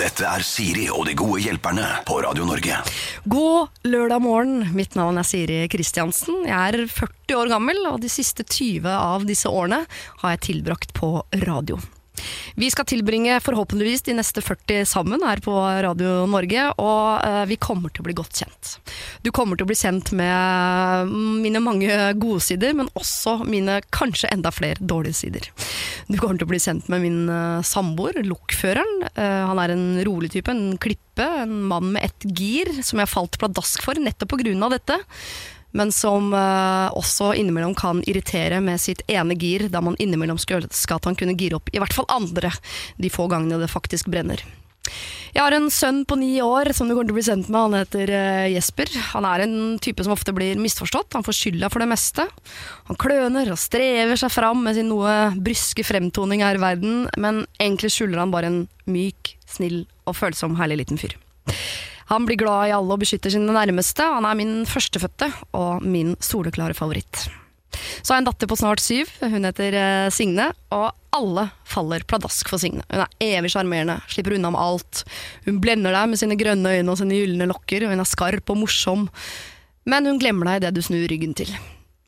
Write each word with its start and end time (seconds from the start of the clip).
Dette 0.00 0.24
er 0.24 0.40
Siri 0.40 0.86
og 0.88 1.04
de 1.04 1.12
gode 1.18 1.42
hjelperne 1.44 1.84
på 2.08 2.22
Radio 2.24 2.46
Norge. 2.48 2.78
God 3.28 3.84
lørdag 3.84 4.22
morgen. 4.24 4.62
Mitt 4.72 4.96
navn 4.96 5.20
er 5.20 5.28
Siri 5.28 5.58
Kristiansen. 5.68 6.46
Jeg 6.48 6.56
er 6.56 6.86
40 6.88 7.36
år 7.36 7.52
gammel, 7.52 7.82
og 7.90 8.00
de 8.00 8.08
siste 8.08 8.46
20 8.46 8.88
av 8.88 9.28
disse 9.28 9.50
årene 9.50 9.82
har 10.22 10.36
jeg 10.38 10.44
tilbrakt 10.48 10.96
på 10.96 11.18
radio. 11.44 11.76
Vi 12.60 12.70
skal 12.72 12.86
tilbringe 12.88 13.38
forhåpentligvis 13.44 14.04
de 14.08 14.16
neste 14.18 14.42
40 14.44 14.84
sammen 14.88 15.22
her 15.24 15.42
på 15.44 15.54
Radio 15.56 16.24
Norge, 16.30 16.66
og 16.82 17.26
eh, 17.26 17.44
vi 17.50 17.58
kommer 17.60 17.92
til 17.92 18.02
å 18.02 18.08
bli 18.08 18.16
godt 18.18 18.42
kjent. 18.42 18.72
Du 19.24 19.30
kommer 19.34 19.58
til 19.58 19.66
å 19.66 19.70
bli 19.70 19.78
kjent 19.78 20.12
med 20.16 21.14
mine 21.44 21.62
mange 21.64 21.98
gode 22.20 22.42
sider, 22.44 22.74
men 22.76 22.90
også 22.98 23.40
mine 23.48 23.80
kanskje 23.94 24.32
enda 24.34 24.52
flere 24.54 24.80
dårlige 24.80 25.20
sider. 25.22 25.50
Du 26.08 26.18
kommer 26.18 26.40
til 26.40 26.48
å 26.48 26.52
bli 26.52 26.60
kjent 26.62 26.90
med 26.92 27.04
min 27.04 27.22
eh, 27.30 27.62
samboer, 27.66 28.20
lokføreren. 28.26 29.06
Eh, 29.14 29.40
han 29.50 29.62
er 29.62 29.76
en 29.76 29.86
rolig 30.06 30.32
type, 30.34 30.52
en 30.52 30.76
klippe, 30.80 31.26
en 31.44 31.56
mann 31.70 31.92
med 31.94 32.10
ett 32.10 32.28
gir, 32.36 32.72
som 32.86 33.00
jeg 33.00 33.12
falt 33.12 33.40
pladask 33.40 33.84
for 33.84 34.00
nettopp 34.00 34.34
på 34.34 34.42
grunn 34.44 34.62
av 34.66 34.76
dette 34.76 35.00
men 35.76 35.92
som 35.94 36.32
uh, 36.34 36.90
også 36.98 37.32
innimellom 37.38 37.74
kan 37.78 38.02
irritere 38.08 38.60
med 38.64 38.80
sitt 38.82 39.04
ene 39.10 39.36
gir, 39.38 39.68
da 39.70 39.82
man 39.84 39.98
innimellom 40.02 40.40
skulle 40.40 40.66
ønske 40.66 40.96
at 40.96 41.06
han 41.08 41.18
kunne 41.18 41.36
gire 41.38 41.60
opp 41.60 41.70
i 41.72 41.82
hvert 41.82 41.94
fall 41.94 42.08
andre 42.10 42.52
de 43.00 43.12
få 43.12 43.28
gangene 43.30 43.60
det 43.60 43.70
faktisk 43.70 44.10
brenner. 44.10 44.42
Jeg 45.30 45.44
har 45.44 45.54
en 45.54 45.68
sønn 45.70 46.02
på 46.08 46.16
ni 46.18 46.32
år 46.42 46.72
som 46.74 46.88
du 46.88 46.94
kommer 46.94 47.06
til 47.06 47.14
å 47.14 47.18
bli 47.20 47.26
sendt 47.26 47.50
med. 47.52 47.60
Han 47.60 47.76
heter 47.78 48.12
eh, 48.16 48.48
Jesper. 48.56 48.90
Han 49.12 49.26
er 49.28 49.44
en 49.44 49.54
type 49.82 50.02
som 50.02 50.14
ofte 50.14 50.34
blir 50.34 50.58
misforstått. 50.58 51.14
Han 51.14 51.26
får 51.26 51.36
skylda 51.38 51.70
for 51.70 51.82
det 51.82 51.90
meste. 51.92 52.26
Han 52.88 52.98
kløner 52.98 53.52
og 53.52 53.60
strever 53.60 54.18
seg 54.18 54.32
fram 54.34 54.64
med 54.66 54.78
sin 54.78 54.90
noe 54.90 55.30
bryske 55.38 55.86
fremtoning 55.86 56.42
her 56.42 56.58
i 56.58 56.64
verden, 56.64 57.04
men 57.20 57.44
egentlig 57.60 57.92
skylder 57.94 58.24
han 58.24 58.34
bare 58.34 58.50
en 58.50 58.60
myk, 58.90 59.36
snill 59.46 59.84
og 60.08 60.18
følsom 60.18 60.58
herlig 60.58 60.82
liten 60.82 60.98
fyr. 60.98 61.14
Han 62.10 62.26
blir 62.26 62.40
glad 62.40 62.68
i 62.68 62.74
alle 62.74 62.96
og 62.96 63.02
beskytter 63.04 63.32
sine 63.32 63.54
nærmeste. 63.54 64.02
Han 64.02 64.26
er 64.26 64.38
min 64.38 64.64
førstefødte 64.68 65.30
og 65.56 65.84
min 65.86 66.16
soleklare 66.22 66.74
favoritt. 66.74 67.28
Så 68.02 68.10
har 68.10 68.18
jeg 68.18 68.24
en 68.24 68.30
datter 68.30 68.50
på 68.50 68.58
snart 68.58 68.82
syv. 68.82 69.10
Hun 69.22 69.46
heter 69.46 69.76
eh, 69.78 70.10
Signe, 70.14 70.48
og 70.74 70.90
alle 71.14 71.46
faller 71.68 72.02
pladask 72.10 72.50
for 72.50 72.58
Signe. 72.62 72.82
Hun 72.90 73.04
er 73.04 73.38
evig 73.38 73.52
sjarmerende, 73.54 74.00
slipper 74.10 74.34
unna 74.36 74.50
med 74.54 74.62
alt. 74.62 75.02
Hun 75.46 75.60
blender 75.62 75.94
deg 75.94 76.10
med 76.10 76.20
sine 76.20 76.38
grønne 76.40 76.74
øyne 76.80 76.90
og 76.90 76.98
sine 76.98 77.18
gylne 77.20 77.48
lokker, 77.50 77.86
og 77.86 77.94
hun 77.94 78.02
er 78.02 78.10
skarp 78.10 78.50
og 78.50 78.58
morsom. 78.64 79.06
Men 79.90 80.08
hun 80.10 80.18
glemmer 80.22 80.50
deg 80.50 80.64
idet 80.64 80.74
du 80.76 80.82
snur 80.84 81.06
ryggen 81.10 81.36
til. 81.38 81.52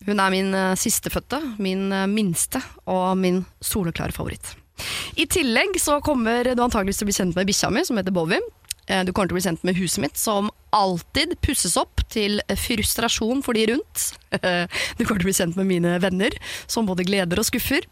Hun 0.08 0.18
er 0.18 0.34
min 0.34 0.50
eh, 0.58 0.74
sistefødte, 0.78 1.38
min 1.62 1.86
eh, 1.94 2.08
minste 2.10 2.62
og 2.90 3.14
min 3.22 3.44
soleklare 3.62 4.14
favoritt. 4.16 4.56
I 5.14 5.28
tillegg 5.30 5.76
så 5.78 6.00
kommer 6.02 6.48
du 6.48 6.62
antageligvis 6.62 6.98
til 6.98 7.06
å 7.06 7.10
bli 7.10 7.16
kjent 7.20 7.38
med 7.38 7.46
bikkja 7.46 7.70
mi, 7.70 7.84
som 7.86 8.00
heter 8.00 8.14
Bowie. 8.14 8.40
Eh, 8.92 9.04
Du 9.04 9.12
kommer 9.12 9.30
til 9.30 9.36
å 9.36 9.40
bli 9.40 9.46
sendt 9.46 9.64
med 9.64 9.78
huset 9.80 10.02
mitt, 10.04 10.18
som 10.20 10.50
alltid 10.72 11.34
pusses 11.44 11.76
opp 11.80 12.02
til 12.12 12.40
frustrasjon 12.60 13.42
for 13.44 13.56
de 13.56 13.66
rundt. 13.72 14.08
Du 14.98 15.04
kommer 15.04 15.20
til 15.20 15.26
å 15.26 15.30
bli 15.30 15.36
sendt 15.36 15.56
med 15.60 15.68
mine 15.70 15.96
venner, 16.02 16.36
som 16.66 16.88
både 16.88 17.06
gleder 17.08 17.40
og 17.40 17.48
skuffer. 17.48 17.86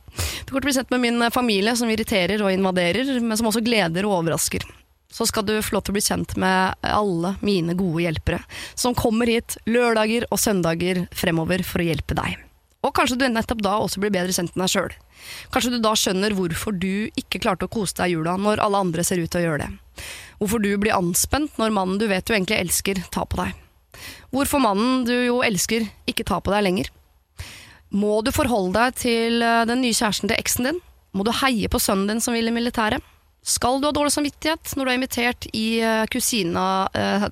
Du 0.45 0.53
kommer 0.53 0.61
til 0.61 0.67
å 0.67 0.69
bli 0.69 0.77
sendt 0.81 0.92
med 0.92 1.05
min 1.07 1.25
familie, 1.33 1.77
som 1.77 1.91
irriterer 1.92 2.42
og 2.45 2.53
invaderer, 2.53 3.17
men 3.20 3.39
som 3.39 3.48
også 3.51 3.65
gleder 3.65 4.09
og 4.09 4.20
overrasker. 4.20 4.67
Så 5.11 5.27
skal 5.27 5.42
du 5.42 5.57
få 5.59 5.75
lov 5.75 5.83
til 5.87 5.92
å 5.92 5.97
bli 5.97 6.05
kjent 6.07 6.37
med 6.39 6.87
alle 6.87 7.35
mine 7.42 7.75
gode 7.75 8.05
hjelpere, 8.05 8.45
som 8.79 8.95
kommer 8.95 9.27
hit 9.27 9.57
lørdager 9.67 10.29
og 10.31 10.39
søndager 10.39 11.07
fremover 11.11 11.64
for 11.67 11.83
å 11.83 11.89
hjelpe 11.89 12.14
deg. 12.14 12.39
Og 12.87 12.95
kanskje 12.97 13.19
du 13.20 13.27
nettopp 13.29 13.61
da 13.64 13.75
også 13.83 14.01
blir 14.01 14.12
bedre 14.14 14.33
kjent 14.33 14.55
med 14.55 14.64
deg 14.64 14.73
sjøl. 14.73 14.95
Kanskje 15.53 15.75
du 15.75 15.79
da 15.83 15.95
skjønner 15.99 16.35
hvorfor 16.37 16.77
du 16.77 17.09
ikke 17.19 17.41
klarte 17.43 17.67
å 17.69 17.73
kose 17.73 17.97
deg 17.99 18.13
i 18.13 18.17
jula 18.17 18.37
når 18.41 18.63
alle 18.65 18.83
andre 18.87 19.05
ser 19.07 19.23
ut 19.23 19.31
til 19.31 19.43
å 19.43 19.47
gjøre 19.49 19.67
det. 19.67 20.05
Hvorfor 20.41 20.63
du 20.65 20.71
blir 20.81 20.97
anspent 20.97 21.59
når 21.61 21.75
mannen 21.77 22.01
du 22.01 22.07
vet 22.11 22.27
du 22.27 22.35
egentlig 22.35 22.61
elsker, 22.61 23.03
tar 23.13 23.29
på 23.31 23.43
deg. 23.43 23.55
Hvorfor 24.33 24.63
mannen 24.63 25.05
du 25.09 25.15
jo 25.15 25.41
elsker, 25.45 25.89
ikke 26.09 26.27
tar 26.29 26.42
på 26.45 26.55
deg 26.55 26.64
lenger. 26.64 26.92
Må 27.91 28.20
du 28.23 28.30
forholde 28.33 28.79
deg 28.79 29.01
til 29.03 29.42
eh, 29.42 29.64
den 29.67 29.83
nye 29.83 29.97
kjæresten 29.97 30.30
til 30.30 30.39
eksen 30.39 30.70
din? 30.70 30.85
Må 31.17 31.27
du 31.27 31.33
heie 31.41 31.69
på 31.70 31.80
sønnen 31.83 32.07
din 32.07 32.23
som 32.23 32.36
vil 32.36 32.47
i 32.47 32.55
militæret? 32.55 33.03
Skal 33.42 33.80
du 33.80 33.89
ha 33.89 33.92
dårlig 33.97 34.13
samvittighet 34.13 34.75
når 34.77 34.85
du 34.85 34.91
er 34.91 34.98
invitert 34.98 35.47
i 35.57 35.67
eh, 35.80 36.05
kusina 36.13 36.64
eh, 36.95 37.27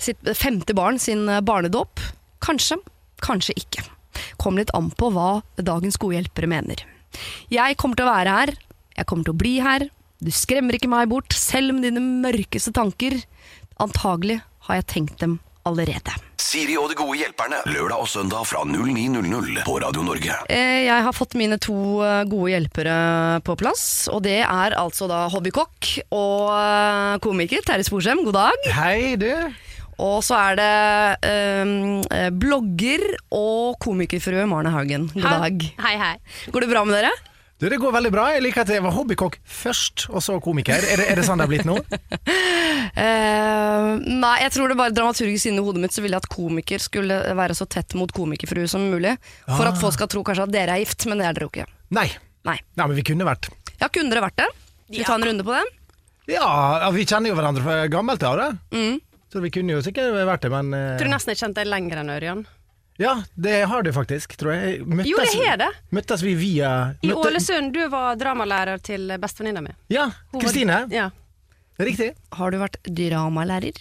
sitt 0.00 0.32
femte 0.38 0.74
barn 0.76 0.98
sin 1.02 1.26
eh, 1.28 1.42
barnedåp? 1.44 2.00
Kanskje, 2.42 2.80
kanskje 3.22 3.56
ikke. 3.60 3.84
Kom 4.40 4.56
litt 4.58 4.72
an 4.76 4.90
på 4.96 5.12
hva 5.12 5.42
dagens 5.60 6.00
gode 6.00 6.18
hjelpere 6.18 6.48
mener. 6.50 6.80
Jeg 7.52 7.76
kommer 7.80 7.98
til 7.98 8.06
å 8.08 8.12
være 8.12 8.36
her, 8.40 8.54
jeg 8.96 9.08
kommer 9.08 9.28
til 9.28 9.34
å 9.36 9.40
bli 9.42 9.54
her, 9.64 9.86
du 10.22 10.30
skremmer 10.30 10.76
ikke 10.78 10.90
meg 10.90 11.08
bort, 11.10 11.34
selv 11.34 11.74
med 11.74 11.88
dine 11.88 12.02
mørkeste 12.22 12.70
tanker. 12.76 13.16
Antagelig 13.82 14.38
har 14.68 14.78
jeg 14.78 14.86
tenkt 14.92 15.16
dem 15.18 15.40
allerede. 15.66 16.14
Siri 16.42 16.74
og 16.78 16.88
de 16.90 16.96
gode 16.98 17.16
hjelperne, 17.20 17.60
lørdag 17.70 18.02
og 18.02 18.08
søndag 18.10 18.46
fra 18.50 18.62
09.00 18.66 19.62
på 19.66 19.74
Radio 19.82 20.02
Norge. 20.06 20.36
Eh, 20.50 20.84
Jeg 20.86 21.04
har 21.06 21.14
fått 21.14 21.36
mine 21.38 21.58
to 21.62 21.74
eh, 22.02 22.22
gode 22.30 22.50
hjelpere 22.54 22.96
på 23.46 23.56
plass, 23.58 23.84
og 24.12 24.24
det 24.26 24.40
er 24.42 24.76
altså 24.78 25.06
da 25.10 25.24
hobbykokk 25.32 25.90
og 26.14 26.48
eh, 26.54 27.18
komiker 27.22 27.62
Terje 27.66 27.86
Sporsem, 27.86 28.24
god 28.26 28.38
dag. 28.38 28.70
Hei, 28.78 29.14
du. 29.18 29.30
Og 30.02 30.22
så 30.26 30.38
er 30.50 30.56
det 30.58 30.70
eh, 31.30 32.30
blogger 32.34 33.04
og 33.34 33.76
komikerfrue 33.82 34.46
Marne 34.50 34.72
Haugen, 34.74 35.06
god 35.14 35.28
dag. 35.28 35.68
Hei, 35.84 35.92
hei. 36.00 36.14
Går 36.50 36.66
det 36.66 36.70
bra 36.72 36.82
med 36.88 36.98
dere? 36.98 37.12
Du, 37.62 37.68
Det 37.70 37.78
går 37.78 37.92
veldig 37.94 38.10
bra. 38.10 38.24
Jeg 38.34 38.42
liker 38.42 38.64
at 38.64 38.72
jeg 38.74 38.82
var 38.82 38.90
hobbykokk 38.96 39.36
først, 39.46 40.08
og 40.10 40.24
så 40.24 40.40
komiker. 40.42 40.82
Er 40.82 40.98
det, 40.98 41.04
er 41.12 41.20
det 41.20 41.26
sånn 41.28 41.38
det 41.38 41.46
har 41.46 41.52
blitt 41.52 41.68
nå? 41.68 41.78
Eh, 42.92 43.90
nei, 44.02 44.32
jeg 44.42 44.52
tror 44.52 44.68
det 44.68 44.74
bare 44.76 44.92
dramaturgisk 44.92 45.48
inni 45.48 45.62
hodet 45.64 45.80
mitt 45.80 45.94
så 45.94 46.02
ville 46.04 46.18
jeg 46.18 46.24
at 46.26 46.32
komiker 46.32 46.82
skulle 46.82 47.16
være 47.38 47.54
så 47.56 47.64
tett 47.70 47.94
mot 47.96 48.10
komikerfrue 48.12 48.66
som 48.68 48.84
mulig. 48.92 49.14
For 49.46 49.64
at 49.68 49.78
folk 49.80 49.94
skal 49.96 50.10
tro 50.12 50.20
kanskje 50.26 50.44
at 50.44 50.52
dere 50.52 50.74
er 50.76 50.82
gift, 50.82 51.06
men 51.08 51.22
det 51.22 51.28
er 51.28 51.38
dere 51.38 51.46
jo 51.46 51.52
ikke. 51.54 51.64
Nei. 51.96 52.04
Nei. 52.48 52.58
Nei, 52.76 52.88
men 52.90 52.98
vi 52.98 53.04
kunne 53.06 53.24
vært 53.28 53.48
Ja, 53.78 53.88
kunne 53.88 54.12
dere 54.12 54.24
vært 54.26 54.42
det? 54.42 54.48
Skal 54.90 54.98
vi 54.98 55.06
ta 55.08 55.16
en 55.16 55.26
runde 55.30 55.46
på 55.46 55.54
den? 55.56 55.72
Ja, 56.34 56.50
ja, 56.82 56.90
vi 56.94 57.06
kjenner 57.08 57.32
jo 57.32 57.38
hverandre 57.38 57.64
fra 57.64 57.78
gammelt 57.92 58.26
av, 58.28 58.42
da. 58.42 58.50
Mm. 58.76 59.00
Så 59.32 59.40
vi 59.40 59.50
kunne 59.50 59.78
jo 59.78 59.84
sikkert 59.84 60.12
vært 60.28 60.44
det, 60.44 60.50
men 60.52 60.74
eh, 60.76 60.90
Tror 61.00 61.08
du 61.08 61.14
nesten 61.14 61.32
jeg 61.32 61.40
kjente 61.40 61.62
deg 61.62 61.70
lenger 61.72 62.02
enn 62.02 62.12
Ørjan? 62.12 62.42
Ja, 63.00 63.14
det 63.34 63.62
har 63.70 63.82
du 63.82 63.88
faktisk, 63.96 64.34
tror 64.36 64.52
jeg. 64.52 64.82
Møttes, 64.84 65.08
Jo, 65.08 65.16
det 65.22 65.46
har 65.48 65.56
det. 65.62 65.70
Møttes 65.96 66.22
vi 66.22 66.34
via 66.36 66.72
I 67.00 67.14
Ålesund, 67.16 67.72
du 67.72 67.80
var 67.90 68.18
dramalærer 68.20 68.82
til 68.84 69.08
bestevenninna 69.22 69.64
mi. 69.64 69.72
Ja, 69.92 70.10
Kristine. 70.36 70.84
var-. 70.84 70.92
Ja. 70.92 71.08
Riktig. 71.80 72.12
Har 72.36 72.52
du 72.52 72.60
vært 72.60 72.76
dramalærer? 72.84 73.80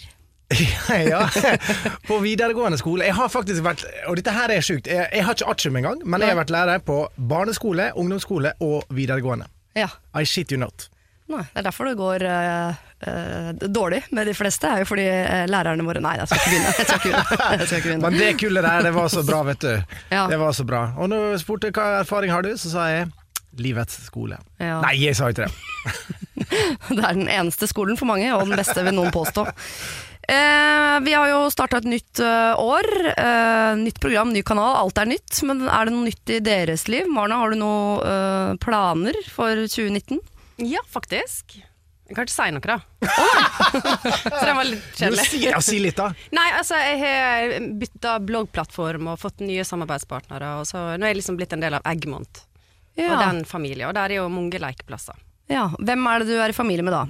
ja, 1.12 1.26
på 2.08 2.20
videregående 2.24 2.80
skole. 2.80 3.06
Jeg 3.08 3.16
har 3.20 3.30
faktisk 3.32 3.64
vært, 3.68 3.84
og 4.08 4.18
dette 4.20 4.34
her 4.36 4.52
er 4.56 4.64
sjukt, 4.64 4.88
jeg, 4.88 5.08
jeg 5.12 5.28
har 5.28 5.36
ikke 5.36 5.52
artium 5.52 5.78
engang, 5.80 6.02
men 6.04 6.24
jeg 6.24 6.34
har 6.34 6.40
vært 6.42 6.56
lærer 6.56 6.82
på 6.88 7.04
barneskole, 7.16 7.92
ungdomsskole 8.00 8.56
og 8.64 8.88
videregående. 8.96 9.48
Ja. 9.78 9.92
I 10.16 10.24
shit 10.28 10.52
you 10.52 10.60
not. 10.60 10.88
Nei, 11.32 11.46
det 11.54 11.62
er 11.62 11.68
derfor 11.70 11.88
du 11.88 11.96
går 12.00 12.26
eh, 12.28 12.82
eh, 13.08 13.52
dårlig 13.68 14.02
med 14.12 14.28
de 14.30 14.36
fleste, 14.38 14.70
er 14.70 14.84
jo 14.84 14.90
fordi 14.90 15.08
uh, 15.08 15.46
lærerne 15.50 15.86
våre 15.88 16.04
Nei, 16.04 16.16
jeg 16.20 16.30
skal 16.30 16.42
ikke 16.42 16.52
begynne. 16.52 16.72
Jeg 16.72 16.76
skal 16.76 17.00
ikke 17.00 17.08
begynne. 17.08 17.24
Jeg 17.58 17.68
skal 17.68 17.78
ikke 17.78 17.88
begynne. 17.90 18.04
Men 18.06 18.20
det 18.20 18.30
kullet 18.42 18.68
der, 18.68 18.86
det 18.88 18.94
var 18.96 19.10
så 19.14 19.24
bra, 19.28 19.42
vet 19.48 19.66
du. 19.66 19.98
Ja. 20.12 20.28
Det 20.32 20.40
var 20.42 20.56
så 20.58 20.68
bra. 20.68 20.84
Og 20.98 21.12
når 21.12 21.28
jeg 21.34 21.42
spurte 21.46 21.74
hva 21.76 21.88
erfaring 22.02 22.34
har 22.34 22.46
du, 22.46 22.54
så 22.60 22.74
sa 22.74 22.88
jeg 22.92 23.10
livets 23.60 24.00
skole. 24.06 24.38
Ja. 24.62 24.80
Nei, 24.86 24.96
jeg 25.02 25.18
sa 25.20 25.32
ikke 25.32 25.48
det. 25.48 25.54
Det 26.92 27.00
er 27.00 27.16
den 27.16 27.30
eneste 27.32 27.68
skolen 27.70 27.96
for 28.00 28.10
mange, 28.10 28.28
og 28.36 28.48
den 28.50 28.58
beste 28.60 28.82
vil 28.84 28.96
noen 28.98 29.14
påstå. 29.14 29.46
Eh, 30.32 30.98
vi 31.06 31.14
har 31.14 31.30
jo 31.32 31.40
starta 31.52 31.80
et 31.82 31.88
nytt 31.90 32.22
uh, 32.24 32.54
år. 32.62 32.88
Eh, 33.10 33.72
nytt 33.82 34.00
program, 34.04 34.32
ny 34.34 34.44
kanal. 34.46 34.78
Alt 34.80 35.02
er 35.02 35.10
nytt. 35.10 35.42
Men 35.48 35.66
er 35.68 35.88
det 35.88 35.96
noe 35.96 36.08
nytt 36.08 36.32
i 36.32 36.40
deres 36.44 36.88
liv? 36.92 37.10
Marna, 37.12 37.40
har 37.42 37.52
du 37.52 37.60
noen 37.60 38.06
uh, 38.06 38.60
planer 38.62 39.18
for 39.34 39.66
2019? 39.66 40.22
ja, 40.62 40.82
faktisk. 40.94 41.58
Jeg 42.12 42.28
ikke 42.28 42.34
si 42.34 42.48
noe, 42.52 42.60
da. 42.68 42.76
Så 43.72 44.44
det 44.44 44.54
var 44.58 44.66
litt 44.68 44.98
kjedelig. 45.00 45.26
si, 45.30 45.40
ja, 45.46 45.60
si 45.64 45.78
litt, 45.80 45.96
da. 45.96 46.10
Nei, 46.36 46.48
altså, 46.58 46.76
jeg 46.76 47.00
har 47.00 47.54
bytta 47.80 48.18
bloggplattform 48.28 49.08
og 49.14 49.20
fått 49.22 49.40
nye 49.46 49.64
samarbeidspartnere, 49.68 50.50
og 50.60 50.68
så 50.68 50.82
nå 51.00 51.08
er 51.08 51.14
jeg 51.14 51.22
liksom 51.22 51.40
blitt 51.40 51.56
en 51.56 51.64
del 51.64 51.78
av 51.80 51.88
Eggmont 51.88 52.44
og 53.00 53.16
den 53.24 53.46
familien, 53.48 53.88
og 53.88 53.96
der 53.96 54.12
er 54.12 54.20
jo 54.20 54.28
mange 54.30 54.60
lekeplasser. 54.60 55.16
ja. 55.48 55.70
Hvem 55.80 56.04
er 56.12 56.20
det 56.26 56.28
du 56.34 56.36
er 56.44 56.52
i 56.52 56.58
familie 56.58 56.84
med 56.84 56.94
da? 56.94 57.06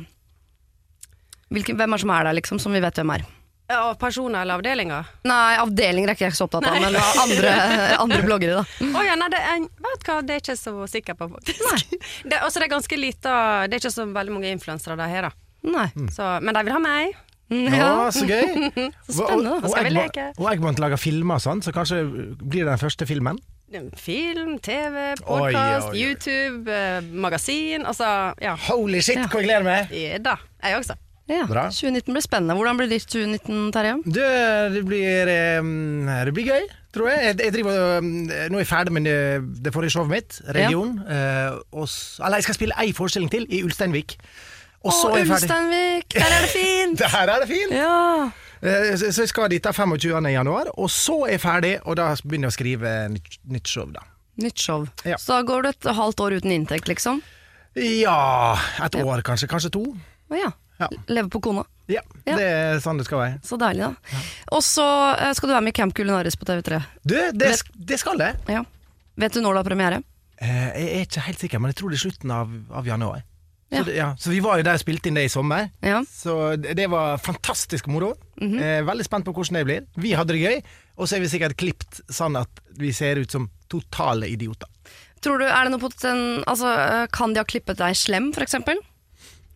Hvilke, 1.52 1.74
hvem 1.76 1.98
er 1.98 2.00
som 2.06 2.14
er 2.14 2.30
der, 2.30 2.38
liksom, 2.38 2.62
som 2.62 2.72
vi 2.78 2.80
vet 2.84 3.02
hvem 3.02 3.16
er? 3.18 3.26
Ja, 3.72 3.80
Og 3.90 3.98
personer 4.02 4.44
eller 4.44 4.60
avdelinger? 4.60 5.08
Nei, 5.28 5.56
avdelinger 5.62 6.12
er 6.12 6.18
ikke 6.18 6.28
jeg 6.28 6.36
så 6.38 6.46
opptatt 6.50 6.68
av, 6.68 6.76
men 6.84 6.98
andre, 7.24 7.54
andre 8.04 8.22
bloggere, 8.28 8.60
da. 8.62 8.90
Oh, 8.92 9.02
ja, 9.08 9.16
nei, 9.20 9.30
det 9.32 9.40
er, 9.40 9.64
vet 9.88 10.06
hva, 10.10 10.20
det 10.28 10.36
er 10.38 10.44
ikke 10.44 10.58
så 10.60 10.74
sikker 10.92 11.18
på, 11.20 11.30
faktisk. 11.38 11.98
Det, 12.30 12.38
også, 12.44 12.60
det 12.62 12.68
er 12.68 12.74
ganske 12.76 12.98
lite 13.00 13.34
Det 13.72 13.78
er 13.78 13.82
ikke 13.82 13.94
så 13.96 14.06
veldig 14.12 14.34
mange 14.36 14.52
influensere 14.54 14.98
de 15.00 15.08
har, 15.16 15.30
da. 15.30 15.32
Nei. 15.72 15.88
Så, 16.12 16.28
men 16.44 16.58
de 16.58 16.64
vil 16.68 16.76
ha 16.76 16.82
meg. 16.84 17.16
Ja, 17.52 17.88
så 18.16 18.24
gøy. 18.24 18.46
Så 19.10 19.18
spennende. 19.18 19.58
Og- 19.58 19.66
Da 19.66 19.72
skal 19.74 19.84
vi 19.84 19.90
og 19.92 19.96
leke. 19.98 20.28
Og 20.40 20.46
Eggmont 20.54 20.80
lager 20.80 21.00
filmer 21.02 21.36
og 21.36 21.44
sånn, 21.44 21.60
så 21.66 21.74
kanskje 21.76 21.98
blir 22.40 22.64
det 22.64 22.70
den 22.72 22.80
første 22.82 23.08
filmen? 23.10 23.40
Film, 24.00 24.58
TV, 24.64 25.14
podkast. 25.24 25.94
YouTube, 25.96 26.68
eh, 26.72 27.04
magasin. 27.12 27.86
Altså, 27.88 28.08
ja. 28.44 28.56
Holy 28.70 29.00
shit, 29.04 29.20
Ja. 29.20 29.28
hvor 29.32 29.40
jeg 29.44 29.48
gleder 29.52 29.68
meg! 29.68 29.92
Ja 29.96 30.18
da, 30.24 30.38
jeg 30.64 30.80
også. 30.82 30.96
Ja. 31.30 31.46
Bra. 31.48 31.68
2019 31.72 32.14
blir 32.16 32.24
spennende. 32.26 32.56
Hvordan 32.58 32.78
blir 32.80 32.90
ditt 32.92 33.06
2019, 33.08 33.72
Terje? 33.76 33.94
Det, 34.06 34.30
det, 34.74 34.82
blir, 34.88 35.30
eh, 35.32 35.70
det 36.26 36.34
blir 36.36 36.48
gøy, 36.50 36.66
tror 36.94 37.10
jeg. 37.12 37.22
jeg, 37.30 37.38
jeg 37.46 37.54
driver, 37.56 37.78
eh, 38.02 38.48
nå 38.52 38.58
er 38.60 38.64
jeg 38.66 38.68
ferdig 38.72 38.94
med 38.98 39.06
det, 39.08 39.18
det 39.64 39.74
forrige 39.76 39.94
showet 39.96 40.12
mitt, 40.12 40.42
Region. 40.58 40.98
Ja. 41.08 41.60
og, 41.72 41.88
eller 42.26 42.42
jeg 42.42 42.48
skal 42.50 42.58
spille 42.58 42.80
ei 42.84 42.92
forestilling 42.98 43.32
til, 43.32 43.46
i 43.50 43.62
Ulsteinvik. 43.64 44.18
Og 44.82 44.92
så 44.98 45.12
er 45.14 45.22
jeg 45.22 45.28
ferdig. 45.30 45.46
Ulsteinvik! 45.46 46.16
Der 46.18 46.32
er 46.36 46.42
det 46.42 46.50
fint! 46.56 47.00
Der 47.06 47.32
er 47.36 47.44
det 47.46 47.50
fint! 47.52 47.76
Ja. 47.78 48.32
Eh, 48.62 48.96
Så 48.98 49.22
jeg 49.24 49.30
skal 49.32 49.50
dit 49.54 49.64
da 49.64 49.72
25. 49.72 50.26
januar, 50.34 50.72
og 50.78 50.90
så 50.92 51.22
er 51.28 51.36
jeg 51.38 51.42
ferdig, 51.46 51.76
og 51.86 51.96
da 52.02 52.12
begynner 52.26 52.50
jeg 52.50 52.56
å 52.56 52.58
skrive 52.58 52.96
nytt, 53.14 53.38
nytt 53.50 53.70
show, 53.72 53.86
da. 53.94 54.04
Nytt 54.42 54.60
show. 54.60 54.88
Ja. 55.06 55.18
Så 55.22 55.38
da 55.38 55.42
går 55.46 55.64
du 55.64 55.70
et 55.72 55.88
halvt 55.98 56.20
år 56.26 56.36
uten 56.42 56.52
inntekt, 56.56 56.90
liksom? 56.90 57.22
Ja, 57.78 58.58
et 58.84 58.98
år 59.00 59.22
kanskje, 59.26 59.48
kanskje 59.52 59.72
to. 59.78 59.86
Å 60.32 60.38
ja. 60.40 60.50
Ja. 60.82 60.90
Leve 61.14 61.30
på 61.34 61.42
kona. 61.46 61.64
Ja, 61.92 62.02
Ja. 62.26 62.36
det 62.38 62.46
er 62.48 62.80
sånn 62.84 62.98
det 63.02 63.06
skal 63.08 63.20
være. 63.20 63.40
Så 63.46 63.58
deilig, 63.60 63.88
da. 63.88 64.22
Og 64.56 64.62
så 64.66 64.86
eh, 65.18 65.34
skal 65.38 65.50
du 65.50 65.54
være 65.56 65.66
med 65.66 65.74
i 65.76 65.80
Camp 65.82 65.94
Culinaris 65.98 66.38
på 66.40 66.46
TV3. 66.48 66.82
Du, 67.04 67.16
det, 67.16 67.50
vet, 67.52 67.64
det 67.76 68.00
skal 68.02 68.18
det. 68.22 68.32
Ja. 68.50 68.64
Vet 69.20 69.34
du 69.36 69.42
når 69.44 69.54
du 69.54 69.62
har 69.62 69.68
premiere? 69.68 70.00
Eh, 70.42 70.70
Jeg 70.80 70.88
er 70.96 71.04
ikke 71.06 71.26
helt 71.28 71.40
sikker, 71.44 71.60
men 71.62 71.74
jeg 71.74 71.82
tror 71.82 71.92
det 71.94 72.00
er 72.00 72.06
slutten 72.10 72.32
av, 72.34 72.54
av 72.82 72.88
januar. 72.88 73.22
Så, 73.72 73.78
Ja. 73.78 73.84
det, 73.88 73.94
ja. 73.96 74.08
så 74.20 74.30
vi 74.34 74.40
var 74.44 74.58
jo 74.60 74.64
der 74.68 74.76
og 74.76 74.82
spilte 74.84 75.08
inn 75.08 75.16
det 75.16 75.26
i 75.30 75.32
sommer. 75.32 75.70
Ja. 75.82 76.02
Så 76.04 76.58
det 76.60 76.74
det 76.76 76.90
var 76.92 77.18
fantastisk 77.24 77.88
moro. 77.88 78.14
Mhm. 78.42 78.58
eh, 78.60 78.82
veldig 78.84 79.06
spent 79.06 79.26
på 79.26 79.34
hvordan 79.36 79.60
det 79.62 79.66
blir. 79.68 79.86
Vi 79.96 80.12
hadde 80.18 80.34
det 80.36 80.42
gøy, 80.42 80.62
og 80.98 81.08
så 81.08 81.16
er 81.16 81.22
vi 81.24 81.28
sikkert 81.32 81.56
klipt 81.58 82.02
sånn 82.12 82.36
at 82.40 82.50
vi 82.80 82.92
ser 82.92 83.16
ut 83.22 83.32
som 83.32 83.50
totale 83.70 84.28
idioter. 84.28 84.68
Tror 85.22 85.38
du, 85.38 85.46
er 85.46 85.64
det 85.68 85.72
noe 85.72 85.80
poten... 85.80 86.44
Altså, 86.50 86.68
eh, 86.74 87.06
kan 87.14 87.32
de 87.34 87.40
ha 87.40 87.46
klippet 87.46 87.78
deg 87.78 87.94
slem, 87.96 88.32
for 88.34 88.42
eksempel? 88.44 88.80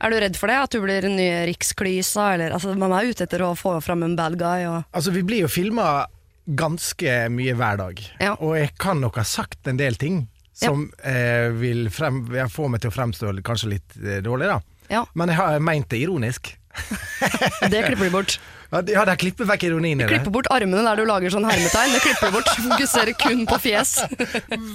Er 0.04 0.12
du 0.12 0.18
redd 0.20 0.36
for 0.38 0.52
det? 0.52 0.58
At 0.66 0.74
du 0.76 0.82
blir 0.84 1.02
den 1.06 1.16
nye 1.20 1.46
Riksklysa? 1.48 2.34
Eller, 2.36 2.52
altså, 2.58 2.74
man 2.78 2.92
er 2.98 3.08
ute 3.12 3.24
etter 3.26 3.42
å 3.46 3.54
få 3.58 3.78
fram 3.84 4.04
en 4.04 4.16
bad 4.20 4.36
guy. 4.40 4.66
Og... 4.68 4.84
Altså, 4.92 5.14
vi 5.16 5.24
blir 5.26 5.46
jo 5.46 5.52
filma 5.52 6.06
ganske 6.46 7.14
mye 7.34 7.56
hver 7.58 7.80
dag, 7.80 8.02
Ja. 8.22 8.36
og 8.38 8.52
jeg 8.60 8.76
kan 8.78 9.00
nok 9.02 9.16
ha 9.18 9.24
sagt 9.26 9.66
en 9.72 9.80
del 9.82 9.96
ting 9.98 10.28
som 10.56 10.84
eh, 11.04 11.50
vil 11.58 11.88
frem, 11.92 12.20
ja, 12.36 12.46
få 12.48 12.68
meg 12.72 12.84
til 12.84 12.92
å 12.92 12.96
fremstå 12.96 13.32
kanskje 13.44 13.72
litt 13.74 13.96
eh, 13.98 14.20
dårlig, 14.24 14.52
da. 14.52 14.60
Ja, 14.94 15.02
Men 15.18 15.32
jeg 15.34 15.40
har 15.40 15.58
meint 15.66 15.90
det 15.90 16.04
ironisk. 16.06 16.52
det 17.72 17.82
klipper 17.88 18.06
de 18.06 18.12
bort. 18.14 18.38
Ja, 18.76 18.80
de- 18.82 18.96
ja, 18.96 19.04
de 19.06 19.14
klipper 19.22 19.46
vekk 19.48 19.64
ironien 19.70 20.00
i 20.00 20.04
det. 20.04 20.10
Klipper 20.10 20.34
bort 20.34 20.48
armene 20.52 20.82
der 20.84 20.98
du 21.00 21.06
lager 21.08 21.32
sånn 21.32 21.46
hermetegn. 21.48 21.92
Det 21.94 22.00
klipper 22.02 22.32
de 22.32 22.34
bort. 22.34 22.50
Fokuserer 22.66 23.14
kun 23.22 23.44
på 23.48 23.60
fjes. 23.62 23.92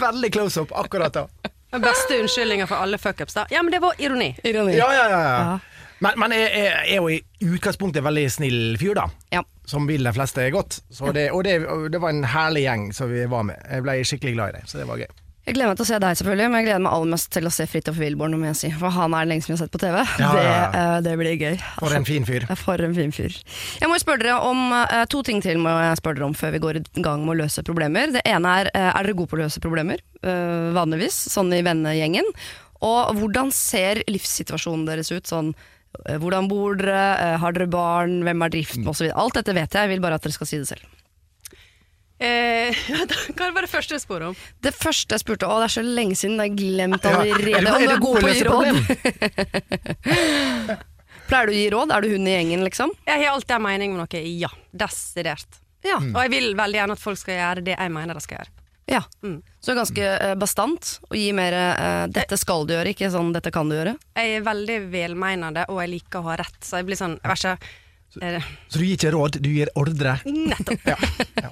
Veldig 0.00 0.30
close 0.32 0.62
up 0.62 0.70
akkurat 0.78 1.16
da. 1.18 1.24
Den 1.70 1.84
beste 1.84 2.18
unnskyldninga 2.20 2.66
for 2.66 2.82
alle 2.82 2.98
fuckups, 2.98 3.34
da. 3.34 3.46
Ja, 3.50 3.62
men 3.62 3.72
det 3.72 3.78
var 3.82 3.94
ironi. 3.98 4.32
Ironi. 4.44 4.76
Ja, 4.78 4.88
ja, 4.94 5.06
ja. 5.10 5.20
ja. 5.22 5.58
Men, 6.00 6.16
men 6.16 6.32
jeg, 6.32 6.48
jeg 6.56 6.94
er 6.96 6.96
jo 6.96 7.08
i 7.12 7.20
utgangspunktet 7.44 8.04
veldig 8.04 8.24
snill 8.32 8.60
fyr, 8.80 8.94
da. 8.96 9.06
Ja. 9.30 9.42
Som 9.68 9.86
vil 9.86 10.06
de 10.06 10.12
fleste 10.16 10.46
godt. 10.50 10.80
Så 10.90 11.12
det, 11.12 11.28
og, 11.30 11.44
det, 11.44 11.60
det 11.92 12.00
var 12.02 12.14
en 12.14 12.24
herlig 12.26 12.64
gjeng 12.64 12.86
som 12.96 13.12
vi 13.12 13.26
var 13.30 13.44
med. 13.46 13.60
Jeg 13.68 13.84
ble 13.84 13.98
skikkelig 14.08 14.32
glad 14.38 14.54
i 14.54 14.58
dem, 14.58 14.70
så 14.70 14.80
det 14.80 14.88
var 14.88 15.02
gøy. 15.02 15.10
Jeg 15.48 15.56
gleder 15.56 15.70
meg 15.72 15.78
til 15.80 15.86
å 15.86 15.88
se 15.88 15.98
deg, 16.04 16.18
selvfølgelig, 16.20 16.48
men 16.52 16.60
jeg 16.60 16.66
gleder 16.68 16.82
meg 16.84 16.94
aller 16.94 17.10
mest 17.14 17.30
til 17.32 17.48
å 17.48 17.52
se 17.54 17.64
Fridtjof 17.66 17.96
Wilborn, 17.98 18.36
Om 18.36 18.44
jeg 18.50 18.58
si. 18.60 18.70
For 18.76 18.92
han 18.94 19.16
er 19.16 19.24
den 19.24 19.32
lengste 19.32 19.50
vi 19.50 19.56
har 19.56 19.62
sett 19.64 19.72
på 19.72 19.80
TV. 19.82 19.96
Ja, 20.20 20.28
det, 20.36 20.44
ja, 20.44 20.52
ja. 20.52 20.68
Uh, 20.76 20.98
det 21.06 21.14
blir 21.18 21.32
gøy. 21.40 21.56
For 21.80 21.96
en 21.96 22.06
fin 22.06 22.28
fyr. 22.28 22.46
For 22.60 22.84
en 22.84 22.94
fin 22.94 23.14
fyr. 23.16 23.34
Jeg 23.80 23.90
må 23.90 23.98
spørre 24.02 24.22
dere 24.26 24.36
om 24.46 24.60
uh, 24.76 25.02
to 25.10 25.24
ting 25.26 25.40
til 25.42 25.58
må 25.62 25.72
jeg 25.72 25.98
spørre 26.02 26.20
dere 26.20 26.28
om 26.28 26.36
før 26.38 26.54
vi 26.54 26.62
går 26.62 26.80
i 26.82 26.84
gang 27.02 27.24
med 27.24 27.34
å 27.34 27.40
løse 27.40 27.64
problemer. 27.66 28.12
Det 28.14 28.22
ene 28.28 28.52
er 28.60 28.70
uh, 28.76 28.90
er 29.00 29.08
dere 29.08 29.16
gode 29.16 29.32
på 29.32 29.38
å 29.38 29.42
løse 29.42 29.62
problemer, 29.62 30.00
eh, 30.22 30.70
vanligvis, 30.76 31.16
sånn 31.32 31.52
i 31.56 31.62
vennegjengen? 31.64 32.26
Og 32.86 33.16
hvordan 33.18 33.52
ser 33.54 34.02
livssituasjonen 34.08 34.86
deres 34.88 35.10
ut? 35.12 35.28
Sånn, 35.28 35.52
eh, 36.06 36.16
hvordan 36.20 36.48
bor 36.48 36.76
dere, 36.76 37.02
eh, 37.18 37.36
har 37.38 37.52
dere 37.52 37.68
barn, 37.68 38.22
hvem 38.24 38.44
er 38.44 38.50
driften 38.56 38.88
osv. 38.88 39.10
Alt 39.12 39.34
dette 39.40 39.54
vet 39.54 39.70
jeg, 39.70 39.82
jeg 39.82 39.88
vil 39.94 40.00
bare 40.04 40.14
at 40.14 40.22
dere 40.22 40.36
skal 40.36 40.46
si 40.46 40.58
det 40.58 40.68
selv. 40.68 40.86
Eh, 42.20 42.76
hva 43.38 43.46
var 43.56 43.64
det 43.64 43.70
første 43.72 43.96
du 43.96 44.02
spurte 44.02 44.26
om? 44.30 44.34
Det 44.60 44.74
første 44.76 45.16
jeg 45.16 45.22
spurte, 45.24 45.48
å 45.48 45.56
det 45.62 45.70
er 45.70 45.74
så 45.78 45.84
lenge 45.86 46.18
siden, 46.20 46.36
jeg 46.36 46.52
har 46.52 46.58
glemt 46.58 47.06
Ja, 47.08 47.14
allerede. 47.16 47.50
Ja. 47.50 47.58
er 47.58 47.64
det, 47.64 47.86
du 47.88 47.94
er 47.94 48.02
god 48.04 48.20
på 48.20 48.28
å 48.28 48.34
gi 48.34 48.44
råd? 48.50 48.66
Pleier 51.30 51.46
du 51.46 51.52
å 51.52 51.56
gi 51.56 51.66
råd? 51.72 51.92
Er 51.94 52.04
du 52.04 52.08
hun 52.14 52.26
i 52.28 52.32
gjengen, 52.34 52.64
liksom? 52.66 52.92
Jeg 53.06 53.22
har 53.24 53.34
alltid 53.36 53.56
en 53.56 53.64
mening 53.64 53.92
om 53.94 54.00
noe. 54.02 54.22
Ja. 54.36 54.50
Desidert. 54.74 55.60
Ja. 55.86 55.96
Mm. 56.02 56.10
Og 56.16 56.24
jeg 56.26 56.32
vil 56.34 56.48
veldig 56.58 56.80
gjerne 56.80 56.96
at 56.98 57.02
folk 57.02 57.20
skal 57.20 57.38
gjøre 57.38 57.62
det 57.70 57.76
jeg 57.78 57.92
mener 57.94 58.18
de 58.18 58.24
skal 58.24 58.40
gjøre. 58.40 58.50
ja. 58.90 59.02
Mm. 59.22 59.38
Så 59.62 59.74
ganske 59.76 60.02
eh, 60.10 60.34
bastant, 60.40 60.88
å 61.12 61.14
gi 61.16 61.30
mer 61.36 61.52
eh, 61.52 62.06
'dette 62.10 62.36
skal 62.40 62.64
du 62.66 62.72
gjøre', 62.74 62.92
ikke 62.94 63.10
sånn 63.12 63.30
'dette 63.32 63.52
kan 63.54 63.68
du 63.68 63.76
gjøre'. 63.76 63.94
Jeg 64.16 64.36
er 64.38 64.44
veldig 64.46 64.78
velmeinende, 64.92 65.64
og 65.68 65.80
jeg 65.84 65.90
liker 65.94 66.20
å 66.20 66.28
ha 66.30 66.36
rett, 66.40 66.58
så 66.64 66.80
jeg 66.80 66.88
blir 66.88 66.96
sånn 66.98 67.18
jeg 67.22 67.56
eh, 68.18 68.50
Så 68.68 68.80
du 68.80 68.84
gir 68.84 68.96
ikke 68.96 69.14
råd, 69.14 69.38
du 69.42 69.50
gir 69.52 69.70
ordre. 69.78 70.18
Nettopp. 70.26 70.90
Ja. 70.90 71.50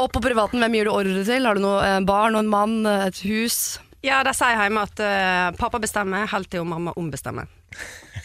Og 0.00 0.08
på 0.14 0.22
privaten, 0.24 0.62
hvem 0.62 0.78
gir 0.78 0.88
du 0.88 0.94
ordre 0.94 1.24
til? 1.26 1.46
Har 1.46 1.58
du 1.58 1.64
noe 1.64 1.80
eh, 1.84 2.00
barn 2.08 2.38
og 2.38 2.44
en 2.46 2.52
mann, 2.52 2.78
et 2.88 3.20
hus? 3.26 3.78
Ja, 4.02 4.22
de 4.26 4.32
sier 4.34 4.58
hjemme 4.58 4.82
at 4.82 4.98
uh, 4.98 5.52
pappa 5.54 5.78
bestemmer, 5.82 6.26
helt 6.32 6.50
til 6.50 6.64
mamma 6.66 6.94
ombestemmer. 6.98 7.46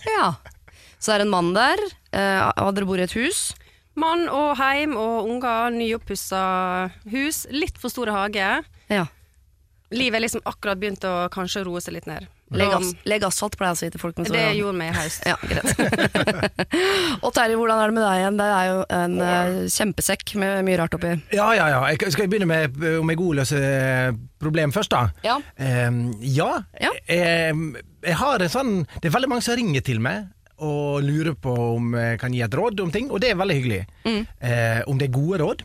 Ja. 0.10 0.32
Så 0.98 1.14
er 1.14 1.22
det 1.22 1.28
en 1.28 1.34
mann 1.36 1.52
der, 1.54 1.78
uh, 2.16 2.66
og 2.66 2.72
dere 2.74 2.88
bor 2.90 2.98
i 2.98 3.06
et 3.06 3.14
hus. 3.14 3.52
Mann 3.98 4.26
og 4.30 4.56
heim 4.58 4.96
og 4.98 5.30
unger, 5.30 5.70
nyoppussa 5.74 6.42
hus, 7.12 7.44
litt 7.54 7.78
for 7.82 7.94
store 7.94 8.16
hage. 8.16 8.50
Ja. 8.90 9.06
Livet 9.94 10.20
er 10.20 10.26
liksom 10.26 10.46
akkurat 10.50 10.82
begynt 10.82 11.06
å 11.06 11.30
kanskje 11.34 11.64
roe 11.68 11.82
seg 11.82 11.98
litt 11.98 12.10
ned. 12.10 12.26
Legg, 12.56 12.72
as 12.78 12.94
legg 13.04 13.26
asfalt, 13.28 13.58
pleier 13.60 13.74
jeg 13.74 13.78
å 13.78 13.80
si 13.82 13.90
til 13.92 14.02
folk. 14.02 14.20
det 14.24 14.46
gjorde 14.56 14.78
vi 14.80 14.88
i 14.88 14.94
høst. 14.96 15.26
Ja, 15.28 15.36
greit. 15.42 15.74
og 17.26 17.34
Terje, 17.36 17.58
hvordan 17.60 17.82
er 17.82 17.92
det 17.92 17.98
med 17.98 18.06
deg 18.06 18.22
igjen? 18.22 18.40
Det 18.40 18.48
er 18.56 18.70
jo 18.70 18.78
en 18.98 19.18
uh, 19.20 19.60
kjempesekk 19.74 20.36
med 20.40 20.64
mye 20.68 20.80
rart 20.80 20.96
oppi. 20.96 21.12
Ja, 21.36 21.50
ja, 21.58 21.68
ja. 21.76 21.82
Jeg, 21.92 22.14
skal 22.14 22.28
jeg 22.28 22.32
begynne 22.32 22.48
med 22.48 22.80
eh, 22.80 23.00
om 23.02 23.12
jeg 23.12 23.20
godløser 23.20 23.58
god 23.58 24.18
til 24.18 24.24
problem 24.40 24.74
først, 24.74 24.94
da? 24.94 25.10
Ja. 25.26 25.38
Ehm, 25.58 26.14
ja. 26.22 26.64
Ja. 26.82 26.92
Ehm, 27.08 27.72
jeg 28.06 28.18
har 28.20 28.42
en 28.42 28.52
sånn 28.52 28.74
Det 29.02 29.10
er 29.10 29.16
veldig 29.16 29.30
mange 29.32 29.46
som 29.46 29.58
ringer 29.58 29.82
til 29.86 30.02
meg 30.04 30.28
og 30.58 31.04
lurer 31.06 31.36
på 31.38 31.54
om 31.76 31.92
jeg 31.94 32.18
kan 32.18 32.34
gi 32.34 32.42
et 32.42 32.56
råd 32.58 32.80
om 32.82 32.92
ting, 32.94 33.12
og 33.14 33.22
det 33.22 33.30
er 33.30 33.38
veldig 33.38 33.58
hyggelig. 33.60 33.84
Mm. 34.08 34.24
Eh, 34.42 34.80
om 34.90 34.98
det 34.98 35.06
er 35.06 35.14
gode 35.14 35.38
råd, 35.44 35.60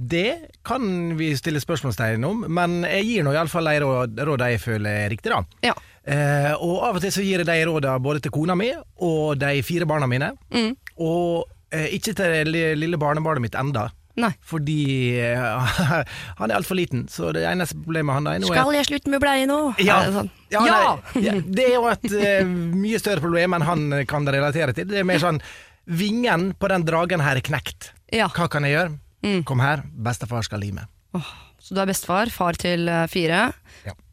det 0.00 0.30
kan 0.64 0.86
vi 1.18 1.34
stille 1.36 1.60
spørsmålstegn 1.60 2.24
om, 2.24 2.46
men 2.48 2.78
jeg 2.88 3.04
gir 3.04 3.26
nå 3.26 3.34
iallfall 3.36 3.68
de 3.68 3.82
råd, 3.84 4.22
råd 4.30 4.44
jeg 4.48 4.62
føler 4.62 5.02
er 5.02 5.12
riktig, 5.12 5.34
da. 5.34 5.42
Ja. 5.68 5.74
Eh, 6.08 6.52
og 6.56 6.80
av 6.86 6.96
og 6.96 7.04
til 7.04 7.12
så 7.12 7.22
gir 7.24 7.42
jeg 7.42 7.48
de 7.48 7.56
råda 7.68 7.98
både 8.00 8.22
til 8.24 8.32
kona 8.32 8.56
mi 8.56 8.70
og 9.04 9.36
de 9.40 9.60
fire 9.66 9.88
barna 9.88 10.08
mine. 10.10 10.32
Mm. 10.54 10.72
Og 11.04 11.44
eh, 11.74 11.90
ikke 11.96 12.14
til 12.16 12.36
det 12.52 12.68
lille 12.80 13.00
barnebarnet 13.00 13.44
mitt 13.44 13.58
enda. 13.58 13.88
Nei. 14.20 14.32
Fordi 14.44 14.80
eh, 15.22 15.74
han 16.40 16.50
er 16.50 16.56
altfor 16.58 16.78
liten, 16.78 17.06
så 17.12 17.30
det 17.36 17.44
eneste 17.48 17.78
problemet 17.78 18.16
han 18.16 18.28
har 18.28 18.40
nå 18.40 18.48
er 18.50 18.56
Skal 18.58 18.76
jeg 18.76 18.88
slutte 18.88 19.12
med 19.12 19.22
bleie 19.22 19.48
nå? 19.48 19.58
ja, 19.80 20.00
det 20.06 20.14
sånn? 20.16 20.30
ja, 20.52 20.64
ja! 20.66 20.78
nei, 21.14 21.24
ja, 21.28 21.34
det 21.46 21.66
er 21.68 21.76
jo 21.76 21.84
et 21.92 22.08
eh, 22.18 22.40
mye 22.46 23.00
større 23.00 23.22
problem 23.22 23.56
enn 23.56 23.66
han 23.68 23.84
kan 24.10 24.26
relatere 24.28 24.74
til. 24.76 24.88
Det 24.90 25.02
er 25.02 25.08
mer 25.08 25.22
sånn 25.22 25.42
Vingen 25.90 26.50
på 26.60 26.68
den 26.70 26.84
dragen 26.86 27.22
her 27.24 27.38
er 27.40 27.42
knekt. 27.42 27.88
Ja. 28.14 28.28
Hva 28.30 28.46
kan 28.52 28.62
jeg 28.66 28.76
gjøre? 28.76 28.92
Mm. 29.24 29.40
Kom 29.48 29.62
her, 29.64 29.82
bestefar 29.90 30.44
skal 30.46 30.62
li 30.62 30.70
Oh, 31.16 31.30
Så 31.58 31.74
du 31.74 31.80
er 31.82 31.88
bestefar, 31.90 32.30
far 32.30 32.54
til 32.60 32.86
eh, 32.86 33.06
fire, 33.10 33.48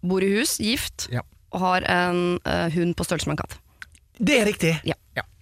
bor 0.02 0.24
i 0.26 0.32
hus, 0.40 0.58
gift, 0.64 1.10
Ja. 1.14 1.22
Og 1.54 1.60
har 1.64 1.88
en 1.92 2.22
eh, 2.44 2.68
hund 2.76 2.92
på 2.98 3.04
størrelse 3.08 3.30
med 3.30 3.36
en 3.38 3.44
katt. 3.46 3.54
Det 4.18 4.42
er 4.42 4.48
riktig. 4.50 4.74
Ja. 4.88 4.98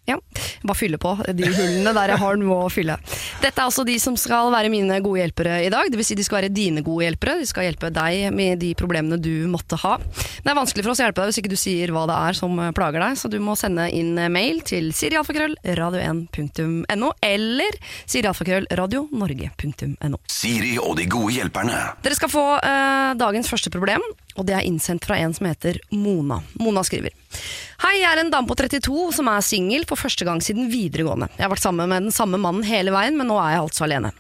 Ja, 0.06 0.20
Bare 0.62 0.78
fylle 0.78 1.00
på 1.02 1.16
de 1.34 1.48
hullene 1.50 1.90
der 1.98 2.12
jeg 2.14 2.22
har 2.22 2.36
noe 2.38 2.68
å 2.68 2.70
fylle. 2.70 2.94
Dette 3.42 3.58
er 3.58 3.66
altså 3.66 3.82
de 3.88 3.96
som 4.02 4.14
skal 4.20 4.52
være 4.54 4.70
mine 4.70 5.00
gode 5.02 5.24
hjelpere 5.24 5.56
i 5.66 5.70
dag. 5.74 5.90
Det 5.90 5.98
vil 5.98 6.06
si 6.06 6.14
de 6.18 6.24
skal 6.26 6.44
være 6.44 6.52
dine 6.54 6.84
gode 6.86 7.08
hjelpere. 7.08 7.40
De 7.42 7.48
skal 7.50 7.66
hjelpe 7.66 7.90
deg 7.94 8.28
med 8.36 8.60
de 8.62 8.76
problemene 8.78 9.18
du 9.18 9.48
måtte 9.50 9.80
ha. 9.82 9.96
Det 9.98 10.52
er 10.52 10.60
vanskelig 10.60 10.84
for 10.86 10.94
oss 10.94 11.02
å 11.02 11.06
hjelpe 11.08 11.22
deg 11.24 11.32
hvis 11.34 11.42
ikke 11.42 11.54
du 11.56 11.58
sier 11.58 11.90
hva 11.96 12.04
det 12.10 12.18
er 12.28 12.34
som 12.38 12.54
eh, 12.62 12.70
plager 12.78 13.02
deg, 13.02 13.18
så 13.18 13.26
du 13.34 13.40
må 13.42 13.56
sende 13.58 13.88
inn 13.98 14.14
mail 14.30 14.62
til 14.70 14.92
sirialfakrøll.radio1.no 14.94 17.10
eller 17.26 17.74
sirialfakrøll.radionorge.no. 18.06 20.22
Siri 20.30 20.78
og 20.82 20.98
de 21.02 21.06
gode 21.10 21.34
hjelperne. 21.40 21.82
Dere 22.06 22.16
skal 22.22 22.30
få 22.30 22.46
eh, 22.62 23.18
dagens 23.18 23.50
første 23.50 23.74
problem, 23.74 24.06
og 24.36 24.46
det 24.48 24.56
er 24.58 24.68
innsendt 24.68 25.06
fra 25.08 25.18
en 25.22 25.34
som 25.34 25.48
heter 25.48 25.80
Mona. 25.96 26.42
Mona 26.60 26.84
skriver 26.86 27.16
Hei, 27.84 27.96
jeg 28.02 28.08
er 28.10 28.22
en 28.22 28.32
dame 28.32 28.48
på 28.48 28.58
32 28.60 29.10
som 29.18 29.30
er 29.32 29.44
singel 29.46 29.88
for 29.88 30.00
første 30.00 30.28
gang 30.28 30.42
siden 30.44 30.70
videregående. 30.72 31.30
Jeg 31.36 31.46
har 31.46 31.52
vært 31.52 31.66
sammen 31.66 31.92
med 31.92 32.08
den 32.08 32.16
samme 32.16 32.40
mannen 32.42 32.64
hele 32.68 32.94
veien, 32.96 33.18
men 33.20 33.30
nå 33.32 33.40
er 33.42 33.56
jeg 33.56 33.66
altså 33.66 33.88
alene. 33.88 34.14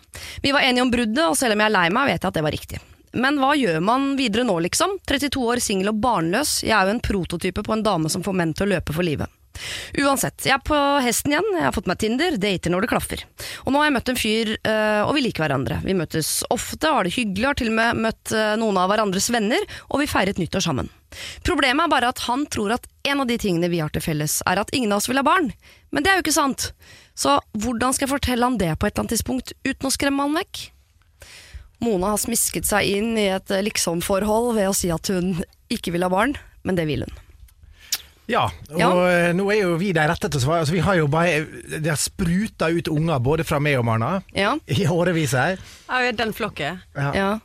Vi 0.44 0.52
var 0.56 0.66
enige 0.66 0.84
om 0.86 0.92
bruddet, 0.92 1.24
og 1.28 1.38
selv 1.40 1.56
om 1.56 1.64
jeg 1.64 1.72
er 1.72 1.76
lei 1.78 1.88
meg, 1.94 2.12
vet 2.12 2.20
jeg 2.20 2.30
at 2.32 2.38
det 2.40 2.46
var 2.46 2.56
riktig. 2.56 2.82
Men 3.16 3.40
hva 3.40 3.54
gjør 3.56 3.80
man 3.80 4.10
videre 4.20 4.44
nå, 4.44 4.58
liksom? 4.68 4.98
32 5.08 5.40
år, 5.40 5.64
singel 5.64 5.94
og 5.94 6.02
barnløs. 6.04 6.58
Jeg 6.68 6.76
er 6.76 6.90
jo 6.90 6.98
en 6.98 7.04
prototype 7.04 7.64
på 7.64 7.76
en 7.76 7.84
dame 7.86 8.12
som 8.12 8.24
får 8.26 8.36
menn 8.36 8.52
til 8.56 8.68
å 8.68 8.74
løpe 8.76 8.96
for 8.96 9.08
livet. 9.08 9.32
Uansett, 10.02 10.46
jeg 10.48 10.56
er 10.58 10.64
på 10.66 10.78
hesten 11.06 11.34
igjen, 11.34 11.48
jeg 11.56 11.66
har 11.68 11.76
fått 11.76 11.88
meg 11.90 12.00
Tinder, 12.02 12.38
dater 12.42 12.74
når 12.74 12.86
det 12.86 12.92
klaffer. 12.92 13.24
Og 13.64 13.74
nå 13.74 13.82
har 13.82 13.90
jeg 13.90 13.96
møtt 13.98 14.12
en 14.12 14.20
fyr, 14.20 14.52
øh, 14.58 15.02
og 15.06 15.14
vi 15.18 15.26
liker 15.26 15.46
hverandre. 15.46 15.80
Vi 15.86 15.96
møtes 15.98 16.32
ofte, 16.54 16.92
har 16.92 17.08
det 17.08 17.16
hyggelig, 17.16 17.48
har 17.48 17.60
til 17.60 17.72
og 17.72 17.78
med 17.80 18.04
møtt 18.08 18.36
øh, 18.36 18.54
noen 18.62 18.80
av 18.82 18.92
hverandres 18.92 19.32
venner, 19.34 19.66
og 19.90 20.04
vi 20.04 20.10
feiret 20.12 20.42
nyttår 20.42 20.66
sammen. 20.68 20.92
Problemet 21.48 21.86
er 21.86 21.94
bare 21.94 22.12
at 22.12 22.22
han 22.28 22.46
tror 22.52 22.76
at 22.76 22.88
en 23.08 23.24
av 23.24 23.30
de 23.30 23.40
tingene 23.40 23.72
vi 23.72 23.82
har 23.84 23.94
til 23.94 24.04
felles, 24.04 24.42
er 24.46 24.62
at 24.62 24.74
ingen 24.76 24.92
av 24.92 25.02
oss 25.02 25.10
vil 25.12 25.22
ha 25.22 25.26
barn. 25.26 25.52
Men 25.96 26.04
det 26.04 26.12
er 26.12 26.20
jo 26.20 26.26
ikke 26.26 26.36
sant. 26.36 26.70
Så 27.16 27.38
hvordan 27.56 27.96
skal 27.96 28.08
jeg 28.08 28.16
fortelle 28.18 28.48
han 28.48 28.60
det 28.60 28.74
på 28.76 28.88
et 28.88 28.94
eller 28.94 29.06
annet 29.06 29.16
tidspunkt 29.16 29.56
uten 29.64 29.88
å 29.88 29.94
skremme 29.94 30.26
han 30.28 30.36
vekk? 30.42 30.66
Mona 31.84 32.14
har 32.14 32.22
smisket 32.22 32.68
seg 32.68 32.88
inn 32.98 33.16
i 33.20 33.28
et 33.36 33.52
eh, 33.52 33.64
liksom-forhold 33.66 34.54
ved 34.58 34.72
å 34.72 34.76
si 34.76 34.92
at 34.94 35.12
hun 35.12 35.38
ikke 35.72 35.94
vil 35.96 36.06
ha 36.06 36.12
barn, 36.12 36.36
men 36.64 36.78
det 36.80 36.88
vil 36.90 37.04
hun. 37.06 37.25
Ja, 38.28 38.46
og 38.72 38.80
Ja. 38.80 38.90
eh, 39.10 39.34
nå 39.38 39.46
er 39.54 39.60
jo 39.62 39.76
vi 39.78 39.92
de 39.94 40.00
rette 40.10 40.30
til 40.30 40.40
å 40.40 40.44
svare. 40.44 40.60
Altså, 40.64 40.74
vi 40.74 40.80
har 40.86 40.96
jo 40.98 41.08
bare 41.08 41.46
Det 41.80 41.86
har 41.92 42.00
spruta 42.02 42.70
ut 42.74 42.88
unger 42.88 43.20
både 43.20 43.44
fra 43.46 43.60
meg 43.60 43.78
og 43.78 43.86
Marna 43.86 44.22
Ja, 44.34 44.56
i 44.68 44.86
årevis 44.90 45.34
her. 45.38 45.60
Ja, 45.90 46.12
den 46.12 46.34
flokken. 46.34 46.82
Ja. 46.96 47.12
ja. 47.14 47.40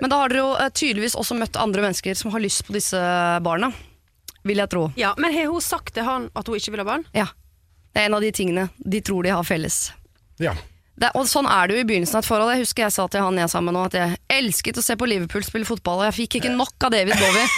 Men 0.00 0.10
da 0.10 0.18
har 0.18 0.28
dere 0.32 0.38
jo 0.42 0.54
eh, 0.58 0.70
tydeligvis 0.74 1.14
også 1.14 1.36
møtt 1.38 1.54
andre 1.56 1.82
mennesker 1.82 2.14
som 2.18 2.32
har 2.32 2.40
lyst 2.42 2.66
på 2.66 2.72
disse 2.74 2.98
barna. 3.42 3.72
Vil 4.44 4.58
jeg 4.58 4.70
tro. 4.70 4.88
Ja, 4.98 5.14
men 5.18 5.32
har 5.32 5.46
hun 5.46 5.60
sagt 5.62 5.94
til 5.94 6.02
han 6.02 6.28
at 6.34 6.46
hun 6.48 6.56
ikke 6.58 6.72
vil 6.74 6.80
ha 6.82 6.84
barn? 6.88 7.04
Ja. 7.14 7.28
Det 7.94 8.02
er 8.02 8.06
en 8.08 8.14
av 8.14 8.20
de 8.24 8.32
tingene 8.34 8.70
de 8.82 9.00
tror 9.00 9.22
de 9.22 9.30
har 9.30 9.44
felles. 9.46 9.92
Ja. 10.42 10.54
Det, 10.92 11.08
og 11.16 11.24
sånn 11.24 11.46
er 11.48 11.68
det 11.68 11.76
jo 11.76 11.82
i 11.82 11.84
begynnelsen 11.88 12.18
av 12.18 12.24
et 12.24 12.28
forhold. 12.28 12.50
Jeg 12.52 12.60
husker 12.66 12.82
jeg 12.84 12.92
sa 12.92 13.06
til 13.08 13.22
han 13.24 13.38
jeg 13.40 13.46
er 13.46 13.52
sammen 13.52 13.72
med 13.72 13.78
nå 13.78 13.82
at 13.88 13.94
jeg 13.96 14.18
elsket 14.36 14.76
å 14.76 14.82
se 14.84 14.92
på 15.00 15.08
Liverpool 15.08 15.44
spille 15.46 15.68
fotball, 15.68 15.98
og 16.02 16.06
jeg 16.10 16.16
fikk 16.20 16.32
ikke 16.40 16.52
nok 16.52 16.76
av 16.84 16.90
David 16.92 17.16
Bowie. 17.16 17.46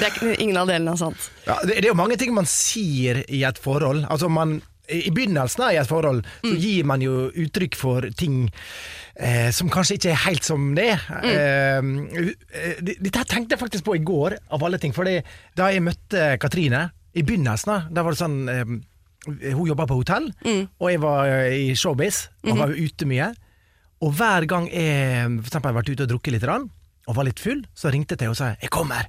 det 0.00 0.06
er 0.08 0.12
ingen 0.40 0.56
av 0.56 0.66
delene 0.70 0.92
er 0.96 1.00
sant. 1.02 1.20
Ja, 1.44 1.56
det, 1.60 1.76
det 1.76 1.84
er 1.84 1.92
jo 1.92 2.00
mange 2.00 2.16
ting 2.20 2.32
man 2.36 2.48
sier 2.48 3.20
i 3.28 3.44
et 3.44 3.58
forhold. 3.60 4.08
Altså 4.08 4.28
man, 4.32 4.62
I 4.88 5.12
begynnelsen 5.12 5.62
av 5.68 5.72
et 5.76 5.92
forhold 5.92 6.24
så 6.40 6.54
gir 6.56 6.88
man 6.88 7.04
jo 7.04 7.28
uttrykk 7.28 7.76
for 7.76 8.08
ting 8.16 8.48
eh, 9.20 9.52
som 9.52 9.68
kanskje 9.72 10.00
ikke 10.00 10.12
er 10.16 10.24
helt 10.24 10.44
som 10.48 10.72
det 10.78 10.96
er. 10.96 11.04
Mm. 11.84 12.32
eh, 12.48 12.80
Dette 12.80 13.18
her 13.18 13.28
tenkte 13.28 13.52
jeg 13.58 13.64
faktisk 13.66 13.84
på 13.92 14.00
i 14.00 14.06
går, 14.08 14.40
av 14.48 14.64
alle 14.64 14.80
ting. 14.80 14.96
For 14.96 15.04
da 15.04 15.68
jeg 15.68 15.84
møtte 15.84 16.40
Katrine, 16.40 16.96
i 17.16 17.24
begynnelsen 17.26 17.88
da 17.92 18.04
var 18.04 18.14
det 18.14 18.20
sånn 18.20 18.38
eh, 18.52 18.72
Hun 19.26 19.66
jobba 19.66 19.86
på 19.86 19.98
hotell, 19.98 20.28
og 20.78 20.90
jeg 20.90 21.00
var 21.02 21.26
eh, 21.26 21.54
i 21.68 21.74
showbiz, 21.76 22.28
og 22.46 22.58
var 22.58 22.70
ute 22.70 23.06
mye. 23.06 23.32
Og 24.00 24.12
hver 24.14 24.46
gang 24.46 24.68
jeg 24.70 25.26
for 25.40 25.48
eksempel, 25.50 25.72
har 25.72 25.78
vært 25.80 25.90
ute 25.90 26.04
og 26.06 26.12
drukket 26.12 26.32
litt, 26.36 26.44
og 27.08 27.16
var 27.16 27.24
litt 27.26 27.40
full, 27.40 27.64
så 27.74 27.90
ringte 27.90 28.14
jeg 28.14 28.18
til 28.18 28.28
henne 28.28 28.36
og 28.36 28.38
sa 28.38 28.54
'jeg 28.60 28.70
kommer'. 28.70 29.08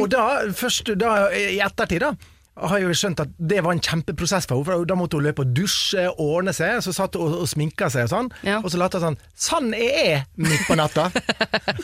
Og 0.00 0.08
da, 0.08 0.48
først 0.56 0.88
da, 0.96 1.28
i 1.36 1.60
ettertid, 1.60 2.00
da, 2.00 2.14
har 2.56 2.80
jo 2.80 2.92
skjønt 2.96 3.20
at 3.20 3.32
det 3.36 3.60
var 3.64 3.76
en 3.76 3.82
kjempeprosess 3.84 4.48
for 4.48 4.56
henne. 4.56 4.66
For 4.66 4.88
da 4.88 4.96
måtte 4.98 5.18
hun 5.18 5.26
løpe 5.26 5.44
og 5.44 5.52
dusje, 5.56 6.06
og 6.12 6.20
ordne 6.38 6.54
seg, 6.56 6.78
så 6.84 6.94
satt 6.96 7.16
hun 7.18 7.26
og, 7.28 7.40
og 7.44 7.50
sminka 7.50 7.90
seg 7.92 8.06
og 8.08 8.12
sånn. 8.12 8.30
Ja. 8.46 8.60
Og 8.62 8.72
så 8.72 8.80
lot 8.80 8.96
hun 8.96 9.04
sånn 9.04 9.18
Sånn 9.46 9.72
er 9.76 9.96
jeg 9.96 10.22
midt 10.40 10.64
på 10.68 10.76
natta! 10.78 11.08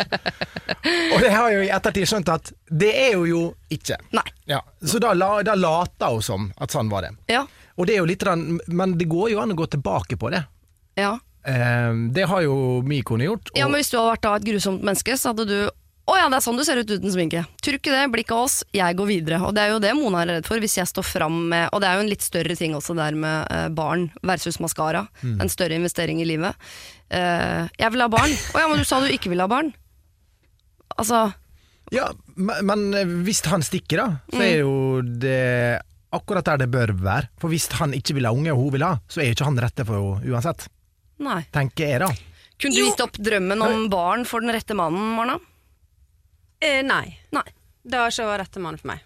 og 1.12 1.18
det 1.22 1.32
har 1.32 1.50
jeg 1.50 1.58
jo 1.58 1.66
i 1.66 1.72
ettertid 1.76 2.08
skjønt 2.08 2.32
at 2.32 2.52
det 2.70 2.92
er 3.08 3.18
hun 3.18 3.28
jo 3.28 3.42
ikke. 3.72 3.98
Nei. 4.16 4.24
Ja, 4.50 4.62
så 4.80 5.00
da, 5.02 5.12
la, 5.16 5.34
da 5.46 5.56
later 5.58 6.16
hun 6.16 6.24
som 6.24 6.48
at 6.56 6.74
sånn 6.74 6.92
var 6.92 7.06
det. 7.06 7.12
Ja. 7.32 7.44
Og 7.76 7.88
det 7.88 7.96
er 7.96 8.02
jo 8.02 8.08
litt 8.10 8.24
Men 8.68 8.98
det 9.00 9.08
går 9.08 9.30
jo 9.32 9.40
an 9.42 9.54
å 9.54 9.58
gå 9.58 9.66
tilbake 9.72 10.18
på 10.20 10.32
det. 10.32 10.42
Ja. 11.00 11.16
Eh, 11.44 11.92
det 12.14 12.26
har 12.30 12.42
jo 12.44 12.82
min 12.86 13.04
kone 13.04 13.26
gjort. 13.26 13.52
ja, 13.58 13.68
men 13.68 13.80
hvis 13.80 13.90
du 13.90 13.98
hadde 13.98 14.12
vært 14.14 14.26
da 14.26 14.34
et 14.38 14.48
grusomt 14.50 14.84
menneske, 14.84 15.16
så 15.18 15.32
hadde 15.32 15.48
du 15.48 15.56
å 16.10 16.16
ja, 16.18 16.24
det 16.28 16.36
er 16.40 16.42
sånn 16.44 16.56
du 16.58 16.64
ser 16.66 16.80
ut 16.82 16.90
uten 16.90 17.12
sminke. 17.14 17.44
Tror 17.62 17.76
ikke 17.78 17.92
det, 17.94 18.00
blikk 18.10 18.32
av 18.34 18.40
oss, 18.48 18.56
jeg 18.74 18.96
går 18.98 19.06
videre. 19.06 19.38
Og 19.46 19.52
det 19.54 19.62
er 19.62 19.70
jo 19.70 19.78
det 19.82 19.92
Mona 19.94 20.24
er 20.24 20.30
redd 20.36 20.48
for, 20.48 20.58
hvis 20.58 20.74
jeg 20.80 20.88
står 20.90 21.04
fram 21.06 21.36
med 21.52 21.68
Og 21.72 21.80
det 21.80 21.88
er 21.88 21.94
jo 21.94 22.02
en 22.02 22.10
litt 22.10 22.24
større 22.26 22.56
ting 22.58 22.74
også 22.74 22.96
der 22.98 23.14
med 23.14 23.46
eh, 23.54 23.68
barn 23.70 24.08
versus 24.26 24.58
maskara. 24.58 25.04
En 25.22 25.48
større 25.52 25.78
investering 25.78 26.18
i 26.20 26.26
livet. 26.26 26.58
Uh, 27.12 27.68
jeg 27.78 27.92
vil 27.94 28.00
ha 28.02 28.08
barn. 28.10 28.32
Å 28.54 28.58
ja, 28.64 28.66
men 28.72 28.80
du 28.82 28.84
sa 28.88 28.98
du 29.04 29.06
ikke 29.12 29.30
ville 29.30 29.44
ha 29.44 29.50
barn. 29.52 29.70
Altså 30.96 31.32
Ja, 31.92 32.08
men, 32.34 32.64
men 32.66 33.22
hvis 33.26 33.42
han 33.52 33.62
stikker, 33.64 34.00
da, 34.00 34.06
så 34.32 34.38
Mm. 34.40 34.44
er 34.48 34.58
jo 34.62 35.02
det 35.02 35.82
akkurat 36.12 36.44
der 36.44 36.62
det 36.64 36.70
bør 36.72 36.92
være. 36.98 37.28
For 37.40 37.52
hvis 37.52 37.68
han 37.78 37.92
ikke 37.96 38.14
vil 38.16 38.26
ha 38.28 38.32
unge, 38.32 38.50
og 38.52 38.58
hun 38.64 38.72
vil 38.74 38.84
ha, 38.86 38.94
så 39.08 39.20
er 39.20 39.30
jo 39.30 39.36
ikke 39.36 39.48
han 39.48 39.60
rette 39.60 39.84
for 39.88 40.00
henne 40.18 40.32
uansett. 40.34 40.66
Nei. 41.22 41.42
Tenker 41.52 41.88
jeg, 41.88 42.00
da. 42.02 42.08
Kunne 42.58 42.74
du 42.76 42.82
gitt 42.86 43.00
opp 43.04 43.16
drømmen 43.20 43.62
om 43.64 43.86
barn 43.92 44.24
for 44.28 44.40
den 44.40 44.52
rette 44.56 44.74
mannen, 44.76 45.14
Marna? 45.16 45.38
Eh, 46.62 46.82
nei. 46.86 47.18
Nei. 47.34 47.46
Det 47.82 47.98
har 47.98 48.12
ikke 48.14 48.36
rette 48.38 48.62
mannen 48.62 48.78
for 48.78 48.92
meg. 48.92 49.02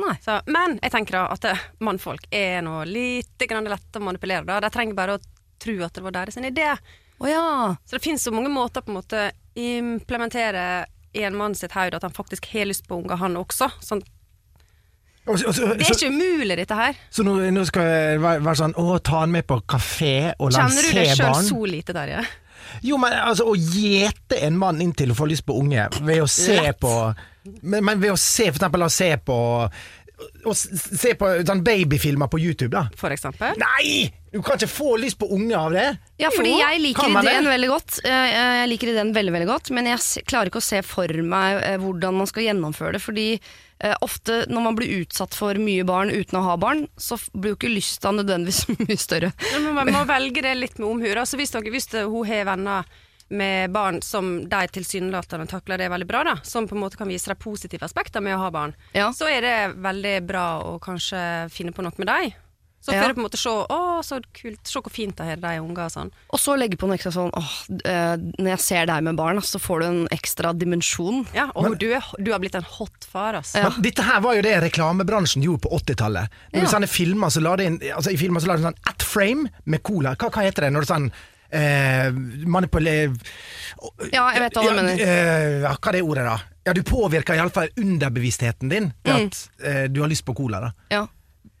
Nei. 0.00 0.14
Så, 0.22 0.38
men 0.48 0.78
jeg 0.78 0.94
tenker 0.94 1.18
da 1.18 1.24
at 1.34 1.48
eh, 1.50 1.64
mannfolk 1.84 2.28
er 2.32 2.62
noe 2.64 2.84
lite 2.88 3.48
grann 3.50 3.66
lett 3.68 3.98
å 3.98 4.04
manipulere. 4.04 4.46
Da. 4.48 4.60
De 4.62 4.70
trenger 4.72 4.96
bare 4.96 5.18
å 5.18 5.22
tro 5.60 5.74
at 5.84 5.96
det 5.96 6.04
var 6.06 6.14
deres 6.16 6.38
idé. 6.40 6.70
Oh, 7.20 7.28
ja. 7.28 7.74
Så 7.84 7.98
det 7.98 8.04
finnes 8.06 8.22
så 8.24 8.32
mange 8.32 8.52
måter 8.52 8.84
på 8.84 8.94
en 8.94 9.00
måte 9.00 9.26
implementere 9.58 10.86
i 11.12 11.26
en 11.26 11.36
mann 11.36 11.54
sitt 11.58 11.74
hode 11.74 11.98
at 11.98 12.06
han 12.06 12.14
faktisk 12.14 12.46
har 12.54 12.70
lyst 12.70 12.86
på 12.88 12.96
unger, 13.02 13.18
han 13.20 13.36
også. 13.36 13.68
Sånn, 13.84 14.02
Altså, 15.28 15.46
altså, 15.50 15.66
det 15.76 15.84
er 15.84 15.92
så, 15.92 16.06
ikke 16.06 16.14
umulig, 16.14 16.54
dette 16.58 16.74
her. 16.74 16.96
så 17.12 17.22
nå, 17.22 17.34
nå 17.52 17.62
skal 17.68 17.84
jeg 17.86 18.20
være, 18.22 18.40
være 18.40 18.58
sånn 18.62 18.72
Å, 18.80 18.84
ta 19.04 19.18
han 19.20 19.34
med 19.34 19.44
på 19.46 19.58
kafé 19.68 20.32
og 20.40 20.48
la 20.50 20.64
han 20.64 20.72
se 20.72 20.80
barn? 20.80 20.88
Kjenner 20.88 20.88
du 20.88 20.96
deg 20.96 21.18
sjøl 21.20 21.44
så 21.50 21.58
lite, 21.68 21.94
Terje? 21.94 22.22
Jo, 22.86 22.96
men 23.00 23.12
altså, 23.16 23.46
å 23.50 23.56
gjete 23.56 24.40
en 24.46 24.58
mann 24.60 24.80
inn 24.84 24.92
til 24.96 25.12
å 25.12 25.18
få 25.18 25.26
lyst 25.30 25.46
på 25.48 25.56
unge 25.60 25.88
ved 26.00 26.22
å 26.24 26.28
se 26.30 26.60
Lett. 26.60 26.80
på 26.80 26.92
men, 27.62 27.80
men 27.84 28.00
ved 28.02 28.12
å 28.12 28.18
se, 28.20 28.50
for 28.50 28.58
eksempel 28.60 28.82
å 28.84 28.90
se 28.92 29.14
på 29.24 29.36
å 30.44 30.52
se 30.52 31.14
på 31.16 31.28
sånn 31.48 31.62
babyfilmer 31.64 32.28
på 32.28 32.36
YouTube, 32.42 32.68
da. 32.74 32.82
For 33.00 33.08
eksempel? 33.14 33.56
Nei! 33.60 34.10
Du 34.30 34.42
kan 34.44 34.58
ikke 34.60 34.68
få 34.68 34.90
lyst 35.00 35.16
på 35.18 35.26
unge 35.32 35.56
av 35.56 35.72
det. 35.72 35.86
Ja, 36.20 36.28
fordi 36.34 36.52
Jo, 36.52 36.58
jeg 36.60 36.82
liker 36.84 37.08
det? 37.08 37.22
ideen 37.24 37.48
veldig 37.48 37.70
godt. 37.72 37.96
Eh, 38.04 38.34
Jeg 38.60 38.68
liker 38.74 38.92
ideen 38.92 39.14
veldig, 39.16 39.32
veldig 39.32 39.48
godt, 39.48 39.70
men 39.74 39.88
jeg 39.88 40.24
klarer 40.28 40.52
ikke 40.52 40.60
å 40.60 40.68
se 40.68 40.82
for 40.86 41.08
meg 41.24 41.62
eh, 41.64 41.78
hvordan 41.80 42.20
man 42.20 42.28
skal 42.30 42.44
gjennomføre 42.46 42.92
det. 42.98 43.02
Fordi 43.02 43.26
eh, 43.32 43.40
ofte 44.04 44.42
når 44.52 44.64
man 44.66 44.76
blir 44.76 44.90
utsatt 45.00 45.34
for 45.34 45.56
mye 45.60 45.84
barn 45.88 46.10
uten 46.12 46.38
å 46.40 46.42
ha 46.44 46.56
barn, 46.60 46.82
så 47.00 47.16
blir 47.32 47.54
jo 47.54 47.58
ikke 47.60 47.70
lysta 47.72 48.12
nødvendigvis 48.12 48.66
mye 48.82 48.96
større. 49.00 49.30
Ja, 49.52 49.60
men 49.64 49.74
man 49.78 49.92
må 49.94 50.02
velge 50.08 50.42
det 50.44 50.54
litt 50.58 50.76
med 50.78 50.88
omhu. 50.90 51.08
Altså, 51.14 51.38
hvis, 51.40 51.54
dere, 51.54 51.72
hvis 51.72 51.88
det, 51.94 52.04
hun 52.10 52.26
har 52.28 52.44
venner 52.50 52.90
med 53.30 53.70
barn 53.70 54.00
som 54.02 54.48
de 54.50 54.60
tilsynelatende 54.74 55.46
takler 55.46 55.78
det 55.78 55.86
veldig 55.92 56.06
bra, 56.10 56.24
da, 56.26 56.32
som 56.42 56.66
på 56.66 56.74
en 56.74 56.80
måte 56.82 56.98
kan 56.98 57.08
vise 57.08 57.30
de 57.30 57.36
positive 57.38 57.86
aspekter 57.86 58.20
med 58.20 58.34
å 58.34 58.40
ha 58.42 58.50
barn, 58.50 58.72
Ja. 58.92 59.12
så 59.14 59.28
er 59.30 59.40
det 59.46 59.56
veldig 59.78 60.16
bra 60.26 60.46
å 60.66 60.78
kanskje 60.82 61.20
finne 61.54 61.70
på 61.72 61.84
noe 61.86 61.94
med 61.96 62.10
dem. 62.10 62.32
Så 62.80 62.92
Ja. 62.94 63.02
får 63.02 63.08
du 63.08 63.14
på 63.14 63.20
en 63.20 63.26
måte 63.28 63.36
se 63.36 63.50
å, 63.50 64.00
så 64.02 64.20
kult, 64.32 64.60
se 64.64 64.80
hvor 64.80 64.90
fint 64.90 65.14
det 65.16 65.26
er, 65.26 65.36
de 65.36 65.60
unger 65.60 65.84
og 65.84 65.90
sånn. 65.92 66.10
Og 66.32 66.38
så 66.40 66.54
legge 66.56 66.78
på 66.80 66.88
noe 66.88 66.96
ekstra 66.96 67.12
sånn 67.12 67.30
åh, 67.36 67.50
eh, 67.84 68.16
Når 68.38 68.48
jeg 68.56 68.60
ser 68.60 68.86
deg 68.86 69.02
med 69.04 69.16
barn, 69.16 69.36
så 69.44 69.60
får 69.60 69.80
du 69.80 69.86
en 69.86 70.08
ekstra 70.08 70.54
dimensjon. 70.56 71.26
Ja, 71.36 71.50
og 71.54 71.76
du, 71.78 71.90
er, 71.92 72.00
du 72.18 72.30
har 72.32 72.38
blitt 72.40 72.54
en 72.56 72.64
hot 72.64 73.04
far, 73.04 73.34
altså. 73.34 73.58
Ja. 73.60 73.68
Men 73.70 73.82
dette 73.82 74.02
her 74.02 74.20
var 74.24 74.34
jo 74.34 74.42
det 74.42 74.54
reklamebransjen 74.64 75.42
gjorde 75.44 75.60
på 75.68 75.74
80-tallet. 75.76 76.28
Når 76.54 76.56
Ja. 76.56 76.60
du 76.64 76.66
sender 76.72 76.88
filmer 76.88 77.28
så 77.28 77.42
la 77.42 77.56
det 77.56 77.66
inn 77.66 77.78
altså, 77.94 78.12
I 78.12 78.16
filmer 78.16 78.40
så 78.40 78.46
la 78.46 78.56
det 78.56 78.64
sånn 78.64 78.80
at 78.88 79.02
frame 79.02 79.50
med 79.66 79.82
cola. 79.82 80.14
Hva, 80.16 80.30
hva 80.30 80.42
heter 80.48 80.62
det 80.62 80.72
når 80.72 80.80
du 80.80 80.86
sånn 80.94 81.12
eh, 81.52 82.10
manipule... 82.46 83.12
Ja, 84.12 84.26
jeg 84.34 84.40
vet 84.44 84.54
hva 84.56 84.62
du 84.62 84.68
ja, 84.68 84.74
mener. 84.76 85.00
eh, 85.00 85.68
hva 85.68 85.88
er 85.90 85.92
det 85.98 86.02
ordet, 86.02 86.24
da? 86.24 86.38
Ja, 86.66 86.72
Du 86.76 86.82
påvirker 86.82 87.34
iallfall 87.36 87.68
underbevisstheten 87.76 88.68
din 88.70 88.92
til 89.04 89.14
Mm. 89.14 89.26
at 89.26 89.48
eh, 89.64 89.86
du 89.88 90.00
har 90.00 90.08
lyst 90.08 90.24
på 90.24 90.34
cola. 90.36 90.60
da 90.60 90.72
Ja. 90.90 91.06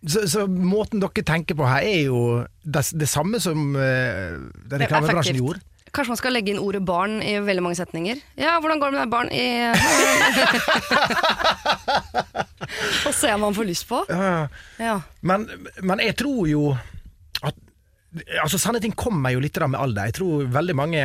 Så, 0.06 0.24
så 0.28 0.46
måten 0.48 1.02
dere 1.02 1.24
tenker 1.26 1.58
på 1.58 1.66
her, 1.68 1.84
er 1.84 2.06
jo 2.08 2.20
det, 2.64 2.84
det 2.96 3.08
samme 3.10 3.40
som 3.42 3.74
uh, 3.76 4.38
reklamebransjen 4.72 5.36
gjorde. 5.40 5.60
Kanskje 5.90 6.12
man 6.12 6.20
skal 6.20 6.34
legge 6.36 6.52
inn 6.52 6.60
ordet 6.62 6.84
barn 6.86 7.18
i 7.18 7.34
veldig 7.42 7.64
mange 7.64 7.78
setninger. 7.78 8.20
Ja, 8.38 8.60
hvordan 8.62 8.78
går 8.78 8.92
det 8.92 8.94
med 8.94 9.02
deg, 9.02 9.10
barn? 9.10 9.30
I 9.34 9.46
Og 13.08 13.14
se 13.16 13.32
om 13.34 13.42
man 13.42 13.56
får 13.56 13.66
lyst 13.66 13.88
på. 13.90 14.04
Ja, 14.08 14.46
Ja. 14.78 15.00
Men, 15.26 15.48
men 15.82 16.02
jeg 16.04 16.16
tror 16.20 16.46
jo 16.48 16.70
at 17.42 17.56
Altså 18.42 18.58
Sånne 18.58 18.80
ting 18.82 18.94
kommer 18.98 19.30
jo 19.30 19.42
litt 19.42 19.58
med 19.62 19.78
alder. 19.78 20.08
Jeg 20.10 20.16
tror 20.18 20.46
veldig 20.50 20.74
mange 20.74 21.02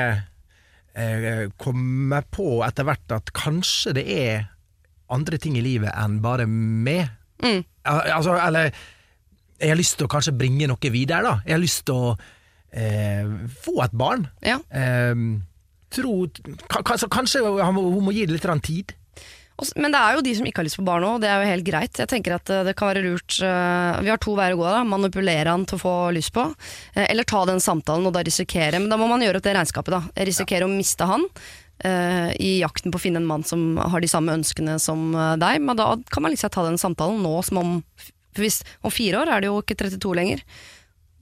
eh, 0.96 1.46
kommer 1.62 2.26
på 2.34 2.64
etter 2.66 2.88
hvert 2.88 3.14
at 3.14 3.30
kanskje 3.36 3.94
det 3.98 4.06
er 4.10 4.48
andre 5.14 5.38
ting 5.42 5.58
i 5.58 5.62
livet 5.66 5.94
enn 5.94 6.18
bare 6.24 6.48
meg. 6.50 7.10
Mm. 7.44 7.64
Altså, 7.86 8.36
eller 8.40 8.72
Jeg 9.60 9.70
har 9.72 9.78
lyst 9.80 9.98
til 9.98 10.08
å 10.08 10.12
kanskje 10.12 10.34
bringe 10.38 10.68
noe 10.68 10.92
videre, 10.92 11.22
da. 11.24 11.34
Jeg 11.46 11.56
har 11.56 11.64
lyst 11.64 11.86
til 11.88 11.96
å 11.96 12.18
eh, 12.76 13.26
få 13.64 13.78
et 13.86 13.92
barn. 13.96 14.28
ja. 14.44 14.60
Eh, 14.72 15.16
tro, 15.96 16.26
ka- 16.68 16.84
kanskje, 16.84 17.40
hun 17.46 18.04
må, 18.04 18.12
gi 18.12 18.26
det 18.26 18.36
litt 18.36 18.64
tid. 18.66 18.92
Men 19.80 19.94
det 19.94 20.00
er 20.02 20.16
jo 20.18 20.24
de 20.26 20.34
som 20.36 20.46
ikke 20.50 20.60
har 20.60 20.66
lyst 20.68 20.76
på 20.82 20.84
barn 20.84 21.06
òg, 21.08 21.22
det 21.24 21.30
er 21.32 21.40
jo 21.40 21.52
helt 21.54 21.64
greit. 21.64 21.96
Jeg 22.02 22.10
tenker 22.12 22.36
at 22.36 22.50
eh, 22.52 22.64
det 22.68 22.74
kan 22.76 22.90
være 22.90 23.06
lurt 23.06 23.38
eh, 23.40 24.02
Vi 24.04 24.10
har 24.12 24.20
to 24.20 24.34
veier 24.36 24.58
å 24.58 24.60
gå. 24.60 24.66
da 24.68 24.82
Manipulere 24.84 25.54
han 25.54 25.64
til 25.70 25.78
å 25.80 25.84
få 25.86 25.94
lyst 26.12 26.34
på, 26.36 26.44
eh, 26.98 27.06
eller 27.08 27.24
ta 27.24 27.46
den 27.48 27.62
samtalen 27.64 28.10
og 28.10 28.12
da 28.18 28.26
risikere. 28.28 28.82
Men 28.82 28.90
da 28.92 28.98
må 29.00 29.08
man 29.08 29.24
gjøre 29.24 29.40
opp 29.40 29.48
det 29.48 29.56
regnskapet. 29.56 29.96
da 29.96 30.26
Risikere 30.28 30.66
ja. 30.66 30.68
å 30.68 30.74
miste 30.76 31.08
han 31.08 31.24
i 32.40 32.60
jakten 32.62 32.94
på 32.94 33.00
å 33.00 33.04
finne 33.04 33.20
en 33.22 33.28
mann 33.28 33.44
som 33.44 33.76
har 33.78 34.04
de 34.04 34.08
samme 34.08 34.34
ønskene 34.38 34.78
som 34.80 35.10
eh, 35.16 35.34
deg. 35.42 35.60
Men 35.66 35.80
da 35.80 35.92
kan 36.12 36.24
man 36.26 36.34
liksom 36.36 36.54
ta 36.54 36.64
den 36.68 36.80
samtalen 36.82 37.22
nå 37.24 37.36
som 37.46 37.62
om 37.62 37.76
for 38.36 38.44
hvis, 38.44 38.64
Om 38.84 38.92
fire 38.92 39.22
år 39.22 39.30
er 39.32 39.44
det 39.44 39.48
jo 39.48 39.62
ikke 39.62 39.78
32 39.80 40.16
lenger. 40.18 40.42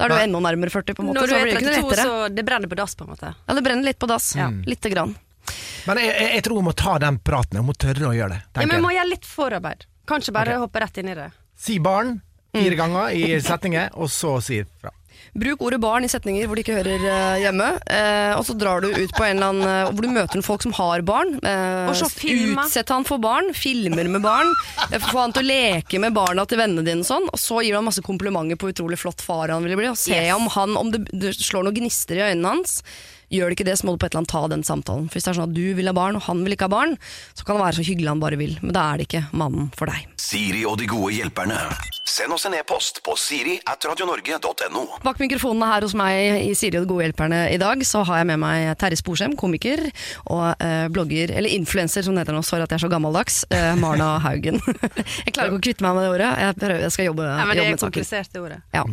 Da 0.02 0.08
er 0.08 0.10
du 0.10 0.16
enda 0.18 0.40
nærmere 0.42 0.74
40, 0.74 0.96
på 0.98 1.04
en 1.04 1.12
måte. 1.12 1.22
Når 1.22 1.30
du 1.30 1.36
er 1.36 1.44
blir 1.46 1.54
det 1.54 1.62
ikke 1.62 1.68
noe 1.70 1.76
32, 1.76 1.92
lettere. 1.92 2.06
så 2.10 2.34
det 2.34 2.46
brenner 2.48 2.72
på 2.72 2.78
dass, 2.80 2.96
på 2.98 3.06
en 3.06 3.12
måte. 3.14 3.30
Ja, 3.38 3.54
det 3.54 3.64
brenner 3.68 3.86
litt 3.86 4.00
på 4.02 4.10
dass. 4.10 4.32
Ja. 4.36 4.48
Lite 4.66 4.90
grann. 4.90 5.14
Men 5.86 6.02
jeg, 6.02 6.10
jeg, 6.10 6.32
jeg 6.40 6.46
tror 6.48 6.58
hun 6.58 6.68
må 6.72 6.74
ta 6.74 6.96
den 7.04 7.20
praten. 7.22 7.62
Hun 7.62 7.70
må 7.70 7.76
tørre 7.78 8.10
å 8.10 8.16
gjøre 8.18 8.34
det. 8.34 8.42
Ja, 8.56 8.66
men 8.66 8.80
hun 8.80 8.88
må 8.88 8.96
gjøre 8.96 9.12
litt 9.12 9.30
forarbeid. 9.30 9.86
Kanskje 10.10 10.34
bare 10.34 10.56
okay. 10.56 10.64
hoppe 10.66 10.82
rett 10.82 10.98
inn 11.04 11.14
i 11.14 11.18
det. 11.22 11.30
Si 11.54 11.78
barn 11.84 12.16
Mm. 12.54 12.64
fire 12.64 12.76
ganger 12.76 13.10
i 13.18 13.42
setninger, 13.50 13.90
og 13.98 14.12
så 14.14 14.36
si 14.42 14.60
fra. 14.64 14.92
Bruk 15.34 15.64
ordet 15.66 15.80
barn 15.82 16.06
i 16.06 16.10
setninger 16.12 16.46
hvor 16.46 16.60
de 16.60 16.62
ikke 16.62 16.76
hører 16.78 17.06
eh, 17.10 17.40
hjemme. 17.42 17.70
Eh, 17.90 18.34
og 18.38 18.44
så 18.46 18.54
drar 18.54 18.84
du 18.84 18.92
ut 18.94 19.14
på 19.18 19.24
en 19.26 19.40
eller 19.40 19.48
annen 19.50 19.70
eh, 19.70 19.90
hvor 19.90 20.06
du 20.06 20.12
møter 20.14 20.38
en 20.38 20.46
folk 20.46 20.62
som 20.62 20.76
har 20.78 21.02
barn. 21.08 21.32
Eh. 21.42 21.90
Utsett 21.90 22.94
han 22.94 23.08
for 23.08 23.18
barn, 23.24 23.50
filmer 23.58 24.06
med 24.14 24.22
barn. 24.22 24.52
eh, 24.92 25.00
Få 25.10 25.24
han 25.24 25.34
til 25.34 25.42
å 25.46 25.50
leke 25.50 26.00
med 26.04 26.14
barna 26.14 26.46
til 26.46 26.62
vennene 26.62 26.86
dine. 26.86 27.08
Sånn, 27.08 27.26
og 27.34 27.42
så 27.42 27.64
gir 27.66 27.80
han 27.80 27.88
masse 27.88 28.04
komplimenter 28.06 28.60
på 28.62 28.70
utrolig 28.76 29.00
flott 29.02 29.26
far 29.26 29.50
han 29.56 29.66
ville 29.66 29.80
bli. 29.80 29.90
Og 29.90 29.98
se 29.98 30.14
Yes. 30.14 30.36
om, 30.38 30.46
han, 30.54 30.78
om 30.78 30.92
det, 30.94 31.04
det 31.10 31.34
slår 31.40 31.66
noen 31.66 31.80
gnister 31.82 32.22
i 32.22 32.28
øynene 32.30 32.54
hans. 32.54 32.78
Gjør 33.34 33.50
det 33.50 33.58
ikke 33.58 33.66
det, 33.72 33.78
så 33.80 33.88
må 33.88 33.96
du 33.96 34.02
på 34.04 34.06
et 34.08 34.14
eller 34.14 34.24
annet 34.24 34.34
ta 34.34 34.44
den 34.52 34.64
samtalen. 34.68 35.08
For 35.10 35.18
Hvis 35.18 35.26
det 35.26 35.32
er 35.34 35.40
sånn 35.40 35.50
at 35.50 35.56
du 35.58 35.64
vil 35.78 35.90
ha 35.90 35.96
barn, 35.98 36.20
og 36.20 36.26
han 36.28 36.44
vil 36.46 36.54
ikke 36.56 36.68
ha 36.70 36.74
barn, 36.76 36.96
så 37.34 37.48
kan 37.48 37.58
det 37.58 37.64
være 37.66 37.80
så 37.80 37.88
hyggelig 37.88 38.12
han 38.14 38.22
bare 38.22 38.38
vil. 38.40 38.54
Men 38.62 38.76
da 38.78 38.86
er 38.92 39.02
det 39.02 39.08
ikke 39.10 39.24
mannen 39.34 39.72
for 39.78 39.90
deg. 39.90 40.06
Siri 40.22 40.62
og 40.70 40.78
de 40.80 40.88
gode 40.92 41.16
hjelperne. 41.18 41.58
Send 42.14 42.36
oss 42.36 42.44
en 42.46 42.54
e-post 42.54 43.00
på 43.06 43.16
siri 43.18 43.56
at 43.72 43.86
radionorge.no. 43.88 44.84
Bak 45.06 45.22
mikrofonene 45.24 45.70
her 45.72 45.86
hos 45.88 45.96
meg 45.98 46.44
i 46.44 46.52
Siri 46.58 46.78
og 46.78 46.86
de 46.86 46.92
gode 46.92 47.08
hjelperne 47.08 47.40
i 47.54 47.58
dag, 47.62 47.82
så 47.88 48.04
har 48.06 48.22
jeg 48.22 48.28
med 48.34 48.42
meg 48.44 48.74
Terje 48.82 49.00
Sporsem, 49.00 49.34
komiker, 49.40 49.82
og 50.28 50.44
eh, 50.62 50.86
blogger, 50.94 51.32
eller 51.34 51.56
influenser 51.56 52.06
som 52.06 52.14
det 52.14 52.26
heter 52.26 52.36
nå, 52.38 52.44
sorry 52.46 52.68
at 52.68 52.76
jeg 52.76 52.82
er 52.82 52.86
så 52.86 52.92
gammeldags, 52.92 53.40
eh, 53.56 53.72
Marna 53.80 54.18
Haugen. 54.26 54.60
jeg 54.60 55.34
klarer 55.34 55.54
ikke 55.56 55.62
å 55.62 55.64
kvitte 55.64 55.88
meg 55.88 55.98
med 55.98 56.06
det 56.06 56.12
ordet, 56.18 56.30
jeg, 56.44 56.60
prøver, 56.60 56.84
jeg 56.86 56.96
skal 56.98 57.10
jobbe, 57.10 57.30
ja, 57.32 57.48
men 57.48 57.56
det 57.56 57.64
jobbe 57.64 57.72
er 57.72 57.78
med 57.80 57.86
saken. 57.88 58.32
det 58.36 58.44
ordet. 58.44 58.60
Ja. 58.76 58.86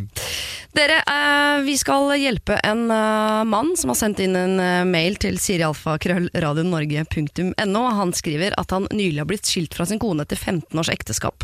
Dere, 0.80 1.00
eh, 1.02 1.61
vi 1.66 1.75
skal 1.82 2.12
hjelpe 2.23 2.61
en 2.62 2.87
eh, 2.94 3.42
mann 3.50 3.75
som 3.76 3.90
har 3.90 3.99
sendt 3.99 4.23
inn 4.23 4.29
en 4.37 4.60
eh, 4.60 4.84
mail 4.88 5.16
til 5.22 5.38
sirialfakrøllradionorge.no. 5.42 7.82
Han 8.00 8.12
skriver 8.16 8.54
at 8.60 8.70
han 8.75 8.84
nylig 8.90 9.20
har 9.22 9.28
blitt 9.30 9.46
skilt 9.49 9.75
fra 9.76 9.84
sin 9.88 10.00
kone 10.02 10.22
etter 10.26 10.37
15 10.37 10.78
års 10.78 10.92
ekteskap. 10.92 11.38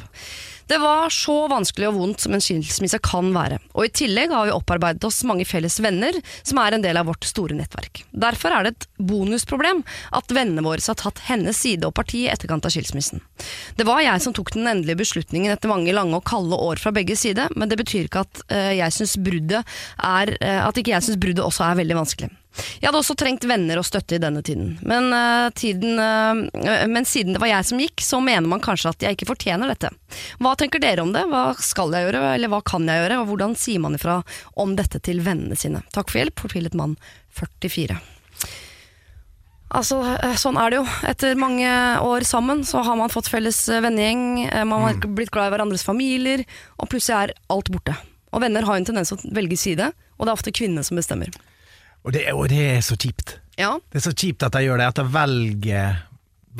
Det 0.67 0.81
var 0.83 1.13
så 1.15 1.35
vanskelig 1.47 1.93
og 1.93 1.99
vondt 2.01 2.25
som 2.25 2.35
en 2.35 2.43
skilsmisse 2.43 2.99
kan 3.07 3.29
være. 3.35 3.61
Og 3.79 3.87
i 3.87 3.93
tillegg 4.03 4.33
har 4.35 4.49
vi 4.49 4.55
opparbeidet 4.55 5.05
oss 5.07 5.21
mange 5.29 5.47
felles 5.47 5.79
venner, 5.79 6.17
som 6.43 6.59
er 6.59 6.75
en 6.75 6.83
del 6.83 6.99
av 6.99 7.07
vårt 7.07 7.27
store 7.29 7.55
nettverk. 7.55 8.03
Derfor 8.11 8.51
er 8.51 8.67
det 8.67 8.73
et 8.73 8.87
bonusproblem 8.99 9.85
at 10.19 10.35
vennene 10.35 10.65
våre 10.67 10.83
har 10.83 10.99
tatt 10.99 11.23
hennes 11.29 11.61
side 11.63 11.87
og 11.87 11.95
parti 11.95 12.25
i 12.25 12.33
etterkant 12.33 12.67
av 12.67 12.75
skilsmissen. 12.75 13.23
Det 13.79 13.87
var 13.87 14.03
jeg 14.03 14.25
som 14.25 14.35
tok 14.35 14.51
den 14.57 14.67
endelige 14.67 14.99
beslutningen 15.05 15.55
etter 15.55 15.71
mange 15.71 15.95
lange 15.95 16.19
og 16.19 16.27
kalde 16.27 16.59
år 16.59 16.83
fra 16.83 16.91
begge 16.97 17.15
sider, 17.19 17.55
men 17.55 17.71
det 17.71 17.79
betyr 17.79 18.11
ikke 18.11 18.27
at, 18.27 18.43
eh, 18.51 18.73
jeg 18.81 18.99
synes 18.99 19.15
bruddet 19.23 19.63
eh, 19.63 20.67
at 20.67 20.83
ikke 20.83 20.97
jeg 20.97 21.07
syns 21.07 21.23
bruddet 21.23 21.47
også 21.47 21.71
er 21.71 21.81
veldig 21.85 22.03
vanskelig. 22.03 22.35
Jeg 22.81 22.89
hadde 22.89 23.01
også 23.01 23.17
trengt 23.19 23.45
venner 23.49 23.81
og 23.81 23.87
støtte 23.87 24.17
i 24.17 24.23
denne 24.23 24.43
tiden. 24.47 24.75
Men, 24.87 25.09
uh, 25.13 25.49
tiden, 25.57 26.01
uh, 26.01 26.87
men 26.89 27.09
siden 27.09 27.37
det 27.37 27.43
var 27.43 27.53
jeg 27.53 27.69
som 27.71 27.81
gikk, 27.83 28.05
så 28.05 28.21
mener 28.25 28.49
man 28.51 28.65
kanskje 28.65 28.93
at 28.95 29.07
jeg 29.07 29.17
ikke 29.19 29.31
fortjener 29.33 29.73
dette. 29.73 29.93
Hva 30.43 30.55
tenker 30.59 30.83
dere 30.83 31.05
om 31.05 31.15
det? 31.17 31.27
Hva 31.31 31.49
skal 31.61 31.95
jeg 31.95 32.09
gjøre, 32.09 32.25
eller 32.35 32.53
hva 32.53 32.63
kan 32.67 32.89
jeg 32.89 33.03
gjøre? 33.03 33.23
Og 33.23 33.33
hvordan 33.33 33.57
sier 33.61 33.83
man 33.85 33.99
ifra 33.99 34.21
om 34.57 34.77
dette 34.79 35.01
til 35.05 35.23
vennene 35.27 35.59
sine? 35.59 35.85
Takk 35.95 36.13
for 36.13 36.23
hjelp, 36.23 36.47
fortvilet 36.47 36.77
mann 36.79 36.97
44. 37.37 37.99
Altså, 39.77 39.99
sånn 40.39 40.59
er 40.63 40.71
det 40.71 40.79
jo. 40.79 40.85
Etter 41.11 41.39
mange 41.39 41.69
år 42.07 42.25
sammen 42.29 42.63
så 42.65 42.85
har 42.87 42.97
man 42.99 43.11
fått 43.13 43.29
felles 43.33 43.59
vennegjeng, 43.69 44.47
man 44.69 44.85
har 44.87 45.01
blitt 45.05 45.33
glad 45.35 45.51
i 45.51 45.57
hverandres 45.57 45.85
familier, 45.85 46.45
og 46.79 46.93
plutselig 46.93 47.17
er 47.19 47.35
alt 47.53 47.73
borte. 47.75 47.97
Og 48.33 48.45
venner 48.45 48.65
har 48.69 48.79
en 48.79 48.87
tendens 48.87 49.11
til 49.11 49.19
å 49.19 49.35
velge 49.37 49.59
side, 49.59 49.91
og 50.17 50.25
det 50.25 50.31
er 50.31 50.39
ofte 50.39 50.55
kvinnene 50.55 50.87
som 50.87 50.99
bestemmer. 51.01 51.35
Og 52.07 52.15
det, 52.15 52.23
og 52.33 52.47
det 52.53 52.63
er 52.77 52.85
så 52.87 52.95
kjipt. 52.95 53.39
Ja, 53.59 53.75
Det 53.91 53.99
er 53.99 54.05
så 54.05 54.15
kjipt 54.15 54.45
at 54.47 54.55
de 54.55 54.63
gjør 54.67 54.79
det, 54.79 54.87
at 54.93 55.01
de 55.01 55.07
velger, 55.11 56.01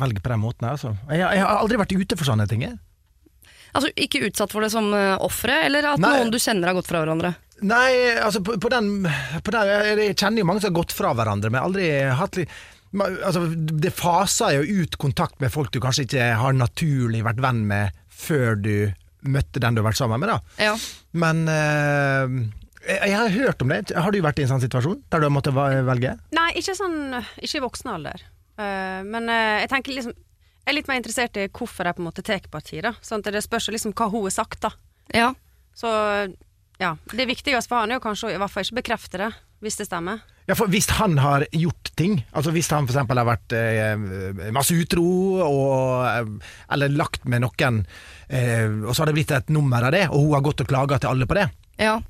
velger 0.01 0.23
på 0.23 0.33
den 0.33 0.41
måten. 0.43 0.67
Altså. 0.67 0.95
Jeg, 1.07 1.21
jeg 1.23 1.43
har 1.45 1.61
aldri 1.61 1.79
vært 1.79 1.95
ute 1.95 2.17
for 2.19 2.27
sånne 2.27 2.47
ting. 2.49 2.65
jeg. 2.65 2.77
Altså 3.77 3.91
Ikke 3.95 4.23
utsatt 4.27 4.53
for 4.53 4.65
det 4.65 4.71
som 4.73 4.89
uh, 4.91 5.15
ofre, 5.23 5.61
eller 5.67 5.93
at 5.93 6.01
Nei. 6.01 6.15
noen 6.17 6.33
du 6.33 6.39
kjenner 6.41 6.71
har 6.71 6.77
gått 6.77 6.89
fra 6.89 7.03
hverandre? 7.03 7.35
Nei, 7.67 8.17
altså 8.21 8.41
på, 8.45 8.57
på, 8.61 8.69
den, 8.69 9.07
på 9.41 9.53
den 9.53 9.69
Jeg 9.97 10.17
kjenner 10.19 10.43
jo 10.43 10.45
mange 10.45 10.61
som 10.61 10.69
har 10.69 10.77
gått 10.77 10.93
fra 10.93 11.13
hverandre, 11.17 11.49
men 11.53 11.63
aldri 11.63 11.87
hatt 12.13 12.37
Altså, 12.97 13.41
det 13.51 13.91
faser 13.93 14.55
jo 14.55 14.83
ut 14.83 14.95
kontakt 15.01 15.41
med 15.43 15.51
folk 15.51 15.73
du 15.73 15.81
kanskje 15.83 16.05
ikke 16.05 16.27
har 16.39 16.55
naturlig 16.55 17.19
vært 17.25 17.41
venn 17.43 17.65
med 17.67 17.97
før 18.07 18.55
du 18.55 18.71
møtte 19.27 19.59
den 19.61 19.75
du 19.75 19.81
har 19.81 19.89
vært 19.89 19.99
sammen 19.99 20.21
med, 20.23 20.31
da. 20.31 20.69
Ja. 20.69 20.71
Men 21.19 21.43
eh, 21.51 22.37
jeg, 22.87 23.11
jeg 23.11 23.17
har 23.19 23.35
hørt 23.35 23.61
om 23.63 23.73
det. 23.73 23.81
Har 23.95 24.15
du 24.15 24.21
vært 24.23 24.39
i 24.39 24.45
en 24.45 24.53
sånn 24.53 24.63
situasjon 24.63 25.01
der 25.11 25.21
du 25.21 25.27
har 25.27 25.35
måttet 25.35 25.55
velge? 25.57 26.15
Nei, 26.35 26.49
ikke 26.59 26.75
sånn 26.77 26.97
Ikke 27.19 27.59
i 27.59 27.63
voksen 27.63 27.91
alder. 27.93 28.23
Uh, 28.57 29.03
men 29.05 29.29
uh, 29.29 29.59
jeg 29.61 29.69
tenker 29.69 29.93
liksom 29.93 30.15
Jeg 30.15 30.71
er 30.71 30.77
litt 30.79 30.87
mer 30.89 30.97
interessert 30.97 31.37
i 31.37 31.45
hvorfor 31.45 31.87
jeg 31.87 31.97
på 31.97 32.01
en 32.01 32.09
måte 32.09 32.25
tar 32.25 32.47
parti, 32.51 32.79
da. 32.83 32.95
Sånn 33.05 33.21
at 33.23 33.31
det 33.35 33.43
spørs 33.45 33.69
liksom 33.75 33.93
hva 33.97 34.09
hun 34.11 34.25
har 34.27 34.35
sagt, 34.39 34.61
da. 34.65 34.73
ja. 35.15 35.33
Så 35.77 35.89
ja. 36.81 36.95
Det 37.11 37.25
viktigste 37.29 37.69
for 37.69 37.81
han 37.81 37.93
er 37.93 37.99
jo 37.99 38.05
kanskje 38.05 38.29
å 38.29 38.33
i 38.35 38.41
hvert 38.41 38.53
fall 38.53 38.65
ikke 38.65 38.81
bekrefte 38.81 39.21
det, 39.21 39.29
hvis 39.65 39.79
det 39.79 39.87
stemmer. 39.89 40.21
Ja, 40.47 40.55
for 40.55 40.71
Hvis 40.71 40.87
han 40.95 41.17
har 41.19 41.43
gjort 41.51 41.89
ting, 41.99 42.21
altså 42.31 42.53
hvis 42.55 42.69
han 42.71 42.85
f.eks. 42.87 43.01
har 43.09 43.27
vært 43.27 43.55
eh, 43.57 44.51
masse 44.55 44.77
utro, 44.77 45.07
og, 45.43 46.05
eh, 46.07 46.53
eller 46.71 46.93
lagt 46.93 47.25
med 47.27 47.43
noen, 47.43 47.81
eh, 47.83 48.16
og 48.29 48.91
så 48.95 49.01
har 49.03 49.07
det 49.11 49.15
blitt 49.15 49.31
et 49.31 49.49
nummer 49.55 49.83
av 49.87 49.93
det, 49.95 50.07
og 50.11 50.19
hun 50.19 50.33
har 50.35 50.41
gått 50.43 50.61
og 50.65 50.67
klaga 50.67 50.99
til 50.99 51.09
alle 51.13 51.25
på 51.29 51.35
det 51.39 51.47
Ja. 51.79 52.01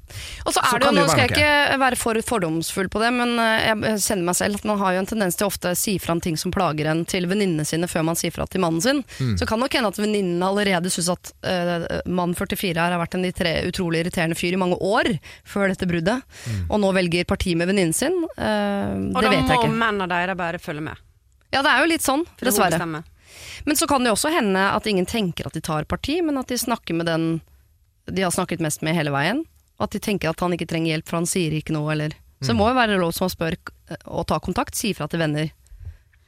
Og 0.48 0.54
så 0.56 0.62
Så 0.64 0.78
er 0.78 0.80
det 0.80 0.88
jo, 0.88 0.92
Nå 0.96 1.08
skal 1.12 1.26
jeg 1.28 1.32
ikke 1.36 1.78
være 1.82 1.98
for 2.00 2.16
fordomsfull 2.24 2.88
på 2.88 3.02
det, 3.04 3.10
men 3.12 3.34
eh, 3.38 3.66
jeg 3.68 4.00
kjenner 4.00 4.24
meg 4.30 4.36
selv 4.40 4.56
at 4.56 4.64
man 4.70 4.80
har 4.80 4.94
jo 4.96 5.00
en 5.02 5.10
tendens 5.10 5.36
til 5.36 5.44
å 5.44 5.50
ofte 5.52 5.74
si 5.76 5.98
fra 6.00 6.14
om 6.16 6.22
ting 6.24 6.38
som 6.40 6.54
plager 6.56 6.88
en 6.88 7.02
til 7.06 7.28
venninnene 7.28 7.66
sine 7.68 7.84
før 7.92 8.06
man 8.08 8.16
sier 8.16 8.32
fra 8.32 8.48
til 8.48 8.62
mannen 8.64 8.80
sin. 8.82 9.04
Mm. 9.20 9.34
Så 9.38 9.46
kan 9.46 9.60
nok 9.60 9.76
hende 9.76 9.92
at 9.92 10.00
venninnene 10.00 10.48
allerede 10.48 10.88
syns 10.90 11.10
at 11.12 11.34
uh, 11.44 11.84
mann 12.08 12.32
44 12.34 12.80
her 12.80 12.96
har 12.96 13.02
vært 13.04 13.20
en 13.20 13.28
litre- 13.28 13.68
utrolig 13.68 14.06
irriterende 14.06 14.40
fyr 14.40 14.56
i 14.56 14.62
mange 14.64 14.80
år 14.80 15.12
før 15.44 15.68
dette 15.76 15.86
bruddet, 15.86 16.24
Mm. 16.48 16.64
og 16.72 16.80
nå 16.80 16.94
velger 16.96 17.26
parti 17.28 17.54
med 17.60 17.68
venninnen 17.68 17.94
sin. 17.94 18.16
Uh, 18.40 19.12
Og 19.12 19.20
det 19.20 19.28
da 19.28 19.36
vet 19.36 19.52
jeg 19.52 19.68
må 19.68 19.76
mennene 19.84 20.08
deres 20.08 20.38
bare 20.40 20.64
følge 20.64 20.82
med. 20.88 20.96
Ja, 21.52 21.60
det 21.62 21.72
er 21.76 21.84
jo 21.84 21.92
litt 21.92 22.08
sånn, 22.08 22.24
er 22.40 22.46
dessverre. 22.48 23.04
Men 23.66 23.80
så 23.80 23.88
kan 23.90 24.04
det 24.04 24.14
også 24.14 24.32
hende 24.34 24.64
at 24.72 24.88
ingen 24.90 25.08
tenker 25.10 25.50
at 25.50 25.58
de 25.58 25.64
tar 25.64 25.88
parti, 25.90 26.20
men 26.26 26.40
at 26.40 26.50
de 26.52 26.58
snakker 26.60 26.98
med 26.98 27.10
den 27.10 27.30
de 28.08 28.24
har 28.24 28.32
snakket 28.32 28.64
mest 28.64 28.84
med 28.86 28.96
hele 28.96 29.12
veien. 29.12 29.44
Og 29.78 29.88
at 29.88 29.96
de 29.96 30.02
tenker 30.02 30.32
at 30.32 30.42
han 30.42 30.56
ikke 30.56 30.70
trenger 30.70 30.96
hjelp, 30.96 31.10
for 31.10 31.20
han 31.20 31.30
sier 31.30 31.54
ikke 31.54 31.76
noe, 31.76 31.92
eller 31.94 32.16
Så 32.40 32.54
det 32.54 32.60
må 32.60 32.68
jo 32.70 32.78
være 32.78 33.00
lov 33.02 33.16
som 33.18 33.26
å 33.28 33.34
spørre 33.34 33.58
og 34.06 34.28
ta 34.30 34.38
kontakt, 34.44 34.78
si 34.78 34.94
fra 34.94 35.08
til 35.10 35.22
venner. 35.22 35.50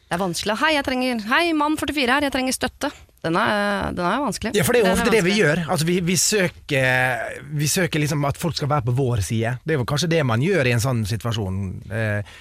Det 0.09 0.17
er 0.17 0.21
vanskelig. 0.21 0.55
Hei, 0.57 0.71
jeg 0.73 0.85
trenger 0.87 1.21
Hei, 1.29 1.43
mann 1.53 1.77
44 1.77 2.15
her, 2.15 2.25
jeg 2.25 2.33
trenger 2.33 2.55
støtte. 2.55 2.89
Den 3.21 3.35
er, 3.35 3.91
den 3.93 4.05
er 4.07 4.21
vanskelig. 4.23 4.53
Ja, 4.57 4.63
for 4.63 4.73
det 4.73 4.81
er 4.81 4.87
jo 4.87 4.93
er 4.93 4.97
ofte 4.97 5.13
det 5.13 5.21
vi 5.25 5.35
gjør. 5.37 5.61
Altså, 5.67 5.85
vi, 5.85 5.97
vi 6.07 6.15
søker, 6.17 7.35
vi 7.59 7.67
søker 7.69 8.01
liksom 8.01 8.23
at 8.25 8.39
folk 8.39 8.57
skal 8.57 8.71
være 8.71 8.87
på 8.87 8.95
vår 8.97 9.21
side. 9.27 9.57
Det 9.61 9.75
er 9.75 9.81
jo 9.81 9.87
kanskje 9.89 10.09
det 10.15 10.21
man 10.25 10.41
gjør 10.41 10.69
i 10.69 10.73
en 10.73 10.83
sånn 10.83 11.03
situasjon. 11.09 11.59
Eh, 11.93 12.37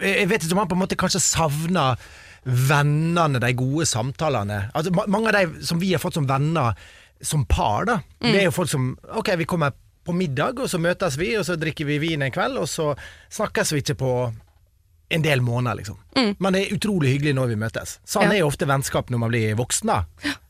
jeg 0.00 0.26
vet 0.30 0.42
ikke 0.42 0.56
om 0.56 0.62
han 0.64 0.70
på 0.72 0.78
en 0.78 0.82
måte 0.82 0.98
kanskje 0.98 1.22
savner 1.22 2.00
vennene, 2.46 3.40
de 3.42 3.52
gode 3.58 3.86
samtalene. 3.90 4.60
Altså, 4.74 4.92
ma- 4.94 5.06
mange 5.10 5.32
av 5.32 5.34
de 5.40 5.64
som 5.66 5.80
vi 5.82 5.92
har 5.92 6.02
fått 6.02 6.14
som 6.14 6.26
venner 6.28 6.76
som 7.20 7.44
par, 7.48 7.84
da. 7.88 7.98
Det 8.22 8.34
er 8.42 8.44
jo 8.50 8.54
folk 8.54 8.68
som 8.70 8.90
Ok, 9.18 9.32
vi 9.40 9.44
kommer 9.48 9.72
på 10.06 10.14
middag, 10.14 10.60
og 10.62 10.68
så 10.70 10.78
møtes 10.78 11.16
vi, 11.18 11.32
og 11.38 11.42
så 11.48 11.56
drikker 11.58 11.86
vi 11.88 11.96
vin 11.98 12.22
en 12.22 12.30
kveld, 12.30 12.58
og 12.62 12.68
så 12.70 12.92
snakkes 13.34 13.72
vi 13.74 13.80
ikke 13.82 13.96
på 13.98 14.10
en 15.10 15.22
del 15.22 15.40
måneder, 15.42 15.78
liksom. 15.80 15.96
Men 16.38 16.52
det 16.54 16.60
er 16.66 16.74
utrolig 16.76 17.12
hyggelig 17.16 17.34
når 17.38 17.50
vi 17.52 17.56
møtes. 17.58 17.96
Sånn 18.06 18.26
Ja. 18.26 18.32
er 18.34 18.38
jo 18.44 18.48
ofte 18.50 18.66
vennskap 18.66 19.10
når 19.10 19.18
man 19.22 19.30
blir 19.30 19.54
voksen, 19.58 19.86
da. 19.90 20.04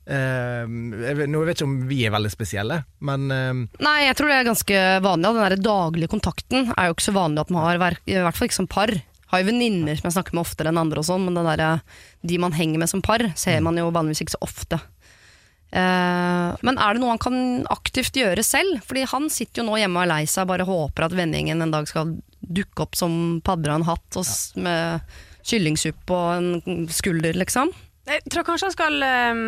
Jeg, 0.06 1.26
nå 1.28 1.40
vet 1.44 1.56
ikke 1.58 1.66
om 1.66 1.76
vi 1.88 2.04
er 2.06 2.12
veldig 2.14 2.30
spesielle, 2.32 2.78
men 3.04 3.26
uh... 3.32 3.64
Nei, 3.84 3.96
jeg 4.06 4.16
tror 4.18 4.30
det 4.30 4.36
er 4.38 4.48
ganske 4.48 4.82
vanlig. 5.04 5.32
Den 5.32 5.42
der 5.42 5.56
daglige 5.66 6.12
kontakten 6.12 6.72
er 6.76 6.88
jo 6.90 6.94
ikke 6.96 7.08
så 7.08 7.16
vanlig 7.16 7.42
at 7.46 7.50
man 7.56 7.64
har, 7.66 7.80
i 8.06 8.16
hvert 8.20 8.36
fall 8.38 8.48
ikke 8.50 8.60
som 8.60 8.68
par. 8.70 8.92
Har 9.32 9.40
jo 9.42 9.48
venninner 9.48 9.96
som 9.98 10.06
jeg 10.08 10.14
snakker 10.16 10.34
med 10.38 10.44
oftere 10.46 10.70
enn 10.70 10.78
andre 10.78 11.00
og 11.02 11.06
sånn, 11.08 11.24
men 11.26 11.34
der, 11.34 11.80
de 12.22 12.38
man 12.38 12.52
henger 12.54 12.78
med 12.78 12.88
som 12.92 13.02
par, 13.02 13.24
ser 13.34 13.60
man 13.64 13.76
jo 13.80 13.88
vanligvis 13.90 14.22
ikke 14.22 14.36
så 14.36 14.42
ofte. 14.46 14.78
Uh, 15.74 16.54
men 16.62 16.78
er 16.78 16.94
det 16.94 17.02
noe 17.02 17.10
han 17.10 17.20
kan 17.20 17.38
aktivt 17.74 18.14
gjøre 18.16 18.44
selv? 18.46 18.78
Fordi 18.86 19.02
han 19.10 19.26
sitter 19.34 19.60
jo 19.60 19.66
nå 19.66 19.80
hjemme 19.80 19.98
og 19.98 20.04
er 20.06 20.12
lei 20.12 20.22
seg 20.30 20.44
og 20.46 20.52
bare 20.52 20.66
håper 20.68 21.08
at 21.08 21.16
vennegjengen 21.18 21.64
en 21.66 21.74
dag 21.74 21.88
skal 21.90 22.14
dukke 22.40 22.84
opp 22.86 22.94
som 22.96 23.40
padder 23.44 23.74
av 23.74 23.80
en 23.80 23.88
hatt 23.88 24.16
og 24.20 24.22
s- 24.24 24.52
med 24.54 25.02
kyllingsuppe 25.46 26.14
og 26.14 26.62
en 26.70 26.86
skulder, 26.94 27.34
liksom. 27.38 27.72
Jeg 28.06 28.22
tror 28.30 28.46
kanskje 28.46 28.68
han 28.70 28.76
skal 28.76 29.02
ehm, 29.02 29.42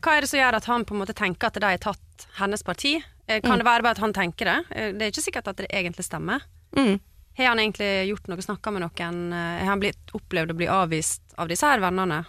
Hva 0.00 0.14
er 0.16 0.24
det 0.24 0.30
som 0.30 0.40
gjør 0.40 0.56
at 0.56 0.64
han 0.70 0.84
på 0.88 0.94
en 0.96 1.02
måte 1.02 1.12
tenker 1.18 1.50
at 1.50 1.58
de 1.60 1.66
har 1.68 1.80
tatt 1.82 2.26
hennes 2.40 2.62
parti? 2.64 2.94
Eh, 3.28 3.40
Kan 3.44 3.58
det 3.60 3.66
være 3.68 3.82
bare 3.84 3.98
at 3.98 4.02
han 4.02 4.14
tenker 4.16 4.48
det? 4.48 4.58
Eh, 4.72 4.92
Det 4.96 5.02
er 5.02 5.12
ikke 5.12 5.26
sikkert 5.28 5.48
at 5.52 5.60
det 5.60 5.68
egentlig 5.68 6.06
stemmer. 6.08 6.40
Mm. 6.76 6.96
Har 7.38 7.52
han 7.52 7.58
egentlig 7.62 8.08
gjort 8.10 8.28
noe, 8.28 8.42
snakka 8.44 8.72
med 8.74 8.82
noen? 8.84 9.20
Eh, 9.32 9.58
Har 9.62 9.72
han 9.72 9.80
blitt, 9.82 10.14
opplevd 10.16 10.52
å 10.52 10.56
bli 10.58 10.68
avvist 10.68 11.22
av 11.38 11.48
disse 11.48 11.66
her 11.66 11.80
vennene? 11.80 12.24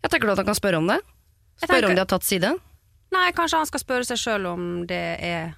Jeg 0.00 0.10
tenker 0.10 0.26
du 0.26 0.32
at 0.32 0.40
han 0.42 0.48
kan 0.48 0.58
spørre 0.58 0.78
om 0.80 0.86
det? 0.88 1.00
Spørre 1.60 1.74
tenker- 1.74 1.88
om 1.90 1.94
de 1.98 2.04
har 2.04 2.06
tatt 2.06 2.24
side? 2.24 2.54
Nei, 3.12 3.32
kanskje 3.32 3.58
han 3.58 3.66
skal 3.66 3.80
spørre 3.82 4.06
seg 4.06 4.16
sjøl 4.16 4.46
om 4.46 4.86
det 4.86 5.02
er 5.20 5.54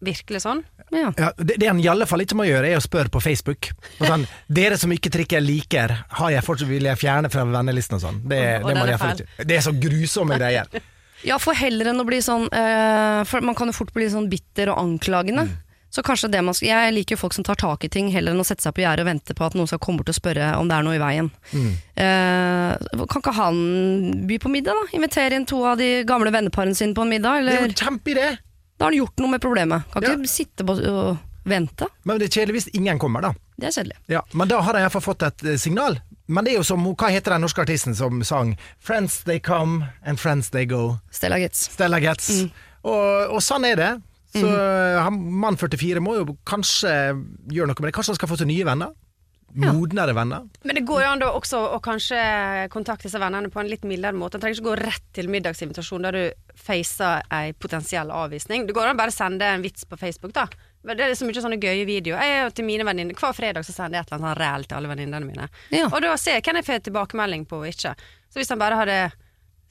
virkelig 0.00 0.40
sånn? 0.42 0.62
Ja. 0.90 1.12
Ja, 1.18 1.30
det, 1.36 1.58
det 1.60 1.68
han 1.68 1.78
i 1.78 1.86
alle 1.92 2.06
fall 2.08 2.24
ikke 2.24 2.38
må 2.40 2.46
gjøre, 2.48 2.70
er 2.72 2.80
å 2.80 2.82
spørre 2.82 3.12
på 3.12 3.20
Facebook. 3.22 3.68
Og 4.00 4.06
sånn, 4.08 4.24
dere 4.60 4.78
som 4.80 4.90
ikke 4.90 5.12
trikker 5.12 5.44
'liker', 5.44 5.92
har 6.08 6.30
jeg 6.30 6.42
fortsatt 6.46 6.68
vil 6.72 6.88
jeg 6.88 6.98
fjerne 6.98 7.30
fra 7.30 7.44
vennelisten 7.44 8.00
og 8.00 8.04
sånn. 8.06 8.22
Det, 8.24 8.40
Og 8.64 8.70
det, 8.70 8.76
må 8.80 8.86
den 8.88 8.94
er 8.96 9.14
jeg 9.20 9.46
det 9.46 9.56
er 9.58 9.66
så 9.68 9.76
grusomme 9.76 10.40
greier. 10.40 10.66
Ja, 11.20 11.36
for 11.36 11.52
heller 11.52 11.90
enn 11.90 12.00
å 12.00 12.06
bli 12.08 12.16
sånn 12.24 12.46
eh, 12.48 13.18
For 13.28 13.44
man 13.44 13.52
kan 13.52 13.68
jo 13.68 13.74
fort 13.76 13.90
bli 13.92 14.06
sånn 14.08 14.30
bitter 14.32 14.70
og 14.72 14.78
anklagende. 14.80 15.42
Mm. 15.50 15.58
Så 15.90 16.02
kanskje 16.06 16.30
det 16.30 16.40
man 16.46 16.54
skal 16.54 16.68
Jeg 16.68 16.92
liker 16.94 17.16
folk 17.18 17.32
som 17.34 17.42
tar 17.44 17.58
tak 17.58 17.84
i 17.84 17.88
ting, 17.90 18.10
heller 18.14 18.30
enn 18.32 18.40
å 18.40 18.46
sette 18.46 18.62
seg 18.62 18.74
på 18.76 18.82
gjerdet 18.84 19.02
og 19.02 19.08
vente 19.10 19.34
på 19.34 19.44
at 19.44 19.54
noen 19.58 19.66
skal 19.66 19.80
komme 19.82 19.98
bort 19.98 20.08
og 20.12 20.14
spørre 20.14 20.52
om 20.60 20.68
det 20.70 20.76
er 20.76 20.82
noe 20.86 20.94
i 20.94 21.02
veien. 21.02 21.30
Mm. 21.52 21.72
Eh, 21.98 23.04
kan 23.10 23.22
ikke 23.22 23.34
han 23.36 23.56
by 24.28 24.38
på 24.42 24.52
middag, 24.52 24.78
da? 24.78 24.84
Invitere 24.96 25.34
inn 25.38 25.46
to 25.50 25.64
av 25.66 25.80
de 25.80 26.04
gamle 26.08 26.30
venneparene 26.34 26.76
sine 26.78 26.94
på 26.94 27.02
en 27.02 27.10
middag? 27.10 27.42
Det 27.42 27.54
er 27.54 27.58
Eller 27.58 27.74
jo 27.74 27.80
kjempeidé! 27.82 28.28
da 28.78 28.86
har 28.86 28.92
han 28.94 29.00
gjort 29.02 29.18
noe 29.20 29.30
med 29.34 29.42
problemet. 29.44 29.82
Kan 29.92 30.02
ikke 30.02 30.22
Ja. 30.22 30.30
sitte 30.30 30.64
på 30.64 30.72
og 30.88 31.18
vente. 31.44 31.86
Men 32.04 32.18
det 32.18 32.28
er 32.30 32.40
kjedelig 32.40 32.54
hvis 32.60 32.68
ingen 32.74 32.98
kommer, 32.98 33.20
da. 33.20 33.32
Det 33.58 33.66
er 33.68 33.82
kjedelig. 33.82 33.96
Ja, 34.08 34.22
men 34.32 34.48
da 34.48 34.60
har 34.62 34.72
de 34.72 34.78
iallfall 34.80 35.02
fått 35.02 35.22
et 35.26 35.44
eh, 35.44 35.56
signal. 35.56 35.98
Men 36.28 36.44
det 36.44 36.52
er 36.54 36.56
jo 36.60 36.62
som 36.64 36.84
Hva 36.94 37.10
heter 37.10 37.34
den 37.34 37.42
norske 37.42 37.60
artisten 37.60 37.94
som 37.94 38.22
sang 38.24 38.56
'Friends 38.80 39.24
they 39.24 39.38
come 39.40 39.88
and 40.06 40.18
friends 40.20 40.50
they 40.50 40.64
go'? 40.64 41.00
Stella 41.10 41.38
Getz. 41.38 41.68
Stella 41.72 41.98
Getz. 42.00 42.46
Og, 42.84 43.34
og 43.34 43.40
sånn 43.42 43.64
er 43.66 43.76
det. 43.76 44.02
Så 44.30 44.46
han, 45.02 45.16
mann 45.42 45.58
44 45.58 46.02
må 46.04 46.16
jo 46.20 46.36
kanskje 46.46 46.90
gjøre 47.50 47.70
noe 47.70 47.82
med 47.82 47.90
det. 47.90 47.94
Kanskje 47.96 48.14
han 48.14 48.20
skal 48.20 48.30
få 48.30 48.38
seg 48.38 48.50
nye 48.50 48.66
venner? 48.68 48.92
Modnere 49.50 50.12
venner? 50.14 50.44
Men 50.62 50.78
det 50.78 50.84
går 50.86 51.02
jo 51.02 51.08
an 51.10 51.22
da 51.22 51.32
også 51.34 51.58
å 51.74 51.78
kanskje 51.82 52.18
kontakte 52.70 53.08
disse 53.08 53.18
vennene 53.18 53.50
på 53.50 53.58
en 53.62 53.70
litt 53.70 53.82
mildere 53.88 54.14
måte. 54.14 54.38
En 54.38 54.44
trenger 54.44 54.60
ikke 54.60 54.68
gå 54.68 54.76
rett 54.78 55.06
til 55.16 55.30
middagsinvitasjon 55.32 56.06
der 56.06 56.18
du 56.18 56.54
facer 56.54 57.24
ei 57.34 57.50
potensiell 57.58 58.12
avvisning. 58.14 58.68
Det 58.68 58.76
går 58.76 58.90
an 58.90 58.94
å 58.94 59.00
bare 59.00 59.14
sende 59.14 59.48
en 59.50 59.64
vits 59.64 59.88
på 59.90 59.98
Facebook, 59.98 60.34
da. 60.36 60.46
Det 60.86 61.02
er 61.02 61.16
så 61.18 61.26
mye 61.28 61.42
sånne 61.42 61.58
gøye 61.60 61.82
videoer. 61.88 62.22
Jeg 62.24 62.44
er 62.44 62.54
til 62.56 62.64
mine 62.64 62.86
venninner 62.88 63.18
Hver 63.18 63.34
fredag 63.36 63.66
så 63.66 63.74
sender 63.74 63.98
jeg 63.98 64.06
et 64.06 64.12
eller 64.12 64.22
annet 64.22 64.30
sånn 64.30 64.40
ræl 64.40 64.68
til 64.68 64.78
alle 64.78 64.92
venninnene 64.94 65.26
mine. 65.26 65.48
Ja. 65.74 65.90
Og 65.90 65.98
da 66.06 66.14
ser 66.16 66.38
jeg 66.38 66.46
hvem 66.46 66.60
jeg 66.60 66.68
får 66.70 66.86
tilbakemelding 66.86 67.44
på 67.50 67.60
og 67.60 67.68
ikke. 67.68 67.92
Så 68.30 68.40
hvis 68.40 68.54
han 68.54 68.62
bare 68.62 68.78
hadde 68.78 69.00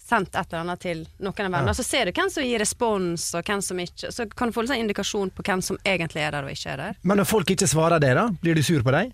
sendt 0.10 0.34
et 0.36 0.50
eller 0.50 0.64
annet 0.66 0.82
til 0.84 1.04
noen 1.22 1.46
av 1.46 1.54
vennene, 1.54 1.76
så 1.78 1.86
ser 1.86 2.10
du 2.10 2.14
hvem 2.18 2.32
som 2.34 2.46
gir 2.46 2.62
respons, 2.62 3.30
og 3.38 3.46
hvem 3.48 3.62
som 3.66 3.80
ikke. 3.84 4.12
Så 4.16 4.26
kan 4.34 4.50
du 4.50 4.56
få 4.56 4.66
en 4.66 4.72
sånn 4.74 4.84
indikasjon 4.84 5.32
på 5.38 5.46
hvem 5.46 5.64
som 5.66 5.80
egentlig 5.86 6.26
er 6.26 6.36
der 6.36 6.48
og 6.50 6.54
ikke 6.54 6.74
er 6.74 6.84
der. 6.84 7.00
Men 7.04 7.22
når 7.22 7.30
folk 7.30 7.54
ikke 7.56 7.70
svarer 7.70 8.02
det, 8.04 8.14
da? 8.18 8.28
Blir 8.44 8.58
du 8.60 8.64
sur 8.66 8.84
på 8.86 8.94
dem? 8.96 9.14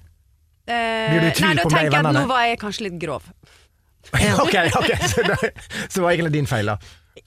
Eh, 0.65 1.11
Blir 1.11 1.27
du 1.27 1.31
tvil 1.37 1.51
nei, 1.51 1.55
da 1.59 1.69
tenker 1.69 1.91
jeg 1.91 2.01
at 2.01 2.15
nå 2.15 2.25
var 2.31 2.45
jeg 2.49 2.59
kanskje 2.63 2.87
litt 2.87 2.99
grov. 3.01 3.27
ok, 4.45 4.55
ok, 4.81 4.91
så 5.09 5.23
det, 5.25 5.37
så 5.89 5.99
det 5.99 6.03
var 6.05 6.11
egentlig 6.13 6.33
din 6.39 6.47
feil, 6.49 6.71
da. 6.73 6.77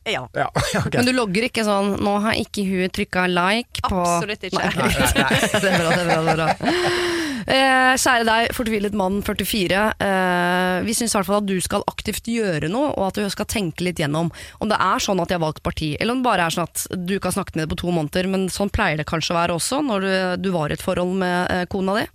Ja. 0.04 0.28
Ja, 0.34 0.48
okay. 0.84 0.98
Men 0.98 1.06
du 1.08 1.14
logger 1.16 1.46
ikke 1.48 1.64
sånn 1.64 1.94
'nå 2.04 2.14
har 2.26 2.36
ikke 2.36 2.64
hun 2.68 2.90
trykka 2.92 3.24
like' 3.30 3.80
på 3.86 4.02
Absolutt 4.02 4.44
ikke. 4.50 4.60
Nei, 4.60 4.72
greit. 4.76 5.54
det 5.62 5.70
er 5.70 5.78
bra, 5.80 5.94
det 5.94 6.02
er 6.02 6.10
bra. 6.10 6.20
Det 6.20 6.34
er 6.34 6.36
bra. 6.36 7.27
Eh, 7.48 7.94
kjære 7.96 8.26
deg, 8.28 8.50
fortvilet 8.52 8.96
mann 8.98 9.22
44. 9.24 9.84
Eh, 10.04 10.78
vi 10.84 10.96
syns 10.96 11.14
i 11.14 11.16
hvert 11.16 11.28
fall 11.30 11.40
at 11.40 11.48
du 11.48 11.56
skal 11.64 11.86
aktivt 11.88 12.28
gjøre 12.28 12.68
noe, 12.68 12.90
og 12.92 13.06
at 13.06 13.20
du 13.20 13.28
skal 13.32 13.48
tenke 13.48 13.86
litt 13.86 14.02
gjennom 14.02 14.28
om 14.60 14.68
det 14.68 14.76
er 14.76 15.00
sånn 15.00 15.22
at 15.22 15.30
de 15.30 15.38
har 15.38 15.44
valgt 15.46 15.64
parti, 15.64 15.94
eller 15.96 16.12
om 16.12 16.20
det 16.20 16.28
bare 16.28 16.44
er 16.44 16.52
sånn 16.52 16.68
at 16.68 16.84
du 16.92 17.16
ikke 17.16 17.30
har 17.30 17.38
snakket 17.38 17.56
med 17.56 17.64
det 17.64 17.72
på 17.72 17.80
to 17.84 17.94
måneder, 17.94 18.28
men 18.28 18.46
sånn 18.52 18.72
pleier 18.74 19.00
det 19.00 19.08
kanskje 19.08 19.32
å 19.32 19.38
være 19.40 19.56
også 19.56 19.80
når 19.86 20.04
du, 20.04 20.12
du 20.44 20.50
var 20.52 20.68
i 20.68 20.76
et 20.76 20.84
forhold 20.84 21.16
med 21.22 21.54
eh, 21.54 21.64
kona 21.72 21.96
di. 22.02 22.06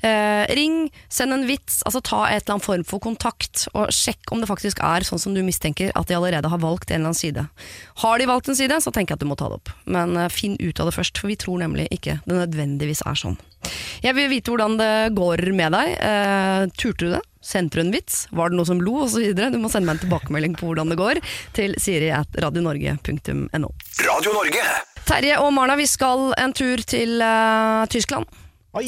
Eh, 0.00 0.44
ring, 0.56 0.86
send 1.12 1.34
en 1.34 1.46
vits, 1.48 1.82
altså 1.84 2.00
ta 2.04 2.22
et 2.30 2.44
eller 2.44 2.56
annet 2.56 2.66
form 2.66 2.84
for 2.88 3.02
kontakt, 3.04 3.66
og 3.74 3.92
sjekk 3.92 4.32
om 4.32 4.40
det 4.40 4.48
faktisk 4.48 4.80
er 4.84 5.04
sånn 5.06 5.20
som 5.20 5.36
du 5.36 5.42
mistenker 5.44 5.92
at 5.98 6.08
de 6.08 6.16
allerede 6.16 6.48
har 6.48 6.62
valgt 6.62 6.90
en 6.90 7.02
eller 7.02 7.12
annen 7.12 7.20
side. 7.20 7.46
Har 8.04 8.18
de 8.18 8.28
valgt 8.30 8.48
en 8.48 8.58
side, 8.58 8.80
så 8.80 8.92
tenker 8.94 9.14
jeg 9.14 9.20
at 9.20 9.26
du 9.26 9.30
må 9.30 9.36
ta 9.36 9.50
det 9.52 9.60
opp. 9.60 9.72
Men 9.84 10.16
eh, 10.16 10.30
finn 10.32 10.56
ut 10.60 10.80
av 10.80 10.88
det 10.88 10.96
først, 10.96 11.20
for 11.20 11.32
vi 11.32 11.38
tror 11.40 11.60
nemlig 11.62 11.90
ikke 11.92 12.20
det 12.24 12.38
nødvendigvis 12.38 13.04
er 13.06 13.20
sånn. 13.20 13.38
Jeg 14.00 14.16
vil 14.16 14.30
vite 14.32 14.52
hvordan 14.52 14.78
det 14.80 14.92
går 15.16 15.44
med 15.52 15.76
deg. 15.76 15.92
Eh, 16.00 16.62
turte 16.80 17.04
du 17.04 17.14
det? 17.18 17.24
Sendte 17.44 17.78
du 17.78 17.84
en 17.84 17.92
vits? 17.92 18.26
Var 18.36 18.52
det 18.52 18.56
noe 18.56 18.68
som 18.68 18.80
lo? 18.84 18.98
Og 19.04 19.12
så 19.12 19.22
videre. 19.22 19.52
Du 19.52 19.60
må 19.60 19.70
sende 19.72 19.88
meg 19.88 19.98
en 19.98 20.04
tilbakemelding 20.06 20.56
på 20.60 20.68
hvordan 20.68 20.92
det 20.92 21.00
går, 21.00 21.20
til 21.56 21.76
siri 21.80 22.12
at 22.16 22.36
radionorge.no. 22.40 23.72
Radio 24.04 24.36
Norge. 24.36 24.68
Terje 25.08 25.40
og 25.42 25.52
Marna, 25.56 25.76
vi 25.80 25.88
skal 25.90 26.30
en 26.38 26.54
tur 26.56 26.84
til 26.88 27.18
uh, 27.24 27.88
Tyskland. 27.90 28.28
Oi! 28.78 28.86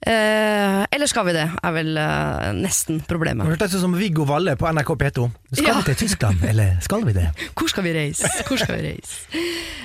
Eh, 0.00 0.84
eller 0.94 1.06
skal 1.10 1.24
vi 1.26 1.32
det, 1.34 1.42
er 1.58 1.72
vel 1.74 1.96
eh, 1.98 2.52
nesten 2.54 3.00
Det 3.00 3.08
problemet. 3.10 3.48
hørtes 3.50 3.74
ut 3.74 3.80
som 3.82 3.96
Viggo 3.98 4.22
Valle 4.28 4.54
på 4.56 4.68
NRK 4.70 4.92
P2. 5.00 5.24
Skal 5.52 5.66
Ja. 5.66 5.74
vi 5.80 5.82
til 5.92 5.96
Tyskland, 6.06 6.44
eller 6.46 6.76
skal 6.80 7.02
vi 7.04 7.12
det? 7.16 7.24
Hvor 7.58 7.68
skal 7.68 7.82
vi 7.84 7.92
reise? 7.96 8.30
Hvor 8.46 8.56
skal 8.62 8.76
vi 8.78 8.92
reise? 8.92 9.16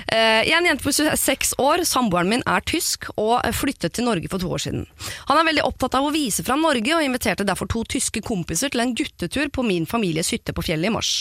Eh, 0.06 0.44
jeg 0.46 0.52
er 0.54 0.60
en 0.60 0.68
jente 0.70 0.84
på 0.86 0.92
26 0.94 1.54
år, 1.58 1.82
samboeren 1.84 2.28
min 2.30 2.44
er 2.46 2.62
tysk 2.62 3.08
og 3.18 3.42
flyttet 3.58 3.92
til 3.98 4.06
Norge 4.06 4.30
for 4.30 4.38
to 4.38 4.52
år 4.54 4.62
siden. 4.62 4.86
Han 5.26 5.40
er 5.42 5.48
veldig 5.50 5.66
opptatt 5.66 5.98
av 5.98 6.06
å 6.06 6.14
vise 6.14 6.44
fram 6.46 6.62
Norge 6.62 6.94
og 6.94 7.02
inviterte 7.02 7.44
derfor 7.44 7.66
to 7.74 7.82
tyske 7.96 8.22
kompiser 8.22 8.70
til 8.70 8.84
en 8.86 8.94
guttetur 8.94 9.50
på 9.50 9.66
min 9.66 9.84
families 9.90 10.30
hytte 10.30 10.54
på 10.54 10.62
fjellet 10.62 10.92
i 10.92 10.94
mars. 10.94 11.12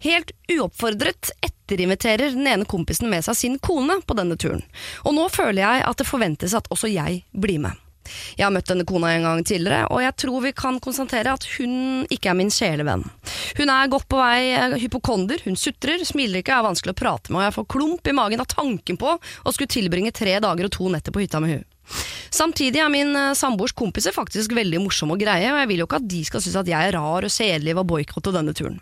Helt 0.00 0.32
uoppfordret 0.50 1.34
etterinviterer 1.44 2.32
den 2.32 2.48
ene 2.48 2.64
kompisen 2.64 3.10
med 3.12 3.22
seg 3.28 3.36
sin 3.36 3.58
kone 3.62 4.00
på 4.08 4.16
denne 4.16 4.38
turen. 4.40 4.64
Og 5.04 5.12
nå 5.14 5.28
føler 5.30 5.62
jeg 5.66 5.84
at 5.86 6.00
det 6.00 6.08
forventes 6.08 6.54
at 6.56 6.66
også 6.72 6.88
jeg 6.90 7.24
blir 7.36 7.60
med. 7.60 7.76
Jeg 8.36 8.46
har 8.46 8.52
møtt 8.54 8.68
denne 8.70 8.86
kona 8.88 9.12
en 9.14 9.26
gang 9.28 9.42
tidligere, 9.46 9.88
og 9.92 10.02
jeg 10.04 10.16
tror 10.24 10.44
vi 10.44 10.54
kan 10.56 10.80
konstatere 10.82 11.34
at 11.36 11.46
hun 11.56 12.06
ikke 12.12 12.32
er 12.32 12.38
min 12.38 12.52
sjelevenn. 12.52 13.04
Hun 13.58 13.72
er 13.72 13.90
godt 13.92 14.08
på 14.10 14.20
vei 14.20 14.52
eh, 14.56 14.78
hypokonder, 14.82 15.42
hun 15.46 15.58
sutrer, 15.58 16.02
smiler 16.06 16.42
ikke, 16.42 16.56
er 16.56 16.68
vanskelig 16.68 16.96
å 16.96 17.02
prate 17.02 17.32
med, 17.32 17.42
og 17.42 17.46
jeg 17.48 17.56
får 17.58 17.68
klump 17.76 18.08
i 18.08 18.16
magen 18.16 18.42
av 18.42 18.50
tanken 18.52 19.00
på 19.00 19.16
å 19.18 19.54
skulle 19.54 19.72
tilbringe 19.72 20.14
tre 20.16 20.38
dager 20.42 20.68
og 20.68 20.74
to 20.74 20.88
netter 20.92 21.14
på 21.14 21.24
hytta 21.24 21.42
med 21.42 21.56
hun. 21.56 21.68
Samtidig 22.32 22.80
er 22.80 22.88
min 22.92 23.12
eh, 23.16 23.34
samboers 23.36 23.74
kompiser 23.76 24.14
faktisk 24.14 24.54
veldig 24.56 24.80
morsomme 24.80 25.16
og 25.16 25.22
greie, 25.22 25.50
og 25.52 25.60
jeg 25.60 25.68
vil 25.68 25.82
jo 25.82 25.88
ikke 25.88 26.00
at 26.00 26.08
de 26.08 26.22
skal 26.24 26.42
synes 26.44 26.58
at 26.62 26.70
jeg 26.70 26.88
er 26.88 26.96
rar 26.96 27.26
og 27.26 27.32
sedelig 27.32 27.74
ved 27.74 27.82
å 27.82 27.88
boikotte 27.92 28.32
denne 28.34 28.54
turen. 28.56 28.80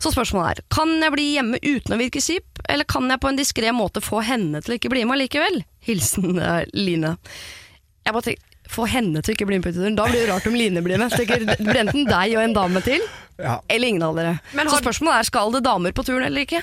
Så 0.00 0.12
spørsmålet 0.14 0.62
er, 0.62 0.66
kan 0.72 0.94
jeg 1.02 1.14
bli 1.14 1.26
hjemme 1.34 1.60
uten 1.60 1.96
å 1.96 2.00
virke 2.00 2.22
kjip, 2.24 2.62
eller 2.68 2.88
kan 2.88 3.08
jeg 3.10 3.20
på 3.20 3.32
en 3.32 3.40
diskré 3.40 3.74
måte 3.76 4.04
få 4.04 4.22
henne 4.24 4.62
til 4.62 4.74
å 4.74 4.78
ikke 4.78 4.92
bli 4.94 5.04
med 5.08 5.20
likevel? 5.20 5.60
Hilsen 5.84 6.38
eh, 6.40 6.62
Line. 6.72 7.16
Jeg 8.06 8.16
bare 8.16 8.24
tenker, 8.30 8.47
Få 8.68 8.84
henne 8.90 9.22
til 9.24 9.32
å 9.32 9.34
ikke 9.36 9.46
bli 9.48 9.56
med 9.58 9.64
på 9.64 9.70
hytteturen. 9.72 9.96
Da 9.96 10.04
blir 10.10 10.20
det 10.26 10.30
rart 10.30 10.46
om 10.50 10.56
Line 10.58 10.82
blir 10.84 11.00
med. 11.00 11.14
Det 11.16 11.64
blir 11.64 11.80
enten 11.82 12.04
deg 12.08 12.28
og 12.36 12.42
en 12.44 12.56
dame 12.56 12.80
til, 12.84 13.00
Ja. 13.38 13.60
eller 13.70 13.88
ingen 13.88 14.02
av 14.02 14.16
dere. 14.18 14.40
Men 14.52 14.68
Så 14.68 14.76
spørsmålet 14.82 15.20
er, 15.20 15.22
skal 15.30 15.52
det 15.52 15.62
damer 15.64 15.92
på 15.92 16.04
turen 16.04 16.24
eller 16.26 16.40
ikke? 16.44 16.62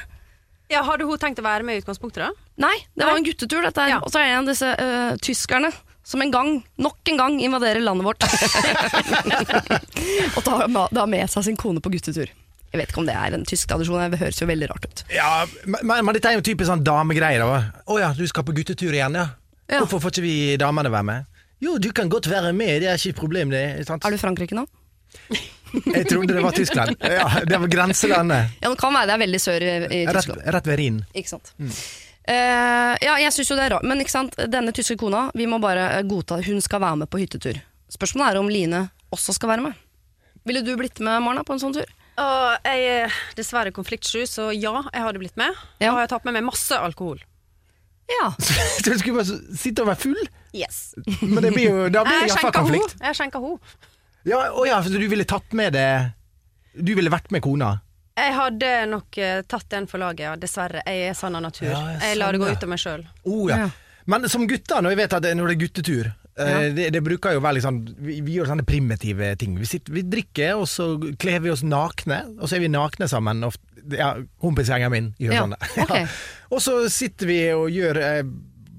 Ja, 0.69 0.83
Hadde 0.83 1.05
hun 1.05 1.17
tenkt 1.21 1.39
å 1.39 1.43
være 1.45 1.63
med 1.63 1.75
i 1.77 1.81
utgangspunktet, 1.81 2.21
da? 2.25 2.29
Nei, 2.57 2.77
det 2.97 3.05
var 3.05 3.17
en 3.17 3.23
guttetur. 3.25 3.61
Dette 3.61 3.81
her. 3.81 3.89
Ja. 3.89 3.99
Og 4.01 4.09
så 4.11 4.19
er 4.21 4.25
det 4.25 4.31
en 4.33 4.43
av 4.43 4.49
disse 4.49 4.75
uh, 4.79 5.15
tyskerne 5.21 5.71
som 6.05 6.21
en 6.21 6.31
gang, 6.31 6.63
nok 6.77 6.97
en 7.09 7.17
gang, 7.17 7.39
invaderer 7.41 7.81
landet 7.81 8.05
vårt. 8.05 8.21
og 10.37 10.43
tar 10.45 10.67
med, 10.69 10.87
da 10.93 11.05
med 11.09 11.29
seg 11.31 11.43
sin 11.49 11.57
kone 11.57 11.81
på 11.81 11.89
guttetur. 11.93 12.29
Jeg 12.75 12.81
vet 12.81 12.91
ikke 12.91 13.01
om 13.01 13.07
det 13.07 13.15
er 13.15 13.35
en 13.37 13.45
tysk 13.47 13.69
tradisjon, 13.71 14.01
det 14.11 14.19
høres 14.19 14.41
jo 14.41 14.47
veldig 14.49 14.67
rart 14.73 14.87
ut. 14.89 15.05
Ja, 15.13 15.29
men, 15.63 15.87
men 15.87 16.17
dette 16.17 16.33
er 16.33 16.39
jo 16.39 16.43
typisk 16.45 16.67
sånn 16.67 16.83
damegreier. 16.85 17.45
da. 17.45 17.61
Å 17.87 17.99
ja, 18.01 18.11
du 18.17 18.25
skal 18.27 18.43
på 18.47 18.55
guttetur 18.57 18.91
igjen, 18.91 19.15
ja. 19.15 19.29
Ja. 19.69 19.79
Hvorfor 19.81 20.03
får 20.03 20.17
ikke 20.17 20.25
vi 20.25 20.35
damene 20.61 20.91
være 20.93 21.07
med? 21.07 21.31
Jo, 21.65 21.78
du 21.82 21.89
kan 21.95 22.10
godt 22.12 22.30
være 22.30 22.54
med, 22.54 22.84
det 22.84 22.89
er 22.91 22.99
ikke 22.99 23.15
et 23.15 23.19
problem, 23.19 23.54
det. 23.54 23.65
Sant? 23.88 24.06
Er 24.06 24.13
du 24.13 24.21
Frankrike 24.21 24.58
nå? 24.58 24.67
Jeg 25.75 26.06
trodde 26.08 26.36
det 26.36 26.41
var 26.43 26.56
Tyskland. 26.56 26.97
Ja, 27.01 27.28
Det 27.45 27.58
var 27.60 27.67
grenselandet. 27.71 28.58
Ja, 28.62 28.69
det 28.69 28.80
kan 28.80 28.93
være 28.93 29.10
det 29.10 29.15
er 29.15 29.21
veldig 29.25 29.41
sør 29.41 29.65
i, 29.65 30.01
Tyskland. 30.08 30.41
Rett, 30.41 30.51
rett 30.56 30.69
ved 30.69 30.80
Rhin. 30.80 30.99
Ikke 31.17 31.34
sant. 31.34 31.51
Eh, 32.25 32.93
ja, 33.06 33.15
jeg 33.21 33.34
syns 33.36 33.51
jo 33.51 33.58
det 33.58 33.67
er 33.67 33.75
rart, 33.75 33.86
men 33.86 34.01
ikke 34.01 34.13
sant? 34.13 34.38
denne 34.49 34.73
tyske 34.73 34.97
kona, 34.97 35.28
vi 35.38 35.45
må 35.49 35.60
bare 35.62 35.84
eh, 35.99 36.06
godta 36.10 36.39
Hun 36.41 36.58
skal 36.63 36.82
være 36.82 37.04
med 37.04 37.10
på 37.12 37.21
hyttetur. 37.21 37.60
Spørsmålet 37.93 38.34
er 38.34 38.41
om 38.41 38.49
Line 38.49 38.88
også 39.13 39.36
skal 39.38 39.54
være 39.54 39.67
med. 39.67 39.84
Ville 40.45 40.63
du 40.65 40.73
blitt 40.78 40.99
med, 41.01 41.21
Marna, 41.25 41.43
på 41.45 41.54
en 41.56 41.62
sånn 41.62 41.75
tur? 41.75 41.91
Uh, 42.15 42.56
jeg 42.63 42.89
er 42.89 43.15
dessverre 43.38 43.73
konfliktsky, 43.75 44.23
så 44.30 44.49
ja, 44.56 44.73
jeg 44.93 45.06
hadde 45.06 45.21
blitt 45.21 45.38
med. 45.39 45.54
Ja. 45.82 45.91
Og 45.91 45.99
jeg 45.99 46.06
har 46.06 46.12
tatt 46.15 46.28
med 46.28 46.38
meg 46.38 46.45
masse 46.47 46.78
alkohol. 46.78 47.19
Ja. 48.11 48.33
Så 48.83 48.89
du 48.89 48.99
skulle 48.99 49.21
bare 49.21 49.57
sitte 49.57 49.83
og 49.83 49.89
være 49.89 50.01
full? 50.03 50.27
Yes. 50.55 50.93
Men 51.21 51.41
det 51.43 51.51
blir 51.55 51.65
jo, 51.67 51.87
da 51.91 52.05
blir 52.05 52.25
det 52.25 52.29
iallfall. 52.31 52.77
Jeg 53.01 53.17
skjenka 53.17 53.41
ho. 53.43 53.55
Ja, 54.25 54.39
å 54.55 54.65
ja, 54.65 54.79
så 54.81 54.89
du 54.89 55.03
ville 55.05 55.21
tatt 55.29 55.51
med 55.53 55.75
det 55.75 55.89
Du 56.73 56.95
ville 56.97 57.11
vært 57.13 57.27
med 57.29 57.43
kona? 57.45 57.75
Jeg 58.17 58.31
hadde 58.33 58.69
nok 58.89 59.19
uh, 59.21 59.41
tatt 59.45 59.67
den 59.69 59.85
for 59.91 60.01
laget, 60.01 60.23
ja. 60.25 60.35
Dessverre. 60.39 60.81
Jeg 60.87 61.11
er 61.11 61.17
sann 61.19 61.35
av 61.37 61.43
natur. 61.45 61.67
Ja, 61.67 61.81
jeg 61.93 62.13
jeg 62.13 62.19
lar 62.21 62.33
det 62.33 62.39
gå 62.41 62.47
ut 62.47 62.63
av 62.63 62.71
meg 62.71 62.81
sjøl. 62.81 63.03
Oh, 63.27 63.43
ja. 63.51 63.65
Ja. 63.65 63.67
Men 64.09 64.29
som 64.31 64.47
gutter, 64.47 64.81
når 64.85 64.95
vet 65.01 65.17
at 65.17 65.25
det, 65.25 65.33
når 65.35 65.51
det 65.51 65.55
er 65.55 65.61
guttetur 65.65 66.11
ja. 66.35 66.57
det, 66.75 66.89
det 66.91 67.01
bruker 67.03 67.35
jo 67.35 67.41
være 67.43 67.57
liksom 67.57 67.77
sånn 67.85 68.05
vi, 68.05 68.17
vi 68.25 68.35
gjør 68.37 68.51
sånne 68.51 68.65
primitive 68.67 69.31
ting. 69.39 69.55
Vi, 69.59 69.67
sitter, 69.69 69.95
vi 69.95 70.03
drikker, 70.07 70.55
og 70.59 70.67
så 70.69 70.89
kler 71.21 71.43
vi 71.43 71.51
oss 71.53 71.63
nakne, 71.65 72.21
og 72.39 72.49
så 72.49 72.57
er 72.57 72.65
vi 72.65 72.71
nakne 72.71 73.07
sammen. 73.11 73.43
Og, 73.47 73.55
ja, 73.93 74.15
Kompisgjengen 74.41 74.91
min 74.93 75.13
gjør 75.21 75.33
Ja, 75.35 75.45
sånn. 75.45 75.55
ok. 75.85 76.17
Og 76.55 76.61
så 76.63 76.75
sitter 76.93 77.29
vi 77.29 77.39
og 77.53 77.69
gjør 77.73 77.99
eh, 78.01 78.21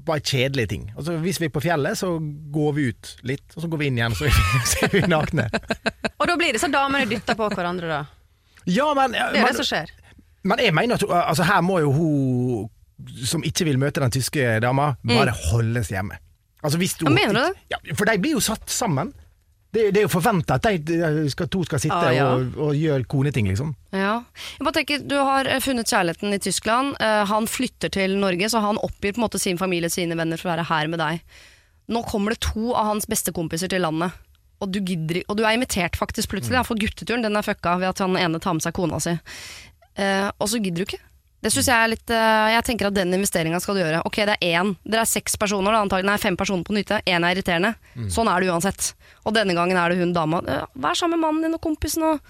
bare 0.07 0.23
kjedelige 0.23 0.71
ting. 0.71 0.85
Og 0.97 1.07
så 1.07 1.17
Hvis 1.23 1.41
vi 1.43 1.49
er 1.49 1.55
på 1.55 1.63
fjellet, 1.65 1.99
så 1.99 2.13
går 2.55 2.77
vi 2.77 2.89
ut 2.93 3.13
litt, 3.27 3.47
og 3.57 3.65
så 3.65 3.71
går 3.73 3.83
vi 3.83 3.91
inn 3.91 4.01
igjen, 4.01 4.17
så 4.17 4.29
er 4.29 4.93
vi, 4.95 5.03
nakne. 5.15 5.49
Og 6.21 6.29
da 6.31 6.37
blir 6.39 6.57
det 6.57 6.63
så 6.63 6.71
damene 6.73 7.09
dytter 7.11 7.37
på 7.39 7.49
hverandre, 7.53 7.91
da. 7.91 8.03
Ja, 8.67 8.87
men, 8.99 9.15
Det 9.15 9.23
er 9.23 9.35
men, 9.37 9.51
det 9.51 9.61
som 9.61 9.69
skjer. 9.69 9.91
men 10.47 10.63
jeg 10.63 10.75
mener 10.75 10.99
at 10.99 11.05
altså, 11.29 11.45
her 11.47 11.61
må 11.63 11.79
jo 11.85 11.93
hun 11.95 12.73
som 13.29 13.45
ikke 13.45 13.67
vil 13.69 13.77
møte 13.79 14.01
den 14.01 14.15
tyske 14.15 14.57
dama, 14.65 14.95
bare 15.05 15.35
holdes 15.51 15.91
hjemme. 15.93 16.17
Altså 16.65 16.79
hvis 16.81 16.97
du, 16.99 17.05
mener 17.13 17.37
du 17.37 17.41
det? 17.43 17.65
Ja, 17.75 17.79
for 17.95 18.09
de 18.09 18.17
blir 18.23 18.39
jo 18.39 18.41
satt 18.43 18.71
sammen. 18.73 19.13
Det, 19.75 19.91
det 19.93 20.01
er 20.01 20.07
jo 20.07 20.13
forventa 20.13 20.57
at 20.57 20.69
de, 20.87 21.27
skal, 21.33 21.49
to 21.53 21.65
skal 21.67 21.81
sitte 21.83 21.97
Ah, 21.99 22.15
ja. 22.15 22.27
og, 22.33 22.55
og 22.69 22.77
gjøre 22.79 23.05
koneting, 23.11 23.49
liksom. 23.51 23.75
Ja. 23.93 24.21
Jeg 24.57 24.65
bare 24.65 24.77
tenker, 24.79 25.03
Du 25.05 25.17
har 25.19 25.49
eh, 25.51 25.61
funnet 25.61 25.91
kjærligheten 25.91 26.37
i 26.37 26.41
Tyskland. 26.43 26.95
Uh, 27.03 27.25
han 27.29 27.49
flytter 27.51 27.93
til 27.93 28.17
Norge, 28.23 28.49
så 28.53 28.63
han 28.65 28.81
oppgir 28.81 29.17
på 29.17 29.21
en 29.21 29.27
måte 29.27 29.41
sin 29.43 29.61
familie 29.61 29.91
og 29.91 29.97
sine 29.97 30.17
venner 30.19 30.41
for 30.41 30.49
å 30.49 30.55
være 30.55 30.69
her 30.71 30.93
med 30.93 31.03
deg. 31.03 31.43
Nå 31.93 32.03
kommer 32.09 32.35
det 32.35 32.45
to 32.47 32.73
av 32.75 32.93
hans 32.93 33.09
bestekompiser 33.11 33.71
til 33.71 33.85
landet, 33.85 34.15
og 34.63 34.73
du, 34.73 34.81
gidder, 34.81 35.21
og 35.29 35.37
du 35.39 35.45
er 35.45 35.59
invitert 35.59 35.99
faktisk 35.99 36.33
plutselig. 36.33 36.63
Mm. 36.63 36.69
For 36.71 36.81
gutteturen 36.81 37.27
den 37.27 37.37
er 37.37 37.47
fucka 37.47 37.77
ved 37.83 37.91
at 37.93 38.01
han 38.03 38.17
ene 38.19 38.41
tar 38.43 38.57
med 38.57 38.65
seg 38.65 38.75
kona 38.79 39.03
si. 39.03 39.19
Uh, 39.97 40.31
og 40.39 40.49
så 40.53 40.63
gidder 40.63 40.83
du 40.83 40.89
ikke. 40.89 41.03
Det 41.45 41.51
synes 41.53 41.67
Jeg 41.69 41.77
er 41.85 41.91
litt 41.93 42.11
eh, 42.11 42.47
Jeg 42.57 42.65
tenker 42.65 42.87
at 42.89 42.95
den 42.97 43.13
investeringa 43.15 43.61
skal 43.63 43.77
du 43.77 43.81
gjøre. 43.83 44.01
Ok, 44.09 44.17
det 44.27 44.37
er 44.41 44.57
én. 44.63 44.73
Dere 44.85 45.05
er 45.05 45.11
seks 45.11 45.37
personer, 45.39 45.71
da, 45.77 45.83
antagelig. 45.85 46.09
Nei, 46.09 46.17
fem 46.19 46.37
personer 46.37 46.65
på 46.67 46.75
nytte. 46.75 47.03
Én 47.07 47.23
er 47.23 47.37
irriterende. 47.37 47.75
Sånn 48.11 48.27
er 48.33 48.41
det 48.41 48.49
uansett. 48.51 48.95
Og 49.25 49.35
denne 49.37 49.55
gangen 49.55 49.77
er 49.79 49.93
det 49.93 50.01
hun 50.01 50.13
dama. 50.17 50.41
Eh, 50.49 50.65
Vær 50.75 50.97
sammen 50.99 51.21
med 51.21 51.27
mannen 51.27 51.43
din 51.47 51.55
og 51.55 51.63
kompisen 51.63 52.03
og 52.03 52.21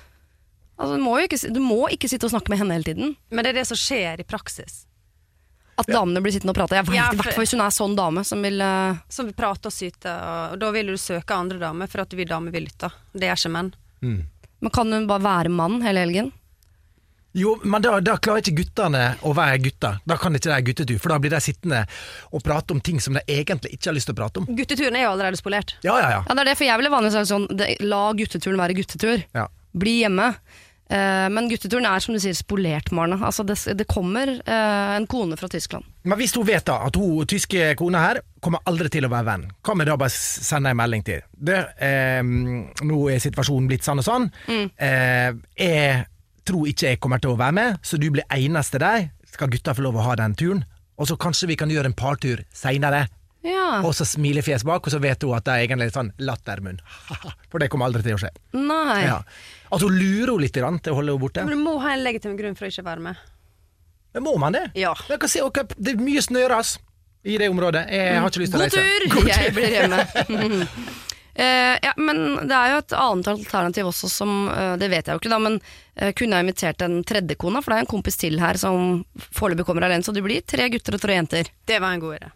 Altså, 0.76 0.98
du, 0.98 1.00
må 1.06 1.14
jo 1.16 1.24
ikke, 1.24 1.38
si- 1.40 1.48
du 1.48 1.56
må 1.64 1.86
ikke 1.88 2.04
sitte 2.12 2.26
og 2.28 2.34
snakke 2.34 2.50
med 2.52 2.58
henne 2.60 2.74
hele 2.76 2.84
tiden. 2.84 3.14
Men 3.32 3.46
det 3.46 3.54
er 3.54 3.56
det 3.62 3.66
som 3.70 3.78
skjer 3.80 4.20
i 4.20 4.24
praksis. 4.28 4.82
At 5.80 5.88
damene 5.88 6.20
blir 6.20 6.34
sittende 6.34 6.52
og 6.52 6.58
prate. 6.58 6.76
Jeg 6.76 6.84
vet, 6.84 6.94
Ja, 6.98 7.06
I 7.06 7.16
for- 7.16 7.22
hvert 7.22 7.32
fall 7.32 7.44
hvis 7.46 7.54
hun 7.56 7.62
er 7.64 7.72
sånn 7.72 7.94
dame 7.96 8.24
som 8.28 8.42
vil 8.44 8.60
eh, 8.60 8.98
Som 9.08 9.24
vil 9.30 9.32
prate 9.38 9.70
og 9.70 9.72
syte, 9.72 10.04
og, 10.12 10.58
da 10.60 10.70
vil 10.76 10.86
du 10.92 10.98
søke 11.00 11.32
andre 11.32 11.56
damer, 11.58 11.88
for 11.88 12.02
at 12.04 12.12
vi 12.12 12.26
damer 12.28 12.52
vil 12.52 12.66
lytte. 12.68 12.90
Det 13.16 13.24
er 13.24 13.40
ikke 13.40 13.52
menn. 13.56 13.72
Men 14.04 14.70
kan 14.76 14.92
hun 14.92 15.06
bare 15.08 15.24
være 15.24 15.48
mann 15.48 15.80
hele 15.80 16.04
helgen? 16.04 16.28
Jo, 17.36 17.54
men 17.68 17.84
da, 17.84 17.98
da 18.00 18.14
klarer 18.22 18.40
ikke 18.40 18.62
guttene 18.62 19.02
å 19.28 19.34
være 19.36 19.58
gutter. 19.66 19.98
Da 20.08 20.16
kan 20.20 20.34
ikke 20.38 20.48
de 20.54 20.60
guttetur, 20.70 21.00
for 21.02 21.12
da 21.12 21.18
blir 21.20 21.34
de 21.34 21.40
sittende 21.44 21.82
og 22.32 22.40
prate 22.46 22.72
om 22.72 22.80
ting 22.80 22.96
som 23.02 23.16
de 23.18 23.20
egentlig 23.28 23.74
ikke 23.76 23.90
har 23.90 23.96
lyst 23.98 24.08
til 24.08 24.16
å 24.16 24.20
prate 24.22 24.40
om. 24.40 24.46
Gutteturen 24.56 24.96
er 24.96 25.04
jo 25.04 25.10
allerede 25.14 25.36
spolert. 25.40 25.74
Ja, 25.84 25.98
ja, 26.00 26.08
ja. 26.16 26.22
Ja, 26.24 26.36
det 26.38 26.46
er 26.46 26.50
det, 26.52 26.56
for 26.62 26.68
jeg 26.70 26.80
ville 26.80 26.92
vanligvis 26.94 27.18
sagt 27.20 27.32
sånn 27.34 27.44
det, 27.52 27.74
La 27.84 28.06
gutteturen 28.16 28.62
være 28.62 28.78
guttetur. 28.80 29.26
ja. 29.36 29.46
Bli 29.76 29.98
hjemme. 30.00 30.30
Eh, 30.88 31.26
men 31.34 31.48
gutteturen 31.50 31.84
er 31.90 32.00
som 32.00 32.14
du 32.16 32.20
sier 32.22 32.32
spolert, 32.38 32.88
Marne. 32.96 33.18
Altså, 33.20 33.44
det, 33.44 33.58
det 33.76 33.84
kommer 33.90 34.30
eh, 34.38 34.94
en 34.96 35.04
kone 35.10 35.36
fra 35.36 35.50
Tyskland. 35.52 35.84
Men 36.06 36.16
hvis 36.16 36.32
hun 36.38 36.46
vet 36.48 36.64
da 36.70 36.78
at 36.86 36.96
hun 36.96 37.26
tyske 37.28 37.74
kona 37.76 38.00
her 38.06 38.22
kommer 38.40 38.62
aldri 38.70 38.88
til 38.94 39.04
å 39.04 39.10
være 39.12 39.26
venn, 39.28 39.44
hva 39.66 39.74
med 39.76 39.90
da 39.90 39.98
bare 40.00 40.14
sende 40.14 40.72
en 40.72 40.78
melding 40.80 41.04
til? 41.04 41.20
Det, 41.36 41.58
eh, 41.82 42.22
nå 42.24 43.00
er 43.12 43.20
situasjonen 43.20 43.68
blitt 43.68 43.84
sånn 43.84 44.00
og 44.00 44.06
sånn. 44.08 44.30
Eh, 44.48 45.34
jeg 45.60 46.06
tror 46.46 46.70
ikke 46.70 46.92
jeg 46.92 47.02
kommer 47.02 47.22
til 47.22 47.34
å 47.34 47.38
være 47.40 47.56
med, 47.58 47.78
så 47.84 47.98
du 48.00 48.08
blir 48.14 48.26
eneste 48.32 48.80
der. 48.82 49.10
Skal 49.32 49.50
gutta 49.52 49.74
få 49.76 49.84
lov 49.84 49.98
å 50.00 50.06
ha 50.06 50.16
den 50.18 50.34
turen? 50.38 50.64
Og 50.96 51.10
så 51.10 51.18
kanskje 51.20 51.50
vi 51.50 51.58
kan 51.60 51.70
gjøre 51.72 51.90
en 51.90 51.96
partur 51.96 52.42
seinere. 52.56 53.06
Ja. 53.46 53.82
Og 53.86 53.92
så 53.94 54.06
smilefjes 54.08 54.64
bak, 54.66 54.86
og 54.86 54.90
så 54.92 54.98
vet 55.02 55.22
hun 55.22 55.36
at 55.36 55.46
det 55.46 55.54
er 55.54 55.66
egentlig 55.66 55.92
sånn 55.94 56.10
lattermunn. 56.18 56.80
For 57.52 57.62
det 57.62 57.68
kommer 57.70 57.90
aldri 57.90 58.02
til 58.06 58.16
å 58.16 58.20
skje. 58.22 58.32
Nei. 58.56 59.04
Ja. 59.06 59.20
At 59.70 59.84
hun 59.84 59.94
lurer 59.94 60.32
henne 60.32 60.42
litt 60.46 60.56
til 60.56 60.66
å 60.66 60.98
holde 60.98 61.12
henne 61.12 61.22
borte. 61.22 61.46
Men 61.46 61.58
du 61.58 61.64
må 61.66 61.76
ha 61.84 61.94
en 61.94 62.04
legitim 62.06 62.36
grunn 62.38 62.58
for 62.58 62.66
å 62.66 62.72
ikke 62.72 62.86
være 62.86 63.06
med. 63.10 63.24
Men 64.16 64.24
må 64.24 64.36
man 64.40 64.56
det? 64.56 64.64
Ja. 64.78 64.94
Se, 65.28 65.42
okay, 65.44 65.68
det 65.76 65.94
er 65.94 66.00
mye 66.02 66.22
snøras 66.24 66.78
i 67.26 67.36
det 67.38 67.50
området. 67.52 67.84
Jeg 67.92 68.22
har 68.22 68.30
ikke 68.30 68.44
lyst 68.44 68.54
til 68.54 68.62
å 68.62 68.64
God 68.64 68.78
reise. 68.78 69.10
tur! 69.12 69.28
Jeg 69.28 69.56
blir 69.56 69.76
hjemme. 69.76 70.96
Eh, 71.36 71.76
ja, 71.82 71.92
men 72.00 72.48
det 72.48 72.56
er 72.56 72.70
jo 72.72 72.78
et 72.80 72.94
annet 72.96 73.26
alternativ 73.28 73.90
også 73.90 74.08
som 74.08 74.30
eh, 74.48 74.70
Det 74.80 74.86
vet 74.88 75.04
jeg 75.04 75.18
jo 75.18 75.20
ikke, 75.20 75.32
da, 75.34 75.38
men 75.44 75.58
eh, 75.92 76.14
kunne 76.16 76.38
jeg 76.38 76.46
invitert 76.46 76.84
en 76.86 77.02
tredje 77.04 77.36
kone? 77.36 77.60
For 77.60 77.72
det 77.72 77.76
er 77.76 77.84
en 77.84 77.90
kompis 77.90 78.16
til 78.22 78.40
her 78.40 78.56
som 78.60 79.02
foreløpig 79.36 79.66
kommer 79.68 79.84
alene, 79.84 80.06
så 80.06 80.14
det 80.16 80.24
blir 80.24 80.46
tre 80.48 80.70
gutter 80.72 80.96
og 80.96 81.02
tre 81.02 81.18
jenter. 81.18 81.50
Det 81.68 81.80
var 81.82 81.92
en 81.92 82.04
god 82.06 82.16
idé. 82.16 82.32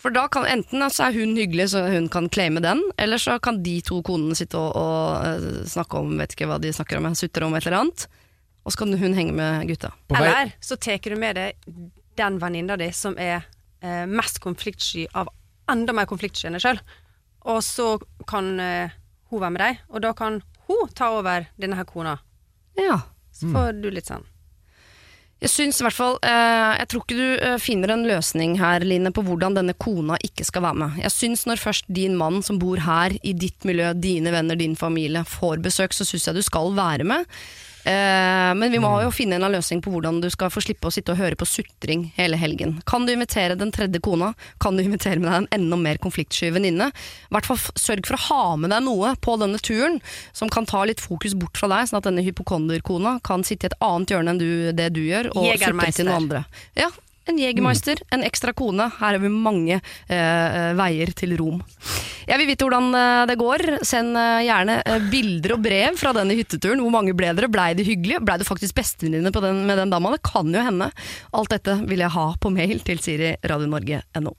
For 0.00 0.16
da 0.16 0.22
kan 0.32 0.46
enten 0.48 0.86
så 0.88 1.10
er 1.10 1.18
hun 1.18 1.36
hyggelig, 1.36 1.70
så 1.74 1.82
hun 1.92 2.08
kan 2.08 2.30
claime 2.32 2.62
den, 2.64 2.80
eller 2.96 3.20
så 3.20 3.36
kan 3.42 3.60
de 3.62 3.76
to 3.84 4.00
konene 4.06 4.38
sitte 4.38 4.56
og, 4.56 4.72
og 4.80 5.26
eh, 5.26 5.60
snakke 5.68 6.00
om 6.00 6.16
vet 6.16 6.32
ikke 6.32 6.48
hva 6.48 6.56
de 6.62 6.72
snakker 6.72 7.02
om, 7.02 7.10
sutre 7.12 7.44
om 7.44 7.56
et 7.58 7.66
eller 7.68 7.82
annet. 7.82 8.06
Og 8.64 8.72
så 8.72 8.80
kan 8.80 8.96
hun 8.96 9.16
henge 9.16 9.36
med 9.36 9.68
gutta. 9.68 9.92
Eller 10.16 10.54
så 10.64 10.80
tar 10.80 11.04
du 11.04 11.16
med 11.20 11.36
deg 11.36 11.68
den 12.16 12.40
venninna 12.40 12.80
di 12.80 12.88
som 12.96 13.16
er 13.20 13.44
eh, 13.84 14.06
mest 14.08 14.40
konfliktsky 14.40 15.04
av 15.16 15.28
enda 15.70 15.92
mer 15.96 16.08
konfliktsky 16.08 16.48
enn 16.48 16.56
deg 16.56 16.64
sjøl. 16.64 16.80
Og 17.48 17.62
så 17.64 17.94
kan 18.28 18.52
uh, 18.60 18.98
hun 19.30 19.40
være 19.40 19.54
med 19.54 19.62
deg, 19.62 19.80
og 19.88 20.04
da 20.04 20.12
kan 20.16 20.42
hun 20.68 20.92
ta 20.96 21.12
over 21.16 21.48
denne 21.60 21.78
her 21.78 21.88
kona. 21.88 22.18
Ja. 22.78 23.00
Så 23.34 23.48
får 23.54 23.78
du 23.80 23.88
litt 23.94 24.08
sånn 24.10 24.24
Jeg 25.40 25.52
syns 25.52 25.78
i 25.80 25.84
hvert 25.86 25.96
fall 25.96 26.16
eh, 26.26 26.72
Jeg 26.80 26.88
tror 26.90 27.04
ikke 27.04 27.16
du 27.16 27.28
eh, 27.46 27.56
finner 27.62 27.92
en 27.94 28.02
løsning 28.08 28.56
her, 28.60 28.84
Line, 28.84 29.12
på 29.14 29.24
hvordan 29.24 29.56
denne 29.56 29.74
kona 29.80 30.18
ikke 30.26 30.44
skal 30.44 30.64
være 30.66 30.80
med. 30.82 30.98
Jeg 31.00 31.14
syns 31.14 31.46
når 31.48 31.62
først 31.62 31.88
din 31.88 32.18
mann 32.20 32.42
som 32.44 32.58
bor 32.60 32.82
her, 32.84 33.14
i 33.22 33.32
ditt 33.32 33.64
miljø, 33.68 33.94
dine 33.96 34.34
venner, 34.34 34.58
din 34.60 34.76
familie, 34.76 35.24
får 35.24 35.62
besøk, 35.64 35.96
så 35.96 36.04
syns 36.04 36.28
jeg 36.28 36.40
du 36.40 36.44
skal 36.44 36.74
være 36.76 37.06
med. 37.08 37.40
Eh, 37.84 38.52
men 38.54 38.72
vi 38.72 38.80
må 38.82 38.90
jo 39.04 39.12
finne 39.14 39.38
en 39.38 39.52
løsning 39.52 39.80
på 39.80 39.92
hvordan 39.92 40.20
du 40.20 40.28
skal 40.32 40.52
få 40.52 40.62
slippe 40.64 40.88
å 40.88 40.92
sitte 40.94 41.14
og 41.14 41.20
høre 41.20 41.38
på 41.38 41.48
sutring 41.48 42.08
hele 42.16 42.38
helgen. 42.40 42.76
Kan 42.88 43.06
du 43.06 43.14
invitere 43.14 43.56
den 43.58 43.72
tredje 43.74 44.02
kona? 44.04 44.32
Kan 44.60 44.76
du 44.76 44.84
invitere 44.84 45.20
med 45.20 45.30
deg 45.30 45.38
en 45.40 45.50
enda 45.60 45.80
mer 45.80 46.00
konfliktsky 46.02 46.52
venninne? 46.54 46.90
I 46.90 47.34
hvert 47.36 47.48
fall 47.48 47.60
sørg 47.80 48.08
for 48.08 48.18
å 48.18 48.24
ha 48.28 48.42
med 48.60 48.74
deg 48.74 48.84
noe 48.86 49.14
på 49.24 49.36
denne 49.40 49.60
turen 49.64 50.00
som 50.36 50.52
kan 50.52 50.68
ta 50.68 50.84
litt 50.88 51.00
fokus 51.00 51.36
bort 51.38 51.60
fra 51.60 51.70
deg, 51.72 51.88
sånn 51.88 52.00
at 52.02 52.08
denne 52.10 52.24
hypokonderkona 52.26 53.18
kan 53.26 53.46
sitte 53.46 53.68
i 53.68 53.72
et 53.72 53.78
annet 53.84 54.12
hjørne 54.12 54.34
enn 54.34 54.42
du, 54.42 54.50
det 54.76 54.90
du 54.96 55.02
gjør, 55.06 55.32
og 55.34 55.48
sutre 55.54 55.94
til 55.94 56.10
noen 56.10 56.24
andre. 56.24 56.44
Ja, 56.78 56.90
en 57.30 57.40
jegermeister, 57.40 58.02
en 58.14 58.24
ekstra 58.26 58.54
kone. 58.56 58.90
Her 58.98 59.16
har 59.16 59.22
vi 59.22 59.30
mange 59.32 59.80
eh, 59.80 60.70
veier 60.78 61.14
til 61.16 61.36
Rom. 61.40 61.60
Jeg 62.28 62.38
vil 62.38 62.50
vite 62.50 62.66
hvordan 62.66 62.90
eh, 62.94 63.22
det 63.30 63.38
går. 63.40 63.64
Send 63.86 64.18
eh, 64.18 64.44
gjerne 64.46 64.80
eh, 64.84 65.08
bilder 65.12 65.56
og 65.56 65.64
brev 65.64 65.98
fra 66.00 66.14
denne 66.16 66.36
hytteturen. 66.38 66.82
Hvor 66.84 66.94
mange 66.94 67.16
ble 67.16 67.32
dere? 67.36 67.50
Blei 67.50 67.72
det 67.78 67.88
hyggelig? 67.88 68.20
Blei 68.26 68.38
du 68.40 68.46
faktisk 68.48 68.76
bestevenninne 68.78 69.32
med 69.32 69.82
den 69.82 69.92
dama? 69.92 70.14
Det 70.14 70.22
kan 70.26 70.54
jo 70.54 70.64
hende. 70.64 70.90
Alt 71.34 71.54
dette 71.54 71.80
vil 71.86 72.04
jeg 72.04 72.14
ha 72.14 72.30
på 72.40 72.54
mail 72.54 72.82
til 72.86 73.02
Siri 73.02 73.34
radionorge.no. 73.42 74.36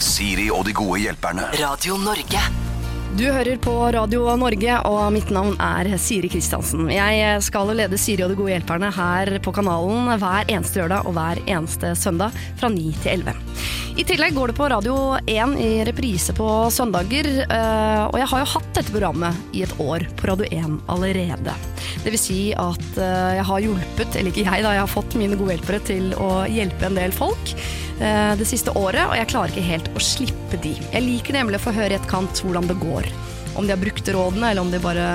Siri 0.00 0.48
og 0.54 0.64
de 0.68 0.76
gode 0.76 1.02
hjelperne. 1.04 1.50
Radio 1.60 2.00
Norge. 2.00 2.79
Du 3.18 3.24
hører 3.26 3.58
på 3.58 3.72
Radio 3.90 4.22
Norge, 4.38 4.74
og 4.86 5.08
mitt 5.10 5.32
navn 5.34 5.56
er 5.58 5.88
Siri 5.98 6.28
Kristiansen. 6.30 6.86
Jeg 6.94 7.40
skal 7.42 7.72
lede 7.74 7.98
Siri 7.98 8.22
og 8.22 8.30
de 8.30 8.36
gode 8.38 8.52
hjelperne 8.52 8.90
her 8.94 9.32
på 9.42 9.50
kanalen 9.56 10.12
hver 10.22 10.46
eneste 10.46 10.78
lørdag 10.78 11.08
og 11.10 11.16
hver 11.16 11.40
eneste 11.42 11.90
søndag 11.98 12.36
fra 12.60 12.70
9 12.70 12.84
til 13.02 13.24
11. 13.26 13.34
I 13.98 14.06
tillegg 14.06 14.38
går 14.38 14.52
det 14.52 14.56
på 14.60 14.70
Radio 14.70 14.94
1 15.26 15.56
i 15.58 15.72
reprise 15.90 16.32
på 16.38 16.46
søndager, 16.70 17.26
eh, 17.42 18.04
og 18.06 18.16
jeg 18.22 18.30
har 18.30 18.44
jo 18.44 18.50
hatt 18.54 18.70
dette 18.78 18.94
programmet 18.94 19.58
i 19.58 19.66
et 19.66 19.74
år 19.82 20.06
på 20.14 20.30
Radio 20.30 20.46
1 20.46 20.78
allerede. 20.94 21.58
Det 22.04 22.14
vil 22.14 22.22
si 22.22 22.40
at 22.54 22.88
eh, 22.94 23.36
jeg 23.40 23.48
har 23.50 23.66
hjulpet, 23.66 24.14
eller 24.14 24.30
ikke 24.30 24.46
jeg 24.46 24.64
da, 24.68 24.78
jeg 24.78 24.86
har 24.86 24.94
fått 24.94 25.18
mine 25.18 25.36
gode 25.40 25.58
hjelpere 25.58 25.82
til 25.90 26.12
å 26.14 26.32
hjelpe 26.46 26.86
en 26.86 27.02
del 27.02 27.16
folk 27.16 27.56
det 28.00 28.46
siste 28.48 28.72
året, 28.80 29.02
og 29.04 29.12
jeg 29.18 29.28
klarer 29.28 29.52
ikke 29.52 29.66
helt 29.66 29.88
å 29.92 30.00
slippe 30.00 30.56
de. 30.64 30.72
Jeg 30.88 31.04
liker 31.04 31.36
nemlig 31.36 31.58
å 31.58 31.64
få 31.66 31.74
høre 31.76 31.92
i 31.92 31.98
etterkant 31.98 32.40
hvordan 32.40 32.68
det 32.70 32.78
går. 32.80 33.08
Om 33.60 33.66
de 33.68 33.74
har 33.74 33.82
brukt 33.82 34.08
rådene, 34.08 34.50
eller 34.50 34.64
om 34.64 34.70
de 34.72 34.80
bare 34.80 35.08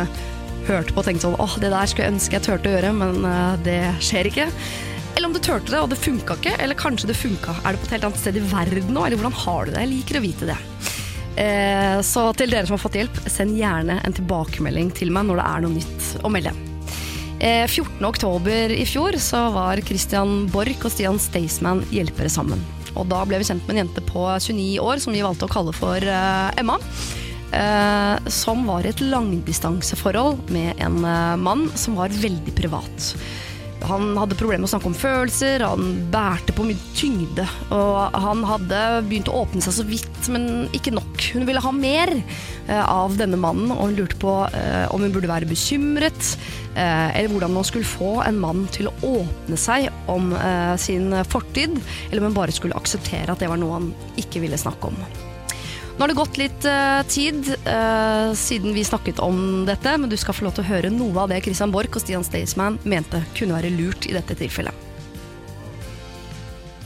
hørte 0.67 0.93
på 0.93 1.02
og 1.02 1.08
tenkte 1.08 1.28
sånn 1.28 1.39
åh, 1.41 1.56
det 1.62 1.71
der 1.74 1.89
skulle 1.89 2.08
jeg 2.08 2.15
ønske 2.15 2.38
jeg 2.38 2.45
turte 2.45 2.69
å 2.69 2.76
gjøre, 2.76 2.91
men 2.98 3.26
eh, 3.30 3.56
det 3.65 3.80
skjer 4.04 4.30
ikke. 4.32 4.50
Eller 5.15 5.30
om 5.30 5.36
du 5.36 5.39
turte 5.39 5.71
det, 5.71 5.80
og 5.82 5.91
det 5.91 6.00
funka 6.02 6.38
ikke, 6.39 6.56
eller 6.62 6.80
kanskje 6.80 7.10
det 7.12 7.17
funka. 7.17 7.56
Er 7.63 7.76
du 7.76 7.82
på 7.82 7.88
et 7.88 7.95
helt 7.95 8.08
annet 8.10 8.21
sted 8.21 8.39
i 8.39 8.45
verden 8.52 8.93
nå, 8.95 9.06
eller 9.06 9.21
hvordan 9.21 9.38
har 9.45 9.65
du 9.65 9.74
det? 9.76 9.84
Jeg 9.86 9.93
liker 9.93 10.19
å 10.19 10.24
vite 10.26 10.50
det. 10.52 10.58
Eh, 11.41 11.98
så 12.08 12.30
til 12.38 12.52
dere 12.52 12.67
som 12.67 12.78
har 12.78 12.84
fått 12.84 13.00
hjelp, 13.00 13.19
send 13.32 13.60
gjerne 13.60 14.00
en 14.04 14.15
tilbakemelding 14.15 14.93
til 14.95 15.12
meg 15.15 15.28
når 15.30 15.41
det 15.41 15.50
er 15.50 15.65
noe 15.65 15.78
nytt 15.78 16.10
å 16.24 16.32
melde. 16.32 16.56
Eh, 17.36 17.65
14. 17.67 18.00
oktober 18.08 18.71
i 18.71 18.86
fjor 18.88 19.17
så 19.21 19.50
var 19.56 19.84
Christian 19.86 20.45
Borch 20.52 20.88
og 20.88 20.93
Stian 20.93 21.19
Staysman 21.19 21.84
hjelpere 21.91 22.32
sammen. 22.32 22.63
Og 22.96 23.08
da 23.12 23.24
ble 23.28 23.40
vi 23.42 23.48
kjent 23.48 23.66
med 23.68 23.76
en 23.76 23.84
jente 23.86 24.04
på 24.08 24.26
29 24.28 24.80
år 24.84 25.04
som 25.04 25.16
vi 25.16 25.24
valgte 25.26 25.48
å 25.48 25.52
kalle 25.52 25.76
for 25.76 26.00
eh, 26.00 26.60
Emma. 26.60 26.80
Eh, 27.56 28.30
som 28.32 28.66
var 28.68 28.84
i 28.84 28.92
et 28.92 29.04
langdistanseforhold 29.04 30.50
med 30.52 30.82
en 30.84 30.98
eh, 31.06 31.36
mann 31.40 31.68
som 31.78 32.00
var 32.00 32.12
veldig 32.12 32.56
privat. 32.58 33.14
Han 33.84 34.16
hadde 34.18 34.38
problemer 34.40 34.64
med 34.64 34.70
å 34.70 34.72
snakke 34.72 34.90
om 34.90 34.98
følelser, 34.98 35.64
han 35.68 35.98
bærte 36.14 36.56
på 36.56 36.66
mye 36.66 36.94
tyngde. 36.98 37.46
Og 37.76 38.16
han 38.24 38.44
hadde 38.48 38.82
begynt 39.10 39.30
å 39.30 39.42
åpne 39.44 39.62
seg 39.66 39.76
så 39.78 39.86
vidt, 39.88 40.30
men 40.34 40.70
ikke 40.76 40.96
nok. 40.96 41.28
Hun 41.36 41.46
ville 41.48 41.62
ha 41.62 41.74
mer 41.76 42.14
eh, 42.16 42.82
av 42.82 43.18
denne 43.20 43.40
mannen, 43.42 43.74
og 43.76 43.90
hun 43.90 44.00
lurte 44.00 44.20
på 44.22 44.38
eh, 44.48 44.88
om 44.96 45.06
hun 45.06 45.14
burde 45.14 45.30
være 45.32 45.50
bekymret, 45.50 46.34
eh, 46.74 47.12
eller 47.20 47.36
hvordan 47.36 47.56
man 47.60 47.68
skulle 47.68 47.90
få 47.90 48.18
en 48.26 48.42
mann 48.42 48.66
til 48.74 48.90
å 48.90 48.96
åpne 49.20 49.60
seg 49.60 49.92
om 50.12 50.34
sin 50.82 51.14
fortid, 51.30 51.78
eller 52.10 52.24
om 52.24 52.32
hun 52.32 52.40
bare 52.42 52.56
skulle 52.56 52.78
akseptere 52.80 53.34
at 53.34 53.42
det 53.44 53.52
var 53.52 53.62
noe 53.62 53.80
han 53.80 53.94
ikke 54.22 54.42
ville 54.44 54.60
snakke 54.60 54.94
om. 54.94 55.34
Nå 55.96 56.04
har 56.04 56.12
det 56.12 56.18
gått 56.18 56.38
litt 56.38 56.66
uh, 56.68 57.02
tid 57.08 57.54
uh, 57.64 58.34
siden 58.36 58.74
vi 58.76 58.84
snakket 58.84 59.22
om 59.24 59.64
dette, 59.68 59.94
men 59.96 60.12
du 60.12 60.18
skal 60.20 60.36
få 60.36 60.44
lov 60.44 60.58
til 60.58 60.66
å 60.66 60.72
høre 60.74 60.92
noe 60.92 61.16
av 61.24 61.32
det 61.32 61.40
Christian 61.46 61.72
Borch 61.72 61.96
og 61.96 62.04
Stian 62.04 62.26
Staysman 62.28 62.82
mente 62.84 63.22
kunne 63.38 63.56
være 63.56 63.72
lurt 63.78 64.10
i 64.10 64.16
dette 64.18 64.36
tilfellet. 64.36 64.84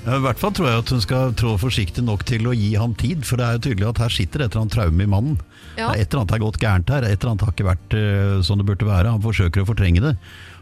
Ja, 0.05 0.15
I 0.15 0.21
hvert 0.23 0.39
fall 0.39 0.53
tror 0.55 0.69
jeg 0.69 0.83
at 0.83 0.91
hun 0.93 1.01
skal 1.03 1.33
trå 1.37 1.55
forsiktig 1.59 2.05
nok 2.05 2.21
til 2.29 2.45
å 2.49 2.53
gi 2.55 2.69
ham 2.79 2.93
tid, 2.97 3.25
for 3.27 3.41
det 3.41 3.47
er 3.47 3.57
jo 3.57 3.65
tydelig 3.65 3.89
at 3.89 4.03
her 4.05 4.13
sitter 4.13 4.45
et 4.45 4.53
eller 4.53 4.63
annet 4.63 4.77
traume 4.77 5.03
i 5.03 5.09
mannen. 5.09 5.41
Ja. 5.73 5.89
Et 5.91 6.05
eller 6.05 6.21
annet 6.21 6.35
har 6.37 6.43
gått 6.45 6.61
gærent 6.61 6.93
her, 6.93 7.05
et 7.05 7.17
eller 7.17 7.33
annet 7.33 7.47
har 7.47 7.57
ikke 7.57 7.67
vært 7.67 7.97
uh, 7.97 8.37
som 8.45 8.61
det 8.61 8.69
burde 8.69 8.87
være. 8.87 9.09
Han 9.17 9.25
forsøker 9.25 9.65
å 9.65 9.69
fortrenge 9.73 10.05
det. 10.05 10.13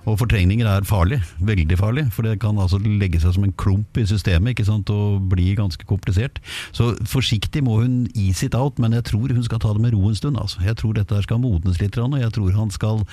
Og 0.08 0.16
fortrengninger 0.22 0.64
er 0.72 0.86
farlig, 0.88 1.18
veldig 1.44 1.78
farlig, 1.78 2.06
for 2.16 2.24
det 2.24 2.38
kan 2.40 2.56
altså 2.64 2.80
legge 2.80 3.20
seg 3.20 3.34
som 3.36 3.44
en 3.44 3.52
klump 3.60 3.98
i 4.00 4.06
systemet 4.08 4.54
ikke 4.56 4.66
sant, 4.70 4.88
og 4.94 5.26
bli 5.34 5.50
ganske 5.60 5.84
komplisert. 5.90 6.40
Så 6.72 6.94
forsiktig 7.12 7.62
må 7.68 7.82
hun 7.82 8.06
ease 8.16 8.48
it 8.48 8.56
out, 8.56 8.80
men 8.80 8.96
jeg 8.96 9.04
tror 9.12 9.34
hun 9.36 9.44
skal 9.44 9.60
ta 9.60 9.74
det 9.76 9.84
med 9.84 9.92
ro 9.98 10.08
en 10.08 10.16
stund. 10.16 10.40
Altså. 10.40 10.62
Jeg 10.64 10.78
tror 10.80 10.96
dette 10.96 11.20
skal 11.28 11.42
modnes 11.44 11.82
litt, 11.84 11.98
og 12.00 12.16
jeg 12.22 12.32
tror 12.38 12.56
han 12.56 12.72
skal 12.72 13.04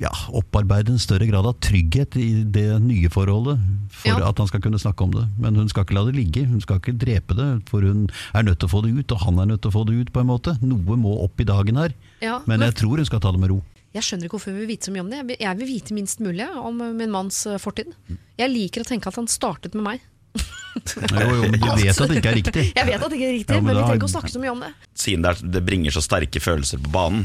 ja, 0.00 0.08
opparbeide 0.32 0.94
en 0.94 1.02
større 1.02 1.26
grad 1.28 1.44
av 1.44 1.58
trygghet 1.60 2.16
i 2.16 2.28
det 2.48 2.78
nye 2.80 3.10
forholdet 3.12 3.60
for 3.92 4.08
Ja. 4.16 4.30
at 4.30 4.38
han 4.40 4.48
skal 4.48 4.62
kunne 4.64 4.80
snakke 4.80 5.04
om 5.04 5.10
det. 5.12 5.26
Men 5.38 5.54
hun 5.60 5.68
skal 5.68 5.84
ikke 5.84 5.98
la 5.98 6.06
det 6.08 6.14
ligge, 6.16 6.46
hun 6.48 6.62
skal 6.64 6.80
ikke 6.80 6.96
drepe 6.96 7.36
det, 7.36 7.50
for 7.68 7.84
hun 7.84 8.06
er 8.32 8.42
nødt 8.42 8.58
til 8.62 8.68
å 8.70 8.72
få 8.72 8.80
det 8.86 8.94
ut, 8.96 9.12
og 9.12 9.20
han 9.26 9.38
er 9.38 9.50
nødt 9.52 9.60
til 9.60 9.68
å 9.68 9.76
få 9.76 9.84
det 9.84 10.00
ut 10.00 10.12
på 10.14 10.20
en 10.24 10.30
måte. 10.32 10.56
Noe 10.64 10.96
må 10.96 11.18
opp 11.22 11.38
i 11.40 11.44
dagen 11.44 11.76
her, 11.76 11.92
Ja, 12.22 12.38
men 12.46 12.60
men- 12.60 12.72
jeg 12.72 12.76
tror 12.80 12.96
hun 12.96 13.04
skal 13.04 13.20
ta 13.20 13.30
det 13.32 13.40
med 13.40 13.50
ro. 13.50 13.60
Jeg 13.90 14.06
skjønner 14.06 14.28
ikke 14.28 14.38
hvorfor 14.38 14.54
vi 14.54 14.62
vil 14.62 14.70
vite 14.70 14.86
så 14.86 14.94
mye 14.94 15.02
om 15.02 15.10
det. 15.10 15.20
Jeg 15.40 15.58
vil, 15.58 15.66
vite 15.66 15.96
minst 15.96 16.22
mulig 16.22 16.46
om 16.46 16.78
eh, 16.84 16.94
min 16.94 17.10
manns 17.10 17.42
eh, 17.50 17.58
fortid. 17.58 17.90
Jeg 18.38 18.52
liker 18.52 18.84
å 18.84 18.88
tenke 18.88 19.10
at 19.10 19.18
han 19.18 19.26
startet 19.30 19.74
med 19.78 19.86
meg. 19.86 20.08
Jo, 20.30 21.24
jo, 21.34 21.48
men 21.50 21.58
du 21.58 21.66
vet 21.66 21.98
at 21.98 22.10
det 22.12 22.20
ikke 22.20 22.30
er 22.30 22.36
riktig. 22.42 22.66
Jeg 22.76 22.86
vet 22.86 23.02
at 23.02 23.10
det 23.10 23.16
ikke 23.18 23.30
er 23.30 23.38
riktig, 23.40 23.56
Ja, 23.56 23.62
men 23.62 23.72
men 23.72 23.80
vi 23.80 23.82
trenger 23.82 23.98
ikke 23.98 24.10
å 24.10 24.12
snakke 24.14 24.30
så 24.30 24.42
mye 24.42 24.52
om 24.54 24.60
det. 24.62 24.68
Siden 24.94 25.24
det, 25.26 25.32
er, 25.32 25.54
det 25.56 25.62
bringer 25.66 25.96
så 25.96 26.02
sterke 26.06 26.42
følelser 26.42 26.82
på 26.84 26.92
banen, 26.94 27.24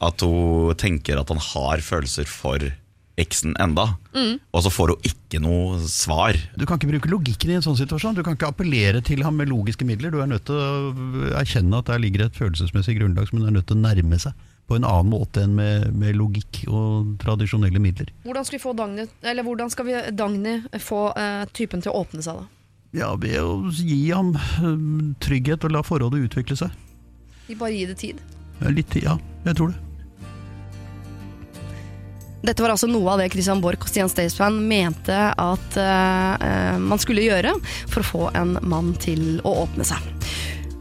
at 0.00 0.22
hun 0.24 0.76
tenker 0.78 1.18
at 1.20 1.32
han 1.34 1.42
har 1.42 1.82
følelser 1.84 2.30
for 2.30 2.62
eksen 3.18 3.56
enda, 3.58 3.88
og 4.14 4.62
så 4.62 4.70
får 4.70 4.92
hun 4.94 5.08
ikke 5.10 5.40
noe 5.42 5.80
svar. 5.90 6.38
Du 6.54 6.62
kan 6.62 6.78
ikke 6.78 6.92
bruke 6.92 7.10
logikken 7.10 7.50
i 7.50 7.56
en 7.58 7.64
sånn 7.66 7.76
situasjon. 7.80 8.14
Du 8.14 8.22
kan 8.22 8.38
ikke 8.38 8.52
appellere 8.52 9.02
til 9.04 9.26
ham 9.26 9.34
med 9.42 9.50
logiske 9.50 9.84
midler. 9.88 10.14
Du 10.14 10.22
er 10.22 10.30
nødt 10.30 10.46
til 10.46 10.54
å 10.54 11.34
erkjenne 11.42 11.82
at 11.82 11.90
der 11.90 11.98
ligger 12.00 12.28
et 12.28 12.38
følelsesmessig 12.38 12.94
grunnlag 13.00 13.26
som 13.26 13.42
hun 13.42 13.50
er 13.50 13.58
nødt 13.58 13.66
til 13.68 13.80
å 13.80 13.82
nærme 13.82 14.22
seg 14.22 14.38
på 14.68 14.76
en 14.76 14.84
annen 14.84 15.08
måte 15.08 15.46
enn 15.46 15.56
med, 15.56 15.88
med 15.96 16.16
logikk 16.18 16.62
og 16.68 17.14
tradisjonelle 17.22 17.80
midler. 17.80 18.12
Hvordan 18.26 18.44
skal 18.44 18.58
vi 18.58 18.62
få 18.66 18.74
Dagny, 18.76 19.08
eller 19.24 19.46
hvordan 19.46 19.72
skal 19.72 19.88
vi 19.88 19.96
Dagny 20.12 20.58
få 20.84 21.08
eh, 21.16 21.42
typen 21.56 21.84
til 21.84 21.94
å 21.94 22.02
åpne 22.04 22.24
seg, 22.24 22.42
da? 22.42 22.48
Ja, 22.96 23.10
ved 23.20 23.36
å 23.40 23.72
gi 23.72 24.06
ham 24.12 24.32
trygghet 25.24 25.64
og 25.64 25.74
la 25.74 25.82
forholdet 25.84 26.28
utvikle 26.28 26.56
seg. 26.56 26.72
Vi 27.48 27.56
bare 27.56 27.76
gir 27.76 27.92
det 27.92 27.98
tid. 28.00 28.20
Ja, 28.60 28.72
Litt, 28.72 28.90
tid, 28.92 29.04
ja, 29.08 29.18
jeg 29.48 29.58
tror 29.58 29.72
det. 29.72 29.84
Dette 32.48 32.62
var 32.62 32.70
altså 32.70 32.86
noe 32.86 33.12
av 33.12 33.18
det 33.20 33.32
Christian 33.32 33.60
Borch 33.60 33.82
og 33.82 33.90
Stian 33.90 34.10
Staysman 34.12 34.60
mente 34.68 35.16
at 35.32 35.80
eh, 35.80 36.46
eh, 36.48 36.76
man 36.78 37.00
skulle 37.02 37.24
gjøre 37.26 37.56
for 37.90 38.04
å 38.04 38.08
få 38.12 38.28
en 38.38 38.56
mann 38.62 38.94
til 39.02 39.40
å 39.42 39.56
åpne 39.64 39.88
seg. 39.88 40.17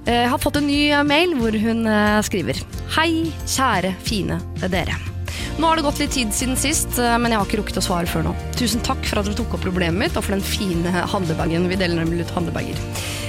Eh, 0.07 0.23
Jeg 0.23 0.29
har 0.31 0.39
fått 0.41 0.57
en 0.61 0.67
ny 0.69 0.79
eh, 0.91 1.03
mail 1.07 1.35
hvor 1.39 1.55
hun 1.59 1.85
eh, 1.87 2.21
skriver 2.25 2.59
Hei, 2.97 3.09
kjære, 3.45 3.93
fine 4.07 4.39
dere. 4.71 4.95
Nå 5.57 5.65
har 5.65 5.79
det 5.79 5.85
gått 5.87 5.99
litt 6.01 6.13
tid 6.13 6.33
siden 6.37 6.57
sist, 6.59 6.97
eh, 7.01 7.17
men 7.19 7.33
jeg 7.33 7.41
har 7.41 7.47
ikke 7.49 7.59
rukket 7.61 7.79
å 7.81 7.85
svare 7.85 8.09
før 8.09 8.27
nå. 8.29 8.33
Tusen 8.57 8.83
takk 8.85 9.01
for 9.09 9.19
at 9.21 9.27
dere 9.27 9.37
tok 9.39 9.55
opp 9.57 9.65
problemet 9.65 9.99
mitt, 10.05 10.17
og 10.17 10.25
for 10.25 10.35
den 10.37 10.45
fine 10.45 10.91
handlebagen. 11.13 11.67
Vi 11.71 11.79
deler 11.79 11.99
nemlig 12.03 12.25
ut 12.27 12.35
handlebager. 12.37 12.79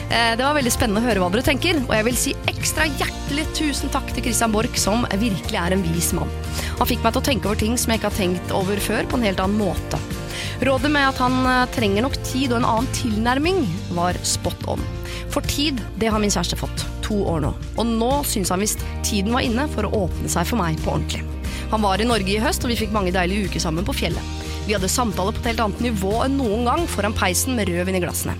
Eh, 0.08 0.34
Det 0.38 0.44
var 0.44 0.54
veldig 0.56 0.72
spennende 0.72 1.02
å 1.02 1.08
høre 1.08 1.20
hva 1.24 1.30
dere 1.34 1.46
tenker, 1.48 1.80
og 1.86 1.94
jeg 1.96 2.06
vil 2.08 2.20
si 2.20 2.34
ekstra 2.52 2.86
hjertelig 3.00 3.46
tusen 3.58 3.90
takk 3.92 4.12
til 4.14 4.24
Christian 4.28 4.52
Borch, 4.54 4.78
som 4.80 5.04
virkelig 5.18 5.58
er 5.60 5.74
en 5.76 5.84
vis 5.90 6.12
mann. 6.16 6.30
Han 6.78 6.88
fikk 6.88 7.02
meg 7.04 7.12
til 7.16 7.22
å 7.22 7.28
tenke 7.32 7.50
over 7.50 7.60
ting 7.60 7.76
som 7.80 7.92
jeg 7.92 8.00
ikke 8.00 8.12
har 8.12 8.20
tenkt 8.20 8.54
over 8.54 8.80
før, 8.80 9.08
på 9.08 9.18
en 9.18 9.26
helt 9.28 9.42
annen 9.42 9.58
måte. 9.60 10.00
Rådet 10.64 10.90
med 10.90 11.08
at 11.10 11.20
han 11.22 11.40
eh, 11.46 11.66
trenger 11.74 12.06
nok 12.06 12.16
tid 12.28 12.52
og 12.52 12.60
en 12.62 12.70
annen 12.76 12.94
tilnærming, 13.02 13.64
var 13.98 14.16
spot 14.22 14.68
on. 14.68 14.82
For 15.34 15.44
tid, 15.48 15.80
det 16.00 16.10
har 16.12 16.22
min 16.22 16.32
kjæreste 16.32 16.58
fått. 16.58 16.84
To 17.08 17.20
år 17.32 17.42
nå. 17.44 17.54
Og 17.76 17.88
nå 17.88 18.12
syns 18.28 18.52
han 18.52 18.64
visst 18.64 18.84
tiden 19.06 19.34
var 19.36 19.44
inne 19.44 19.68
for 19.72 19.88
å 19.88 20.04
åpne 20.06 20.30
seg 20.32 20.48
for 20.48 20.60
meg 20.60 20.80
på 20.84 20.94
ordentlig. 20.94 21.24
Han 21.72 21.84
var 21.84 22.00
i 22.00 22.08
Norge 22.08 22.32
i 22.32 22.40
høst, 22.40 22.64
og 22.64 22.72
vi 22.72 22.78
fikk 22.80 22.94
mange 22.94 23.12
deilige 23.12 23.48
uker 23.48 23.62
sammen 23.62 23.84
på 23.84 23.96
fjellet. 23.96 24.36
Vi 24.68 24.74
hadde 24.76 24.88
samtaler 24.92 25.32
på 25.32 25.40
et 25.40 25.46
helt 25.50 25.62
annet 25.64 25.80
nivå 25.80 26.10
enn 26.26 26.34
noen 26.36 26.66
gang 26.68 26.82
foran 26.92 27.14
peisen 27.16 27.56
med 27.56 27.70
rødvin 27.70 27.96
i 27.96 28.02
glassene. 28.04 28.34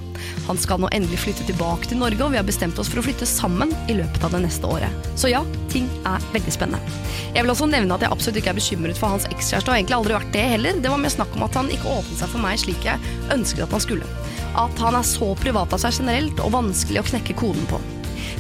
Han 0.45 0.59
skal 0.61 0.81
nå 0.81 0.91
endelig 0.93 1.23
flytte 1.23 1.47
tilbake 1.49 1.89
til 1.89 2.01
Norge, 2.01 2.21
og 2.25 2.35
vi 2.35 2.41
har 2.41 2.45
bestemt 2.45 2.77
oss 2.81 2.91
for 2.93 3.01
å 3.01 3.05
flytte 3.07 3.29
sammen 3.29 3.73
i 3.89 3.97
løpet 3.97 4.25
av 4.25 4.35
det 4.37 4.43
neste 4.45 4.69
året. 4.69 5.09
Så 5.17 5.31
ja, 5.33 5.41
ting 5.73 5.89
er 6.09 6.25
veldig 6.35 6.53
spennende. 6.53 7.01
Jeg 7.33 7.45
vil 7.45 7.53
også 7.53 7.69
nevne 7.69 7.97
at 7.97 8.05
jeg 8.05 8.13
absolutt 8.13 8.41
ikke 8.43 8.53
er 8.53 8.61
bekymret 8.61 9.01
for 9.01 9.15
hans 9.15 9.29
ekskjæreste, 9.29 9.73
og 9.73 9.77
egentlig 9.79 9.97
aldri 9.99 10.17
vært 10.19 10.35
det 10.37 10.45
heller. 10.53 10.83
Det 10.85 10.93
var 10.93 11.01
mer 11.05 11.17
snakk 11.17 11.37
om 11.37 11.45
at 11.49 11.61
han 11.61 11.73
ikke 11.73 11.97
åpnet 11.97 12.21
seg 12.21 12.33
for 12.33 12.45
meg 12.45 12.61
slik 12.61 12.89
jeg 12.89 13.17
ønsket 13.33 13.65
at 13.65 13.77
han 13.77 13.85
skulle. 13.85 14.13
At 14.59 14.81
han 14.83 14.97
er 14.99 15.07
så 15.07 15.31
privat 15.39 15.75
av 15.75 15.83
seg 15.83 16.01
generelt, 16.01 16.41
og 16.43 16.55
vanskelig 16.57 17.03
å 17.03 17.09
knekke 17.13 17.37
koden 17.39 17.69
på. 17.71 17.79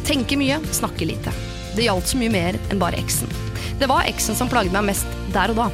Tenker 0.08 0.40
mye, 0.40 0.58
snakker 0.74 1.06
lite. 1.06 1.34
Det 1.76 1.86
gjaldt 1.86 2.10
så 2.10 2.18
mye 2.18 2.32
mer 2.34 2.58
enn 2.72 2.80
bare 2.80 2.98
eksen. 2.98 3.30
Det 3.78 3.86
var 3.86 4.08
eksen 4.10 4.34
som 4.34 4.50
plagde 4.50 4.74
meg 4.74 4.88
mest 4.88 5.06
der 5.34 5.52
og 5.54 5.60
da. 5.60 5.68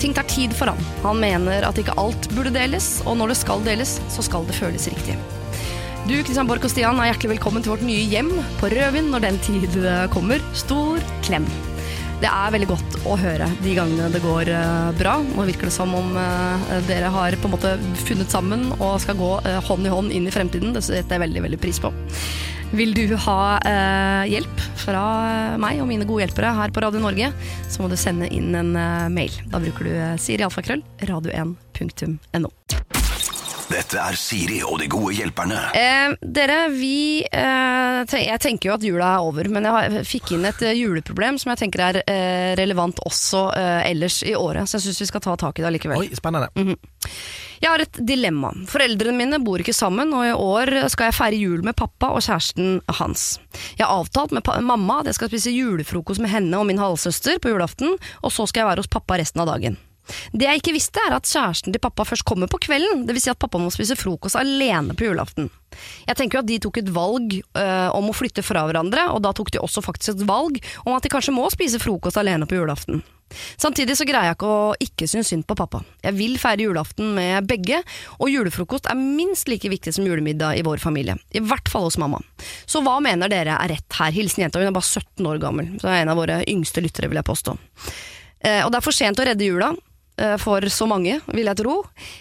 Ting 0.00 0.14
tar 0.16 0.26
tid 0.30 0.54
for 0.56 0.72
han. 0.72 0.80
Han 1.04 1.20
mener 1.20 1.66
at 1.68 1.78
ikke 1.80 1.96
alt 2.00 2.30
burde 2.32 2.54
deles, 2.54 2.98
og 3.04 3.18
når 3.20 3.34
det 3.34 3.40
skal 3.42 3.64
deles, 3.66 3.98
så 4.12 4.24
skal 4.24 4.48
det 4.48 4.56
føles 4.56 4.88
riktig. 4.88 5.18
Du, 6.04 6.16
Kristian 6.20 6.48
Borch 6.48 6.64
og 6.66 6.72
Stian, 6.72 6.98
er 7.00 7.12
hjertelig 7.12 7.36
velkommen 7.38 7.64
til 7.64 7.72
vårt 7.72 7.84
nye 7.84 8.08
hjem 8.12 8.32
på 8.60 8.68
Rødvin 8.72 9.12
når 9.12 9.24
den 9.24 9.38
tid 9.44 9.78
eh, 9.80 10.04
kommer. 10.12 10.42
Stor 10.56 11.00
klem. 11.24 11.48
Det 12.22 12.30
er 12.30 12.52
veldig 12.54 12.68
godt 12.70 12.96
å 13.10 13.16
høre 13.20 13.48
de 13.64 13.74
gangene 13.76 14.08
det 14.14 14.22
går 14.24 14.50
eh, 14.54 14.90
bra. 14.98 15.16
Nå 15.34 15.46
virker 15.48 15.68
det 15.68 15.74
som 15.74 15.92
om 15.96 16.14
eh, 16.20 16.74
dere 16.88 17.10
har 17.12 17.36
på 17.40 17.50
en 17.50 17.54
måte 17.56 17.74
funnet 18.06 18.32
sammen 18.32 18.68
og 18.78 19.00
skal 19.02 19.18
gå 19.18 19.30
eh, 19.42 19.60
hånd 19.68 19.88
i 19.88 19.92
hånd 19.92 20.14
inn 20.14 20.28
i 20.30 20.34
fremtiden. 20.34 20.74
Det 20.76 20.84
setter 20.86 21.18
jeg 21.18 21.24
veldig, 21.26 21.44
veldig 21.48 21.60
pris 21.62 21.82
på. 21.82 21.92
Vil 22.74 22.94
du 22.96 23.14
ha 23.26 23.38
eh, 23.60 24.24
hjelp 24.32 24.64
fra 24.84 25.04
meg 25.62 25.82
og 25.82 25.90
mine 25.90 26.08
gode 26.08 26.24
hjelpere 26.24 26.54
her 26.56 26.74
på 26.74 26.82
Radio 26.86 27.02
Norge, 27.04 27.30
så 27.70 27.84
må 27.84 27.92
du 27.92 27.98
sende 28.00 28.30
inn 28.34 28.54
en 28.58 28.74
mail. 29.14 29.34
Da 29.52 29.62
bruker 29.62 29.90
du 29.90 29.94
Siri 30.22 30.46
Alfakrøll, 30.46 30.82
radio1.no. 31.04 32.50
Dette 33.70 33.96
er 34.00 34.16
Siri 34.18 34.58
og 34.66 34.76
de 34.82 34.88
gode 34.92 35.14
hjelperne. 35.16 35.56
Eh, 35.78 36.14
dere, 36.20 36.58
vi 36.74 37.24
eh, 37.24 38.14
Jeg 38.20 38.40
tenker 38.42 38.68
jo 38.68 38.74
at 38.76 38.84
jula 38.84 39.14
er 39.16 39.24
over, 39.24 39.48
men 39.52 39.64
jeg 39.66 39.76
har, 39.76 39.96
fikk 40.08 40.34
inn 40.36 40.44
et 40.48 40.60
eh, 40.66 40.76
juleproblem 40.76 41.38
som 41.40 41.52
jeg 41.54 41.62
tenker 41.64 41.84
er 41.86 42.00
eh, 42.02 42.52
relevant 42.60 43.00
også 43.06 43.46
eh, 43.56 43.88
ellers 43.90 44.20
i 44.26 44.34
året, 44.36 44.68
så 44.68 44.78
jeg 44.78 44.88
syns 44.88 45.00
vi 45.04 45.08
skal 45.12 45.24
ta 45.24 45.36
tak 45.40 45.58
i 45.58 45.64
det 45.64 45.70
allikevel. 45.70 46.04
Oi, 46.04 46.10
spennende. 46.16 46.50
Jeg 47.62 47.70
har 47.70 47.80
et 47.80 48.00
dilemma. 48.04 48.50
Foreldrene 48.68 49.16
mine 49.16 49.40
bor 49.44 49.62
ikke 49.62 49.76
sammen, 49.76 50.12
og 50.12 50.26
i 50.28 50.34
år 50.34 50.74
skal 50.92 51.08
jeg 51.08 51.16
feire 51.16 51.40
jul 51.40 51.64
med 51.64 51.76
pappa 51.78 52.12
og 52.12 52.20
kjæresten 52.26 52.82
hans. 53.00 53.38
Jeg 53.78 53.86
har 53.86 53.94
avtalt 54.02 54.34
med 54.36 54.44
pa 54.44 54.58
mamma 54.60 55.00
at 55.00 55.12
jeg 55.12 55.20
skal 55.20 55.32
spise 55.32 55.54
julefrokost 55.54 56.20
med 56.20 56.34
henne 56.34 56.60
og 56.60 56.68
min 56.68 56.82
halvsøster 56.82 57.40
på 57.40 57.54
julaften, 57.54 57.96
og 58.20 58.34
så 58.34 58.44
skal 58.50 58.64
jeg 58.64 58.72
være 58.74 58.84
hos 58.84 58.92
pappa 58.92 59.20
resten 59.22 59.44
av 59.44 59.52
dagen. 59.54 59.80
Det 60.32 60.46
jeg 60.46 60.60
ikke 60.60 60.74
visste, 60.76 61.00
er 61.00 61.16
at 61.16 61.28
kjæresten 61.28 61.74
til 61.74 61.82
pappa 61.82 62.04
først 62.06 62.26
kommer 62.28 62.50
på 62.50 62.60
kvelden, 62.66 63.06
dvs. 63.08 63.26
Si 63.26 63.32
at 63.32 63.40
pappa 63.40 63.60
må 63.60 63.72
spise 63.72 63.96
frokost 63.96 64.36
alene 64.36 64.96
på 64.98 65.08
julaften. 65.08 65.48
Jeg 66.04 66.18
tenker 66.18 66.38
jo 66.38 66.44
at 66.44 66.50
de 66.50 66.60
tok 66.62 66.78
et 66.82 66.92
valg 66.94 67.38
øh, 67.40 67.88
om 67.96 68.10
å 68.10 68.14
flytte 68.14 68.44
fra 68.46 68.66
hverandre, 68.68 69.08
og 69.14 69.24
da 69.24 69.32
tok 69.34 69.50
de 69.54 69.62
også 69.64 69.82
faktisk 69.84 70.14
et 70.14 70.28
valg 70.28 70.60
om 70.84 70.94
at 70.94 71.04
de 71.04 71.12
kanskje 71.12 71.34
må 71.34 71.48
spise 71.52 71.80
frokost 71.82 72.20
alene 72.20 72.46
på 72.50 72.60
julaften. 72.60 73.02
Samtidig 73.56 73.96
så 73.98 74.06
greier 74.06 74.30
jeg 74.30 74.36
ikke 74.36 74.50
å 74.50 74.74
ikke 74.84 75.08
synes 75.10 75.30
synd 75.32 75.46
på 75.48 75.56
pappa. 75.58 75.80
Jeg 76.04 76.14
vil 76.18 76.36
feire 76.38 76.66
julaften 76.66 77.14
med 77.16 77.48
begge, 77.50 77.80
og 78.20 78.30
julefrokost 78.30 78.86
er 78.90 79.00
minst 79.00 79.48
like 79.50 79.70
viktig 79.72 79.94
som 79.96 80.06
julemiddag 80.06 80.60
i 80.60 80.66
vår 80.66 80.82
familie. 80.82 81.16
I 81.34 81.42
hvert 81.42 81.70
fall 81.72 81.88
hos 81.88 81.98
mamma. 81.98 82.20
Så 82.66 82.84
hva 82.84 83.00
mener 83.02 83.32
dere 83.32 83.56
er 83.56 83.74
rett 83.74 83.98
her? 83.98 84.14
Hilsen 84.14 84.44
jenta, 84.44 84.60
hun 84.62 84.70
er 84.70 84.76
bare 84.76 84.86
17 84.86 85.30
år 85.30 85.40
gammel, 85.42 85.72
så 85.82 85.90
er 85.90 86.02
en 86.04 86.12
av 86.14 86.20
våre 86.20 86.42
yngste 86.50 86.84
lyttere, 86.84 87.10
vil 87.10 87.20
jeg 87.22 87.30
påstå. 87.30 87.56
Eh, 88.44 88.60
og 88.62 88.70
det 88.70 88.78
er 88.78 88.86
for 88.86 88.94
sent 88.96 89.20
å 89.20 89.26
redde 89.26 89.48
jula 89.48 89.72
for 90.38 90.62
så 90.70 90.86
mange, 90.86 91.16
vil 91.34 91.48
jeg 91.50 91.58
tro. 91.58 91.72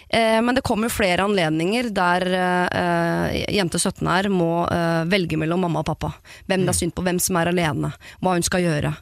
Eh, 0.09 0.39
men 0.41 0.55
det 0.57 0.63
kommer 0.65 0.89
flere 0.89 1.27
anledninger 1.27 1.91
der 1.93 2.25
eh, 2.33 3.43
jente 3.53 3.77
17 3.77 4.07
her 4.09 4.29
må 4.33 4.63
eh, 4.65 5.03
velge 5.11 5.37
mellom 5.37 5.61
mamma 5.67 5.83
og 5.83 5.89
pappa. 5.91 6.09
Hvem 6.49 6.65
det 6.65 6.73
er 6.73 6.79
synd 6.79 6.95
på, 6.97 7.03
hvem 7.05 7.19
som 7.21 7.37
er 7.41 7.51
alene, 7.53 7.91
hva 8.23 8.33
hun 8.33 8.45
skal 8.47 8.65
gjøre. 8.65 8.95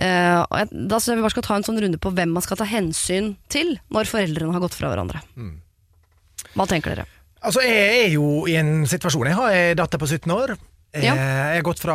Eh, 0.00 0.64
da 0.72 0.96
skal 1.02 1.12
jeg 1.12 1.20
vi 1.20 1.26
bare 1.26 1.34
skal 1.36 1.44
ta 1.50 1.58
en 1.60 1.66
sånn 1.68 1.80
runde 1.84 2.00
på 2.00 2.14
hvem 2.16 2.32
man 2.32 2.44
skal 2.46 2.56
ta 2.62 2.64
hensyn 2.70 3.34
til 3.52 3.74
når 3.92 4.08
foreldrene 4.08 4.54
har 4.56 4.64
gått 4.64 4.78
fra 4.78 4.88
hverandre. 4.94 5.20
Hva 6.56 6.66
tenker 6.70 6.94
dere? 6.96 7.06
Altså, 7.44 7.60
jeg 7.64 8.00
er 8.06 8.10
jo 8.14 8.46
i 8.48 8.56
en 8.60 8.82
situasjon. 8.88 9.28
Jeg 9.30 9.36
har 9.38 9.54
en 9.56 9.78
datter 9.80 10.00
på 10.00 10.08
17 10.08 10.32
år. 10.34 10.56
Eh, 10.92 11.04
Ja. 11.04 11.12
Jeg 11.14 11.60
har 11.60 11.62
gått 11.68 11.78
fra 11.84 11.94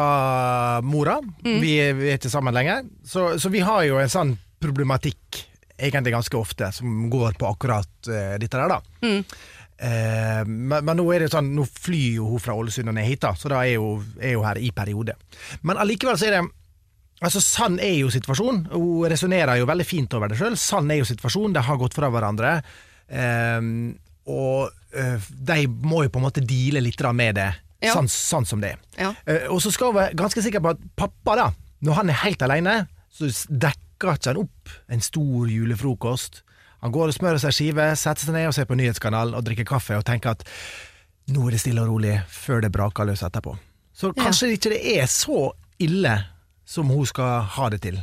mora. 0.85 1.17
Vi, 1.43 1.73
er, 1.83 1.97
vi 1.97 2.13
er 2.13 2.17
ikke 2.21 2.31
sammen 2.31 2.53
lenger. 2.55 2.85
Så, 3.03 3.33
så 3.41 3.49
vi 3.53 3.59
har 3.65 3.83
jo 3.89 3.97
en 3.99 4.09
sånn 4.13 4.31
problematikk 4.63 5.41
egentlig 5.77 6.13
ganske 6.15 6.37
ofte 6.39 6.71
som 6.73 7.09
går 7.11 7.35
på 7.39 7.47
akkurat 7.49 8.09
uh, 8.09 8.35
dette 8.41 8.57
der, 8.57 8.71
da. 8.77 8.79
Eh, 9.77 10.43
men, 10.47 10.85
men 10.87 10.95
nå 10.95 11.03
er 11.11 11.25
det 11.25 11.33
sånn 11.33 11.49
Nå 11.51 11.65
flyr 11.67 12.21
jo 12.21 12.29
hun 12.29 12.39
fra 12.39 12.53
Ålesund 12.55 12.87
og 12.87 12.95
ned 12.95 13.09
hit, 13.09 13.19
da, 13.25 13.33
så 13.35 13.49
da 13.51 13.57
er 13.67 13.75
hun, 13.83 14.05
er 14.23 14.37
hun 14.37 14.45
her 14.47 14.59
i 14.63 14.69
periode. 14.71 15.17
Men 15.67 15.81
allikevel 15.83 16.15
så 16.21 16.29
er 16.29 16.37
det 16.37 16.45
Altså, 17.23 17.39
Sann 17.39 17.77
er 17.79 17.93
jo 17.95 18.09
situasjonen. 18.11 18.65
Hun 18.73 19.05
resonnerer 19.09 19.55
jo 19.61 19.67
veldig 19.69 19.85
fint 19.87 20.11
over 20.17 20.27
det 20.27 20.35
sjøl. 20.39 20.57
Sann 20.59 20.89
er 20.91 20.97
jo 20.99 21.05
situasjonen. 21.07 21.53
De 21.55 21.61
har 21.63 21.77
gått 21.79 21.95
fra 21.95 22.09
hverandre. 22.11 22.49
Ehm, 23.07 23.93
og 24.27 24.67
uh, 24.99 25.27
de 25.47 25.61
må 25.87 26.01
jo 26.03 26.11
på 26.11 26.19
en 26.19 26.25
måte 26.25 26.43
deale 26.43 26.81
litt 26.83 26.99
da 26.99 27.13
med 27.15 27.37
det, 27.39 27.47
Ja. 27.85 27.93
sånn, 27.95 28.11
sånn 28.11 28.45
som 28.49 28.59
det 28.63 28.73
er. 28.75 28.81
Ja. 28.99 29.13
Uh, 29.29 29.47
og 29.55 29.61
så 29.63 29.71
skal 29.73 29.93
hun 29.93 29.99
være 30.01 30.17
ganske 30.19 30.43
sikker 30.43 30.63
på 30.65 30.73
at 30.75 30.83
pappa, 30.99 31.37
da, 31.39 31.47
når 31.87 31.99
han 32.01 32.11
er 32.11 32.19
helt 32.25 32.43
alene, 32.45 32.75
så 33.15 33.31
s- 33.31 33.45
dekker 33.95 34.17
ikke 34.17 34.33
han 34.33 34.41
opp 34.43 34.69
en 34.91 35.01
stor 35.01 35.49
julefrokost. 35.49 36.43
Han 36.81 36.91
går 36.91 37.09
og 37.09 37.15
smører 37.15 37.39
seg 37.39 37.53
skive, 37.55 37.95
setter 37.95 38.27
seg 38.27 38.35
ned 38.35 38.49
og 38.49 38.53
ser 38.53 38.67
på 38.67 38.75
nyhetskanalen 38.75 39.35
og 39.35 39.45
drikker 39.45 39.65
kaffe 39.65 39.95
og 39.97 40.05
tenker 40.05 40.35
at 40.35 40.43
nå 41.31 41.47
er 41.47 41.55
det 41.55 41.61
stille 41.63 41.81
og 41.81 41.89
rolig 41.89 42.19
før 42.29 42.61
det 42.61 42.71
braker 42.71 43.07
løs 43.07 43.23
etterpå. 43.25 43.55
Så 43.95 44.11
kanskje 44.13 44.51
ikke 44.53 44.73
det 44.75 44.81
er 44.97 45.07
så 45.07 45.53
ille 45.79 46.17
som 46.65 46.89
hun 46.91 47.05
skal 47.07 47.47
ha 47.55 47.69
det 47.71 47.81
til. 47.81 47.97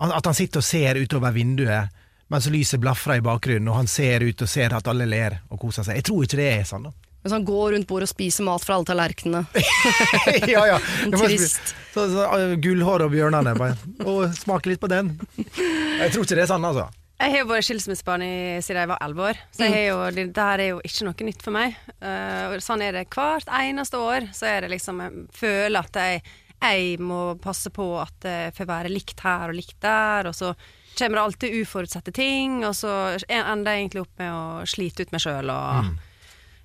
At 0.00 0.26
han 0.26 0.36
sitter 0.36 0.60
og 0.60 0.64
ser 0.64 1.00
utover 1.00 1.32
vinduet 1.32 1.96
mens 2.30 2.46
lyset 2.46 2.78
blafrer 2.78 3.18
i 3.18 3.24
bakgrunnen, 3.26 3.66
og 3.72 3.80
han 3.80 3.88
ser 3.90 4.22
ut 4.22 4.42
og 4.44 4.48
ser 4.48 4.70
at 4.76 4.86
alle 4.86 5.08
ler 5.08 5.40
og 5.50 5.58
koser 5.58 5.82
seg. 5.82 5.98
Jeg 5.98 6.06
tror 6.06 6.26
ikke 6.26 6.38
det 6.38 6.50
er 6.52 6.68
sånn, 6.68 6.86
da. 6.86 6.92
Mens 7.22 7.34
han 7.36 7.44
går 7.44 7.74
rundt 7.74 7.88
bordet 7.88 8.08
og 8.08 8.14
spiser 8.14 8.46
mat 8.46 8.64
fra 8.64 8.78
alle 8.78 8.88
tallerkenene. 8.88 9.44
ja, 10.54 10.62
ja. 10.72 10.78
Det 11.10 11.20
Trist. 11.20 11.74
Så, 11.92 12.06
så, 12.08 12.24
uh, 12.32 12.54
gullhår 12.62 13.04
og 13.04 13.12
bjørnene. 13.12 13.52
Bare. 13.58 13.76
Og 14.08 14.32
smake 14.38 14.72
litt 14.72 14.80
på 14.80 14.88
den. 14.90 15.12
Jeg 16.00 16.14
tror 16.14 16.24
ikke 16.24 16.38
det 16.38 16.46
er 16.46 16.52
sånn, 16.54 16.64
altså. 16.64 16.88
Jeg 17.20 17.34
har 17.34 17.42
jo 17.42 17.48
vært 17.50 17.66
skilsmissebarn 17.66 18.22
siden 18.64 18.78
jeg 18.78 18.88
var 18.88 19.02
elleve 19.04 19.24
år, 19.28 19.40
så 19.52 19.66
jeg 19.66 19.74
har 19.74 19.82
jo, 19.90 19.96
det 20.32 20.44
her 20.46 20.62
er 20.64 20.68
jo 20.70 20.78
ikke 20.88 21.04
noe 21.04 21.26
nytt 21.26 21.42
for 21.44 21.52
meg. 21.52 21.74
Uh, 22.00 22.54
sånn 22.64 22.80
er 22.80 22.96
det 22.96 23.02
hvert 23.12 23.50
eneste 23.58 24.00
år. 24.00 24.30
Så 24.32 24.48
er 24.48 24.64
det 24.64 24.70
liksom 24.72 25.02
Jeg 25.04 25.26
føler 25.36 25.84
at 25.84 25.98
jeg, 26.00 26.22
jeg 26.56 26.96
må 27.04 27.18
passe 27.44 27.68
på 27.76 27.90
at 28.00 28.24
jeg 28.24 28.54
får 28.56 28.70
være 28.72 28.94
likt 28.94 29.20
her 29.20 29.52
og 29.52 29.58
likt 29.58 29.76
der, 29.84 30.30
og 30.32 30.38
så 30.38 30.54
kommer 30.96 31.20
det 31.20 31.26
alltid 31.26 31.58
uforutsette 31.60 32.16
ting, 32.16 32.62
og 32.64 32.72
så 32.80 32.94
ender 33.28 33.68
jeg 33.68 33.84
egentlig 33.84 34.06
opp 34.06 34.24
med 34.24 34.32
å 34.32 34.64
slite 34.72 35.04
ut 35.04 35.12
meg 35.12 35.26
sjøl 35.26 35.52
og 35.52 35.92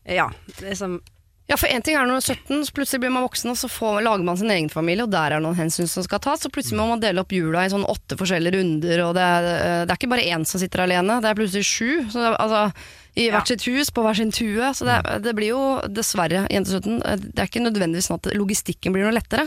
Ja. 0.06 0.30
Det 0.60 0.74
er 0.76 0.98
Ja, 1.46 1.58
for 1.62 1.70
en 1.70 1.84
ting 1.86 1.94
er 1.94 2.02
når 2.02 2.16
man 2.16 2.24
er 2.24 2.34
17, 2.34 2.64
så 2.66 2.74
plutselig 2.74 3.04
blir 3.04 3.12
man 3.14 3.22
voksen, 3.28 3.52
og 3.52 3.58
så 3.60 3.68
får, 3.70 4.00
lager 4.02 4.26
man 4.26 4.38
sin 4.40 4.50
egen 4.50 4.70
familie, 4.74 5.06
og 5.06 5.12
der 5.14 5.36
er 5.36 5.44
noen 5.44 5.58
hensyn 5.60 5.86
som 5.86 6.02
skal 6.02 6.18
tas. 6.24 6.42
Så 6.42 6.50
plutselig 6.50 6.80
må 6.80 6.88
man 6.90 7.04
dele 7.04 7.22
opp 7.22 7.36
jula 7.36 7.62
i 7.62 7.70
sånn 7.70 7.86
åtte 7.86 8.18
forskjellige 8.18 8.58
runder, 8.58 9.04
og 9.06 9.14
det 9.14 9.26
er, 9.36 9.50
det 9.86 9.94
er 9.94 10.00
ikke 10.00 10.10
bare 10.10 10.26
én 10.26 10.46
som 10.50 10.62
sitter 10.62 10.82
alene, 10.88 11.20
det 11.22 11.30
er 11.30 11.38
plutselig 11.38 11.68
sju. 11.70 11.92
Så 12.10 12.18
det, 12.18 12.34
altså, 12.42 12.64
I 13.22 13.30
hvert 13.30 13.54
sitt 13.54 13.68
hus, 13.70 13.94
på 13.94 14.08
hver 14.08 14.18
sin 14.18 14.34
tue. 14.34 14.74
Så 14.74 14.90
det, 14.90 14.98
det 15.22 15.36
blir 15.38 15.54
jo 15.54 15.64
dessverre, 15.86 16.48
jente 16.50 16.80
17, 16.82 16.98
eh, 16.98 17.26
det 17.30 17.38
er 17.38 17.52
ikke 17.52 17.66
nødvendigvis 17.68 18.10
sånn 18.10 18.24
at 18.24 18.34
logistikken 18.34 18.98
blir 18.98 19.06
noe 19.06 19.14
lettere. 19.14 19.46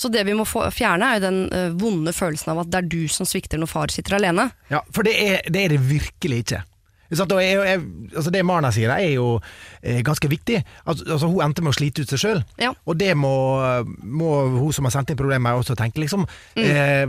Så 0.00 0.08
det 0.08 0.24
vi 0.26 0.34
må 0.34 0.48
få, 0.48 0.64
fjerne, 0.74 1.12
er 1.12 1.20
jo 1.20 1.26
den 1.28 1.42
eh, 1.52 1.72
vonde 1.76 2.16
følelsen 2.16 2.54
av 2.54 2.64
at 2.64 2.72
det 2.72 2.80
er 2.80 2.88
du 2.96 3.02
som 3.12 3.28
svikter 3.28 3.60
når 3.60 3.70
far 3.70 3.92
sitter 3.92 4.16
alene. 4.16 4.48
Ja, 4.72 4.80
For 4.96 5.06
det 5.06 5.14
er 5.20 5.44
det, 5.44 5.60
er 5.60 5.76
det 5.76 5.84
virkelig 5.86 6.40
ikke. 6.46 6.64
Jeg, 7.14 7.58
jeg, 7.68 7.84
altså 8.16 8.30
det 8.34 8.42
Marna 8.44 8.70
sier, 8.74 8.90
er 8.90 9.14
jo 9.14 9.40
eh, 9.82 10.02
ganske 10.06 10.28
viktig. 10.28 10.62
Altså, 10.84 11.06
altså 11.16 11.30
Hun 11.30 11.44
endte 11.46 11.62
med 11.62 11.74
å 11.74 11.78
slite 11.78 12.02
ut 12.02 12.10
seg 12.14 12.18
sjøl, 12.24 12.42
Ja. 12.60 12.72
og 12.84 12.98
det 12.98 13.14
må, 13.16 13.34
må 14.02 14.34
hun 14.58 14.72
som 14.72 14.84
har 14.88 14.94
sendt 14.96 15.10
inn 15.14 15.20
problemet 15.20 15.54
også 15.54 15.76
tenke. 15.78 16.02
Liksom. 16.02 16.26
Eh, 16.56 17.06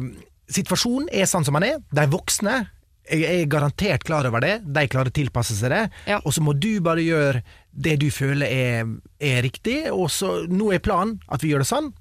situasjonen 0.52 1.10
er 1.12 1.26
sånn 1.30 1.46
som 1.48 1.58
den 1.58 1.70
er. 1.72 1.84
De 1.96 2.08
voksne 2.12 2.62
jeg 3.06 3.22
er 3.44 3.46
garantert 3.46 4.02
klar 4.06 4.26
over 4.26 4.42
det. 4.42 4.56
De 4.66 4.88
klarer 4.90 5.12
å 5.12 5.14
tilpasse 5.14 5.54
seg 5.54 5.70
det. 5.70 5.84
Ja. 6.10 6.18
Og 6.26 6.34
så 6.34 6.42
må 6.42 6.56
du 6.58 6.80
bare 6.82 7.04
gjøre 7.06 7.44
det 7.70 8.00
du 8.02 8.08
føler 8.14 8.50
er, 8.50 8.88
er 9.22 9.44
riktig. 9.46 9.92
Og 9.94 10.10
så 10.10 10.48
Nå 10.50 10.72
er 10.74 10.82
planen 10.82 11.20
at 11.30 11.44
vi 11.44 11.52
gjør 11.54 11.62
det 11.62 11.70
sånn, 11.70 11.92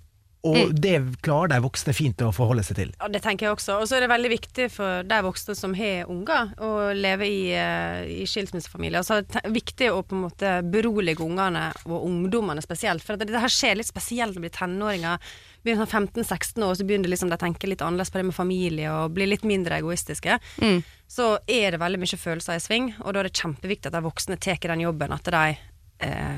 og 0.44 0.74
det 0.76 0.98
klarer 1.24 1.54
de 1.54 1.60
voksne 1.64 1.94
fint 1.96 2.20
å 2.24 2.30
forholde 2.34 2.64
seg 2.66 2.76
til. 2.76 2.90
Ja, 3.00 3.08
det 3.08 3.22
tenker 3.24 3.46
jeg 3.46 3.56
også. 3.56 3.78
Og 3.80 3.88
så 3.88 3.96
er 3.96 4.04
det 4.04 4.10
veldig 4.12 4.30
viktig 4.34 4.66
for 4.74 5.06
de 5.08 5.20
voksne 5.24 5.56
som 5.56 5.76
har 5.78 6.10
unger, 6.12 6.52
å 6.60 6.92
leve 6.96 7.28
i, 7.28 7.40
eh, 7.56 8.04
i 8.22 8.26
skilsmissefamilier. 8.28 9.00
Altså, 9.00 9.22
det 9.24 9.40
er 9.40 9.54
viktig 9.54 9.90
å 9.92 10.02
på 10.04 10.18
en 10.18 10.26
måte 10.26 10.52
berolige 10.68 11.24
ungene, 11.24 11.70
og 11.88 12.04
ungdommene 12.10 12.64
spesielt. 12.64 13.04
For 13.04 13.16
det, 13.16 13.32
her 13.32 13.52
skjer 13.52 13.80
litt 13.80 13.88
spesielt 13.88 14.34
når 14.34 14.42
de 14.42 14.46
blir 14.46 14.56
tenåringer. 14.58 15.34
Begynner 15.64 15.88
sånn 15.88 16.10
15-16 16.12 16.66
år, 16.66 16.74
så 16.76 16.84
begynner 16.84 17.08
liksom 17.08 17.32
de 17.32 17.38
å 17.38 17.40
tenke 17.40 17.70
litt 17.70 17.84
annerledes 17.84 18.12
på 18.12 18.20
det 18.20 18.28
med 18.28 18.36
familie, 18.36 18.92
og 18.92 19.14
blir 19.16 19.30
litt 19.30 19.46
mindre 19.48 19.80
egoistiske. 19.80 20.40
Så 21.08 21.38
er 21.48 21.72
det 21.72 21.80
veldig 21.80 22.00
mye 22.02 22.20
følelser 22.20 22.58
i 22.58 22.64
sving, 22.64 22.90
og 23.00 23.14
da 23.14 23.22
er 23.22 23.30
det 23.30 23.38
kjempeviktig 23.38 23.88
at 23.88 23.96
de 23.96 24.04
voksne 24.04 24.36
tar 24.36 24.60
den 24.60 24.84
jobben, 24.84 25.14
at 25.14 25.30
de 25.32 25.56
eh, 26.04 26.36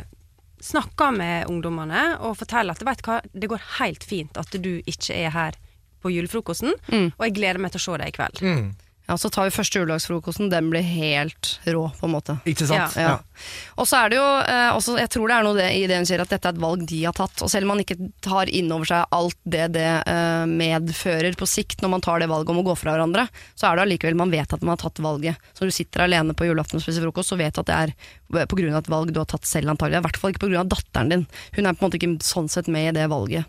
snakker 0.66 1.14
med 1.14 1.46
ungdommene 1.52 2.16
og 2.26 2.36
forteller 2.40 2.74
at 2.74 2.82
vet 2.86 3.04
hva, 3.06 3.20
det 3.32 3.48
går 3.52 3.62
helt 3.78 4.04
fint 4.04 4.36
at 4.40 4.50
du 4.58 4.72
ikke 4.82 5.14
er 5.14 5.30
her 5.34 5.58
på 6.02 6.10
julefrokosten, 6.12 6.74
og 7.16 7.22
jeg 7.24 7.34
gleder 7.38 7.62
meg 7.62 7.72
til 7.74 7.80
å 7.80 7.86
se 7.86 8.00
deg 8.02 8.12
i 8.12 8.16
kveld. 8.18 8.42
Ja, 9.06 9.14
Så 9.18 9.30
tar 9.30 9.46
vi 9.46 9.54
første 9.54 9.78
juledagsfrokosten, 9.78 10.48
den 10.50 10.70
blir 10.72 10.82
helt 10.82 11.52
rå, 11.64 11.84
på 11.94 12.08
en 12.08 12.14
måte. 12.16 12.38
Ikke 12.48 12.66
sant? 12.66 12.96
Ja. 12.98 13.20
Og 13.78 13.86
så 13.86 14.00
er 14.00 14.10
det 14.10 14.18
jo 14.18 14.26
eh, 14.26 14.70
også, 14.74 14.96
Jeg 14.98 15.10
tror 15.14 15.30
det 15.30 15.36
er 15.36 15.46
noe 15.46 15.58
det, 15.58 15.68
i 15.78 15.84
det 15.86 16.00
hun 16.00 16.08
sier, 16.08 16.22
at 16.24 16.32
dette 16.32 16.50
er 16.50 16.56
et 16.56 16.62
valg 16.62 16.82
de 16.90 16.98
har 17.04 17.14
tatt. 17.14 17.44
Og 17.44 17.52
selv 17.52 17.68
om 17.68 17.74
man 17.76 17.84
ikke 17.84 17.98
tar 18.24 18.50
inn 18.50 18.72
over 18.74 18.88
seg 18.90 19.14
alt 19.14 19.38
det 19.46 19.68
det 19.76 19.86
eh, 20.10 20.44
medfører 20.50 21.38
på 21.38 21.48
sikt 21.50 21.84
når 21.84 21.94
man 21.94 22.04
tar 22.04 22.22
det 22.22 22.30
valget 22.32 22.50
om 22.50 22.62
å 22.64 22.66
gå 22.66 22.76
fra 22.80 22.96
hverandre, 22.96 23.28
så 23.54 23.70
er 23.70 23.78
det 23.78 23.86
allikevel 23.86 24.18
man 24.18 24.34
vet 24.34 24.56
at 24.56 24.66
man 24.66 24.74
har 24.74 24.82
tatt 24.82 25.02
valget. 25.04 25.38
Så 25.54 25.62
når 25.62 25.70
du 25.70 25.78
sitter 25.78 26.06
alene 26.06 26.34
på 26.34 26.48
julaften 26.50 26.80
og 26.80 26.86
spiser 26.86 27.06
frokost, 27.06 27.30
så 27.30 27.38
vet 27.38 27.54
du 27.54 27.62
at 27.62 27.70
det 27.70 27.80
er 27.86 27.96
av 28.34 28.80
et 28.82 28.90
valg 28.90 29.12
du 29.14 29.20
har 29.22 29.30
tatt 29.30 29.46
selv, 29.46 29.70
antagelig. 29.70 30.02
I 30.02 30.06
hvert 30.08 30.18
fall 30.22 30.34
ikke 30.34 30.50
av 30.58 30.70
datteren 30.72 31.12
din. 31.12 31.28
Hun 31.54 31.66
er 31.66 31.76
på 31.76 31.84
en 31.84 31.86
måte 31.86 32.00
ikke 32.00 32.16
sånn 32.26 32.50
sett 32.50 32.66
med 32.72 32.90
i 32.90 32.96
det 32.98 33.06
valget. 33.12 33.46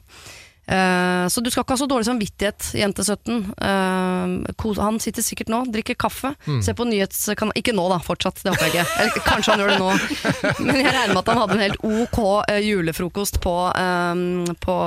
Eh, 0.68 1.28
så 1.28 1.42
du 1.42 1.48
skal 1.52 1.64
ikke 1.64 1.76
ha 1.78 1.80
så 1.80 1.88
dårlig 1.88 2.08
samvittighet, 2.10 2.72
jente 2.76 3.04
17. 3.06 3.54
Uh, 3.56 4.76
han 4.82 5.00
sitter 5.00 5.24
sikkert 5.24 5.52
nå, 5.52 5.62
drikker 5.72 5.96
kaffe, 6.00 6.34
ser 6.64 6.76
på 6.78 6.86
nyhetskanal 6.88 7.56
Ikke 7.58 7.74
nå, 7.76 7.86
da, 7.92 8.00
fortsatt, 8.04 8.42
det 8.44 8.52
håper 8.52 8.68
jeg 8.68 8.74
ikke. 8.74 8.98
Eller 9.04 9.26
kanskje 9.26 9.54
han 9.54 9.64
gjør 9.64 9.72
det 9.74 9.80
nå. 9.82 9.92
Men 10.68 10.82
jeg 10.82 10.92
regner 10.92 11.14
med 11.14 11.22
at 11.22 11.32
han 11.32 11.42
hadde 11.42 11.58
en 11.58 11.64
helt 11.64 11.88
ok 11.88 12.20
eh, 12.52 12.62
julefrokost 12.68 13.40
på, 13.44 13.56
um, 13.72 14.44
på 14.64 14.78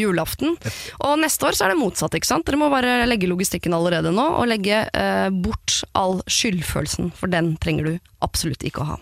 julaften. 0.00 0.56
Og 1.04 1.16
neste 1.20 1.50
år 1.50 1.58
så 1.58 1.66
er 1.66 1.74
det 1.74 1.80
motsatt, 1.82 2.16
ikke 2.16 2.30
sant. 2.32 2.46
Dere 2.48 2.60
må 2.60 2.70
bare 2.72 2.98
legge 3.08 3.28
logistikken 3.30 3.76
allerede 3.76 4.14
nå, 4.14 4.26
og 4.40 4.48
legge 4.50 4.86
uh, 4.88 5.28
bort 5.30 5.82
all 5.98 6.22
skyldfølelsen, 6.30 7.12
for 7.16 7.32
den 7.32 7.54
trenger 7.60 7.90
du 7.92 7.96
absolutt 8.24 8.64
ikke 8.66 8.84
å 8.84 8.94
ha. 8.94 9.00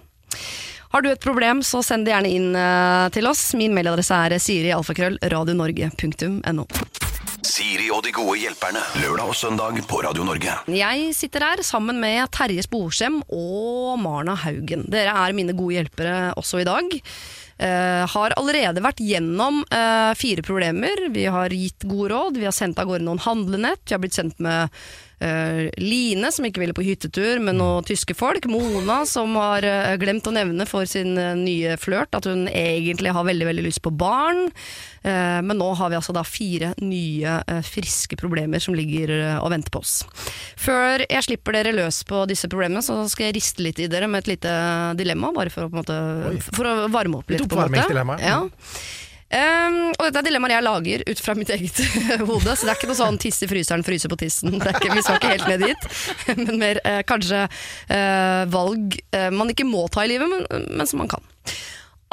Har 0.95 1.03
du 1.03 1.09
et 1.11 1.19
problem, 1.19 1.59
så 1.67 1.81
send 1.83 2.07
det 2.07 2.13
gjerne 2.13 2.31
inn 2.31 2.53
eh, 2.55 3.09
til 3.11 3.27
oss. 3.27 3.41
Min 3.59 3.73
mailadresse 3.75 4.15
er 4.15 4.37
sirialfakrøll 4.39 5.17
radionorge.no. 5.33 6.67
Siri 7.43 7.89
og 7.91 8.05
de 8.07 8.13
gode 8.15 8.37
hjelperne. 8.39 8.79
Lørdag 9.03 9.33
og 9.33 9.35
søndag 9.35 9.81
på 9.91 10.05
Radio 10.07 10.23
Norge. 10.23 10.55
Jeg 10.71 11.09
sitter 11.19 11.49
her 11.49 11.63
sammen 11.67 11.99
med 11.99 12.31
Terje 12.31 12.63
Sporsem 12.63 13.19
og 13.27 13.97
Marna 14.05 14.37
Haugen. 14.39 14.87
Dere 14.87 15.17
er 15.19 15.35
mine 15.35 15.57
gode 15.59 15.81
hjelpere 15.81 16.15
også 16.39 16.63
i 16.63 16.69
dag. 16.69 16.95
Uh, 17.55 18.03
har 18.11 18.35
allerede 18.39 18.83
vært 18.83 19.03
gjennom 19.03 19.65
uh, 19.75 20.15
fire 20.19 20.47
problemer. 20.47 21.09
Vi 21.15 21.27
har 21.27 21.51
gitt 21.55 21.87
gode 21.91 22.13
råd, 22.15 22.39
vi 22.39 22.47
har 22.47 22.55
sendt 22.55 22.79
av 22.79 22.87
gårde 22.87 23.07
noen 23.07 23.23
handlenett. 23.27 23.83
Vi 23.83 23.99
har 23.99 24.03
blitt 24.03 24.15
sendt 24.15 24.39
med 24.43 24.71
eh, 25.25 25.61
Line, 25.81 26.31
som 26.33 26.47
ikke 26.47 26.63
ville 26.63 26.77
på 26.77 26.85
hyttetur 26.87 27.41
med 27.43 27.59
noen 27.59 27.87
tyske 27.87 28.17
folk. 28.17 28.49
Mona, 28.51 29.03
som 29.09 29.35
har 29.41 29.65
uh, 29.65 29.95
glemt 30.01 30.27
å 30.29 30.35
nevne 30.35 30.67
for 30.69 30.89
sin 30.91 31.17
eh, 31.21 31.35
nye 31.39 31.79
flørt 31.81 32.15
at 32.17 32.29
hun 32.29 32.47
egentlig 32.51 33.15
har 33.15 33.27
veldig 33.27 33.49
veldig 33.51 33.65
lyst 33.67 33.83
på 33.85 33.95
barn. 33.95 34.49
Men 35.05 35.59
nå 35.61 35.67
har 35.77 35.91
vi 35.93 35.99
altså 35.99 36.15
da 36.17 36.23
fire 36.25 36.71
nye 36.81 37.35
friske 37.69 38.17
problemer 38.17 38.63
som 38.65 38.73
ligger 38.73 39.11
og 39.37 39.51
venter 39.53 39.69
på 39.75 39.83
oss. 39.83 39.99
Før 40.57 41.05
jeg 41.05 41.27
slipper 41.27 41.59
dere 41.59 41.75
løs 41.77 41.99
på 42.09 42.23
disse 42.31 42.49
problemene, 42.49 42.81
så 42.81 42.97
skal 43.13 43.27
jeg 43.27 43.37
riste 43.37 43.67
litt 43.67 43.83
i 43.85 43.91
dere 43.93 44.09
med 44.09 44.25
et 44.25 44.31
lite 44.33 44.55
dilemma, 44.97 45.29
bare 45.37 45.53
for 45.53 45.67
å, 45.67 45.69
på 45.69 45.77
en 45.77 45.83
måte, 45.83 46.49
for 46.49 46.71
å 46.71 46.75
varme 46.89 47.21
opp 47.21 47.35
litt. 47.35 47.45
På 47.45 47.67
en 47.67 47.77
måte. 47.77 48.25
Ja. 48.25 48.41
Um, 49.35 49.77
og 49.97 50.05
dette 50.05 50.21
er 50.21 50.27
dilemmaer 50.29 50.53
jeg 50.55 50.63
lager 50.63 51.03
ut 51.09 51.21
fra 51.25 51.35
mitt 51.35 51.51
eget 51.51 51.81
hode, 52.29 52.53
så 52.55 52.67
det 52.67 52.71
er 52.71 52.77
ikke 52.79 52.91
noe 52.93 52.99
sånn 53.01 53.17
tiss 53.19 53.41
i 53.43 53.49
fryseren, 53.51 53.83
fryse 53.87 54.11
på 54.11 54.19
tissen. 54.21 54.53
Det 54.61 54.69
er 54.71 54.79
ikke, 54.79 54.95
vi 54.95 55.03
skal 55.03 55.19
ikke 55.19 55.33
helt 55.33 55.49
ned 55.51 55.65
dit. 55.65 55.87
Men 56.45 56.61
mer 56.61 56.81
eh, 56.87 57.01
kanskje 57.09 57.41
eh, 57.43 58.45
valg 58.53 58.95
eh, 59.11 59.31
man 59.35 59.51
ikke 59.51 59.67
må 59.67 59.89
ta 59.91 60.05
i 60.07 60.13
livet, 60.13 60.31
men, 60.31 60.69
men 60.79 60.87
som 60.87 61.03
man 61.03 61.11
kan. 61.11 61.25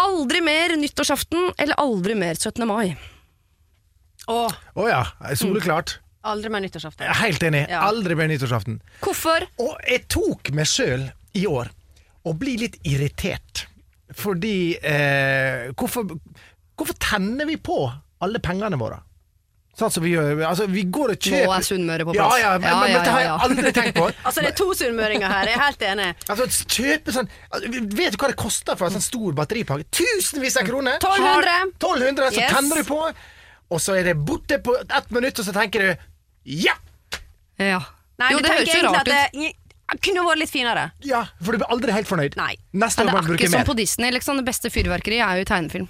Aldri 0.01 0.41
mer 0.41 0.73
nyttårsaften 0.81 1.51
eller 1.61 1.77
aldri 1.81 2.15
mer 2.17 2.39
17. 2.39 2.65
mai. 2.65 2.95
Å, 4.31 4.37
oh, 4.77 4.87
ja, 4.89 5.03
soleklart. 5.37 5.99
aldri 6.25 6.49
mer 6.53 6.63
nyttårsaften. 6.65 7.05
Jeg 7.05 7.13
er 7.13 7.21
helt 7.21 7.45
enig. 7.45 7.65
Ja. 7.69 7.83
Aldri 7.89 8.17
mer 8.17 8.31
nyttårsaften. 8.31 8.79
Hvorfor? 9.03 9.45
Og 9.61 9.75
jeg 9.85 10.07
tok 10.09 10.53
meg 10.57 10.69
sjøl 10.69 11.05
i 11.37 11.45
år 11.49 11.69
å 12.25 12.33
bli 12.37 12.57
litt 12.61 12.81
irritert. 12.87 13.67
Fordi 14.17 14.75
eh, 14.83 15.71
hvorfor, 15.77 16.09
hvorfor 16.77 16.97
tenner 17.01 17.45
vi 17.49 17.57
på 17.57 17.79
alle 18.21 18.39
pengene 18.43 18.77
våre? 18.79 18.99
Sånn 19.77 19.87
som 19.93 20.03
vi 20.03 20.11
gjør. 20.11 20.41
Altså, 20.43 20.65
vi 20.67 20.81
går 20.91 21.13
og 21.13 21.21
kjøper 21.23 21.45
Nå 21.47 21.51
er 21.55 21.63
Sunnmøre 21.63 22.05
på 22.05 22.13
plass. 22.13 22.33
ja, 22.41 22.49
men, 22.59 22.67
Ja, 22.67 22.79
men 22.81 22.89
ja, 22.91 22.97
dette 22.99 23.11
har 23.15 23.21
jeg 23.23 23.35
aldri 23.45 23.71
tenkt 23.77 23.95
på. 23.95 24.07
Altså, 24.27 24.41
det 24.43 24.49
er 24.51 24.57
to 24.59 24.65
sunnmøringer 24.75 25.31
her, 25.31 25.47
jeg 25.47 25.55
er 25.55 25.63
helt 25.63 25.85
enig. 25.87 26.07
Altså, 26.27 26.47
kjøpe 26.75 27.13
sånn 27.15 27.29
altså, 27.47 27.71
Vet 27.95 28.11
du 28.11 28.17
hva 28.19 28.29
det 28.33 28.37
koster 28.41 28.75
for 28.81 28.89
en 28.91 28.97
sånn 28.97 29.05
stor 29.05 29.37
batteripakke? 29.39 29.87
Tusenvis 29.95 30.59
av 30.59 30.67
kroner! 30.67 30.97
1200. 30.99 31.55
1200, 31.79 32.27
så 32.35 32.41
Yes. 32.43 32.51
tenner 32.57 32.81
du 32.83 32.89
på, 32.91 32.99
og 33.71 33.79
så 33.79 33.95
er 34.01 34.11
det 34.11 34.17
borte 34.27 34.59
på 34.59 34.75
ett 34.83 35.09
minutt, 35.15 35.39
og 35.39 35.47
så 35.47 35.55
tenker 35.55 35.87
du 35.87 36.05
ja! 36.59 36.75
Ja. 37.61 37.79
Nei, 38.19 38.33
jo, 38.35 38.41
du 38.41 38.43
det 38.43 38.51
høres 38.57 38.75
jo 38.75 38.83
rart 38.91 39.07
ut. 39.07 39.13
det, 39.39 39.53
kunne 40.03 40.27
vært 40.27 40.39
litt 40.43 40.51
finere. 40.51 40.85
Ja, 41.07 41.23
for 41.39 41.55
du 41.55 41.61
blir 41.63 41.71
aldri 41.71 41.95
helt 41.95 42.07
fornøyd. 42.11 42.35
Nei. 42.39 42.53
Neste 42.75 43.03
Ja, 43.03 43.07
år 43.07 43.11
det 43.11 43.15
er 43.15 43.23
akkurat 43.23 43.39
ikke 43.39 43.51
som 43.55 43.65
på 43.71 43.75
Disney, 43.79 44.11
liksom. 44.11 44.37
Det 44.39 44.45
beste 44.51 44.69
fyrverkeriet 44.73 45.23
er 45.25 45.39
jo 45.39 45.47
i 45.47 45.49
tegnefilm. 45.49 45.87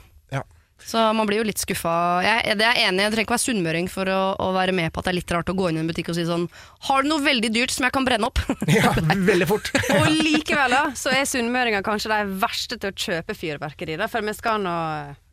Så 0.88 1.02
man 1.16 1.28
blir 1.30 1.42
jo 1.42 1.48
litt 1.48 1.62
skuffa. 1.62 1.94
Jeg, 2.26 2.58
det 2.60 2.66
er 2.68 2.80
jeg 2.80 2.90
enig 2.90 3.06
jeg 3.06 3.14
trenger 3.14 3.28
ikke 3.28 3.36
være 3.36 3.46
sunnmøring 3.46 3.90
for 3.92 4.12
å, 4.12 4.20
å 4.42 4.52
være 4.56 4.76
med 4.76 4.92
på 4.92 5.02
at 5.02 5.08
det 5.08 5.14
er 5.14 5.20
litt 5.20 5.34
rart 5.36 5.52
å 5.52 5.56
gå 5.58 5.70
inn 5.70 5.80
i 5.80 5.84
en 5.84 5.90
butikk 5.92 6.12
og 6.12 6.18
si 6.18 6.26
sånn 6.28 6.48
Har 6.90 7.04
du 7.04 7.12
noe 7.12 7.24
veldig 7.24 7.52
dyrt 7.54 7.74
som 7.76 7.88
jeg 7.88 7.96
kan 7.96 8.08
brenne 8.08 8.28
opp? 8.28 8.42
ja, 8.72 8.94
veldig 9.00 9.48
fort. 9.50 9.72
Og 10.00 10.08
likevel 10.12 10.76
da, 10.76 10.84
så 10.98 11.14
er 11.16 11.28
sunnmøringer 11.30 11.86
kanskje 11.86 12.12
de 12.14 12.40
verste 12.42 12.80
til 12.82 12.92
å 12.92 12.98
kjøpe 13.06 13.38
fyrverkeri, 13.38 14.00
da, 14.02 14.10
for 14.12 14.26
vi 14.26 14.36
skal 14.38 14.62
nå 14.64 14.76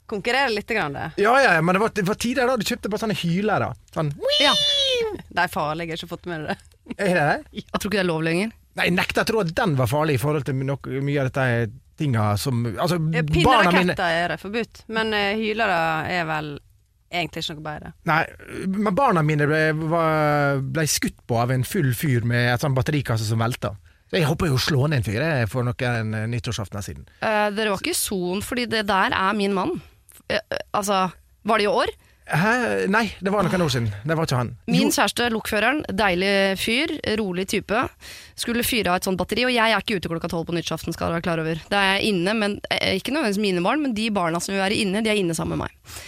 konkurrere 0.09 0.53
litt. 0.55 0.69
Grann, 0.69 0.97
det. 0.97 1.11
Ja, 1.21 1.35
ja, 1.41 1.57
ja, 1.57 1.65
men 1.65 1.77
det 1.77 1.83
var, 1.83 1.93
det 1.97 2.05
var 2.09 2.17
tidligere 2.21 2.53
da 2.55 2.61
du 2.61 2.69
kjøpte 2.69 2.91
bare 2.93 3.03
sånne 3.05 3.17
hylere. 3.19 3.73
Sånn, 3.95 4.13
ja. 4.43 4.55
De 5.29 5.43
er 5.45 5.53
farlige, 5.53 5.93
jeg 5.93 5.97
har 5.97 6.03
ikke 6.03 6.15
fått 6.15 6.29
med 6.29 6.49
det. 6.49 6.57
er 6.97 7.13
det 7.17 7.27
det? 7.29 7.37
Jeg 7.65 7.75
tror 7.75 7.89
ikke 7.89 7.99
det 7.99 8.05
er 8.05 8.11
lov 8.11 8.25
lenger. 8.27 8.55
Nei, 8.79 8.85
jeg 8.87 8.95
nekter 8.95 9.25
å 9.25 9.27
tro 9.27 9.41
at 9.43 9.49
den 9.59 9.73
var 9.75 9.89
farlig 9.91 10.15
i 10.15 10.21
forhold 10.23 10.45
til 10.47 10.61
nok, 10.63 10.87
mye 11.03 11.23
av 11.25 11.33
dette 11.33 11.45
tinga 11.99 12.31
som 12.41 12.65
Altså, 12.71 12.99
Pinneraketter 12.99 14.23
er 14.23 14.35
det 14.35 14.41
forbudt, 14.43 14.85
men 14.95 15.13
uh, 15.17 15.35
hylere 15.39 15.83
er 16.15 16.25
vel 16.29 16.55
egentlig 17.09 17.45
ikke 17.45 17.57
noe 17.59 17.67
bedre. 17.67 17.93
Nei, 18.09 18.23
men 18.69 18.97
barna 18.97 19.23
mine 19.25 19.49
ble, 19.49 19.63
var, 19.91 20.61
ble 20.61 20.85
skutt 20.91 21.19
på 21.29 21.39
av 21.41 21.53
en 21.55 21.65
full 21.67 21.95
fyr 21.97 22.27
med 22.29 22.53
et 22.53 22.65
sånn 22.65 22.77
batterikasse 22.77 23.29
som 23.29 23.41
velta. 23.41 23.75
Jeg 24.13 24.25
håper 24.25 24.49
jo 24.49 24.57
å 24.57 24.63
slå 24.63 24.87
ned 24.89 25.03
en 25.03 25.05
fyr 25.05 25.21
jeg, 25.21 25.49
for 25.53 25.67
noen 25.67 26.15
eh, 26.17 26.29
nyttårsaftener 26.33 26.85
siden. 26.85 27.05
Uh, 27.21 27.49
dere 27.53 27.75
var 27.75 27.83
ikke 27.83 27.93
i 27.93 27.99
sonen, 27.99 28.45
fordi 28.45 28.65
det 28.71 28.87
der 28.89 29.13
er 29.13 29.37
min 29.37 29.57
mann. 29.57 29.75
Eh, 30.29 30.41
eh, 30.41 30.63
altså, 30.73 31.09
var 31.45 31.61
det 31.61 31.69
i 31.69 31.73
år? 31.73 31.93
Hæ? 32.29 32.53
Nei, 32.93 33.07
det 33.25 33.33
var 33.33 33.47
noen 33.47 33.63
år 33.65 33.71
siden. 33.73 33.89
Det 34.05 34.17
var 34.19 34.29
ikke 34.29 34.41
han. 34.43 34.51
Min 34.69 34.93
kjæreste, 34.93 35.31
lokføreren, 35.33 35.81
deilig 35.97 36.33
fyr, 36.61 36.93
rolig 37.21 37.47
type, 37.49 37.85
skulle 38.39 38.67
fyre 38.67 38.93
av 38.93 39.01
et 39.01 39.09
sånt 39.09 39.21
batteri, 39.21 39.47
og 39.49 39.55
jeg 39.55 39.73
er 39.73 39.81
ikke 39.81 39.97
ute 39.97 40.11
klokka 40.13 40.31
tolv 40.33 40.45
på 40.49 40.57
nyttårsaften, 40.57 40.93
skal 40.97 41.09
dere 41.09 41.19
være 41.19 41.27
klar 41.29 41.43
over. 41.43 41.63
Da 41.73 41.81
er 41.81 41.97
jeg 41.97 42.13
inne, 42.13 42.37
men 42.37 42.59
eh, 42.75 42.99
ikke 43.01 43.15
nødvendigvis 43.17 43.43
mine 43.47 43.65
barn, 43.65 43.83
men 43.85 43.97
de 43.97 44.11
barna 44.13 44.43
som 44.45 44.53
vil 44.53 44.61
være 44.61 44.77
inne, 44.77 45.03
de 45.05 45.13
er 45.13 45.23
inne 45.23 45.37
sammen 45.39 45.57
med 45.57 45.67
meg. 45.67 45.99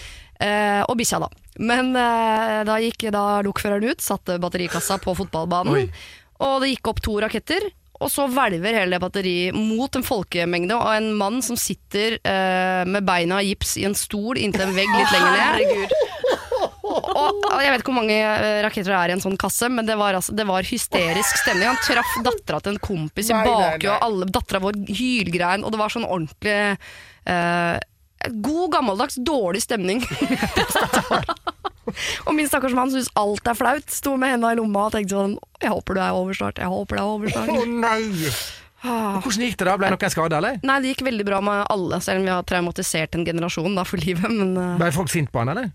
Eh, 0.41 0.83
og 0.85 0.97
bikkja, 1.01 1.23
da. 1.25 1.33
Men 1.61 1.93
eh, 1.97 2.61
da 2.68 2.79
gikk 2.85 3.09
da 3.16 3.25
lokføreren 3.47 3.89
ut, 3.89 4.05
satte 4.05 4.37
batterikassa 4.43 5.01
på 5.01 5.16
fotballbanen, 5.18 5.77
Oi. 5.77 6.16
og 6.45 6.61
det 6.62 6.75
gikk 6.75 6.93
opp 6.93 7.05
to 7.05 7.16
raketter. 7.25 7.71
Og 8.01 8.09
så 8.09 8.25
hvelver 8.33 8.79
hele 8.79 8.97
batteriet 8.97 9.53
mot 9.53 9.93
en 9.97 10.05
folkemengde 10.05 10.73
og 10.73 10.89
en 10.95 11.11
mann 11.21 11.43
som 11.45 11.59
sitter 11.61 12.16
eh, 12.16 12.87
med 12.89 13.05
beina 13.05 13.43
i 13.45 13.51
gips 13.51 13.75
i 13.77 13.85
en 13.85 13.97
stol 13.99 14.41
inntil 14.41 14.64
en 14.64 14.73
vegg 14.73 14.89
litt 14.89 15.12
lenger 15.12 15.37
ned. 15.37 15.93
Og, 17.01 17.45
og 17.51 17.61
jeg 17.63 17.73
vet 17.73 17.83
ikke 17.83 17.93
hvor 17.93 18.01
mange 18.01 18.17
eh, 18.17 18.61
raketter 18.65 18.93
det 18.93 18.99
er 19.01 19.13
i 19.13 19.17
en 19.17 19.25
sånn 19.25 19.39
kasse, 19.41 19.71
men 19.73 19.89
det 19.89 19.97
var, 20.01 20.17
altså, 20.19 20.35
det 20.37 20.47
var 20.49 20.67
hysterisk 20.67 21.43
stemning. 21.43 21.69
Han 21.71 21.81
traff 21.85 22.17
dattera 22.27 22.61
til 22.65 22.77
en 22.77 22.83
kompis 22.83 23.31
i 23.31 23.37
bakhjulet, 23.37 23.87
og 23.91 24.09
alle 24.09 24.29
dattera 24.31 24.63
vår 24.65 24.83
hylgrein, 24.89 25.65
og 25.65 25.75
det 25.75 25.81
var 25.81 25.95
sånn 25.95 26.09
ordentlig 26.09 26.59
uh, 27.29 27.79
God 28.29 28.73
gammeldags 28.75 29.17
dårlig 29.25 29.63
stemning. 29.65 30.03
og 32.27 32.33
min 32.37 32.49
stakkars 32.49 32.77
mann 32.77 32.93
syntes 32.93 33.11
alt 33.19 33.49
er 33.49 33.57
flaut. 33.57 33.89
Sto 33.93 34.17
med 34.21 34.35
henda 34.35 34.53
i 34.53 34.59
lomma 34.61 34.89
og 34.89 34.97
tenkte 34.97 35.17
sånn 35.17 35.39
Jeg 35.63 35.73
håper 35.73 35.97
du 35.97 36.03
er 36.05 36.17
over 36.17 36.37
snart. 36.37 36.61
Jeg 36.61 36.69
håper 36.69 37.01
det 37.01 37.05
er 37.05 37.15
over 37.15 37.39
Å 37.41 37.47
oh, 37.57 37.71
nei! 37.81 38.35
Ah. 38.81 39.19
Hvordan 39.21 39.45
gikk 39.45 39.59
det 39.61 39.67
da? 39.69 39.77
Ble 39.77 39.91
noen 39.93 40.13
skada, 40.13 40.39
eller? 40.41 40.61
Nei, 40.65 40.79
det 40.81 40.95
gikk 40.95 41.03
veldig 41.05 41.27
bra 41.29 41.41
med 41.45 41.67
alle, 41.69 41.99
selv 42.05 42.23
om 42.23 42.29
vi 42.29 42.33
har 42.33 42.47
traumatisert 42.49 43.17
en 43.19 43.27
generasjon 43.29 43.77
da, 43.77 43.85
for 43.89 44.01
livet. 44.01 44.33
Men 44.33 44.55
eh, 44.57 44.79
Ble 44.81 44.89
folk 44.95 45.13
sinte 45.13 45.33
på 45.35 45.43
han, 45.43 45.53
eller? 45.53 45.69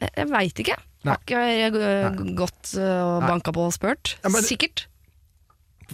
Jeg, 0.00 0.28
veit 0.30 0.60
ikke. 0.64 0.76
Har 1.06 1.20
ikke 1.22 1.40
eh, 1.78 2.20
gått 2.36 2.74
eh, 2.76 3.00
og 3.06 3.22
banka 3.28 3.52
på 3.54 3.66
og 3.68 3.72
spurt. 3.76 4.16
Ja, 4.24 4.28
men- 4.34 4.42
Sikkert. 4.46 4.86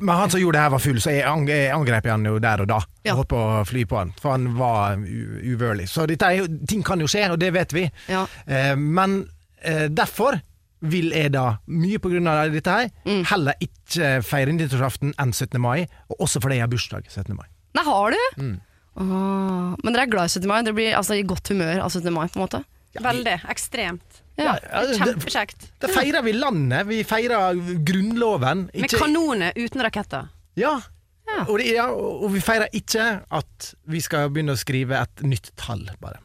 Men 0.01 0.17
han 0.17 0.31
som 0.33 0.41
gjorde 0.41 0.57
det 0.57 0.63
her 0.65 0.71
var 0.73 0.81
full, 0.81 1.01
så 1.05 1.11
jeg, 1.13 1.25
ang 1.29 1.43
jeg 1.51 1.67
angrep 1.71 2.07
han 2.09 2.23
jo 2.25 2.39
der 2.41 2.63
og 2.65 2.69
da. 2.71 2.79
Ja. 3.05 3.13
Holdt 3.19 3.29
på 3.29 3.37
å 3.37 3.59
fly 3.69 3.83
på 3.85 3.99
han, 3.99 4.15
for 4.23 4.33
han 4.33 4.47
var 4.57 4.97
uvørlig. 4.97 5.85
Så 5.93 6.07
jo, 6.09 6.47
ting 6.67 6.81
kan 6.83 6.99
jo 7.05 7.07
skje, 7.13 7.27
og 7.31 7.37
det 7.43 7.51
vet 7.53 7.75
vi. 7.77 7.85
Ja. 8.09 8.23
Eh, 8.47 8.73
men 8.81 9.19
eh, 9.61 9.89
derfor 9.93 10.41
vil 10.81 11.13
jeg 11.15 11.35
da, 11.37 11.59
mye 11.69 12.01
på 12.03 12.09
grunn 12.11 12.27
av 12.27 12.49
dette 12.51 12.73
her, 12.73 12.89
Mm. 13.05 13.21
heller 13.29 13.55
ikke 13.61 14.23
feire 14.25 14.51
nyttårsaften 14.57 15.13
enn 15.21 15.33
17. 15.37 15.61
mai, 15.61 15.85
og 16.09 16.25
også 16.25 16.41
fordi 16.43 16.57
jeg 16.57 16.65
har 16.65 16.73
bursdag 16.73 17.05
17. 17.13 17.37
mai. 17.37 17.47
Nei, 17.77 17.85
har 17.85 18.11
du? 18.17 18.41
Mm. 18.41 18.57
Åh, 18.97 19.77
men 19.85 19.93
dere 19.93 20.03
er 20.07 20.11
glad 20.11 20.25
i 20.25 20.33
17. 20.41 20.49
mai? 20.49 20.63
Dere 20.67 20.75
blir 20.77 20.97
altså 20.99 21.15
i 21.21 21.23
godt 21.23 21.49
humør 21.53 21.85
av 21.85 21.91
17. 21.93 22.11
mai, 22.13 22.27
på 22.33 22.41
en 22.41 22.47
måte? 22.47 22.65
Veldig. 23.01 23.39
Ekstremt. 23.49 24.23
Ja. 24.37 24.59
Ja, 24.61 24.83
det- 24.87 24.99
Kjempekjekt. 24.99 25.71
Da 25.81 25.89
feirer 25.89 26.23
vi 26.23 26.33
landet, 26.33 26.87
vi 26.87 27.03
feirer 27.05 27.55
grunnloven. 27.85 28.67
Med 28.75 28.85
ikke- 28.91 28.99
kanoner 28.99 29.53
uten 29.57 29.81
raketter. 29.83 30.29
Ja. 30.57 30.81
Ja. 31.27 31.45
Og, 31.49 31.59
det, 31.59 31.67
ja, 31.75 31.87
og 31.91 32.31
vi 32.33 32.41
feirer 32.41 32.69
ikke 32.73 33.23
at 33.31 33.75
vi 33.87 34.01
skal 34.01 34.29
begynne 34.29 34.53
å 34.53 34.59
skrive 34.59 35.01
et 35.01 35.23
nytt 35.23 35.51
tall, 35.57 35.89
bare. 36.01 36.19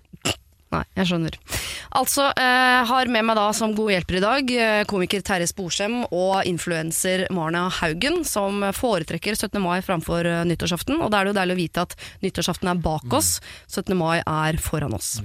Nei, 0.74 0.84
jeg 1.00 1.08
skjønner. 1.08 1.36
Altså, 1.96 2.26
eh, 2.36 2.82
har 2.90 3.08
med 3.08 3.24
meg 3.24 3.38
da 3.40 3.46
som 3.56 3.72
god 3.76 3.92
hjelper 3.94 4.18
i 4.20 4.22
dag 4.24 4.50
eh, 4.52 4.82
komiker 4.90 5.22
Terje 5.24 5.48
Sporsem 5.48 6.02
og 6.12 6.44
influenser 6.50 7.24
Marna 7.32 7.70
Haugen, 7.72 8.26
som 8.28 8.60
foretrekker 8.76 9.38
17. 9.38 9.56
mai 9.64 9.80
framfor 9.86 10.28
eh, 10.28 10.44
nyttårsaften. 10.50 11.00
Og 11.00 11.14
da 11.14 11.22
er 11.22 11.28
det 11.28 11.32
jo 11.32 11.38
deilig 11.40 11.56
å 11.56 11.62
vite 11.62 11.86
at 11.88 11.96
nyttårsaften 12.26 12.72
er 12.74 12.82
bak 12.84 13.16
oss, 13.16 13.38
17. 13.72 13.96
mai 13.96 14.20
er 14.20 14.60
foran 14.60 14.98
oss. 14.98 15.22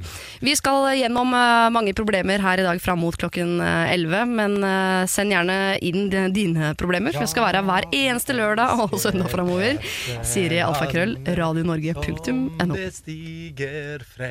Vi 0.46 0.54
skal 0.58 0.92
gjennom 1.00 1.34
eh, 1.34 1.66
mange 1.74 1.96
problemer 1.98 2.38
her 2.46 2.62
i 2.62 2.66
dag 2.68 2.78
fram 2.84 3.02
mot 3.02 3.18
klokken 3.18 3.58
eh, 3.58 3.96
11, 3.96 4.36
men 4.38 4.56
send 5.10 5.34
gjerne 5.34 5.58
inn 5.82 6.06
dine 6.32 6.70
problemer, 6.78 7.10
for 7.14 7.26
jeg 7.26 7.32
skal 7.34 7.48
være 7.48 7.60
her 7.60 7.66
hver 7.66 7.88
eneste 7.98 8.38
lørdag 8.38 8.84
og 8.84 8.94
søndag 9.02 9.32
framover. 9.32 9.82
Siri 10.22 10.62
alfakrøll, 10.62 11.16
radionorge.no. 11.34 12.78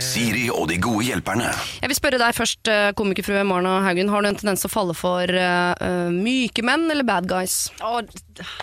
Siri 0.01 0.47
og 0.53 0.71
de 0.71 0.79
gode 0.81 1.01
hjelperne. 1.11 1.51
Jeg 1.81 1.91
vil 1.91 1.97
spørre 1.97 2.19
deg 2.21 2.35
først, 2.37 2.67
eh, 2.71 2.91
komikerfrue 2.97 3.43
Marna 3.47 3.77
Haugen. 3.85 4.09
Har 4.09 4.23
du 4.23 4.29
en 4.31 4.39
tendens 4.39 4.63
til 4.63 4.71
å 4.71 4.73
falle 4.73 4.95
for 4.97 5.23
eh, 5.27 6.09
myke 6.11 6.63
menn 6.65 6.89
eller 6.91 7.07
bad 7.07 7.27
guys? 7.29 7.69
Og 7.85 8.09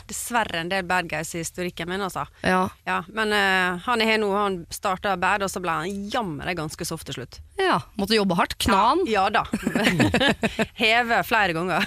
dessverre 0.09 0.63
en 0.63 0.73
del 0.73 0.87
bad 0.89 1.09
guys 1.11 1.35
i 1.35 1.43
historikken 1.43 1.89
min, 1.91 2.03
altså. 2.05 2.27
Ja. 2.43 2.69
Ja, 2.89 3.03
men 3.15 3.33
uh, 3.35 3.79
han 3.85 4.03
er 4.03 4.13
her 4.13 4.23
nå, 4.23 4.31
han 4.35 4.63
starta 4.75 5.17
bad, 5.21 5.45
og 5.45 5.53
så 5.53 5.63
ble 5.63 5.77
han 5.83 6.09
jammen 6.13 6.57
ganske 6.59 6.87
soft 6.89 7.09
til 7.09 7.21
slutt. 7.21 7.41
Ja. 7.59 7.79
Måtte 7.99 8.15
jobbe 8.17 8.37
hardt. 8.39 8.57
Knan. 8.63 9.05
Ja 9.11 9.27
da. 9.35 9.45
Heve 10.79 11.21
flere 11.27 11.53
ganger. 11.57 11.87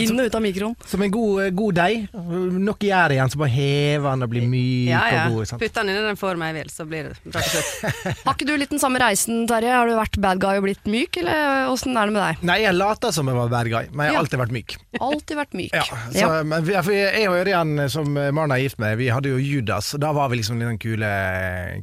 Inn 0.00 0.18
og 0.20 0.26
ut 0.28 0.34
av 0.38 0.42
mikroen. 0.44 0.74
Som 0.88 1.02
en 1.04 1.12
god, 1.12 1.50
god 1.56 1.78
deig. 1.78 2.06
Noe 2.14 2.76
gjær 2.88 3.14
igjen, 3.14 3.30
så 3.32 3.40
bare 3.40 3.52
heve 3.54 4.08
han 4.12 4.24
og 4.24 4.30
bli 4.32 4.42
myk 4.48 4.90
Ja, 4.90 5.02
ja. 5.12 5.22
og 5.28 5.38
god. 5.38 5.48
Sant? 5.50 5.62
Putt 5.62 5.80
inn 5.82 5.90
i 5.92 5.96
den 6.08 6.18
formen 6.20 6.48
jeg 6.50 6.56
vil, 6.58 6.72
så 6.72 6.86
blir 6.88 7.08
det 7.10 7.16
bra 7.24 7.42
til 7.44 7.54
slutt. 7.54 7.98
Har 8.26 8.36
ikke 8.36 8.48
du 8.48 8.54
litt 8.60 8.72
den 8.74 8.82
samme 8.82 9.00
reisen, 9.02 9.44
Terje? 9.50 9.72
Har 9.74 9.88
du 9.90 9.96
vært 9.98 10.18
bad 10.22 10.40
guy 10.42 10.60
og 10.60 10.66
blitt 10.68 10.88
myk, 10.90 11.20
eller 11.22 11.68
åssen 11.72 11.96
er 11.98 12.08
det 12.10 12.16
med 12.16 12.22
deg? 12.24 12.44
Nei, 12.52 12.58
jeg 12.64 12.76
later 12.78 13.14
som 13.14 13.30
jeg 13.30 13.38
var 13.38 13.52
bad 13.52 13.70
guy, 13.72 13.84
men 13.92 14.08
jeg 14.08 14.14
har 14.14 14.18
Ja. 14.18 14.24
alltid 14.24 14.42
vært 14.42 14.54
myk. 14.56 14.76
Alltid 15.08 15.38
vært 15.38 15.56
myk. 15.58 15.74
Ja, 15.76 15.84
så, 16.14 16.30
Men 16.48 16.64
vi, 16.66 16.74
jeg 16.98 17.28
og 17.30 17.36
Ørjan, 17.42 17.74
som 17.92 18.08
Marna 18.16 18.56
er 18.58 18.64
gift 18.66 18.78
med, 18.82 18.96
vi 19.00 19.10
hadde 19.12 19.32
jo 19.34 19.38
Judas, 19.42 19.92
og 19.96 20.02
da 20.04 20.12
var 20.16 20.30
vi 20.32 20.40
liksom 20.40 20.58
den 20.62 20.78
kule, 20.80 21.10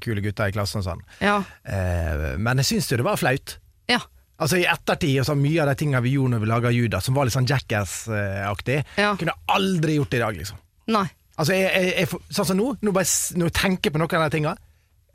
kule 0.03 0.23
gutta 0.25 0.49
i 0.49 0.55
klassen 0.55 0.81
og 0.81 0.87
sånn. 0.89 1.03
Ja. 1.23 1.37
Eh, 1.67 2.35
men 2.41 2.61
jeg 2.63 2.69
syns 2.73 2.89
jo 2.95 3.03
det 3.03 3.07
var 3.11 3.21
flaut. 3.21 3.57
ja. 3.91 4.01
Altså 4.35 4.57
I 4.59 4.65
ettertid, 4.67 5.13
og 5.21 5.25
så 5.29 5.31
mye 5.39 5.61
av 5.63 5.69
de 5.69 5.75
tingene 5.79 6.01
vi 6.03 6.11
gjorde 6.17 6.33
når 6.33 6.41
vi 6.43 6.47
laga 6.49 6.71
Judas, 6.75 7.05
som 7.07 7.15
var 7.15 7.23
litt 7.23 7.31
sånn 7.37 7.45
Jackass-aktig, 7.47 8.81
Ja. 8.99 9.13
kunne 9.15 9.31
jeg 9.31 9.45
aldri 9.55 9.95
gjort 9.95 10.09
det 10.11 10.17
i 10.17 10.23
dag, 10.25 10.35
liksom. 10.41 10.57
Nei. 10.91 11.05
Altså, 11.37 11.53
jeg, 11.55 11.69
jeg, 11.71 11.93
jeg, 12.01 12.19
Sånn 12.35 12.45
som 12.49 12.57
nå, 12.59 12.65
nå 12.83 12.91
bare, 12.91 13.07
når 13.39 13.47
jeg 13.47 13.55
tenker 13.61 13.91
på 13.95 14.01
noen 14.01 14.17
av 14.19 14.25
de 14.27 14.35
tingene, 14.35 14.57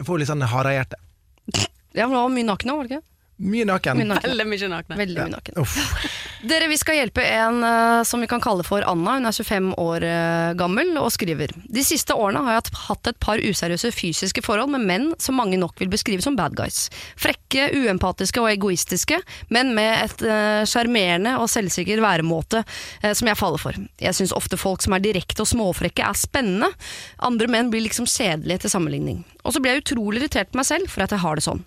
jeg 0.01 0.07
får 0.09 0.19
litt 0.23 0.31
sånn 0.33 0.41
harehjerte. 0.55 0.97
Ja, 1.93 2.07
men 2.09 2.17
det 2.17 2.23
var 2.23 2.33
mye 2.33 2.49
naken 2.49 2.73
òg, 2.73 2.77
var 2.81 2.89
det 2.89 2.97
ikke? 2.97 3.07
Mye 3.51 3.65
naken. 3.69 3.97
Mye 4.01 4.09
naken. 4.09 4.31
Veldig 4.31 4.47
mye 4.55 4.69
nakne. 4.73 4.97
Veldig 5.01 5.21
mye 5.21 5.33
naken. 5.37 5.61
Uff. 5.61 5.77
Dere, 6.41 6.71
vi 6.73 6.79
skal 6.81 6.97
hjelpe 6.97 7.21
en 7.21 7.59
uh, 7.61 8.03
som 8.09 8.21
vi 8.23 8.27
kan 8.27 8.41
kalle 8.41 8.65
for 8.65 8.81
Anna. 8.89 9.19
Hun 9.19 9.29
er 9.29 9.35
25 9.37 9.75
år 9.77 10.05
uh, 10.09 10.53
gammel 10.57 10.95
og 10.97 11.11
skriver. 11.13 11.53
De 11.69 11.83
siste 11.85 12.17
årene 12.17 12.41
har 12.47 12.57
jeg 12.57 12.73
hatt- 12.87 13.11
et 13.11 13.19
par 13.21 13.43
useriøse 13.45 13.91
fysiske 13.93 14.41
forhold 14.45 14.73
med 14.73 14.87
menn 14.89 15.07
som 15.21 15.37
mange 15.37 15.59
nok 15.61 15.77
vil 15.81 15.91
beskrive 15.93 16.25
som 16.25 16.39
bad 16.39 16.57
guys. 16.57 16.87
Frekke, 17.21 17.69
uempatiske 17.77 18.41
og 18.41 18.49
egoistiske, 18.55 19.19
men 19.53 19.75
med 19.77 20.07
et 20.07 20.25
sjarmerende 20.71 21.35
uh, 21.37 21.43
og 21.45 21.51
selvsikker 21.53 22.01
væremåte 22.01 22.63
eh, 22.63 23.13
som 23.17 23.29
jeg 23.29 23.39
faller 23.41 23.61
for. 23.61 23.77
Jeg 24.01 24.17
syns 24.17 24.33
ofte 24.37 24.57
folk 24.61 24.85
som 24.85 24.97
er 24.97 25.05
direkte 25.05 25.45
og 25.45 25.51
småfrekke 25.51 26.07
er 26.07 26.17
spennende. 26.17 26.71
Andre 27.27 27.51
menn 27.53 27.73
blir 27.73 27.85
liksom 27.85 28.09
kjedelige 28.09 28.65
til 28.65 28.73
sammenligning. 28.73 29.21
Og 29.45 29.55
så 29.55 29.61
blir 29.61 29.77
jeg 29.77 29.85
utrolig 29.85 30.23
irritert 30.23 30.53
på 30.53 30.61
meg 30.61 30.69
selv 30.69 30.89
for 30.93 31.05
at 31.05 31.13
jeg 31.15 31.23
har 31.23 31.37
det 31.37 31.45
sånn. 31.45 31.65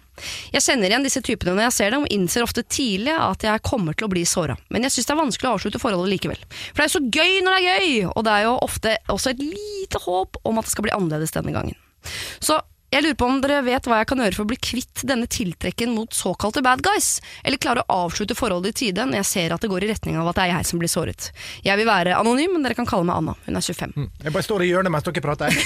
Jeg 0.53 0.61
kjenner 0.61 0.91
igjen 0.91 1.05
disse 1.05 1.23
typene 1.25 1.55
når 1.57 1.67
jeg 1.67 1.75
ser 1.77 1.93
dem, 1.95 2.05
og 2.05 2.13
innser 2.13 2.45
ofte 2.45 2.63
tidlig 2.65 3.15
at 3.17 3.45
jeg 3.47 3.65
kommer 3.65 3.97
til 3.97 4.07
å 4.07 4.13
bli 4.13 4.25
såra. 4.29 4.57
Men 4.69 4.87
jeg 4.87 4.95
syns 4.95 5.09
det 5.09 5.15
er 5.15 5.21
vanskelig 5.23 5.49
å 5.49 5.55
avslutte 5.57 5.81
forholdet 5.81 6.13
likevel. 6.15 6.43
For 6.71 6.81
det 6.81 6.85
er 6.85 6.91
jo 6.91 6.97
så 6.97 7.05
gøy 7.19 7.39
når 7.43 7.55
det 7.55 7.63
er 7.63 7.71
gøy! 7.71 7.95
Og 8.13 8.27
det 8.27 8.35
er 8.35 8.45
jo 8.47 8.53
ofte 8.63 8.97
også 9.13 9.33
et 9.33 9.41
lite 9.43 10.03
håp 10.05 10.39
om 10.43 10.61
at 10.61 10.69
det 10.69 10.75
skal 10.75 10.87
bli 10.87 10.95
annerledes 10.95 11.35
denne 11.35 11.55
gangen. 11.55 11.79
Så 12.43 12.59
Jeg 12.93 13.01
lurer 13.01 13.15
på 13.17 13.25
om 13.25 13.39
dere 13.41 13.63
vet 13.65 13.87
hva 13.89 14.03
jeg 14.03 14.07
kan 14.11 14.19
gjøre 14.21 14.35
for 14.37 14.45
å 14.45 14.49
bli 14.51 14.57
kvitt 14.61 15.01
denne 15.09 15.25
tiltrekken 15.25 15.95
mot 15.95 16.13
såkalte 16.13 16.61
bad 16.61 16.83
guys, 16.85 17.23
eller 17.41 17.57
klare 17.57 17.81
å 17.81 17.95
avslutte 18.03 18.37
forholdet 18.37 18.75
i 18.75 18.77
tide 18.83 19.07
når 19.09 19.17
jeg 19.23 19.29
ser 19.31 19.55
at 19.55 19.65
det 19.65 19.71
går 19.71 19.87
i 19.87 19.89
retning 19.89 20.19
av 20.21 20.29
at 20.29 20.37
det 20.37 20.43
er 20.43 20.51
jeg 20.51 20.67
som 20.69 20.81
blir 20.83 20.91
såret. 20.93 21.31
Jeg 21.65 21.79
vil 21.79 21.89
være 21.89 22.13
anonym, 22.19 22.53
men 22.53 22.67
dere 22.67 22.77
kan 22.77 22.85
kalle 22.85 23.07
meg 23.09 23.17
Anna. 23.17 23.33
Hun 23.47 23.57
er 23.57 23.65
25. 23.65 23.97
Jeg 24.27 24.35
bare 24.35 24.45
står 24.45 24.65
i 24.65 24.69
hjørnet 24.69 24.93
mens 24.93 25.07
dere 25.07 25.25
prater. 25.25 25.57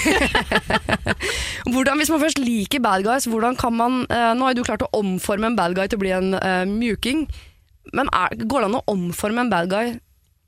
Hvordan, 1.74 2.00
hvis 2.00 2.14
man 2.14 2.24
først 2.24 2.40
liker 2.40 2.80
bad 2.80 3.04
guys, 3.04 3.28
hvordan 3.28 3.60
kan 3.60 3.76
man 3.76 4.00
eh, 4.08 4.32
Nå 4.38 4.46
har 4.46 4.54
jo 4.54 4.62
du 4.62 4.68
klart 4.70 4.86
å 4.86 4.90
omforme 4.96 5.50
en 5.50 5.58
bad 5.58 5.76
guy 5.76 5.84
til 5.84 6.00
å 6.00 6.04
bli 6.06 6.14
en 6.16 6.32
uh, 6.32 6.64
mjuking, 6.64 7.26
men 7.92 8.10
er, 8.12 8.36
går 8.44 8.64
det 8.64 8.68
an 8.70 8.78
å 8.80 8.84
omforme 8.92 9.44
en 9.44 9.50
bad 9.52 9.70
guy 9.70 9.94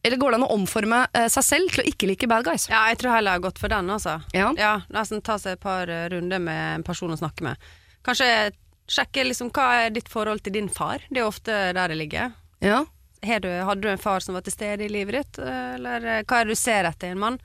Eller 0.02 0.16
går 0.20 0.32
det 0.32 0.38
an 0.40 0.46
å 0.46 0.54
omforme 0.54 1.02
eh, 1.12 1.28
seg 1.32 1.44
selv 1.44 1.74
til 1.74 1.82
å 1.82 1.88
ikke 1.90 2.08
like 2.08 2.28
bad 2.30 2.46
guys? 2.46 2.68
Ja, 2.70 2.86
jeg 2.88 3.00
tror 3.02 3.14
heller 3.16 3.34
jeg 3.34 3.40
har 3.40 3.46
gått 3.48 3.60
for 3.60 3.72
den, 3.72 3.90
altså. 3.92 4.16
Ja. 4.32 4.72
Nesten 4.88 5.20
ta 5.24 5.36
seg 5.40 5.58
et 5.58 5.62
par 5.62 5.90
eh, 5.92 6.08
runder 6.12 6.40
med 6.40 6.62
en 6.78 6.86
person 6.86 7.12
å 7.12 7.18
snakke 7.20 7.44
med. 7.44 7.68
Kanskje 8.06 8.30
sjekke 8.90 9.26
liksom, 9.28 9.52
hva 9.54 9.66
er 9.84 9.92
ditt 9.94 10.08
forhold 10.10 10.42
til 10.42 10.56
din 10.56 10.70
far. 10.72 11.04
Det 11.10 11.20
er 11.20 11.28
ofte 11.28 11.58
der 11.76 11.92
det 11.92 11.98
ligger. 12.00 12.32
Ja. 12.64 12.82
Har 13.28 13.44
du, 13.44 13.50
hadde 13.52 13.84
du 13.84 13.90
en 13.92 14.00
far 14.00 14.24
som 14.24 14.34
var 14.34 14.42
til 14.46 14.56
stede 14.56 14.86
i 14.86 14.92
livet 14.92 15.18
ditt, 15.18 15.40
eller 15.44 16.06
eh, 16.08 16.22
hva 16.24 16.40
er 16.40 16.48
det 16.48 16.56
du 16.56 16.60
ser 16.60 16.88
etter 16.88 17.12
i 17.12 17.16
en 17.16 17.24
mann? 17.28 17.40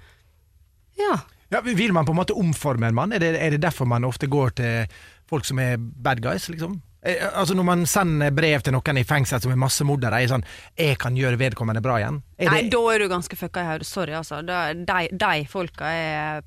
ja. 0.99 1.19
Ja, 1.53 1.61
vil 1.61 1.93
man 1.93 2.05
på 2.05 2.11
en 2.11 2.17
måte 2.17 2.33
omforme 2.33 2.87
en 2.87 2.95
mann? 2.97 3.13
Er 3.13 3.21
det, 3.21 3.35
er 3.37 3.53
det 3.53 3.61
derfor 3.61 3.85
man 3.85 4.03
ofte 4.03 4.27
går 4.27 4.55
til 4.57 4.95
folk 5.29 5.45
som 5.45 5.59
er 5.61 5.77
bad 5.77 6.19
guys, 6.23 6.49
liksom? 6.49 6.79
Eh, 7.05 7.21
altså 7.31 7.53
Når 7.53 7.67
man 7.67 7.85
sender 7.85 8.33
brev 8.33 8.63
til 8.65 8.73
noen 8.73 8.97
i 8.97 9.05
fengsel 9.05 9.43
som 9.43 9.53
er 9.53 9.61
massemordere, 9.61 10.21
er 10.21 10.31
sånn 10.31 10.45
'Jeg 10.75 10.97
kan 10.97 11.15
gjøre 11.15 11.37
vedkommende 11.37 11.81
bra 11.81 11.99
igjen'? 12.01 12.21
Er 12.39 12.49
Nei, 12.49 12.61
det, 12.63 12.71
da 12.71 12.81
er 12.93 12.99
du 12.99 13.07
ganske 13.07 13.35
fucka 13.35 13.61
i 13.61 13.69
hodet. 13.69 13.85
Sorry, 13.85 14.13
altså. 14.13 14.41
De, 14.41 15.07
de 15.11 15.45
folka 15.45 15.85
er 15.85 16.43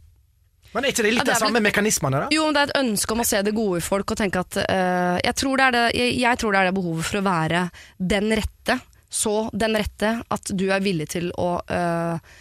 men 0.75 0.85
er 0.85 0.93
ikke 0.93 1.05
det 1.07 1.13
litt 1.15 1.23
Ja, 1.23 1.25
det 1.25 1.33
er 1.33 1.41
de 1.41 1.47
samme 1.47 1.61
mekanismene, 1.65 2.19
da? 2.21 2.27
Jo, 2.35 2.45
men 2.45 2.55
det 2.55 2.61
er 2.61 2.69
et 2.69 2.81
ønske 2.83 3.15
om 3.15 3.23
å 3.23 3.25
se 3.25 3.41
det 3.41 3.55
gode 3.57 3.79
i 3.81 3.85
folk 3.85 4.13
og 4.13 4.19
tenke 4.21 4.43
at 4.43 4.59
uh, 4.69 5.17
jeg, 5.25 5.35
tror 5.41 5.57
det 5.57 5.65
er 5.65 5.73
det, 5.73 5.85
jeg, 5.97 6.19
jeg 6.21 6.41
tror 6.43 6.53
det 6.53 6.61
er 6.61 6.69
det 6.69 6.75
behovet 6.77 7.09
for 7.09 7.21
å 7.21 7.25
være 7.25 7.63
den 7.97 8.35
rette. 8.37 8.77
Så 9.09 9.33
den 9.57 9.79
rette 9.81 10.11
at 10.29 10.53
du 10.53 10.67
er 10.69 10.85
villig 10.85 11.09
til 11.15 11.31
å 11.41 11.63
eh, 11.65 12.35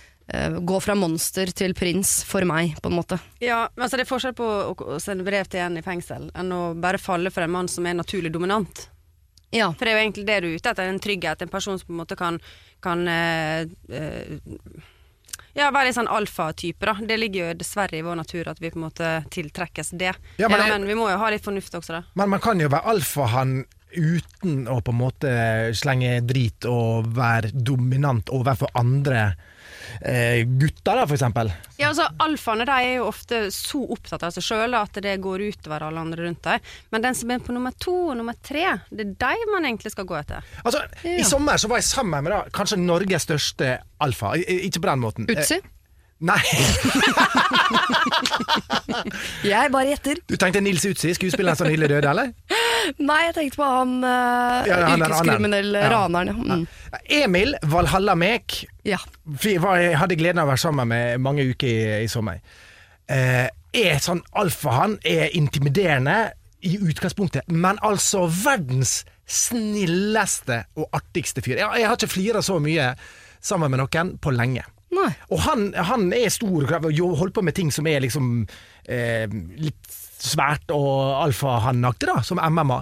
gå 0.60 0.80
fra 0.84 0.96
monster 1.00 1.48
til 1.56 1.72
prins 1.78 2.18
for 2.28 2.44
meg, 2.44 2.74
på 2.84 2.90
en 2.92 2.98
måte. 2.98 3.16
Ja, 3.40 3.62
men 3.76 3.86
altså 3.86 3.96
Det 3.96 4.04
er 4.04 4.10
forskjell 4.10 4.36
på 4.36 4.48
å, 4.76 4.98
sende 5.00 5.24
brev 5.24 5.48
til 5.48 5.64
en 5.64 5.80
i 5.80 5.86
fengsel 5.86 6.28
enn 6.36 6.52
å 6.52 6.62
bare 6.76 7.00
falle 7.00 7.32
for 7.32 7.46
en 7.46 7.54
mann 7.54 7.70
som 7.72 7.88
er 7.88 7.96
naturlig 7.96 8.34
dominant. 8.36 8.90
Ja. 9.50 9.72
For 9.74 9.86
det 9.88 9.94
er 9.94 9.98
jo 9.98 10.04
egentlig 10.04 10.28
det 10.28 10.40
du 10.44 10.50
er 10.50 10.60
ute 10.60 10.72
etter, 10.74 10.92
en 10.92 11.00
trygghet. 11.00 11.42
En 11.42 11.52
person 11.52 11.80
som 11.80 11.88
på 11.88 11.96
en 11.96 12.02
måte 12.02 12.18
kan, 12.20 12.40
kan 12.84 13.08
eh, 13.08 13.68
eh, 13.90 14.38
Ja, 15.58 15.72
være 15.72 15.88
litt 15.88 15.98
sånn 15.98 16.12
alfatype, 16.12 16.86
da. 16.86 16.98
Det 17.00 17.18
ligger 17.18 17.48
jo 17.48 17.58
dessverre 17.64 17.98
i 17.98 18.04
vår 18.06 18.20
natur 18.20 18.52
at 18.52 18.60
vi 18.62 18.70
på 18.74 18.78
en 18.78 18.86
måte 18.90 19.14
tiltrekkes 19.34 19.96
det. 19.98 20.14
Ja, 20.38 20.46
Ja, 20.46 20.52
men 20.52 20.68
men, 20.68 20.86
vi 20.92 21.00
må 21.00 21.08
jo 21.10 21.18
ha 21.18 21.32
litt 21.34 21.46
fornuft 21.46 21.74
også, 21.80 21.98
da. 21.98 22.04
Men 22.20 22.36
man 22.36 22.44
kan 22.44 22.60
jo 22.62 22.70
være 22.70 22.92
alfahann 22.94 23.64
uten 23.96 24.68
å 24.68 24.82
på 24.84 24.92
en 24.92 25.00
måte 25.00 25.32
slenge 25.80 26.20
drit 26.28 26.68
og 26.68 27.08
være 27.16 27.54
dominant 27.56 28.30
overfor 28.36 28.70
andre 28.78 29.32
eh, 30.02 30.44
gutter, 30.48 30.98
da, 31.00 31.06
for 31.06 31.18
eksempel. 31.18 31.52
Ja, 31.78 31.92
altså 31.92 32.08
Alfaene 32.24 32.66
de 32.68 32.76
er 32.76 32.98
jo 32.98 33.08
ofte 33.10 33.44
så 33.54 33.84
opptatt 33.96 34.26
av 34.28 34.34
seg 34.36 34.46
sjøl 34.46 34.78
at 34.78 35.00
det 35.04 35.16
går 35.24 35.46
utover 35.52 35.88
alle 35.88 36.04
andre 36.04 36.28
rundt 36.28 36.44
dem. 36.48 36.68
Men 36.94 37.06
den 37.06 37.18
som 37.18 37.32
er 37.34 37.44
på 37.44 37.56
nummer 37.56 37.76
to 37.78 37.96
og 38.10 38.18
nummer 38.20 38.38
tre, 38.42 38.66
det 38.90 39.06
er 39.06 39.16
dem 39.28 39.54
man 39.54 39.70
egentlig 39.70 39.94
skal 39.94 40.08
gå 40.10 40.18
etter. 40.20 40.46
Altså, 40.64 40.84
I 41.08 41.24
sommer 41.28 41.60
så 41.62 41.70
var 41.72 41.82
jeg 41.82 41.90
sammen 41.90 42.26
med 42.26 42.34
da, 42.34 42.44
kanskje 42.54 42.80
Norges 42.82 43.28
største 43.28 43.78
alfa. 44.04 44.36
Ikke 44.38 44.82
på 44.82 44.92
den 44.92 45.04
måten. 45.04 45.30
Utsi? 45.32 45.62
Nei, 46.18 46.42
Jeg 49.46 49.70
bare 49.70 49.92
gjetter. 49.92 50.18
du 50.26 50.34
tenkte 50.40 50.62
Nils 50.66 50.82
Utsi, 50.90 51.12
skuespilleren 51.14 51.58
som 51.60 51.68
nylig 51.70 51.92
døde, 51.92 52.10
eller? 52.10 52.32
Nei, 52.98 53.20
jeg 53.28 53.36
tenkte 53.36 53.60
på 53.60 53.68
han 53.68 53.92
uh, 54.02 54.66
Ja, 54.66 54.80
han 54.88 55.04
yrkeskriminell 55.04 55.76
raneren. 55.78 56.32
Ja. 56.32 56.38
raneren. 56.38 56.48
Ja. 56.48 56.56
Mm. 56.58 56.66
Emil 57.20 57.54
Valhalla 57.70 58.16
Mek 58.18 58.66
ja. 58.88 58.98
Var, 59.26 59.76
jeg 59.84 60.00
hadde 60.02 60.16
gleden 60.18 60.40
av 60.42 60.48
å 60.48 60.52
være 60.54 60.64
sammen 60.64 60.88
med 60.90 61.22
mange 61.22 61.44
uker 61.52 61.68
i, 61.70 62.06
i 62.06 62.08
sommer. 62.12 62.38
Uh, 63.12 63.48
er 63.78 64.00
sånn 64.02 64.24
alfahann, 64.40 64.98
er 65.06 65.30
intimiderende 65.38 66.32
i 66.66 66.78
utgangspunktet, 66.82 67.44
men 67.54 67.78
altså 67.86 68.26
verdens 68.32 69.04
snilleste 69.28 70.64
og 70.80 70.88
artigste 70.96 71.42
fyr. 71.46 71.58
Jeg, 71.60 71.68
jeg 71.84 71.90
har 71.92 71.98
ikke 72.00 72.16
flira 72.16 72.42
så 72.42 72.58
mye 72.64 72.96
sammen 73.44 73.70
med 73.72 73.80
noen 73.84 74.18
på 74.24 74.32
lenge. 74.34 74.64
Nei. 74.96 75.10
Og 75.34 75.42
han, 75.44 75.72
han 75.76 76.08
er 76.16 76.30
stor 76.32 76.70
og 76.80 76.92
jo- 76.96 77.16
holder 77.20 77.36
på 77.36 77.44
med 77.44 77.58
ting 77.58 77.72
som 77.76 77.88
er 77.90 78.06
liksom 78.06 78.46
eh, 78.88 79.28
litt 79.60 79.98
svært 80.18 80.72
og 80.74 81.18
alfahannaktig, 81.26 82.08
da, 82.10 82.22
som 82.26 82.40
MMA. 82.42 82.80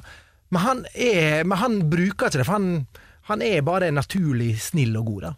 Men 0.54 0.62
han, 0.64 0.84
er, 0.94 1.42
men 1.48 1.58
han 1.60 1.80
bruker 1.92 2.30
ikke 2.30 2.38
det, 2.40 2.46
for 2.46 2.60
han, 2.60 2.86
han 3.32 3.42
er 3.44 3.66
bare 3.66 3.90
naturlig 3.92 4.54
snill 4.64 4.96
og 5.02 5.10
god, 5.10 5.26
da. 5.30 5.34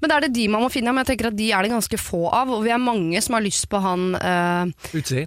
Men 0.00 0.14
er 0.14 0.24
det 0.24 0.30
de 0.32 0.46
man 0.48 0.62
må 0.64 0.70
finne, 0.72 0.94
men 0.96 1.04
jeg 1.04 1.10
tenker 1.10 1.28
at 1.28 1.36
de 1.36 1.50
er 1.52 1.66
det 1.66 1.74
ganske 1.74 1.98
få 2.00 2.22
av. 2.32 2.48
Og 2.54 2.62
vi 2.64 2.72
er 2.72 2.80
mange 2.80 3.20
som 3.20 3.36
har 3.36 3.44
lyst 3.44 3.66
på 3.68 3.80
han 3.84 4.14
uh, 4.16 4.70
Utsi. 4.96 5.26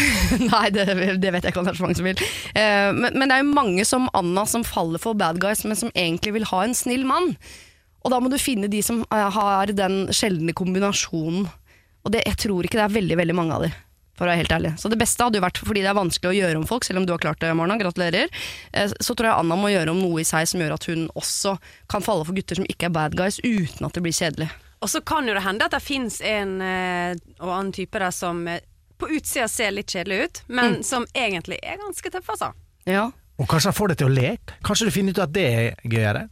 Nei, 0.54 0.64
det, 0.72 0.86
det 1.20 1.32
vet 1.34 1.44
jeg 1.44 1.52
ikke 1.52 1.60
om 1.60 1.68
det 1.68 1.74
er 1.74 1.76
så 1.76 1.84
mange 1.84 1.98
som 1.98 2.08
vil. 2.08 2.22
Uh, 2.56 2.88
men, 2.96 3.10
men 3.20 3.28
det 3.28 3.36
er 3.36 3.44
jo 3.44 3.50
mange 3.52 3.84
som 3.84 4.08
Anna 4.16 4.46
som 4.48 4.64
faller 4.64 5.02
for 5.02 5.12
bad 5.20 5.42
guys, 5.44 5.66
men 5.68 5.76
som 5.76 5.92
egentlig 5.92 6.32
vil 6.38 6.48
ha 6.48 6.62
en 6.64 6.72
snill 6.78 7.04
mann. 7.08 7.34
Og 8.04 8.12
da 8.12 8.20
må 8.20 8.30
du 8.32 8.36
finne 8.40 8.68
de 8.70 8.82
som 8.84 9.02
eh, 9.08 9.28
har 9.38 9.72
den 9.72 10.04
sjeldne 10.14 10.54
kombinasjonen. 10.56 11.48
Og 12.04 12.12
det, 12.12 12.24
jeg 12.28 12.40
tror 12.44 12.66
ikke 12.66 12.78
det 12.78 12.86
er 12.86 12.96
veldig 12.98 13.16
veldig 13.16 13.36
mange 13.36 13.56
av 13.56 13.64
de, 13.64 13.70
for 14.12 14.26
å 14.26 14.30
være 14.30 14.42
helt 14.42 14.52
ærlig. 14.52 14.74
Så 14.80 14.90
det 14.92 14.98
beste 15.00 15.24
hadde 15.24 15.40
jo 15.40 15.44
vært, 15.46 15.62
fordi 15.64 15.84
det 15.84 15.88
er 15.88 15.96
vanskelig 15.96 16.30
å 16.30 16.36
gjøre 16.36 16.60
om 16.60 16.66
folk, 16.68 16.84
selv 16.84 17.00
om 17.00 17.06
du 17.08 17.14
har 17.14 17.22
klart 17.22 17.40
det, 17.40 17.54
Marna, 17.56 17.78
gratulerer, 17.80 18.28
eh, 18.76 18.92
så 19.00 19.16
tror 19.16 19.30
jeg 19.30 19.38
Anna 19.40 19.56
må 19.56 19.72
gjøre 19.72 19.94
om 19.94 20.02
noe 20.04 20.20
i 20.20 20.28
seg 20.28 20.50
som 20.50 20.60
gjør 20.60 20.76
at 20.76 20.90
hun 20.90 21.08
også 21.16 21.56
kan 21.90 22.04
falle 22.04 22.28
for 22.28 22.36
gutter 22.36 22.60
som 22.60 22.68
ikke 22.68 22.90
er 22.90 22.94
bad 22.98 23.16
guys, 23.16 23.40
uten 23.40 23.88
at 23.88 23.96
det 23.96 24.04
blir 24.04 24.16
kjedelig. 24.16 24.52
Og 24.84 24.92
så 24.92 25.00
kan 25.00 25.24
jo 25.24 25.32
det 25.32 25.46
hende 25.46 25.64
at 25.64 25.72
det 25.72 25.80
fins 25.80 26.20
en 26.20 26.58
eh, 26.60 27.16
og 27.40 27.48
annen 27.48 27.72
type 27.72 28.04
der 28.04 28.12
som 28.12 28.44
på 29.00 29.08
utsida 29.16 29.48
ser 29.48 29.72
litt 29.74 29.90
kjedelig 29.90 30.18
ut, 30.20 30.40
men 30.54 30.82
som 30.86 31.08
egentlig 31.16 31.56
er 31.64 31.80
ganske 31.80 32.12
tøff, 32.12 32.28
altså. 32.36 32.52
Ja. 32.84 33.08
Og 33.40 33.48
kanskje 33.50 33.72
han 33.72 33.76
får 33.76 33.90
det 33.90 33.96
til 33.98 34.06
å 34.06 34.14
leke? 34.14 34.56
Kanskje 34.62 34.86
du 34.86 34.94
finner 34.94 35.16
ut 35.16 35.24
at 35.24 35.32
det 35.34 35.44
er 35.48 35.88
gøyere. 35.90 36.28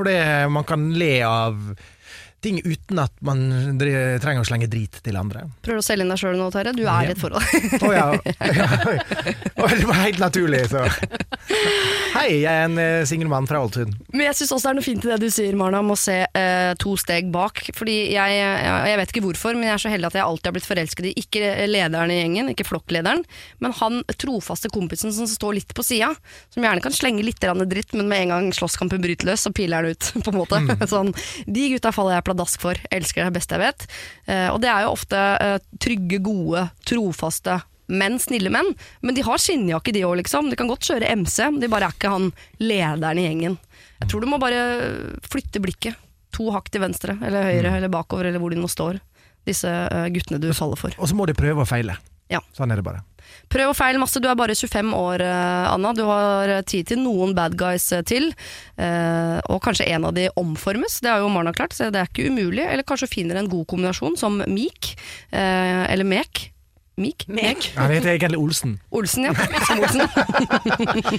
For 0.00 0.08
det, 0.08 0.48
man 0.48 0.64
kan 0.64 0.86
le 0.96 1.20
av 1.28 1.74
ting 2.40 2.60
uten 2.64 2.96
at 3.02 3.12
man 3.20 3.42
trenger 3.76 4.40
å 4.40 4.46
slenge 4.48 4.68
drit 4.72 4.94
til 5.04 5.18
andre. 5.20 5.42
Prøver 5.60 5.76
du 5.76 5.82
å 5.82 5.84
selge 5.84 6.06
inn 6.06 6.12
deg 6.14 6.22
sjøl 6.22 6.38
nå, 6.40 6.46
Terje? 6.54 6.72
Du 6.72 6.86
er 6.88 7.10
i 7.10 7.12
et 7.12 7.20
forhold. 7.20 7.44
Å 7.84 7.90
ja. 7.92 8.06
Å, 9.60 9.68
det 9.68 9.84
var 9.84 10.00
helt 10.00 10.22
naturlig, 10.22 10.62
så. 10.72 10.86
Hei, 12.10 12.40
jeg 12.42 12.50
er 12.50 12.64
en 12.66 12.74
uh, 12.74 13.06
singel 13.06 13.28
mann 13.30 13.46
fra 13.46 13.60
Ålesund. 13.62 13.92
Men 14.10 14.24
jeg 14.24 14.40
syns 14.40 14.50
også 14.56 14.66
det 14.66 14.70
er 14.72 14.76
noe 14.80 14.84
fint 14.84 15.04
i 15.06 15.10
det 15.12 15.18
du 15.22 15.28
sier, 15.30 15.54
Marna, 15.58 15.78
om 15.84 15.92
å 15.94 15.98
se 15.98 16.16
eh, 16.26 16.70
to 16.82 16.96
steg 16.98 17.28
bak. 17.30 17.60
Fordi 17.76 17.94
jeg, 18.16 18.40
jeg, 18.40 18.96
vet 18.98 19.12
ikke 19.12 19.22
hvorfor, 19.28 19.54
men 19.54 19.68
jeg 19.68 19.76
er 19.76 19.82
så 19.84 19.92
heldig 19.92 20.08
at 20.08 20.16
jeg 20.18 20.24
alltid 20.26 20.50
har 20.50 20.56
blitt 20.56 20.66
forelsket 20.66 21.06
i 21.06 21.12
ikke 21.22 21.52
lederen 21.70 22.10
i 22.10 22.18
gjengen, 22.18 22.50
ikke 22.50 22.66
flokklederen, 22.66 23.22
men 23.62 23.76
han 23.78 24.02
trofaste 24.18 24.72
kompisen 24.74 25.14
som 25.14 25.30
står 25.30 25.60
litt 25.60 25.74
på 25.76 25.86
sida. 25.86 26.10
Som 26.50 26.66
gjerne 26.66 26.82
kan 26.82 26.96
slenge 26.96 27.24
litt 27.26 27.38
dritt, 27.40 27.94
men 27.94 28.10
med 28.10 28.26
en 28.26 28.34
gang 28.34 28.50
slåsskampen 28.58 29.02
bryter 29.04 29.30
løs, 29.30 29.46
så 29.46 29.54
piler 29.54 29.84
han 29.84 29.94
ut, 29.94 30.10
på 30.26 30.34
en 30.34 30.40
måte. 30.40 30.62
Sånn, 30.90 31.14
de 31.46 31.70
gutta 31.76 31.94
faller 31.94 32.18
jeg 32.18 32.26
pladask 32.26 32.66
for. 32.66 32.86
Elsker 32.90 33.30
det 33.30 33.38
beste 33.38 33.54
jeg 33.54 33.68
vet. 33.68 33.90
Eh, 34.26 34.48
og 34.50 34.58
det 34.64 34.74
er 34.74 34.88
jo 34.88 34.94
ofte 34.98 35.26
eh, 35.38 35.58
trygge, 35.78 36.18
gode, 36.26 36.66
trofaste 36.90 37.60
menn, 37.90 38.18
snille 38.22 38.52
menn. 38.54 38.72
Men 39.04 39.16
de 39.16 39.24
har 39.26 39.42
skinnjakke 39.42 39.94
de 39.96 40.06
òg, 40.08 40.20
liksom. 40.22 40.48
De 40.50 40.58
kan 40.58 40.70
godt 40.70 40.86
kjøre 40.88 41.10
MC, 41.20 41.42
de 41.60 41.70
bare 41.70 41.90
er 41.90 41.96
ikke 41.98 42.14
han 42.14 42.30
lederen 42.62 43.20
i 43.20 43.26
gjengen. 43.28 43.58
Jeg 44.00 44.08
tror 44.10 44.24
du 44.24 44.30
må 44.30 44.40
bare 44.40 44.62
flytte 45.28 45.62
blikket. 45.62 45.98
To 46.38 46.52
hakk 46.54 46.70
til 46.70 46.84
venstre, 46.84 47.16
eller 47.26 47.48
høyre, 47.48 47.72
eller 47.80 47.90
bakover, 47.92 48.28
eller 48.30 48.40
hvor 48.42 48.54
de 48.54 48.60
nå 48.60 48.68
står. 48.70 49.00
Disse 49.48 49.68
eh, 49.68 50.08
guttene 50.14 50.40
du 50.40 50.50
faller 50.56 50.78
for. 50.78 50.94
Og 51.00 51.10
så 51.10 51.16
må 51.16 51.26
de 51.28 51.36
prøve 51.36 51.64
og 51.64 51.68
feile. 51.68 51.96
Ja. 52.30 52.38
Sånn 52.54 52.70
er 52.70 52.78
det 52.78 52.86
bare. 52.86 53.02
Prøv 53.50 53.72
og 53.72 53.76
feil 53.78 53.98
masse. 53.98 54.20
Du 54.22 54.28
er 54.30 54.38
bare 54.38 54.54
25 54.54 54.92
år, 54.94 55.24
eh, 55.26 55.66
Anna. 55.72 55.90
Du 55.96 56.04
har 56.06 56.52
eh, 56.52 56.62
tid 56.62 56.90
til 56.92 57.02
noen 57.02 57.34
bad 57.36 57.56
guys 57.58 57.88
til. 58.08 58.30
Og 59.50 59.58
kanskje 59.64 59.88
en 59.90 60.06
av 60.08 60.14
de 60.16 60.28
omformes. 60.40 61.00
Det 61.02 61.10
har 61.10 61.24
jo 61.24 61.32
Marna 61.32 61.52
klart, 61.56 61.74
så 61.76 61.90
det 61.90 62.00
er 62.00 62.10
ikke 62.10 62.30
umulig. 62.30 62.62
Eller 62.64 62.86
kanskje 62.86 63.10
finner 63.10 63.40
en 63.40 63.50
god 63.50 63.66
kombinasjon, 63.70 64.16
som 64.20 64.38
Meek. 64.46 64.94
eller 65.32 66.06
Mek. 66.06 66.46
Meek? 67.00 67.24
Mek. 67.32 67.70
Han 67.78 67.90
heter 67.94 68.12
egentlig 68.12 68.38
Olsen. 68.40 68.74
Olsen, 68.92 69.24
ja. 69.24 69.32
Som 69.66 69.80
Olsen. 69.80 70.04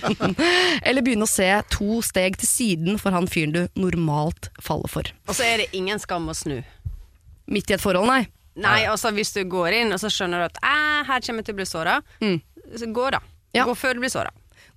Eller 0.85 1.01
begynne 1.05 1.25
å 1.25 1.29
se 1.31 1.47
to 1.73 1.99
steg 2.05 2.37
til 2.41 2.49
siden 2.49 2.99
for 3.01 3.15
han 3.15 3.27
fyren 3.31 3.55
du 3.55 3.61
normalt 3.79 4.51
faller 4.61 4.91
for. 4.91 5.09
Og 5.27 5.37
så 5.37 5.45
er 5.47 5.63
det 5.63 5.71
ingen 5.77 5.99
skam 6.01 6.29
å 6.31 6.35
snu. 6.37 6.59
Midt 7.51 7.71
i 7.73 7.75
et 7.77 7.83
forhold, 7.83 8.07
nei. 8.09 8.23
Nei, 8.61 8.81
altså 8.91 9.13
hvis 9.15 9.31
du 9.35 9.41
går 9.49 9.77
inn 9.79 9.95
og 9.95 9.99
så 10.01 10.09
skjønner 10.11 10.43
du 10.43 10.49
at 10.49 10.59
«Æ, 10.61 10.77
her 11.07 11.23
kommer 11.23 11.41
jeg 11.41 11.49
til 11.49 11.55
å 11.55 11.59
bli 11.61 11.67
såra, 11.69 11.97
Mm. 12.21 12.37
så 12.77 12.89
gå 12.93 13.09
da. 13.15 13.21
Ja. 13.55 13.65
Gå 13.67 13.75
før 13.75 13.95
du 13.97 14.03
blir 14.03 14.11
såra. 14.11 14.31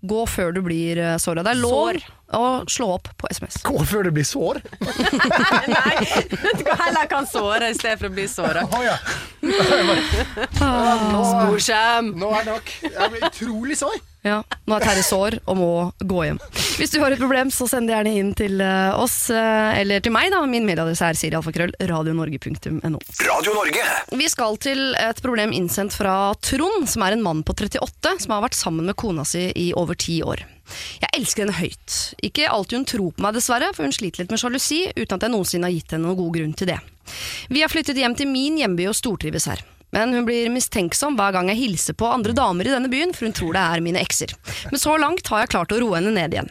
Gå 0.05 0.25
før 0.29 0.53
du 0.53 0.61
blir 0.63 0.99
uh, 1.01 1.17
såra. 1.23 1.43
Det 1.47 1.53
er 1.55 1.61
lov 1.61 1.75
Sår. 1.95 2.01
Og 2.33 2.71
slå 2.71 2.89
opp 2.97 3.11
på 3.21 3.29
SMS. 3.31 3.61
Gå 3.67 3.85
før 3.85 4.09
det 4.09 4.15
blir 4.17 4.27
sår. 4.27 4.63
Nei, 5.75 5.95
du 6.57 6.65
kan 6.65 6.81
heller 6.81 7.11
kan 7.11 7.29
såre 7.29 7.71
i 7.71 7.77
stedet 7.77 7.99
for 8.01 8.09
å 8.11 8.15
bli 8.15 8.27
såra. 8.31 8.65
Ja. 8.85 8.97
Sporskjem! 10.55 12.15
Nå 12.19 12.33
er 12.33 12.47
det 12.47 12.57
nok. 12.57 12.75
Jeg 12.89 13.15
blir 13.15 13.29
utrolig 13.31 13.79
sår. 13.81 14.03
Ja, 14.25 14.39
Nå 14.65 14.79
er 14.79 14.85
Terje 14.87 15.03
sår 15.05 15.35
og 15.45 15.57
må 15.59 15.71
gå 16.01 16.23
hjem. 16.25 16.39
Hvis 16.79 16.95
du 16.95 16.97
har 17.03 17.13
et 17.13 17.21
problem, 17.21 17.51
så 17.53 17.67
send 17.69 17.91
det 17.91 17.93
gjerne 17.93 18.15
inn 18.23 18.31
til 18.39 18.57
eh, 18.65 18.97
oss, 18.97 19.29
eh, 19.29 19.81
eller 19.83 20.01
til 20.01 20.15
meg. 20.17 20.31
da. 20.33 20.41
Min 20.49 20.65
mailadresse 20.65 21.11
er 21.13 21.21
sirialfakrøll 21.21 21.75
radionorge.no. 21.91 23.03
Radio 23.29 23.57
Norge. 23.59 23.85
Vi 24.17 24.31
skal 24.33 24.57
til 24.65 24.97
et 24.97 25.21
problem 25.25 25.53
innsendt 25.53 25.93
fra 25.97 26.33
Trond, 26.41 26.89
som 26.89 27.05
er 27.05 27.19
en 27.19 27.27
mann 27.27 27.45
på 27.45 27.53
38 27.53 28.17
som 28.25 28.33
har 28.33 28.47
vært 28.47 28.57
sammen 28.57 28.89
med 28.89 28.97
kona 28.97 29.29
si 29.29 29.51
i 29.61 29.73
over 29.77 29.99
ti 30.01 30.23
år. 30.25 30.47
Jeg 31.03 31.13
elsker 31.21 31.45
henne 31.45 31.59
høyt. 31.59 31.99
Ikke 32.27 32.49
alltid 32.51 32.81
hun 32.81 32.89
tror 32.89 33.13
på 33.15 33.25
meg, 33.25 33.37
dessverre, 33.37 33.71
for 33.77 33.87
hun 33.87 33.95
sliter 33.95 34.25
litt 34.25 34.35
med 34.35 34.43
sjalusi, 34.43 34.81
uten 34.97 35.17
at 35.17 35.27
jeg 35.27 35.35
noensinne 35.35 35.71
har 35.71 35.77
gitt 35.77 35.95
henne 35.95 36.09
noen 36.09 36.21
god 36.23 36.35
grunn 36.39 36.57
til 36.59 36.73
det. 36.73 36.81
Vi 37.53 37.63
har 37.63 37.73
flyttet 37.73 38.01
hjem 38.01 38.17
til 38.19 38.31
min 38.31 38.59
hjemby 38.61 38.89
og 38.91 38.99
stortrives 38.99 39.49
her. 39.51 39.63
Men 39.95 40.11
hun 40.17 40.27
blir 40.27 40.51
mistenksom 40.51 41.15
hver 41.19 41.37
gang 41.37 41.53
jeg 41.53 41.61
hilser 41.61 41.95
på 41.95 42.09
andre 42.11 42.35
damer 42.35 42.67
i 42.67 42.73
denne 42.73 42.91
byen, 42.91 43.15
for 43.15 43.29
hun 43.29 43.37
tror 43.37 43.55
det 43.55 43.63
er 43.63 43.85
mine 43.85 44.03
ekser. 44.03 44.35
Men 44.73 44.83
så 44.83 44.97
langt 44.99 45.29
har 45.31 45.45
jeg 45.45 45.53
klart 45.55 45.75
å 45.75 45.79
roe 45.79 46.01
henne 46.01 46.15
ned 46.17 46.35
igjen. 46.35 46.51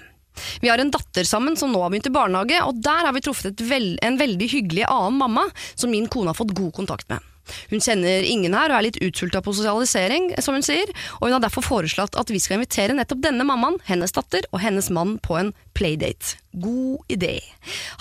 Vi 0.64 0.70
har 0.72 0.82
en 0.82 0.94
datter 0.94 1.28
sammen 1.28 1.58
som 1.60 1.74
nå 1.74 1.82
har 1.84 1.92
begynt 1.92 2.08
i 2.10 2.14
barnehage, 2.14 2.62
og 2.64 2.80
der 2.86 3.04
har 3.06 3.14
vi 3.14 3.22
truffet 3.26 3.52
et 3.52 3.66
vel, 3.68 3.94
en 4.02 4.18
veldig 4.22 4.48
hyggelig 4.50 4.88
annen 4.88 5.20
mamma 5.20 5.46
som 5.76 5.92
min 5.92 6.08
kone 6.08 6.32
har 6.32 6.40
fått 6.40 6.56
god 6.58 6.74
kontakt 6.80 7.10
med. 7.12 7.33
Hun 7.72 7.84
kjenner 7.84 8.26
ingen 8.28 8.56
her 8.56 8.72
og 8.72 8.80
er 8.80 8.88
litt 8.88 9.02
utsulta 9.04 9.42
på 9.44 9.54
sosialisering, 9.56 10.32
som 10.44 10.58
hun 10.58 10.66
sier, 10.66 10.90
og 11.20 11.28
hun 11.28 11.38
har 11.38 11.44
derfor 11.44 11.66
foreslått 11.66 12.18
at 12.20 12.32
vi 12.34 12.42
skal 12.42 12.60
invitere 12.60 12.96
nettopp 12.98 13.24
denne 13.26 13.46
mammaen, 13.48 13.80
hennes 13.90 14.16
datter 14.16 14.48
og 14.52 14.64
hennes 14.64 14.90
mann 14.94 15.18
på 15.24 15.38
en 15.40 15.54
playdate. 15.78 16.38
God 16.54 17.04
idé. 17.12 17.38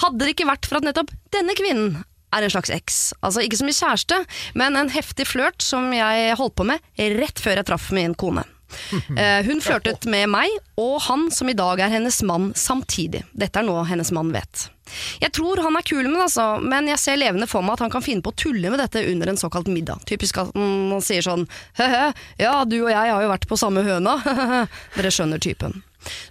Hadde 0.02 0.22
det 0.22 0.34
ikke 0.34 0.48
vært 0.50 0.68
for 0.68 0.80
at 0.80 0.86
nettopp 0.86 1.12
denne 1.34 1.56
kvinnen 1.58 2.02
er 2.32 2.46
en 2.46 2.52
slags 2.52 2.72
eks. 2.72 2.98
Altså 3.20 3.44
ikke 3.44 3.60
som 3.60 3.70
i 3.70 3.76
kjæreste, 3.76 4.18
men 4.58 4.78
en 4.78 4.92
heftig 4.92 5.28
flørt 5.28 5.64
som 5.64 5.90
jeg 5.94 6.36
holdt 6.40 6.56
på 6.58 6.66
med 6.68 6.92
rett 7.18 7.42
før 7.42 7.60
jeg 7.60 7.68
traff 7.70 7.92
min 7.94 8.16
kone. 8.18 8.46
Eh, 9.20 9.44
hun 9.44 9.60
flørtet 9.60 10.06
med 10.08 10.30
meg 10.32 10.48
og 10.80 10.94
han 11.04 11.26
som 11.34 11.50
i 11.50 11.54
dag 11.56 11.82
er 11.84 11.90
hennes 11.92 12.22
mann 12.24 12.54
samtidig. 12.56 13.20
Dette 13.36 13.60
er 13.60 13.66
noe 13.66 13.82
hennes 13.84 14.08
mann 14.16 14.30
vet. 14.32 14.70
Jeg 15.22 15.32
tror 15.36 15.62
han 15.64 15.78
er 15.78 15.86
kul 15.86 16.06
med 16.08 16.24
altså, 16.26 16.46
men 16.62 16.90
jeg 16.90 17.00
ser 17.00 17.20
levende 17.20 17.48
for 17.50 17.64
meg 17.64 17.76
at 17.76 17.86
han 17.86 17.94
kan 17.94 18.04
finne 18.04 18.24
på 18.24 18.32
å 18.32 18.38
tulle 18.44 18.72
med 18.72 18.82
dette 18.82 19.04
under 19.12 19.32
en 19.32 19.40
såkalt 19.40 19.70
middag. 19.72 20.04
Typisk 20.08 20.42
at 20.42 20.52
han 20.56 21.02
sier 21.04 21.24
sånn 21.24 21.46
he-he, 21.78 22.10
ja 22.42 22.54
du 22.68 22.78
og 22.82 22.92
jeg 22.92 23.14
har 23.14 23.24
jo 23.24 23.32
vært 23.32 23.48
på 23.50 23.58
samme 23.60 23.84
høna. 23.86 24.18
Dere 24.96 25.14
skjønner 25.14 25.42
typen. 25.42 25.82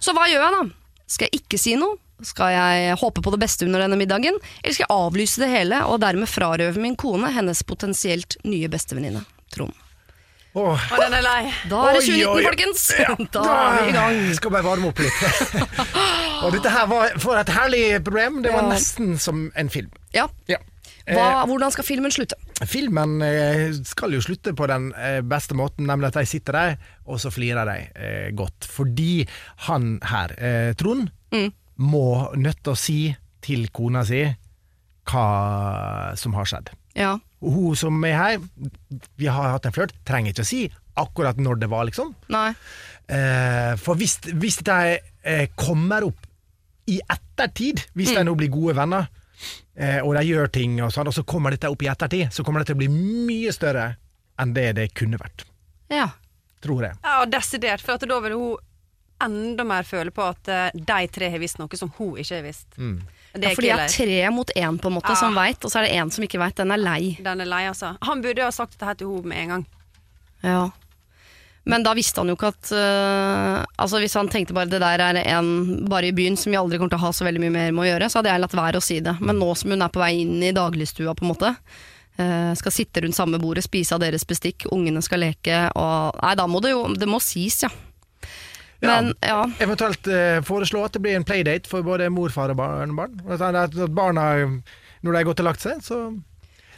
Så 0.02 0.14
hva 0.16 0.28
gjør 0.30 0.46
jeg 0.46 0.56
da? 0.56 0.64
Skal 1.12 1.28
jeg 1.28 1.42
ikke 1.42 1.60
si 1.60 1.76
noe? 1.80 1.98
Skal 2.22 2.52
jeg 2.54 2.98
håpe 3.00 3.22
på 3.24 3.32
det 3.34 3.40
beste 3.42 3.66
under 3.66 3.82
denne 3.82 3.98
middagen, 3.98 4.36
eller 4.62 4.76
skal 4.76 4.86
jeg 4.86 4.94
avlyse 4.94 5.42
det 5.42 5.50
hele 5.50 5.80
og 5.90 5.98
dermed 6.04 6.30
frarøve 6.30 6.78
min 6.78 6.94
kone 6.94 7.32
hennes 7.34 7.64
potensielt 7.66 8.38
nye 8.46 8.70
bestevenninne, 8.70 9.24
Trond? 9.50 9.74
Åh. 10.54 10.82
Og 10.92 10.98
den 11.00 11.14
er 11.16 11.22
lei. 11.24 11.52
Da 11.70 11.78
er 11.88 11.94
det 11.96 12.02
Oi, 12.02 12.08
2019, 12.08 12.26
oi, 12.28 12.32
oi. 12.34 12.42
folkens! 12.44 12.82
Da 13.36 13.44
er 13.52 13.78
vi 13.78 13.86
i 13.88 13.94
gang. 13.96 14.18
Skal 14.36 14.52
bare 14.52 14.66
varme 14.66 14.90
opp 14.90 14.98
litt. 15.00 15.22
og 16.44 16.52
dette 16.52 16.72
her 16.74 16.90
var 16.90 17.14
for 17.22 17.38
et 17.40 17.52
herlig 17.56 17.84
problem. 18.04 18.42
Det 18.44 18.52
var 18.52 18.66
Ja. 18.66 18.72
nesten 18.74 19.14
som 19.22 19.46
en 19.56 19.70
film. 19.72 19.88
Ja. 20.12 20.26
Ja. 20.50 20.58
Hva, 21.08 21.46
hvordan 21.50 21.72
skal 21.74 21.82
filmen 21.88 22.12
slutte? 22.14 22.36
Filmen 22.68 23.16
eh, 23.26 23.72
skal 23.88 24.12
jo 24.14 24.20
slutte 24.22 24.52
på 24.54 24.68
den 24.70 24.90
eh, 24.94 25.18
beste 25.26 25.56
måten, 25.58 25.88
nemlig 25.88 26.12
at 26.12 26.20
de 26.20 26.26
sitter 26.30 26.54
der, 26.54 26.76
og 27.10 27.18
så 27.18 27.32
flirer 27.34 27.66
de 27.66 27.78
eh, 27.96 28.28
godt. 28.38 28.68
Fordi 28.70 29.24
han 29.66 29.96
her, 30.12 30.36
eh, 30.38 30.70
Trond, 30.78 31.08
Mm. 31.32 31.48
må 31.80 32.28
nødt 32.36 32.58
til 32.62 32.74
å 32.74 32.76
si 32.76 32.98
til 33.42 33.64
kona 33.72 34.02
si 34.04 34.20
hva 35.08 36.12
som 36.20 36.34
har 36.36 36.44
skjedd. 36.44 36.68
Ja. 36.94 37.14
Og 37.42 37.56
hun 37.56 37.78
som 37.78 38.04
er 38.06 38.18
her, 38.18 38.42
vi 39.18 39.26
har 39.26 39.54
hatt 39.54 39.66
en 39.66 39.74
flørt, 39.74 39.94
trenger 40.06 40.34
ikke 40.34 40.46
å 40.46 40.50
si 40.52 40.62
akkurat 41.02 41.38
når 41.40 41.62
det 41.62 41.70
var, 41.72 41.86
liksom. 41.88 42.12
Nei. 42.32 42.50
Eh, 43.08 43.72
for 43.80 43.98
hvis, 43.98 44.18
hvis 44.38 44.60
de 44.66 44.98
eh, 44.98 45.46
kommer 45.58 46.06
opp 46.06 46.28
i 46.92 46.98
ettertid, 47.00 47.84
hvis 47.98 48.12
de 48.14 48.24
nå 48.26 48.34
blir 48.38 48.50
gode 48.52 48.76
venner, 48.78 49.08
eh, 49.74 50.00
og 50.02 50.14
de 50.18 50.24
gjør 50.28 50.52
ting, 50.54 50.76
og, 50.84 50.92
sånn, 50.94 51.08
og 51.10 51.16
så 51.16 51.24
kommer 51.26 51.54
dette 51.54 51.70
opp 51.72 51.82
i 51.82 51.90
ettertid, 51.90 52.28
så 52.34 52.44
kommer 52.46 52.62
det 52.62 52.70
til 52.70 52.78
å 52.78 52.82
bli 52.82 52.90
mye 52.92 53.54
større 53.54 53.86
enn 54.42 54.52
det 54.56 54.68
det 54.78 54.90
kunne 54.98 55.20
vært. 55.20 55.46
Ja. 55.92 56.10
Tror 56.62 56.84
jeg. 56.86 56.98
Ja, 57.02 57.24
desidert. 57.26 57.82
For 57.82 57.96
at 57.96 58.04
da 58.06 58.20
vil 58.22 58.36
hun 58.38 58.68
enda 59.22 59.64
mer 59.66 59.86
føle 59.86 60.12
på 60.14 60.24
at 60.26 60.50
eh, 60.50 60.68
de 60.74 61.00
tre 61.14 61.30
har 61.30 61.42
visst 61.42 61.58
noe 61.58 61.78
som 61.78 61.90
hun 61.98 62.20
ikke 62.22 62.38
har 62.38 62.46
visst. 62.46 62.68
Det 62.76 63.11
Ja, 63.34 63.48
for 63.54 63.62
de 63.62 63.68
killer. 63.68 63.84
er 63.84 63.88
tre 63.88 64.30
mot 64.30 64.50
én, 64.56 64.78
på 64.78 64.86
en 64.90 64.94
måte, 64.98 65.08
Ja. 65.08 65.14
som 65.16 65.34
veit, 65.34 65.64
og 65.64 65.70
så 65.70 65.80
er 65.80 65.88
det 65.88 65.96
én 65.96 66.10
som 66.12 66.24
ikke 66.24 66.38
veit. 66.38 66.54
Den 66.56 66.70
er 66.70 66.76
lei. 66.76 67.16
Den 67.22 67.40
er 67.40 67.46
lei, 67.48 67.62
altså. 67.68 67.96
Han 68.02 68.20
burde 68.22 68.38
jo 68.42 68.44
ha 68.44 68.50
sagt 68.52 68.72
dette 68.76 68.84
her 68.84 68.94
til 68.94 69.08
henne 69.08 69.24
med 69.32 69.38
en 69.38 69.48
gang. 69.48 69.66
Ja. 70.44 70.70
Men 71.64 71.84
da 71.84 71.94
visste 71.94 72.18
han 72.18 72.26
jo 72.26 72.34
ikke 72.34 72.48
at 72.50 72.72
øh, 72.74 73.64
Altså 73.78 74.00
Hvis 74.02 74.14
han 74.18 74.26
tenkte 74.28 74.52
bare 74.52 74.66
det 74.66 74.80
der 74.82 74.98
er 74.98 75.20
en 75.38 75.84
bare 75.86 76.08
i 76.08 76.12
byen 76.12 76.36
som 76.36 76.50
vi 76.50 76.58
aldri 76.58 76.76
kommer 76.76 76.90
til 76.90 76.98
å 76.98 77.04
ha 77.06 77.12
så 77.14 77.24
veldig 77.24 77.38
mye 77.44 77.52
mer 77.54 77.70
med 77.70 77.84
å 77.84 77.86
gjøre, 77.92 78.08
så 78.10 78.18
hadde 78.18 78.32
jeg 78.32 78.40
latt 78.42 78.56
være 78.58 78.80
å 78.80 78.82
si 78.82 78.98
det. 78.98 79.14
Men 79.20 79.38
nå 79.38 79.52
som 79.56 79.70
hun 79.70 79.80
er 79.86 79.88
på 79.94 80.02
vei 80.02 80.10
inn 80.24 80.42
i 80.42 80.50
dagligstua, 80.50 81.14
på 81.14 81.22
en 81.22 81.30
måte, 81.30 81.52
øh, 82.18 82.56
skal 82.58 82.72
sitte 82.74 83.04
rundt 83.04 83.14
samme 83.14 83.38
bordet, 83.38 83.62
spise 83.62 83.92
av 83.94 84.00
deres 84.02 84.24
bestikk, 84.26 84.66
ungene 84.74 85.00
skal 85.06 85.20
leke 85.22 85.70
og 85.78 86.18
Nei, 86.20 86.34
da 86.34 86.46
må 86.50 86.60
det 86.60 86.72
jo 86.74 86.82
Det 86.98 87.06
må 87.08 87.20
sies, 87.22 87.62
ja. 87.62 87.70
Men 88.82 89.12
ja. 89.22 89.44
Eventuelt 89.62 90.06
eh, 90.10 90.40
foreslå 90.42 90.82
at 90.84 90.92
det 90.96 91.02
blir 91.04 91.14
en 91.16 91.24
playdate 91.24 91.70
for 91.70 91.84
både 91.86 92.08
mor, 92.10 92.32
far 92.34 92.50
og 92.50 92.58
barnebarn. 92.58 93.20
At 93.30 93.40
at 93.54 93.94
barna, 93.94 94.24
når 95.02 95.12
de 95.12 95.16
har 95.20 95.28
gått 95.28 95.42
og 95.44 95.48
lagt 95.52 95.62
seg, 95.62 95.78
så 95.86 96.00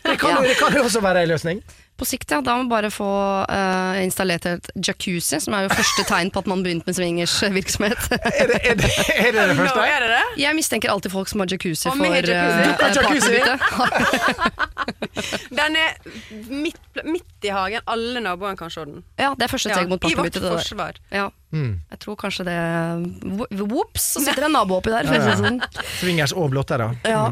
det 0.05 0.19
kan, 0.21 0.31
Ja. 0.37 0.43
det 0.45 0.59
kan 0.61 0.75
jo 0.77 0.83
også 0.85 1.01
være 1.01 1.23
en 1.25 1.33
løsning. 1.33 1.63
På 1.97 2.05
sikt, 2.09 2.31
ja. 2.31 2.41
Da 2.43 2.57
må 2.57 2.65
man 2.65 2.71
bare 2.73 2.91
få 2.91 3.07
uh, 3.47 4.03
installert 4.03 4.47
et 4.51 4.71
jacuzzi, 4.75 5.39
som 5.45 5.55
er 5.55 5.69
jo 5.69 5.75
første 5.75 6.03
tegn 6.09 6.33
på 6.35 6.43
at 6.43 6.49
man 6.51 6.65
begynte 6.67 6.91
med 6.91 6.99
swingersvirksomhet. 6.99 8.09
Er 8.35 8.51
det 8.51 8.59
er 8.67 8.75
det, 8.81 8.91
er 9.15 9.31
det, 9.33 9.45
det 9.51 9.57
første? 9.61 9.79
Nå 9.79 9.85
er 9.87 10.03
det 10.03 10.11
det? 10.11 10.25
Jeg 10.43 10.59
mistenker 10.59 10.91
alltid 10.91 11.13
folk 11.15 11.31
som 11.31 11.45
har 11.45 11.49
jacuzzi 11.55 11.89
Og 11.89 11.95
for 11.95 12.03
med 12.03 12.27
jacuzzi. 12.27 12.75
partybytte. 12.83 13.55
Den 15.59 15.79
er 15.79 15.95
midt, 16.51 16.81
midt 17.05 17.47
i 17.47 17.53
hagen. 17.55 17.81
Alle 17.91 18.23
naboene 18.25 18.59
kan 18.59 18.73
se 18.73 18.85
den. 18.89 19.03
Ja, 19.21 19.33
det 19.39 19.47
er 19.47 19.53
første 19.53 19.73
Ja, 19.73 19.83
mot 19.87 20.03
mot 20.03 20.11
I 20.11 20.15
vårt 20.19 20.39
forsvar. 20.43 20.99
Ja. 21.15 21.31
Mm. 21.55 21.79
Jeg 21.93 21.99
tror 22.03 22.17
kanskje 22.19 22.45
det 22.49 22.55
Vops, 23.61 24.09
så 24.17 24.23
sitter 24.25 24.43
det 24.43 24.49
en 24.49 24.57
nabo 24.57 24.79
oppi 24.81 24.91
der. 24.91 25.07
Ja, 25.07 25.21
ja. 25.23 25.37
sånn. 25.39 25.61
Swingers 26.01 26.35
og 26.35 26.51
blottere. 26.51 26.91
Ja. 27.07 27.29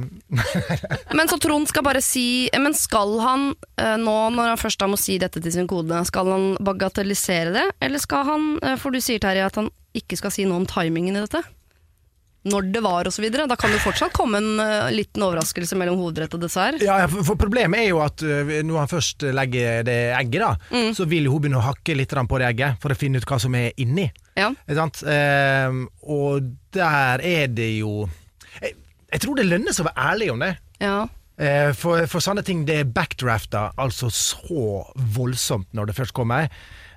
Men 1.17 1.31
så 1.31 1.41
Trond 1.43 1.67
skal 1.69 1.85
bare 1.85 2.01
si 2.05 2.47
Men 2.55 2.77
skal 2.79 3.17
han 3.23 3.49
uh, 3.53 3.97
nå, 3.99 4.17
når 4.37 4.52
han 4.53 4.61
først 4.61 4.81
da 4.83 4.89
må 4.91 4.99
si 5.01 5.17
dette 5.23 5.41
til 5.43 5.53
sin 5.55 5.69
kode, 5.71 6.03
skal 6.09 6.29
han 6.33 6.47
bagatellisere 6.63 7.53
det, 7.55 7.65
eller 7.83 8.03
skal 8.03 8.29
han 8.29 8.47
eh, 8.63 8.77
For 8.81 8.95
du 8.95 9.01
sier 9.03 9.23
Terje 9.23 9.49
at 9.49 9.59
han 9.61 9.73
ikke 9.97 10.17
skal 10.21 10.33
si 10.33 10.47
noe 10.49 10.63
om 10.63 10.69
timingen 10.69 11.19
i 11.19 11.25
dette? 11.25 11.43
Når 12.49 12.73
det 12.75 12.81
var 12.83 13.07
osv. 13.07 13.23
Da 13.31 13.55
kan 13.55 13.71
det 13.71 13.79
fortsatt 13.85 14.15
komme 14.17 14.41
en 14.41 14.57
uh, 14.59 14.89
liten 14.91 15.23
overraskelse 15.23 15.77
mellom 15.79 16.01
hovedrett 16.01 16.33
og 16.35 16.41
dessert. 16.43 16.81
Ja, 16.83 16.97
for 17.07 17.39
problemet 17.39 17.85
er 17.85 17.93
jo 17.93 18.01
at 18.03 18.25
uh, 18.27 18.51
når 18.67 18.81
han 18.81 18.91
først 18.91 19.23
legger 19.31 19.85
det 19.87 19.99
egget, 20.17 20.41
da, 20.43 20.49
Mm. 20.73 20.89
så 20.97 21.07
vil 21.07 21.29
hun 21.31 21.45
begynne 21.45 21.61
å 21.61 21.67
hakke 21.69 21.95
litt 21.95 22.11
på 22.11 22.41
det 22.43 22.49
egget 22.49 22.83
for 22.83 22.91
å 22.91 22.99
finne 22.99 23.23
ut 23.23 23.29
hva 23.31 23.39
som 23.39 23.55
er 23.55 23.71
inni. 23.79 24.09
Ja. 24.35 24.49
Ehm, 25.07 25.85
og 26.03 26.51
der 26.75 27.21
er 27.23 27.47
det 27.53 27.71
jo 27.79 28.09
jeg, 28.59 28.75
jeg 29.13 29.21
tror 29.23 29.39
det 29.39 29.47
lønner 29.47 29.77
seg 29.77 29.85
å 29.87 29.91
være 29.93 30.09
ærlig 30.11 30.31
om 30.33 30.43
det. 30.43 30.55
ja. 30.83 30.97
Eh, 31.41 31.73
For, 31.77 32.05
for 32.11 32.21
sånne 32.25 32.45
ting 32.45 32.65
det 32.69 32.77
er 32.83 32.91
backdrafta 32.93 33.71
altså 33.81 34.11
så 34.13 34.83
voldsomt 35.17 35.71
når 35.73 35.91
det 35.91 35.97
først 35.97 36.17
kommer. 36.17 36.51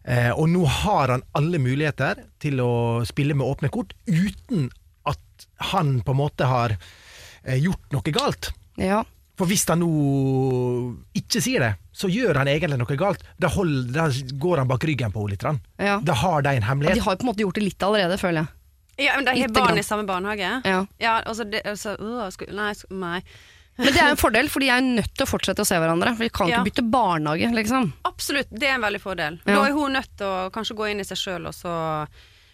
Eh, 0.06 0.32
og 0.36 0.50
nå 0.52 0.66
har 0.84 1.14
han 1.16 1.24
alle 1.38 1.58
muligheter 1.62 2.26
til 2.44 2.60
å 2.62 3.02
spille 3.08 3.34
med 3.38 3.48
åpne 3.48 3.72
kort 3.74 3.96
uten 4.06 4.68
at 5.08 5.48
han 5.72 6.00
på 6.06 6.14
en 6.14 6.20
måte 6.20 6.46
har 6.50 6.76
eh, 6.78 7.58
gjort 7.58 7.96
noe 7.96 8.16
galt. 8.16 8.54
ja. 8.82 9.04
For 9.36 9.50
hvis 9.52 9.66
han 9.68 9.82
nå 9.84 9.88
ikke 11.20 11.42
sier 11.44 11.60
det, 11.60 11.72
så 11.92 12.08
gjør 12.08 12.38
han 12.40 12.48
egentlig 12.48 12.78
noe 12.80 12.96
galt. 12.96 13.24
Da, 13.36 13.50
hold, 13.52 13.90
da 13.92 14.06
går 14.40 14.62
han 14.62 14.70
bak 14.70 14.86
ryggen 14.88 15.12
på 15.12 15.26
henne 15.26 15.34
litt. 15.34 15.66
Ja. 15.76 15.98
Da 16.00 16.16
har 16.22 16.46
de 16.46 16.54
en 16.56 16.64
hemmelighet 16.64 16.96
De 16.96 17.04
har 17.04 17.18
på 17.20 17.26
en 17.28 17.32
måte 17.34 17.44
gjort 17.44 17.60
det 17.60 17.66
litt 17.66 17.84
allerede, 17.84 18.16
føler 18.22 18.46
jeg. 18.46 19.08
Ja, 19.10 19.18
men 19.18 19.28
De 19.28 19.42
har 19.42 19.52
barn 19.52 19.82
i 19.82 19.84
samme 19.84 20.08
barnehage? 20.08 20.54
Ja. 20.64 20.86
Ja, 21.04 21.18
altså, 21.28 21.44
det, 21.52 21.66
altså 21.68 21.98
uh, 22.00 22.30
sku, 22.32 22.46
Nei, 22.56 22.70
sku, 22.80 22.94
nei. 22.96 23.20
Men 23.78 23.91
det 23.91 23.99
er 23.99 24.13
en 24.13 24.19
fordel, 24.19 24.47
for 24.51 24.63
de 24.63 24.69
er 24.71 24.84
nødt 24.86 25.11
til 25.17 25.26
å 25.26 25.28
fortsette 25.28 25.63
å 25.63 25.67
se 25.67 25.76
hverandre. 25.76 26.13
For 26.15 26.23
de 26.23 26.30
kan 26.32 26.47
Ja. 26.47 26.61
ikke 26.61 26.69
bytte 26.69 26.86
barnehage, 26.91 27.51
liksom. 27.51 27.91
Absolutt, 28.07 28.47
det 28.51 28.69
er 28.69 28.76
en 28.78 28.86
veldig 28.88 29.01
fordel. 29.03 29.39
Ja. 29.43 29.55
Da 29.55 29.65
er 29.67 29.76
hun 29.76 29.93
nødt 29.97 30.15
til 30.15 30.28
å 30.28 30.49
kanskje 30.51 30.78
gå 30.78 30.91
inn 30.91 31.03
i 31.03 31.07
seg 31.07 31.19
sjøl 31.19 31.47
og 31.49 31.53
så 31.53 31.73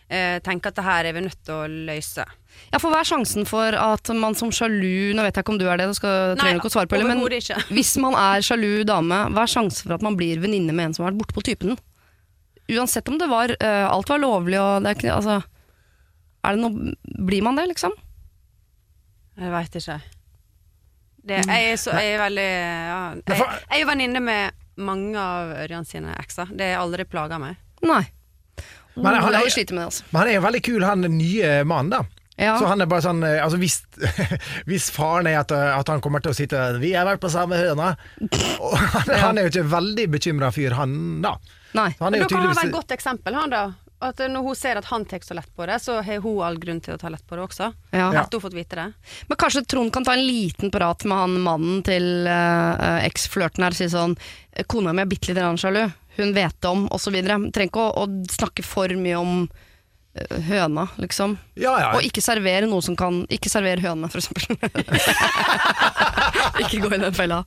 eh, 0.09 0.39
tenke 0.39 0.72
at 0.72 0.76
det 0.76 0.84
her 0.84 1.05
er 1.05 1.13
vi 1.13 1.22
nødt 1.22 1.38
til 1.45 1.53
å 1.53 1.67
løse. 1.69 2.26
Ja, 2.74 2.80
for 2.80 2.89
hva 2.91 2.99
er 3.01 3.07
sjansen 3.07 3.45
for 3.47 3.78
at 3.78 4.09
man 4.17 4.36
som 4.36 4.51
sjalu 4.51 5.13
Nå 5.15 5.24
vet 5.24 5.38
jeg 5.38 5.45
ikke 5.45 5.53
om 5.53 5.59
du 5.61 5.67
er 5.69 5.80
det, 5.80 5.88
du 5.88 5.95
skal, 5.95 6.36
trenger 6.39 6.59
ikke 6.59 6.72
å 6.72 6.74
svare 6.74 6.89
på 6.91 6.99
det, 6.99 7.07
men 7.07 7.22
ikke. 7.24 7.59
hvis 7.78 7.93
man 8.01 8.17
er 8.19 8.43
sjalu 8.45 8.84
dame, 8.88 9.22
hva 9.32 9.45
er 9.45 9.53
sjansen 9.53 9.88
for 9.88 9.95
at 9.95 10.03
man 10.05 10.17
blir 10.19 10.41
venninne 10.43 10.74
med 10.76 10.89
en 10.89 10.93
som 10.97 11.05
har 11.05 11.13
vært 11.13 11.22
borte 11.22 11.38
på 11.38 11.45
typen? 11.47 11.78
Uansett 12.72 13.07
om 13.11 13.17
det 13.19 13.28
var 13.28 13.51
uh, 13.51 13.88
Alt 13.91 14.09
var 14.09 14.22
lovlig 14.22 14.59
og 14.61 14.84
det 14.84 14.91
er 14.91 14.95
ikke 14.95 15.15
Altså 15.15 15.41
Er 16.45 16.55
det 16.55 16.61
noe, 16.61 16.93
blir 17.28 17.43
man 17.43 17.57
det, 17.59 17.65
liksom? 17.74 17.91
Jeg 19.41 19.51
veit 19.51 19.76
ikke. 19.76 19.97
Det, 21.22 21.43
jeg, 21.45 21.65
er 21.74 21.78
så, 21.78 21.93
jeg 21.93 22.15
er 22.15 22.22
veldig 22.24 22.47
ja, 22.47 23.01
Jeg, 23.30 23.38
jeg 23.38 23.76
er 23.76 23.82
jo 23.84 23.89
venninne 23.91 24.22
med 24.26 24.57
mange 24.82 25.19
av 25.22 25.51
Ørjan 25.65 25.86
sine 25.86 26.15
ekser. 26.17 26.49
Det 26.57 26.72
har 26.74 26.82
aldri 26.82 27.05
plaga 27.05 27.38
meg. 27.41 27.59
Nei. 27.86 28.01
Men 28.95 29.05
han 29.22 29.36
er- 29.36 29.45
med 29.45 29.53
det, 29.53 29.86
altså. 29.86 30.03
Men 30.11 30.19
han 30.19 30.32
er 30.32 30.36
jo 30.36 30.41
veldig 30.47 30.63
kul, 30.65 30.84
han 30.84 31.01
nye 31.01 31.61
mannen, 31.63 31.93
da. 31.93 32.01
Ja. 32.41 32.55
Så 32.57 32.65
han 32.65 32.82
er 32.82 32.88
bare 32.89 33.03
sånn 33.05 33.19
eh, 33.28 33.38
Altså 33.43 33.59
hvis, 33.61 33.82
hvis 34.69 34.88
faren 34.95 35.28
er 35.30 35.41
at, 35.43 35.51
eh, 35.53 35.74
at 35.78 35.89
han 35.91 36.01
kommer 36.01 36.24
til 36.24 36.32
å 36.32 36.38
sitte 36.38 36.57
'Vi 36.80 36.93
har 36.95 37.05
vært 37.05 37.22
på 37.22 37.30
samme 37.30 37.59
høna', 37.59 37.91
han, 38.95 39.11
han 39.11 39.38
er 39.38 39.45
jo 39.45 39.51
ikke 39.51 39.67
veldig 39.69 40.07
bekymra 40.15 40.49
fyr, 40.55 40.74
han 40.80 41.22
da. 41.22 41.36
Nei. 41.78 41.91
Han 41.99 42.15
er 42.15 42.17
Men 42.17 42.24
jo 42.24 42.28
da 42.28 42.36
kan 42.36 42.47
han 42.47 42.55
være 42.55 42.72
et 42.72 42.80
godt 42.80 42.95
eksempel, 42.97 43.38
han 43.38 43.53
da. 43.53 43.61
At 44.02 44.22
når 44.34 44.45
hun 44.47 44.58
ser 44.58 44.80
at 44.80 44.88
han 44.89 45.04
tar 45.06 45.22
så 45.22 45.36
lett 45.38 45.49
på 45.56 45.66
det, 45.70 45.78
så 45.84 45.99
har 46.02 46.22
hun 46.24 46.41
all 46.41 46.58
grunn 46.62 46.80
til 46.82 46.95
å 46.95 46.99
ta 47.02 47.12
lett 47.14 47.26
på 47.28 47.38
det 47.38 47.43
også. 47.45 47.72
Ja. 47.93 48.08
Etter 48.10 48.34
hun 48.34 48.39
har 48.39 48.45
fått 48.47 48.58
vite 48.58 48.80
det. 48.80 48.88
Men 49.30 49.39
kanskje 49.43 49.66
Trond 49.70 49.93
kan 49.93 50.08
ta 50.08 50.16
en 50.18 50.26
liten 50.26 50.74
prat 50.74 51.06
med 51.06 51.22
han 51.22 51.36
mannen 51.45 51.84
til 51.86 52.26
uh, 52.26 52.97
eksflørten 53.06 53.68
her 53.68 53.76
og 53.76 53.78
si 53.78 53.89
sånn 53.91 54.18
Kona 54.72 54.91
mi 54.91 55.04
er 55.06 55.12
bitte 55.12 55.30
litt 55.30 55.39
grann 55.39 55.60
sjalu, 55.62 55.86
hun 56.18 56.34
vet 56.36 56.58
det 56.60 56.72
om, 56.72 56.88
osv. 56.91 57.14
Trenger 57.22 57.70
ikke 57.70 57.86
å, 57.86 58.04
å 58.04 58.34
snakke 58.34 58.66
for 58.68 58.91
mye 58.99 59.20
om 59.22 59.36
eh, 59.45 59.70
høna, 60.47 60.88
liksom. 60.99 61.38
Ja, 61.55 61.78
ja. 61.80 61.91
Og 61.95 62.03
ikke 62.03 62.20
servere 62.24 62.68
noe 62.68 62.84
som 62.84 62.97
kan 62.99 63.22
Ikke 63.32 63.47
servere 63.51 63.80
høna, 63.80 64.09
for 64.12 64.20
eksempel. 64.20 64.57
ikke 66.62 66.82
gå 66.84 66.89
i 66.95 66.99
den 66.99 67.14
fella. 67.16 67.43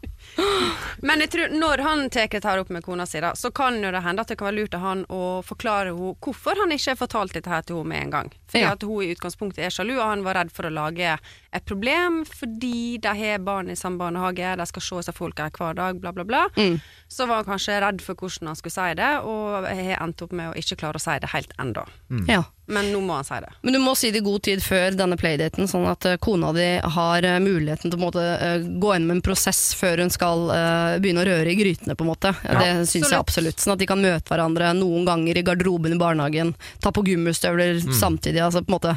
Men 1.05 1.21
jeg 1.21 1.31
tror 1.35 1.53
når 1.53 1.83
han 1.85 2.07
tar 2.13 2.29
dette 2.33 2.55
opp 2.61 2.71
med 2.73 2.85
kona 2.87 3.05
si, 3.07 3.21
da, 3.21 3.35
så 3.37 3.51
kan 3.55 3.77
jo 3.83 3.91
det 3.93 4.01
hende 4.05 4.25
at 4.25 4.31
det 4.33 4.39
kan 4.41 4.49
være 4.49 4.57
lurt 4.63 4.75
av 4.79 4.85
han 4.85 5.05
å 5.13 5.21
forklare 5.45 5.93
henne 5.93 6.15
hvorfor 6.25 6.57
han 6.63 6.73
ikke 6.75 6.95
har 6.95 6.99
fortalt 7.01 7.35
dette 7.37 7.51
her 7.53 7.63
til 7.67 7.77
henne 7.83 7.91
med 7.93 8.03
en 8.07 8.15
gang. 8.15 8.33
Fordi 8.49 8.65
Ja. 8.65 8.73
at 8.73 8.83
hun 8.83 9.03
i 9.05 9.13
utgangspunktet 9.15 9.65
er 9.67 9.71
sjalu, 9.75 9.99
og 9.99 10.07
han 10.09 10.25
var 10.25 10.35
redd 10.41 10.51
for 10.55 10.65
å 10.65 10.73
lage 10.73 11.19
et 11.53 11.65
problem 11.67 12.25
fordi 12.25 12.99
de 12.99 13.09
har 13.15 13.39
barn 13.45 13.69
i 13.71 13.75
samme 13.77 13.99
barnehage, 13.99 14.57
de 14.57 14.67
skal 14.67 14.83
se 14.83 15.03
seg 15.11 15.15
folk 15.15 15.39
her 15.39 15.51
hver 15.51 15.75
dag, 15.77 16.01
bla, 16.01 16.13
bla, 16.13 16.25
bla. 16.25 16.49
Mm. 16.57 16.81
Så 17.09 17.27
var 17.29 17.37
han 17.43 17.53
kanskje 17.53 17.81
redd 17.81 18.01
for 18.03 18.15
hvordan 18.15 18.49
han 18.49 18.57
skulle 18.57 18.73
si 18.73 18.95
det, 18.95 19.13
og 19.23 19.65
har 19.69 20.01
endt 20.01 20.23
opp 20.23 20.33
med 20.33 20.51
å 20.53 20.57
ikke 20.59 20.77
klare 20.81 20.97
å 20.99 21.05
si 21.05 21.19
det 21.21 21.31
helt 21.35 21.53
ennå. 21.59 21.85
Ja. 22.29 22.43
Men 22.67 22.93
nå 22.93 23.01
må 23.05 23.19
han 23.19 23.25
si 23.25 23.37
det. 23.45 23.51
Men 23.63 23.77
du 23.77 23.79
må 23.83 23.93
si 23.99 24.11
det 24.11 24.23
i 24.23 24.25
god 24.25 24.43
tid 24.47 24.63
før 24.65 24.97
denne 24.97 25.19
playdaten, 25.21 25.69
sånn 25.69 25.85
at 25.91 26.07
eh, 26.09 26.17
kona 26.23 26.53
di 26.57 26.69
har 26.97 27.27
eh, 27.29 27.37
muligheten 27.45 27.93
til 27.93 27.99
å 27.99 28.03
måte, 28.07 28.25
eh, 28.25 28.65
gå 28.81 28.95
inn 28.97 29.09
med 29.09 29.19
en 29.19 29.25
prosess 29.27 29.61
før 29.77 30.01
hun 30.05 30.13
skal 30.13 30.47
uh, 30.49 30.97
begynne 31.03 31.25
å 31.25 31.29
røre 31.29 31.53
i 31.53 31.59
grytene, 31.59 31.97
på 31.97 32.07
en 32.07 32.13
måte. 32.13 32.33
det 32.43 32.73
syns 32.89 33.11
jeg 33.13 33.21
absolutt. 33.21 33.61
Sånn 33.61 33.77
at 33.77 33.83
de 33.85 33.89
kan 33.91 34.01
møte 34.01 34.33
hverandre 34.33 34.73
noen 34.79 35.05
ganger 35.09 35.41
i 35.41 35.45
garderoben 35.47 35.97
i 35.97 36.01
barnehagen, 36.01 36.55
ta 36.81 36.93
på 36.95 37.05
gummistøvler 37.05 37.83
samtidig. 38.01 38.41
Altså 38.45 38.65
på 38.65 38.73
en 38.73 38.79
måte 38.79 38.97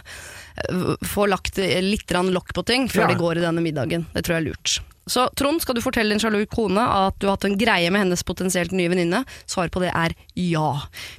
få 1.06 1.28
lagt 1.30 1.60
litt 1.60 2.14
lokk 2.32 2.54
på 2.56 2.64
ting 2.66 2.88
før 2.90 3.06
Ja. 3.06 3.08
de 3.12 3.20
går 3.20 3.38
i 3.38 3.46
denne 3.46 3.62
middagen. 3.62 4.08
Det 4.14 4.24
tror 4.24 4.38
jeg 4.38 4.46
er 4.46 4.50
lurt. 4.50 4.80
Så 5.08 5.28
Trond, 5.40 5.62
skal 5.64 5.78
du 5.78 5.84
fortelle 5.84 6.14
din 6.14 6.22
sjalu 6.22 6.44
kone 6.52 6.84
at 6.84 7.18
du 7.20 7.28
har 7.28 7.38
hatt 7.38 7.48
en 7.48 7.58
greie 7.60 7.92
med 7.94 8.06
hennes 8.06 8.24
potensielt 8.28 8.76
nye 8.76 8.92
venninne? 8.92 9.24
Svaret 9.50 9.74
på 9.74 9.84
det 9.84 9.92
er 9.96 10.16
ja. 10.38 10.70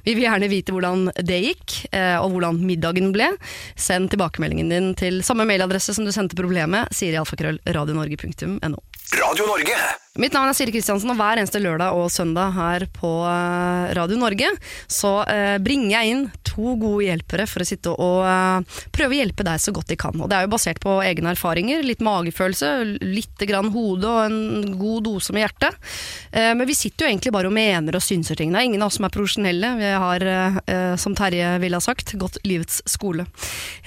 Vi 0.05 0.15
vil 0.15 0.27
gjerne 0.27 0.51
vite 0.51 0.75
hvordan 0.75 1.09
det 1.17 1.39
gikk, 1.43 1.79
eh, 1.91 2.17
og 2.21 2.35
hvordan 2.35 2.61
middagen 2.63 3.13
ble. 3.15 3.31
Send 3.79 4.13
tilbakemeldingen 4.13 4.71
din 4.71 4.93
til 4.99 5.23
samme 5.25 5.47
mailadresse 5.49 5.95
som 5.97 6.07
du 6.07 6.13
sendte 6.15 6.37
problemet, 6.39 6.89
sier 6.93 7.17
sirialfakrøll.radionorge.no. 7.19 8.79
Radio 9.19 9.49
Norge. 9.49 10.08
Mitt 10.19 10.33
navn 10.35 10.49
er 10.51 10.55
Siri 10.57 10.73
Kristiansen, 10.75 11.13
og 11.13 11.15
hver 11.15 11.39
eneste 11.39 11.61
lørdag 11.63 11.95
og 11.95 12.09
søndag 12.11 12.51
her 12.51 12.83
på 12.91 13.07
eh, 13.23 13.91
Radio 13.95 14.17
Norge 14.19 14.49
så 14.91 15.13
eh, 15.31 15.55
bringer 15.63 15.93
jeg 15.93 16.11
inn 16.11 16.25
to 16.43 16.73
gode 16.81 17.05
hjelpere 17.05 17.45
for 17.47 17.63
å 17.63 17.67
sitte 17.67 17.93
og 17.93 18.25
eh, 18.27 18.81
prøve 18.91 19.15
å 19.15 19.19
hjelpe 19.21 19.45
deg 19.47 19.61
så 19.63 19.71
godt 19.71 19.93
de 19.93 19.95
kan. 20.01 20.17
Og 20.19 20.27
det 20.27 20.35
er 20.35 20.43
jo 20.43 20.51
basert 20.51 20.81
på 20.83 20.97
egne 21.05 21.31
erfaringer, 21.31 21.85
litt 21.87 22.03
magefølelse, 22.03 22.71
litt 22.99 23.45
grann 23.47 23.71
hode 23.71 24.09
og 24.11 24.19
en 24.25 24.75
god 24.81 25.07
dose 25.07 25.35
med 25.35 25.45
hjerte. 25.45 25.71
Eh, 26.33 26.51
men 26.51 26.67
vi 26.67 26.75
sitter 26.75 27.07
jo 27.07 27.13
egentlig 27.13 27.33
bare 27.37 27.47
og 27.47 27.55
mener 27.55 27.95
og 27.95 28.03
synser 28.03 28.41
ting. 28.41 28.51
Det 28.51 28.59
er 28.59 28.67
ingen 28.67 28.83
av 28.83 28.91
oss 28.91 28.99
som 28.99 29.07
er 29.07 29.15
profesjonelle. 29.15 29.71
Vi 29.79 29.93
har, 30.03 30.27
som 30.99 31.15
Terje 31.15 31.55
ville 31.63 31.79
ha 31.79 31.83
sagt, 31.83 32.11
gått 32.19 32.41
livets 32.47 32.81
skole. 32.89 33.23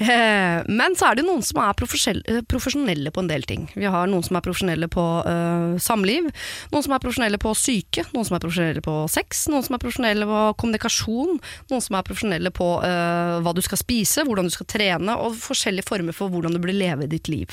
Men 0.01 0.97
så 0.97 1.11
er 1.11 1.19
det 1.19 1.27
noen 1.27 1.45
som 1.45 1.61
er 1.61 1.77
profesjonelle, 1.77 3.13
på 3.13 3.21
en 3.21 3.29
del 3.29 3.45
ting. 3.49 3.69
Vi 3.77 3.91
har 3.91 4.09
noen 4.09 4.25
som 4.25 4.39
er 4.39 4.45
profesjonelle 4.45 4.89
på 4.93 5.05
eh, 5.29 5.77
samliv, 6.23 6.71
noen 6.73 6.85
som 6.85 6.95
er 6.95 7.03
profesjonelle 7.03 7.39
på 7.41 7.53
syke, 7.57 8.05
noen 8.13 8.27
som 8.27 8.37
er 8.37 8.43
profesjonelle 8.43 8.83
på 8.85 8.95
sex, 9.11 9.47
noen 9.51 9.65
som 9.65 9.77
er 9.77 9.83
profesjonelle 9.83 10.27
på 10.27 10.43
kommunikasjon, 10.61 11.41
noen 11.71 11.83
som 11.83 11.97
er 11.97 12.07
profesjonelle 12.07 12.53
på 12.55 12.69
uh, 12.83 13.41
hva 13.43 13.53
du 13.55 13.63
skal 13.63 13.81
spise, 13.81 14.25
hvordan 14.27 14.49
du 14.49 14.55
skal 14.55 14.69
trene, 14.71 15.17
og 15.17 15.37
forskjellige 15.37 15.87
former 15.89 16.17
for 16.17 16.33
hvordan 16.33 16.55
du 16.55 16.61
bør 16.63 16.75
leve 16.75 17.09
ditt 17.11 17.29
liv. 17.29 17.49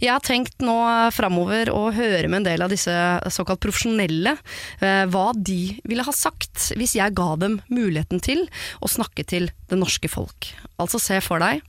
Jeg 0.00 0.12
har 0.12 0.22
tenkt 0.24 0.60
nå 0.62 0.74
eh, 0.88 1.12
framover 1.14 1.70
å 1.72 1.90
høre 1.94 2.28
med 2.28 2.42
en 2.42 2.48
del 2.50 2.64
av 2.64 2.72
disse 2.72 2.92
såkalt 3.32 3.62
profesjonelle 3.62 4.34
uh, 4.36 5.04
hva 5.12 5.30
de 5.36 5.76
ville 5.88 6.06
ha 6.06 6.14
sagt 6.14 6.72
hvis 6.78 6.96
jeg 6.98 7.16
ga 7.16 7.34
dem 7.40 7.60
muligheten 7.72 8.22
til 8.22 8.46
å 8.82 8.90
snakke 8.90 9.24
til 9.28 9.50
det 9.70 9.78
norske 9.78 10.10
folk. 10.10 10.52
Altså 10.82 11.00
se 11.02 11.20
for 11.24 11.42
deg 11.42 11.62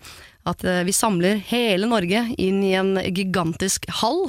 at 0.49 0.59
vi 0.83 0.91
samler 0.91 1.37
hele 1.47 1.87
Norge 1.87 2.25
inn 2.41 2.57
i 2.67 2.73
en 2.75 2.97
gigantisk 3.15 3.85
hall. 4.01 4.25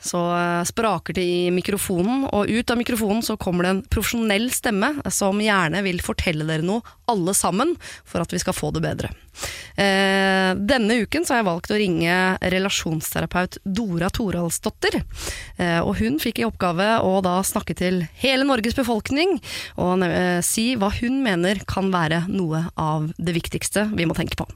Så 0.00 0.20
eh, 0.36 0.62
spraker 0.68 1.16
det 1.16 1.24
i 1.24 1.50
mikrofonen, 1.54 2.24
og 2.32 2.48
ut 2.48 2.72
av 2.72 2.80
mikrofonen 2.80 3.22
så 3.24 3.36
kommer 3.40 3.66
det 3.66 3.74
en 3.74 3.82
profesjonell 3.92 4.48
stemme 4.54 4.94
som 5.12 5.40
gjerne 5.42 5.82
vil 5.86 6.00
fortelle 6.04 6.46
dere 6.48 6.66
noe, 6.66 6.84
alle 7.10 7.34
sammen, 7.34 7.74
for 8.06 8.22
at 8.22 8.32
vi 8.32 8.38
skal 8.40 8.54
få 8.54 8.70
det 8.74 8.84
bedre. 8.84 9.10
Eh, 9.76 10.52
denne 10.56 11.00
uken 11.02 11.24
så 11.24 11.34
har 11.34 11.42
jeg 11.42 11.48
valgt 11.48 11.72
å 11.72 11.78
ringe 11.80 12.16
relasjonsterapeut 12.52 13.60
Dora 13.64 14.10
Toralsdottir. 14.14 15.00
Eh, 15.56 15.80
og 15.80 15.96
hun 16.00 16.20
fikk 16.22 16.42
i 16.42 16.46
oppgave 16.48 16.92
å 17.04 17.18
da 17.24 17.38
snakke 17.46 17.76
til 17.78 18.04
hele 18.22 18.46
Norges 18.48 18.78
befolkning 18.78 19.38
og 19.80 20.06
eh, 20.06 20.40
si 20.46 20.72
hva 20.80 20.92
hun 21.00 21.20
mener 21.24 21.62
kan 21.68 21.92
være 21.94 22.24
noe 22.30 22.66
av 22.78 23.10
det 23.18 23.36
viktigste 23.36 23.90
vi 23.94 24.08
må 24.08 24.16
tenke 24.18 24.38
på. 24.40 24.48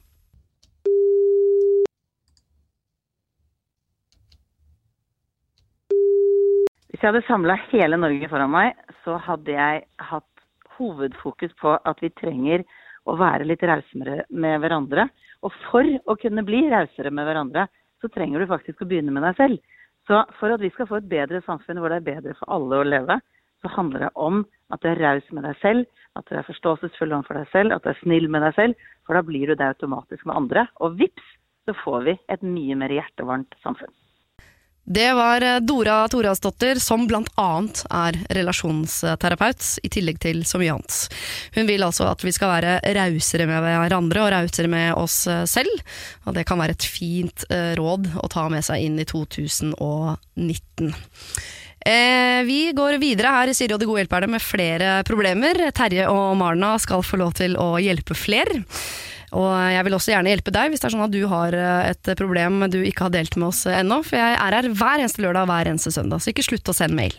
Jeg 7.04 7.12
hadde 7.12 7.26
samla 7.26 7.58
hele 7.68 7.98
Norge 8.00 8.28
foran 8.32 8.48
meg, 8.48 8.78
så 9.04 9.18
hadde 9.20 9.52
jeg 9.52 9.82
hatt 10.08 10.44
hovedfokus 10.78 11.52
på 11.60 11.74
at 11.76 11.98
vi 12.00 12.08
trenger 12.16 12.62
å 13.04 13.16
være 13.20 13.44
litt 13.44 13.60
rausere 13.68 14.22
med 14.32 14.62
hverandre. 14.62 15.04
Og 15.44 15.52
for 15.66 15.84
å 15.84 16.16
kunne 16.22 16.44
bli 16.46 16.62
rausere 16.72 17.12
med 17.12 17.28
hverandre, 17.28 17.66
så 18.00 18.08
trenger 18.14 18.40
du 18.40 18.48
faktisk 18.48 18.80
å 18.80 18.88
begynne 18.88 19.12
med 19.12 19.26
deg 19.26 19.36
selv. 19.36 19.60
Så 20.08 20.22
for 20.38 20.54
at 20.54 20.64
vi 20.64 20.70
skal 20.72 20.88
få 20.88 21.02
et 21.02 21.10
bedre 21.10 21.42
samfunn 21.44 21.82
hvor 21.82 21.92
det 21.92 22.00
er 22.00 22.06
bedre 22.08 22.36
for 22.38 22.56
alle 22.56 22.80
å 22.80 22.86
leve, 22.88 23.18
så 23.60 23.72
handler 23.76 24.06
det 24.06 24.10
om 24.20 24.40
at 24.72 24.80
du 24.80 24.88
er 24.88 25.02
raus 25.04 25.28
med 25.36 25.44
deg 25.44 25.60
selv, 25.60 25.84
at 26.16 26.28
du 26.28 26.38
er 26.38 26.48
forståelsesfull 26.48 27.12
overfor 27.12 27.40
deg 27.40 27.52
selv, 27.52 27.76
at 27.76 27.84
du 27.84 27.92
er 27.92 28.00
snill 28.00 28.30
med 28.32 28.44
deg 28.48 28.56
selv, 28.56 28.88
for 29.04 29.16
da 29.16 29.24
blir 29.28 29.52
du 29.52 29.58
det 29.60 29.68
automatisk 29.74 30.24
med 30.24 30.40
andre. 30.40 30.64
Og 30.80 30.96
vips, 31.00 31.28
så 31.68 31.76
får 31.84 32.08
vi 32.08 32.16
et 32.32 32.48
mye 32.48 32.80
mer 32.80 32.96
hjertevarmt 32.96 33.60
samfunn. 33.60 33.92
Det 34.84 35.12
var 35.16 35.42
eh, 35.42 35.60
Dora 35.64 36.08
Torasdottir, 36.08 36.76
som 36.82 37.06
blant 37.08 37.30
annet 37.40 37.80
er 37.88 38.18
relasjonsterapeut, 38.36 39.64
i 39.82 39.90
tillegg 39.92 40.20
til 40.20 40.44
så 40.44 40.60
mye 40.60 40.74
annet. 40.76 40.98
Hun 41.56 41.68
vil 41.70 41.86
altså 41.86 42.10
at 42.10 42.24
vi 42.24 42.34
skal 42.36 42.52
være 42.52 42.76
rausere 42.98 43.48
med 43.48 43.64
hverandre 43.64 44.26
og 44.26 44.32
rausere 44.36 44.68
med 44.68 44.92
oss 45.00 45.22
eh, 45.30 45.46
selv, 45.48 45.72
og 46.28 46.36
det 46.36 46.44
kan 46.48 46.60
være 46.60 46.76
et 46.76 46.88
fint 46.88 47.46
eh, 47.48 47.72
råd 47.80 48.12
å 48.20 48.30
ta 48.32 48.48
med 48.52 48.66
seg 48.66 48.84
inn 48.84 49.00
i 49.00 49.08
2019. 49.08 50.92
Eh, 51.84 52.44
vi 52.44 52.60
går 52.76 53.00
videre 53.00 53.32
her 53.32 53.50
i 53.52 53.56
Siri 53.56 53.74
og 53.76 53.80
de 53.80 53.88
gode 53.88 54.04
hjelperne 54.04 54.30
med 54.36 54.44
flere 54.44 55.00
problemer. 55.04 55.66
Terje 55.76 56.06
og 56.12 56.36
Marna 56.40 56.74
skal 56.80 57.04
få 57.04 57.20
lov 57.20 57.34
til 57.40 57.58
å 57.60 57.74
hjelpe 57.80 58.16
flere. 58.16 58.64
Og 59.34 59.50
jeg 59.74 59.82
vil 59.86 59.96
også 59.96 60.12
gjerne 60.14 60.30
hjelpe 60.30 60.52
deg 60.54 60.70
hvis 60.70 60.82
det 60.82 60.88
er 60.88 60.94
sånn 60.94 61.06
at 61.06 61.14
du 61.14 61.22
har 61.30 61.50
eh, 61.58 61.90
et 61.92 62.04
problem 62.18 62.52
du 62.70 62.78
ikke 62.82 63.04
har 63.08 63.14
delt 63.14 63.34
med 63.40 63.48
oss 63.50 63.60
eh, 63.66 63.80
ennå, 63.80 63.96
for 64.06 64.14
jeg 64.20 64.32
er 64.38 64.52
her 64.58 64.66
hver 64.70 64.98
eneste 65.02 65.22
lørdag 65.24 65.42
og 65.46 65.50
hver 65.50 65.66
eneste 65.72 65.90
søndag, 65.94 66.18
så 66.22 66.30
ikke 66.32 66.46
slutt 66.46 66.70
å 66.70 66.76
sende 66.76 66.98
mail. 66.98 67.14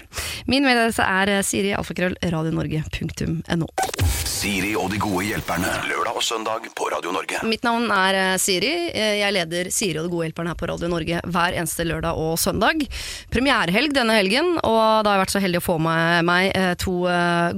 Min 0.51 0.65
mailadresse 0.67 1.03
er 1.03 1.27
eh, 1.37 1.45
siri.alfakrøll.radionorge.no. 1.45 3.67
Siri 4.05 4.75
og 4.77 4.91
de 4.93 4.99
gode 5.01 5.23
hjelperne. 5.25 5.69
Lørdag 5.89 6.17
og 6.19 6.23
søndag 6.23 6.67
på 6.77 6.87
Radio 6.93 7.11
Norge. 7.15 7.39
Mitt 7.49 7.63
navn 7.65 7.87
er 7.93 8.17
eh, 8.19 8.33
Siri. 8.41 8.71
Eh, 8.91 9.15
Jeg 9.21 9.33
leder 9.33 9.69
Siri 9.73 9.97
og 9.97 10.05
de 10.05 10.11
gode 10.13 10.27
hjelperne 10.27 10.51
her 10.53 10.59
på 10.59 10.69
Radio 10.69 10.89
Norge 10.91 11.21
hver 11.33 11.57
eneste 11.57 11.85
lørdag 11.87 12.19
og 12.21 12.35
søndag. 12.41 12.85
Premierehelg 13.33 13.95
denne 13.95 14.17
helgen, 14.19 14.53
og 14.61 15.01
da 15.05 15.09
har 15.09 15.17
jeg 15.17 15.23
vært 15.23 15.35
så 15.35 15.43
heldig 15.45 15.61
å 15.63 15.65
få 15.65 15.79
med 15.81 16.29
meg 16.29 16.51
eh, 16.53 16.73
to 16.81 16.95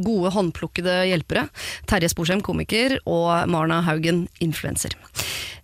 gode 0.07 0.31
håndplukkede 0.37 1.01
hjelpere. 1.11 1.47
Terje 1.89 2.13
Sporsem, 2.13 2.43
komiker, 2.45 2.99
og 3.03 3.49
Marna 3.51 3.81
Haugen, 3.87 4.25
influenser. 4.43 4.95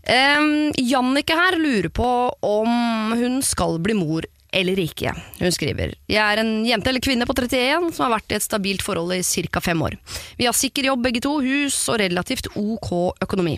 Um, 0.04 0.74
Jannicke 0.76 1.32
her 1.38 1.56
lurer 1.56 1.88
på 1.88 2.08
om 2.44 3.14
hun 3.16 3.38
skal 3.46 3.78
bli 3.80 3.96
mor 3.96 4.28
eller 4.54 4.80
ikke. 4.84 5.14
Hun 5.40 5.54
skriver 5.54 5.96
Jeg 6.10 6.22
er 6.22 6.42
en 6.42 6.54
jente 6.68 6.92
eller 6.92 7.04
kvinne 7.04 7.28
på 7.28 7.36
31 7.36 7.92
som 7.96 8.08
har 8.08 8.16
vært 8.18 8.34
i 8.34 8.38
et 8.38 8.46
stabilt 8.46 8.86
forhold 8.86 9.14
i 9.16 9.22
ca. 9.50 9.62
fem 9.64 9.82
år. 9.82 9.98
Vi 10.38 10.48
har 10.48 10.58
sikker 10.58 10.90
jobb 10.92 11.04
begge 11.06 11.24
to, 11.26 11.40
hus 11.44 11.78
og 11.90 12.00
relativt 12.04 12.52
ok 12.56 12.92
økonomi. 13.24 13.58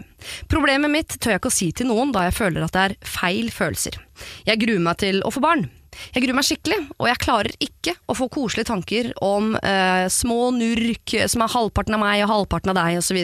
Problemet 0.52 0.92
mitt 0.92 1.18
tør 1.20 1.36
jeg 1.36 1.44
ikke 1.44 1.54
å 1.54 1.60
si 1.60 1.72
til 1.76 1.92
noen, 1.92 2.14
da 2.16 2.28
jeg 2.28 2.38
føler 2.38 2.66
at 2.66 2.76
det 2.76 2.86
er 2.86 3.00
feil 3.06 3.52
følelser. 3.54 4.00
Jeg 4.48 4.62
gruer 4.62 4.84
meg 4.84 5.02
til 5.04 5.22
å 5.26 5.34
få 5.34 5.44
barn. 5.44 5.68
Jeg 6.16 6.26
gruer 6.26 6.36
meg 6.38 6.48
skikkelig, 6.48 6.80
og 7.00 7.08
jeg 7.10 7.22
klarer 7.24 7.58
ikke 7.64 7.96
å 8.12 8.16
få 8.18 8.28
koselige 8.32 8.70
tanker 8.72 9.12
om 9.24 9.54
eh, 9.56 10.08
små 10.12 10.50
nurk 10.56 11.16
som 11.32 11.46
er 11.46 11.54
halvparten 11.56 11.96
av 11.98 12.04
meg 12.04 12.24
og 12.26 12.32
halvparten 12.34 12.74
av 12.74 12.80
deg, 12.82 13.00
osv. 13.00 13.22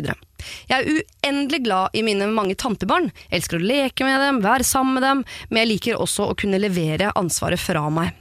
Jeg 0.70 0.78
er 0.78 1.02
uendelig 1.02 1.64
glad 1.66 1.98
i 1.98 2.04
mine 2.06 2.30
mange 2.32 2.56
tantebarn, 2.56 3.12
Jeg 3.30 3.42
elsker 3.42 3.60
å 3.60 3.68
leke 3.72 4.08
med 4.08 4.20
dem, 4.22 4.42
være 4.44 4.68
sammen 4.68 4.98
med 4.98 5.04
dem, 5.06 5.24
men 5.50 5.64
jeg 5.64 5.72
liker 5.74 6.02
også 6.02 6.32
å 6.32 6.38
kunne 6.38 6.62
levere 6.62 7.14
ansvaret 7.16 7.60
fra 7.60 7.88
meg. 7.90 8.18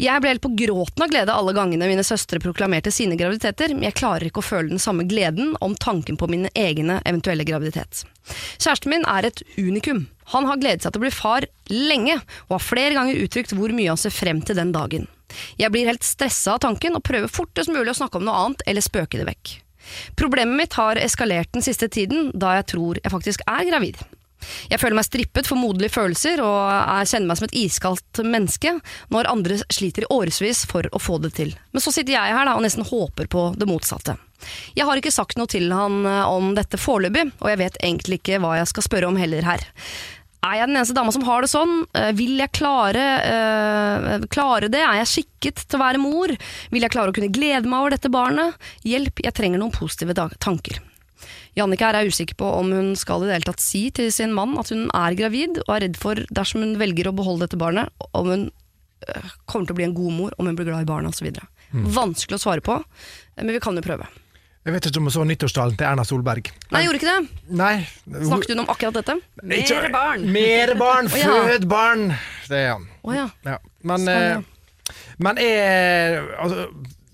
Jeg 0.00 0.22
ble 0.22 0.32
helt 0.32 0.42
på 0.44 0.52
gråten 0.56 1.04
av 1.04 1.10
glede 1.12 1.34
alle 1.36 1.54
gangene 1.56 1.88
mine 1.90 2.04
søstre 2.06 2.40
proklamerte 2.42 2.92
sine 2.94 3.18
graviditeter, 3.20 3.74
men 3.74 3.86
jeg 3.86 3.98
klarer 4.00 4.28
ikke 4.28 4.40
å 4.42 4.46
føle 4.46 4.72
den 4.72 4.82
samme 4.82 5.04
gleden 5.08 5.54
om 5.64 5.76
tanken 5.76 6.18
på 6.18 6.28
min 6.32 6.48
egne 6.54 7.00
eventuelle 7.04 7.46
graviditet. 7.48 8.04
Kjæresten 8.56 8.92
min 8.92 9.06
er 9.08 9.28
et 9.28 9.42
unikum. 9.58 10.06
Han 10.32 10.48
har 10.48 10.60
gledet 10.60 10.86
seg 10.86 10.94
til 10.94 11.02
å 11.02 11.06
bli 11.06 11.14
far 11.14 11.46
lenge, 11.70 12.18
og 12.48 12.56
har 12.56 12.64
flere 12.64 12.96
ganger 12.96 13.20
uttrykt 13.26 13.54
hvor 13.58 13.74
mye 13.76 13.92
han 13.92 14.00
ser 14.00 14.14
frem 14.14 14.40
til 14.42 14.58
den 14.58 14.72
dagen. 14.74 15.08
Jeg 15.60 15.72
blir 15.72 15.88
helt 15.88 16.04
stressa 16.04 16.56
av 16.56 16.64
tanken 16.64 16.96
og 16.96 17.04
prøver 17.06 17.30
fortest 17.32 17.72
mulig 17.72 17.92
å 17.94 18.00
snakke 18.02 18.20
om 18.20 18.26
noe 18.28 18.46
annet 18.46 18.64
eller 18.68 18.84
spøke 18.84 19.20
det 19.20 19.28
vekk. 19.28 19.61
Problemet 20.18 20.58
mitt 20.58 20.78
har 20.78 21.00
eskalert 21.00 21.52
den 21.54 21.64
siste 21.64 21.88
tiden, 21.92 22.30
da 22.34 22.56
jeg 22.60 22.68
tror 22.74 23.00
jeg 23.02 23.14
faktisk 23.14 23.46
er 23.46 23.68
gravid. 23.68 24.02
Jeg 24.70 24.80
føler 24.82 24.98
meg 24.98 25.06
strippet 25.06 25.48
for 25.48 25.60
moderlige 25.60 25.94
følelser, 25.94 26.42
og 26.42 26.58
jeg 26.66 27.10
kjenner 27.12 27.30
meg 27.30 27.38
som 27.38 27.48
et 27.48 27.56
iskaldt 27.62 28.22
menneske 28.26 28.74
når 29.14 29.30
andre 29.30 29.58
sliter 29.68 30.06
i 30.06 30.10
årevis 30.12 30.64
for 30.70 30.88
å 30.90 31.02
få 31.02 31.20
det 31.22 31.34
til. 31.38 31.54
Men 31.70 31.84
så 31.84 31.94
sitter 31.94 32.16
jeg 32.16 32.36
her 32.36 32.48
da, 32.48 32.56
og 32.56 32.64
nesten 32.66 32.86
håper 32.88 33.30
på 33.30 33.50
det 33.58 33.68
motsatte. 33.70 34.16
Jeg 34.74 34.88
har 34.88 34.98
ikke 34.98 35.14
sagt 35.14 35.38
noe 35.38 35.50
til 35.50 35.70
han 35.70 36.02
eh, 36.08 36.24
om 36.26 36.50
dette 36.56 36.80
foreløpig, 36.80 37.28
og 37.38 37.52
jeg 37.52 37.60
vet 37.60 37.78
egentlig 37.78 38.18
ikke 38.18 38.40
hva 38.42 38.56
jeg 38.58 38.72
skal 38.72 38.86
spørre 38.88 39.12
om 39.12 39.20
heller 39.20 39.46
her. 39.46 39.62
Er 40.42 40.56
jeg 40.58 40.66
den 40.68 40.76
eneste 40.76 40.96
dama 40.96 41.12
som 41.14 41.22
har 41.22 41.44
det 41.44 41.50
sånn? 41.52 41.74
Eh, 41.94 42.10
Vil 42.18 42.34
jeg 42.40 42.50
klare, 42.58 43.02
eh, 43.22 44.24
klare 44.26 44.70
det? 44.72 44.80
Er 44.82 44.98
jeg 45.02 45.10
skikket 45.12 45.66
til 45.68 45.78
å 45.78 45.82
være 45.84 46.00
mor? 46.02 46.32
Vil 46.72 46.82
jeg 46.82 46.90
klare 46.90 47.12
å 47.12 47.14
kunne 47.14 47.30
glede 47.30 47.68
meg 47.70 47.78
over 47.78 47.94
dette 47.94 48.10
barnet? 48.10 48.56
Hjelp, 48.82 49.22
jeg 49.22 49.34
trenger 49.38 49.62
noen 49.62 49.74
positive 49.74 50.16
tanker. 50.42 50.80
Jannicke 51.54 51.84
er 51.84 52.08
usikker 52.08 52.34
på 52.34 52.48
om 52.58 52.72
hun 52.72 52.96
skal 52.96 53.22
i 53.22 53.28
det 53.28 53.36
hele 53.36 53.50
tatt 53.52 53.60
si 53.62 53.84
til 53.94 54.10
sin 54.10 54.32
mann 54.34 54.56
at 54.58 54.72
hun 54.72 54.88
er 54.96 55.14
gravid, 55.14 55.60
og 55.68 55.76
er 55.76 55.84
redd 55.86 55.98
for, 56.00 56.18
dersom 56.32 56.64
hun 56.64 56.78
velger 56.80 57.10
å 57.10 57.14
beholde 57.14 57.46
dette 57.46 57.60
barnet, 57.60 57.92
om 58.16 58.26
hun 58.26 58.46
øh, 58.50 59.30
kommer 59.46 59.68
til 59.68 59.76
å 59.76 59.78
bli 59.78 59.84
en 59.90 59.94
god 59.94 60.16
mor, 60.16 60.34
om 60.38 60.48
hun 60.48 60.56
blir 60.56 60.70
glad 60.70 60.86
i 60.86 60.88
barnet 60.88 61.12
osv. 61.12 61.28
Vanskelig 61.92 62.40
å 62.40 62.42
svare 62.42 62.64
på, 62.64 62.80
men 63.36 63.52
vi 63.52 63.60
kan 63.62 63.76
jo 63.76 63.84
prøve. 63.84 64.08
Jeg 64.62 64.76
vet 64.76 64.86
ikke 64.86 65.00
om 65.02 65.08
jeg 65.08 65.14
så 65.16 65.24
nyttårstalen 65.26 65.78
til 65.78 65.86
Erna 65.88 66.04
Solberg. 66.06 66.48
Nei, 66.70 66.82
jeg 66.82 66.86
gjorde 66.88 66.98
ikke 67.00 67.12
det. 67.12 67.46
Nei. 67.58 67.72
Snakket 68.28 68.52
hun 68.52 68.62
om 68.62 68.68
akkurat 68.70 68.98
dette? 69.00 69.16
Mere 69.42 69.90
barn. 69.90 70.26
Mere 70.36 70.76
barn, 70.78 71.08
oh, 71.10 71.18
ja. 71.18 71.32
fød 71.48 71.66
barn! 71.70 72.04
Det 72.46 72.60
er 72.60 72.68
han. 72.76 72.84
Oh, 73.02 73.14
ja. 73.16 73.26
Ja. 73.46 73.56
Men, 73.82 74.06
Sånn, 74.06 74.38
eh, 74.38 75.02
men 75.26 75.40
er, 75.42 76.20
altså, 76.44 76.68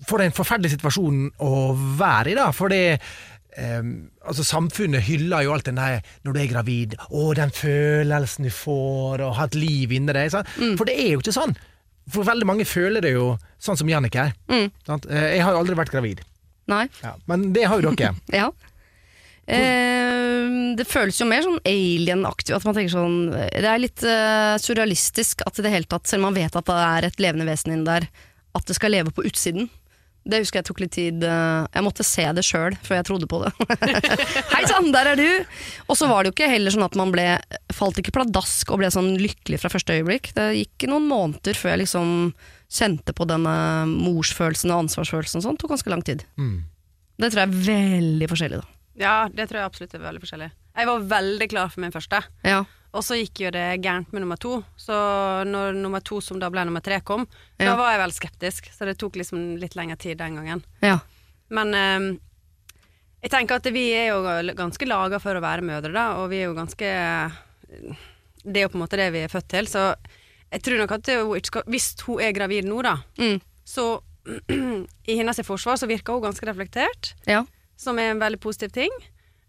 For 0.09 0.21
en 0.21 0.35
forferdelig 0.35 0.75
situasjon 0.75 1.25
å 1.41 1.51
være 1.97 2.35
i, 2.35 2.37
da. 2.37 2.51
Fordi 2.55 2.83
Um, 3.59 4.11
altså, 4.23 4.43
samfunnet 4.45 5.01
hyller 5.03 5.41
jo 5.43 5.51
alt 5.51 5.65
den 5.67 5.79
der 5.79 5.97
når 6.23 6.35
du 6.35 6.39
er 6.39 6.51
gravid. 6.51 6.93
Å, 7.09 7.23
den 7.35 7.51
følelsen 7.51 8.45
du 8.47 8.51
får, 8.53 9.23
og 9.25 9.33
ha 9.35 9.47
et 9.49 9.57
liv 9.57 9.91
inni 9.97 10.13
deg. 10.15 10.31
Mm. 10.61 10.77
For 10.79 10.87
det 10.87 10.95
er 11.01 11.15
jo 11.15 11.23
ikke 11.23 11.33
sånn. 11.35 11.55
For 12.13 12.27
veldig 12.29 12.47
mange 12.47 12.67
føler 12.69 13.03
det 13.03 13.11
jo 13.17 13.33
sånn 13.61 13.77
som 13.81 13.89
Jannicke 13.89 14.29
er. 14.29 14.35
Mm. 14.53 14.69
sant? 14.87 15.09
Eh, 15.09 15.35
Jeg 15.35 15.43
har 15.43 15.57
jo 15.57 15.63
aldri 15.63 15.75
vært 15.77 15.91
gravid, 15.93 16.21
Nei. 16.69 16.85
ja. 17.03 17.15
men 17.29 17.49
det 17.55 17.67
har 17.69 17.81
jo 17.81 17.93
dere. 17.93 18.15
Ja. 18.41 18.51
Eh, 19.49 20.75
det 20.77 20.85
føles 20.85 21.17
jo 21.17 21.25
mer 21.25 21.41
sånn 21.41 21.57
alien-aktig. 21.65 22.53
At 22.53 22.67
man 22.67 22.75
tenker 22.77 22.93
sånn 22.93 23.31
Det 23.33 23.65
er 23.65 23.81
litt 23.81 24.03
eh, 24.05 24.55
surrealistisk 24.61 25.41
at 25.47 25.57
i 25.57 25.65
det 25.65 25.73
hele 25.73 25.89
tatt, 25.89 26.05
selv 26.05 26.21
om 26.21 26.29
man 26.29 26.37
vet 26.37 26.55
at 26.55 26.69
det 26.69 26.79
er 26.85 27.07
et 27.09 27.23
levende 27.23 27.49
vesen 27.49 27.73
inni 27.73 27.87
der, 27.87 28.05
at 28.53 28.69
det 28.69 28.77
skal 28.77 28.93
leve 28.93 29.13
på 29.15 29.25
utsiden. 29.25 29.69
Det 30.29 30.41
husker 30.43 30.59
jeg 30.59 30.67
tok 30.67 30.81
litt 30.83 30.93
tid 30.93 31.23
eh, 31.25 31.63
Jeg 31.73 31.85
måtte 31.85 32.05
se 32.05 32.25
det 32.35 32.43
sjøl 32.45 32.75
før 32.85 32.99
jeg 32.99 33.07
trodde 33.07 33.29
på 33.31 33.41
det. 33.41 33.51
Hei 34.53 34.61
sann, 34.69 34.91
der 34.93 35.13
er 35.13 35.19
du! 35.19 35.27
Og 35.87 35.97
så 35.97 36.09
var 36.11 36.21
det 36.21 36.31
jo 36.31 36.37
ikke 36.37 36.51
heller 36.51 36.75
sånn 36.75 36.85
at 36.85 36.97
man 36.99 37.13
ble 37.15 37.25
falt 37.73 37.97
ikke 38.01 38.13
pladask 38.19 38.69
og 38.69 38.83
ble 38.83 38.91
sånn 38.93 39.15
lykkelig 39.21 39.61
fra 39.63 39.71
første 39.73 39.97
øyeblikk. 39.97 40.33
Det 40.37 40.51
gikk 40.59 40.89
noen 40.91 41.09
måneder 41.09 41.57
før 41.57 41.73
jeg 41.73 41.85
liksom 41.87 42.13
kjente 42.69 43.13
på 43.17 43.25
denne 43.29 43.53
morsfølelsen 43.89 44.71
og 44.73 44.83
ansvarsfølelsen 44.85 45.39
og 45.41 45.45
sånn. 45.47 45.57
Tok 45.61 45.71
ganske 45.73 45.89
lang 45.93 46.03
tid. 46.05 46.23
Mm. 46.37 46.59
Det 47.19 47.31
tror 47.33 47.41
jeg 47.43 47.49
er 47.49 47.63
veldig 47.69 48.27
forskjellig, 48.31 48.59
da. 48.61 48.67
Ja, 48.99 49.13
det 49.31 49.47
tror 49.49 49.59
jeg 49.61 49.69
absolutt 49.69 49.95
er 49.95 50.03
veldig 50.03 50.21
forskjellig. 50.23 50.49
Jeg 50.79 50.87
var 50.87 51.07
veldig 51.11 51.47
klar 51.51 51.69
for 51.73 51.81
min 51.83 51.91
første, 51.95 52.19
Ja. 52.45 52.61
og 52.93 53.03
så 53.03 53.15
gikk 53.19 53.41
jo 53.45 53.51
det 53.51 53.81
gærent 53.81 54.11
med 54.13 54.21
nummer 54.21 54.37
to. 54.39 54.63
Så 54.77 54.93
når 55.47 55.73
nummer 55.75 55.99
to, 56.03 56.19
som 56.21 56.39
da 56.39 56.49
ble 56.49 56.63
nummer 56.65 56.81
tre, 56.83 56.99
kom, 57.01 57.27
Ja. 57.59 57.71
da 57.71 57.75
var 57.75 57.91
jeg 57.91 58.01
veldig 58.05 58.19
skeptisk. 58.19 58.69
Så 58.71 58.85
det 58.85 58.97
tok 58.97 59.13
liksom 59.15 59.57
litt 59.59 59.75
lengre 59.75 59.97
tid 59.97 60.17
den 60.17 60.35
gangen. 60.35 60.63
Ja. 60.81 60.99
Men 61.49 61.73
eh, 61.73 62.17
jeg 63.23 63.31
tenker 63.31 63.55
at 63.55 63.63
vi 63.73 63.91
er 63.93 64.07
jo 64.13 64.21
ganske 64.55 64.85
laga 64.87 65.19
for 65.19 65.33
å 65.35 65.41
være 65.41 65.61
mødre, 65.65 65.91
da, 65.91 66.13
og 66.21 66.29
vi 66.29 66.37
er 66.43 66.45
jo 66.47 66.53
ganske 66.55 67.31
Det 68.45 68.55
er 68.57 68.61
jo 68.67 68.69
på 68.69 68.77
en 68.79 68.85
måte 68.85 68.97
det 68.97 69.11
vi 69.11 69.19
er 69.25 69.27
født 69.27 69.47
til, 69.51 69.65
så 69.67 69.95
jeg 70.51 70.63
tror 70.65 70.81
nok 70.81 70.91
at 70.97 71.09
hun 71.21 71.35
ikke 71.37 71.51
skal 71.51 71.63
Hvis 71.69 71.87
hun 72.07 72.21
er 72.25 72.31
gravid 72.35 72.65
nå, 72.69 72.81
da, 72.85 72.95
Mm. 73.19 73.39
så 73.65 73.87
i 75.09 75.15
hennes 75.17 75.39
forsvar 75.45 75.77
så 75.79 75.87
virker 75.89 76.13
hun 76.13 76.21
ganske 76.27 76.45
reflektert, 76.45 77.13
ja. 77.25 77.43
som 77.79 77.97
er 77.99 78.11
en 78.13 78.19
veldig 78.21 78.39
positiv 78.43 78.69
ting. 78.75 78.91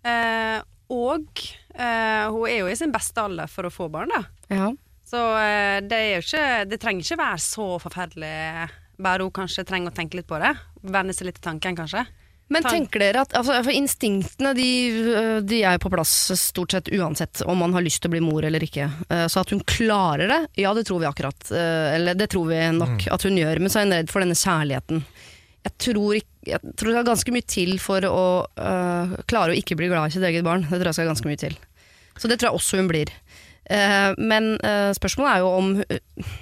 Eh, 0.07 0.61
og 0.91 1.43
eh, 1.75 2.25
hun 2.33 2.47
er 2.49 2.61
jo 2.63 2.69
i 2.71 2.77
sin 2.79 2.93
beste 2.95 3.21
alder 3.21 3.51
for 3.51 3.69
å 3.69 3.73
få 3.75 3.89
barn, 3.93 4.11
da. 4.15 4.23
ja. 4.53 4.71
Så 5.11 5.19
eh, 5.19 5.81
det, 5.83 5.97
er 5.99 6.13
jo 6.15 6.23
ikke, 6.23 6.43
det 6.71 6.79
trenger 6.81 7.03
ikke 7.03 7.17
være 7.19 7.39
så 7.43 7.65
forferdelig, 7.83 8.69
bare 9.03 9.25
hun 9.27 9.33
kanskje 9.35 9.65
trenger 9.67 9.91
å 9.91 9.97
tenke 9.97 10.21
litt 10.21 10.29
på 10.31 10.39
det. 10.39 10.53
Venne 10.87 11.11
seg 11.17 11.27
litt 11.27 11.41
til 11.41 11.49
tanken, 11.49 11.75
kanskje. 11.81 12.05
Men 12.51 12.65
tenker 12.67 12.99
dere 13.03 13.21
at 13.23 13.33
altså, 13.39 13.61
for 13.63 13.71
Instinktene 13.79 14.51
de, 14.59 14.67
de 15.47 15.61
er 15.63 15.77
jo 15.77 15.83
på 15.85 15.93
plass 15.93 16.13
stort 16.41 16.75
sett 16.75 16.89
uansett 16.97 17.43
om 17.47 17.61
man 17.63 17.73
har 17.77 17.85
lyst 17.87 18.03
til 18.03 18.11
å 18.11 18.15
bli 18.17 18.23
mor 18.27 18.43
eller 18.45 18.65
ikke. 18.67 18.89
Eh, 19.09 19.27
Så 19.31 19.41
at 19.45 19.53
hun 19.55 19.63
klarer 19.71 20.27
det, 20.33 20.41
ja 20.65 20.73
det 20.75 20.83
tror 20.89 20.99
vi 21.05 21.07
akkurat. 21.07 21.39
Eh, 21.55 21.95
Eller 21.95 22.19
det 22.19 22.27
tror 22.35 22.49
vi 22.51 22.59
nok 22.75 23.07
at 23.15 23.23
hun 23.29 23.39
gjør, 23.39 23.61
men 23.63 23.71
så 23.71 23.81
er 23.81 23.87
hun 23.87 23.95
redd 24.01 24.11
for 24.11 24.25
denne 24.27 24.35
kjærligheten. 24.39 25.05
Jeg 25.63 25.75
tror, 25.87 26.15
jeg 26.49 26.61
tror 26.75 26.89
det 26.91 26.97
skal 26.99 27.09
ganske 27.13 27.33
mye 27.37 27.47
til 27.53 27.75
for 27.79 28.05
å 28.09 28.21
uh, 28.57 29.11
klare 29.29 29.53
å 29.53 29.59
ikke 29.61 29.77
bli 29.77 29.91
glad 29.93 30.09
i 30.09 30.15
sitt 30.15 30.25
eget 30.25 30.43
barn. 30.47 30.63
Det 30.65 30.79
tror 30.81 30.89
jeg 30.89 30.97
skal 30.97 31.11
ganske 31.13 31.29
mye 31.29 31.41
til. 31.43 31.59
Så 32.17 32.31
det 32.33 32.39
tror 32.41 32.49
jeg 32.51 32.61
også 32.63 32.81
hun 32.81 32.89
blir. 32.89 33.13
Uh, 33.69 34.17
men 34.19 34.55
uh, 34.65 34.89
spørsmålet 34.97 35.35
er 35.35 35.45
jo 35.45 35.51
om 35.59 35.75
hun- 35.85 36.33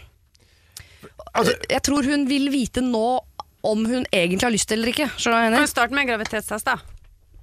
Altså, 1.34 1.52
Jeg 1.70 1.82
tror 1.84 2.06
hun 2.09 2.24
vil 2.30 2.48
vite 2.50 2.80
nå 2.82 3.20
om 3.64 3.84
hun 3.86 4.04
egentlig 4.12 4.42
har 4.46 4.50
lyst 4.54 4.72
eller 4.72 4.88
ikke. 4.92 5.09
Skjønner 5.16 5.32
du 5.32 5.38
hva 5.38 5.42
jeg 5.44 5.50
mener? 5.52 5.66
vi 5.66 5.72
starte 5.72 5.94
med 5.94 6.04
en 6.04 6.12
graviditetstest, 6.12 6.64
da? 6.68 6.76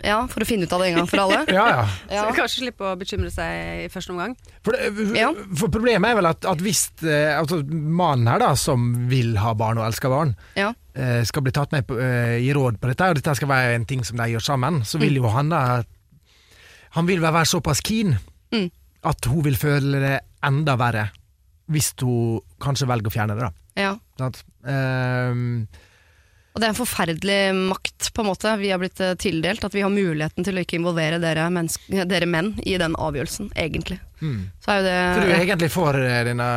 Ja, 0.04 0.18
For 0.28 0.44
å 0.44 0.46
finne 0.46 0.68
ut 0.68 0.74
av 0.76 0.82
det 0.84 0.90
en 0.92 0.98
gang 1.00 1.08
for 1.08 1.22
alle. 1.24 1.38
ja, 1.56 1.64
ja. 1.72 1.84
Ja. 2.12 2.24
Så 2.28 2.36
kanskje 2.38 2.60
slippe 2.66 2.84
å 2.84 2.96
bekymre 3.00 3.32
seg 3.32 3.86
i 3.86 3.90
første 3.90 4.12
omgang. 4.14 4.36
For, 4.64 4.76
det, 4.76 5.06
Ja. 5.18 5.30
for 5.56 5.72
problemet 5.74 6.12
er 6.12 6.16
vel 6.20 6.28
at, 6.30 6.46
at 6.46 6.60
hvis 6.62 6.82
eh, 7.08 7.32
altså, 7.40 7.62
mannen 7.66 8.28
her, 8.28 8.40
da, 8.44 8.52
som 8.60 9.08
vil 9.10 9.38
ha 9.40 9.54
barn 9.58 9.80
og 9.80 9.88
elsker 9.88 10.12
barn, 10.12 10.36
Ja. 10.60 10.74
eh, 10.94 11.24
skal 11.26 11.42
bli 11.48 11.52
tatt 11.56 11.72
med 11.72 11.88
på, 11.88 11.98
eh, 11.98 12.38
i 12.44 12.52
råd 12.54 12.78
på 12.84 12.92
dette, 12.92 13.08
og 13.10 13.16
dette 13.22 13.36
skal 13.40 13.48
være 13.50 13.76
en 13.80 13.86
ting 13.88 14.04
som 14.06 14.20
de 14.20 14.28
gjør 14.36 14.44
sammen, 14.44 14.82
så 14.84 15.00
Mm. 15.00 15.02
vil 15.08 15.16
jo 15.24 15.28
han 15.30 15.50
da 15.50 15.84
Han 16.96 17.06
vil 17.08 17.20
være 17.20 17.42
såpass 17.46 17.82
keen 17.84 18.18
Mm. 18.54 18.70
at 19.04 19.26
hun 19.26 19.42
vil 19.44 19.56
føle 19.60 20.00
det 20.00 20.20
enda 20.44 20.76
verre 20.78 21.10
hvis 21.70 21.92
hun 22.00 22.40
kanskje 22.62 22.88
velger 22.88 23.10
å 23.10 23.16
fjerne 23.16 23.36
det, 23.36 23.42
da. 23.50 23.52
ja. 23.76 23.96
At, 24.24 24.44
Ehm, 24.66 25.68
Og 26.56 26.62
det 26.62 26.70
er 26.70 26.72
en 26.72 26.78
forferdelig 26.78 27.40
makt 27.74 28.10
på 28.16 28.24
en 28.24 28.30
måte 28.30 28.54
vi 28.62 28.70
har 28.72 28.80
blitt 28.80 29.02
eh, 29.04 29.18
tildelt. 29.20 29.66
At 29.68 29.74
vi 29.76 29.84
har 29.84 29.92
muligheten 29.92 30.46
til 30.48 30.56
å 30.56 30.64
ikke 30.64 30.80
involvere 30.80 31.20
dere, 31.20 31.50
dere 32.08 32.30
menn 32.32 32.54
i 32.64 32.78
den 32.80 32.96
avgjørelsen, 32.96 33.52
egentlig. 33.60 34.00
mm. 34.22 34.38
Så 34.64 34.72
er 34.72 34.80
jo 34.80 34.86
det 34.88 34.96
Så 35.04 35.26
du 35.26 35.34
egentlig 35.36 35.70
for 35.74 36.00
eh, 36.00 36.22
denne, 36.30 36.48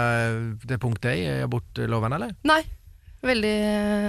det 0.70 0.78
punktet 0.78 1.18
i 1.18 1.26
abortloven, 1.42 2.14
eller? 2.14 2.36
Nei. 2.46 2.62
Veldig 3.26 3.52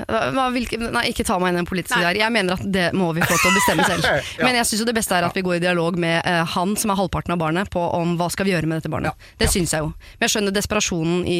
hva- 0.06 0.50
hvilke, 0.54 0.78
Nei, 0.94 1.02
ikke 1.10 1.24
ta 1.26 1.40
meg 1.42 1.50
inn 1.50 1.58
i 1.58 1.62
den 1.64 1.68
politiske 1.70 1.98
der. 2.04 2.18
Jeg 2.20 2.30
mener 2.34 2.54
at 2.60 2.66
det 2.72 2.86
må 2.94 3.08
vi 3.18 3.24
få 3.26 3.34
til 3.42 3.50
å 3.50 3.56
bestemme 3.58 3.86
selv. 3.90 4.06
Ja. 4.40 4.46
Men 4.46 4.56
jeg 4.60 4.68
syns 4.70 4.84
det 4.88 4.94
beste 4.96 5.16
er 5.18 5.26
at 5.28 5.36
vi 5.36 5.42
går 5.46 5.58
i 5.58 5.62
dialog 5.64 5.98
med 6.00 6.22
uh, 6.26 6.44
han 6.54 6.76
som 6.80 6.92
er 6.94 6.98
halvparten 7.00 7.34
av 7.34 7.40
barnet, 7.42 7.70
på 7.74 7.82
om 7.96 8.14
hva 8.20 8.28
skal 8.32 8.46
vi 8.48 8.54
gjøre 8.54 8.70
med 8.70 8.80
dette 8.80 8.92
barnet. 8.94 9.18
Det 9.42 9.50
syns 9.52 9.74
jeg 9.74 9.84
jo. 9.84 9.90
Men 10.20 10.26
jeg 10.28 10.34
skjønner 10.36 10.56
desperasjonen 10.56 11.26
i, 11.30 11.40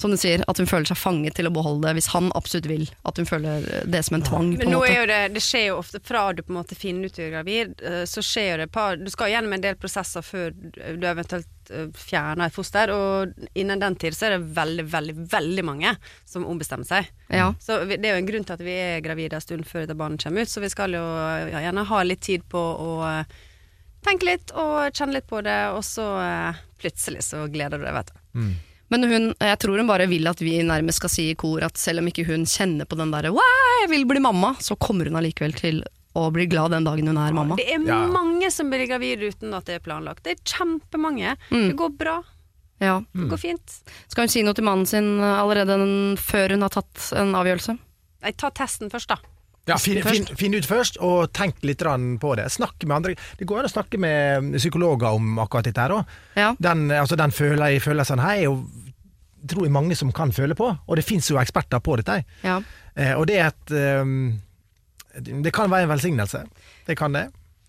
som 0.00 0.12
du 0.14 0.16
sier, 0.20 0.42
at 0.48 0.60
hun 0.62 0.68
føler 0.70 0.88
seg 0.88 0.98
fanget 1.00 1.36
til 1.38 1.50
å 1.50 1.52
beholde 1.54 1.88
det, 1.88 1.96
hvis 1.98 2.10
han 2.14 2.30
absolutt 2.38 2.68
vil. 2.70 2.86
At 3.08 3.18
hun 3.20 3.28
føler 3.28 3.66
det 3.90 4.02
som 4.06 4.18
en 4.18 4.26
tvang, 4.26 4.52
på 4.54 4.62
Men 4.62 4.68
en 4.70 4.74
nå 4.76 4.80
måte. 4.82 4.92
er 4.94 5.00
jo 5.02 5.06
det, 5.12 5.20
det 5.36 5.44
skjer 5.44 5.66
jo 5.68 5.76
ofte 5.82 6.00
fra 6.04 6.24
du 6.38 6.42
på 6.46 6.54
en 6.54 6.60
måte 6.60 6.78
finner 6.78 7.10
ut 7.10 7.18
du 7.18 7.22
er 7.26 7.34
gravid, 7.34 7.74
eh, 7.84 8.02
så 8.08 8.24
skjer 8.24 8.50
jo 8.52 8.56
det 8.62 8.68
et 8.70 8.74
par 8.78 8.96
Du 9.02 9.10
skal 9.12 9.32
gjennom 9.34 9.58
en 9.58 9.64
del 9.68 9.78
prosesser 9.80 10.24
før 10.24 10.52
du 10.54 11.06
eventuelt 11.08 11.48
fjerna 11.94 12.46
et 12.48 12.54
foster, 12.54 12.90
og 12.94 13.34
innen 13.54 13.80
den 13.82 13.96
tid 14.00 14.12
så 14.16 14.26
er 14.28 14.36
det 14.38 14.48
veldig, 14.56 14.84
veldig, 14.92 15.14
veldig 15.32 15.64
mange 15.64 15.94
som 16.28 16.46
ombestemmer 16.48 16.86
seg. 16.88 17.08
Ja. 17.30 17.50
Så 17.60 17.80
vi- 17.86 17.96
det 17.96 18.08
er 18.10 18.16
jo 18.18 18.22
en 18.24 18.30
grunn 18.30 18.44
til 18.48 18.52
at 18.58 18.64
vi 18.64 18.76
er 18.78 19.00
gravide 19.04 19.34
en 19.38 19.40
stund 19.44 19.66
før 19.66 19.84
dette 19.86 19.96
barnet 19.98 20.22
kommer 20.22 20.42
ut, 20.42 20.48
så 20.48 20.60
vi 20.64 20.68
skal 20.72 20.92
jo 20.96 21.04
ja, 21.52 21.60
gjerne 21.66 21.84
ha 21.86 22.02
litt 22.02 22.20
tid 22.20 22.42
på 22.48 22.58
å 22.58 22.90
eh, 23.20 23.24
tenke 24.04 24.24
litt 24.28 24.50
og 24.54 24.92
kjenne 24.94 25.12
litt 25.18 25.26
på 25.28 25.42
det, 25.44 25.58
og 25.74 25.82
så 25.84 26.06
eh, 26.22 26.64
plutselig 26.80 27.22
så 27.26 27.46
gleder 27.50 27.78
du 27.78 27.84
deg, 27.84 27.94
vet 27.94 28.12
du. 28.14 28.18
Men 28.90 29.02
hun, 29.04 29.34
jeg 29.36 29.58
tror 29.60 29.76
hun 29.76 29.86
bare 29.90 30.06
vil 30.08 30.26
at 30.30 30.38
vi 30.40 30.62
nærmest 30.64 30.96
skal 31.02 31.10
si 31.12 31.26
i 31.30 31.34
kor 31.36 31.60
at 31.66 31.76
selv 31.76 32.00
om 32.00 32.06
ikke 32.08 32.24
hun 32.24 32.46
kjenner 32.48 32.86
på 32.88 32.96
den 32.96 33.10
derre 33.12 33.28
jeg 33.34 33.90
vil 33.90 34.06
bli 34.08 34.18
mamma', 34.18 34.54
så 34.64 34.78
kommer 34.80 35.04
hun 35.10 35.18
allikevel 35.20 35.52
til 35.54 35.82
å 36.18 36.32
blir 36.34 36.48
glad 36.50 36.74
den 36.74 36.86
dagen 36.86 37.06
hun 37.10 37.20
er 37.20 37.36
mamma. 37.36 37.56
Det 37.58 37.68
er 37.74 37.84
Ja. 37.86 38.00
mange 38.12 38.50
som 38.52 38.70
blir 38.70 38.86
gravid 38.88 39.22
uten 39.22 39.54
at 39.54 39.64
det 39.66 39.78
er 39.78 39.84
planlagt. 39.84 40.24
Det 40.24 40.36
er 40.36 40.42
kjempemange. 40.44 41.36
Det 41.50 41.76
går 41.76 41.96
bra. 41.98 42.22
Ja. 42.80 43.00
Det 43.14 43.28
går 43.30 43.38
fint. 43.38 43.80
Skal 44.08 44.22
hun 44.26 44.28
si 44.28 44.42
noe 44.42 44.54
til 44.54 44.64
mannen 44.64 44.86
sin 44.86 45.18
allerede 45.20 45.78
før 46.18 46.54
hun 46.54 46.62
har 46.62 46.70
tatt 46.70 47.12
en 47.18 47.34
avgjørelse? 47.34 47.78
Nei, 48.22 48.32
ta 48.32 48.50
testen 48.50 48.90
først, 48.90 49.08
da. 49.08 49.16
Ja, 49.68 49.76
finn, 49.76 50.00
finn, 50.02 50.24
finn 50.38 50.54
ut 50.56 50.64
først, 50.64 50.96
og 51.04 51.32
tenk 51.36 51.60
litt 51.62 51.82
på 51.84 52.36
det. 52.36 52.46
Snakk 52.50 52.84
med 52.86 52.96
andre. 52.96 53.14
Det 53.36 53.46
går 53.46 53.60
an 53.60 53.68
å 53.68 53.72
snakke 53.72 53.98
med 54.00 54.54
psykologer 54.56 55.12
om 55.12 55.36
akkurat 55.38 55.64
dette 55.68 55.82
her 55.84 55.90
òg. 55.98 56.06
Ja. 56.36 56.54
Den, 56.58 56.88
altså, 56.90 57.16
den 57.20 57.30
føler, 57.30 57.78
følelsen 57.80 58.22
her 58.22 58.36
er 58.38 58.44
jo 58.48 58.64
tror 59.48 59.64
jeg 59.68 59.72
mange 59.72 59.94
som 59.94 60.10
kan 60.12 60.32
føle 60.34 60.56
på, 60.58 60.66
og 60.88 60.96
det 60.98 61.04
fins 61.06 61.28
jo 61.30 61.38
eksperter 61.38 61.82
på 61.84 61.98
dette. 62.00 62.24
Ja. 62.42 62.58
Eh, 62.96 63.12
og 63.14 63.28
det 63.30 63.36
er 63.38 63.52
et 63.52 63.74
ehm, 63.76 64.40
Det 65.16 65.52
kan 65.54 65.70
være 65.70 65.88
en 65.88 65.92
velsignelse. 65.92 66.44
Det 66.86 66.96
kan 66.98 67.16
det. 67.16 67.28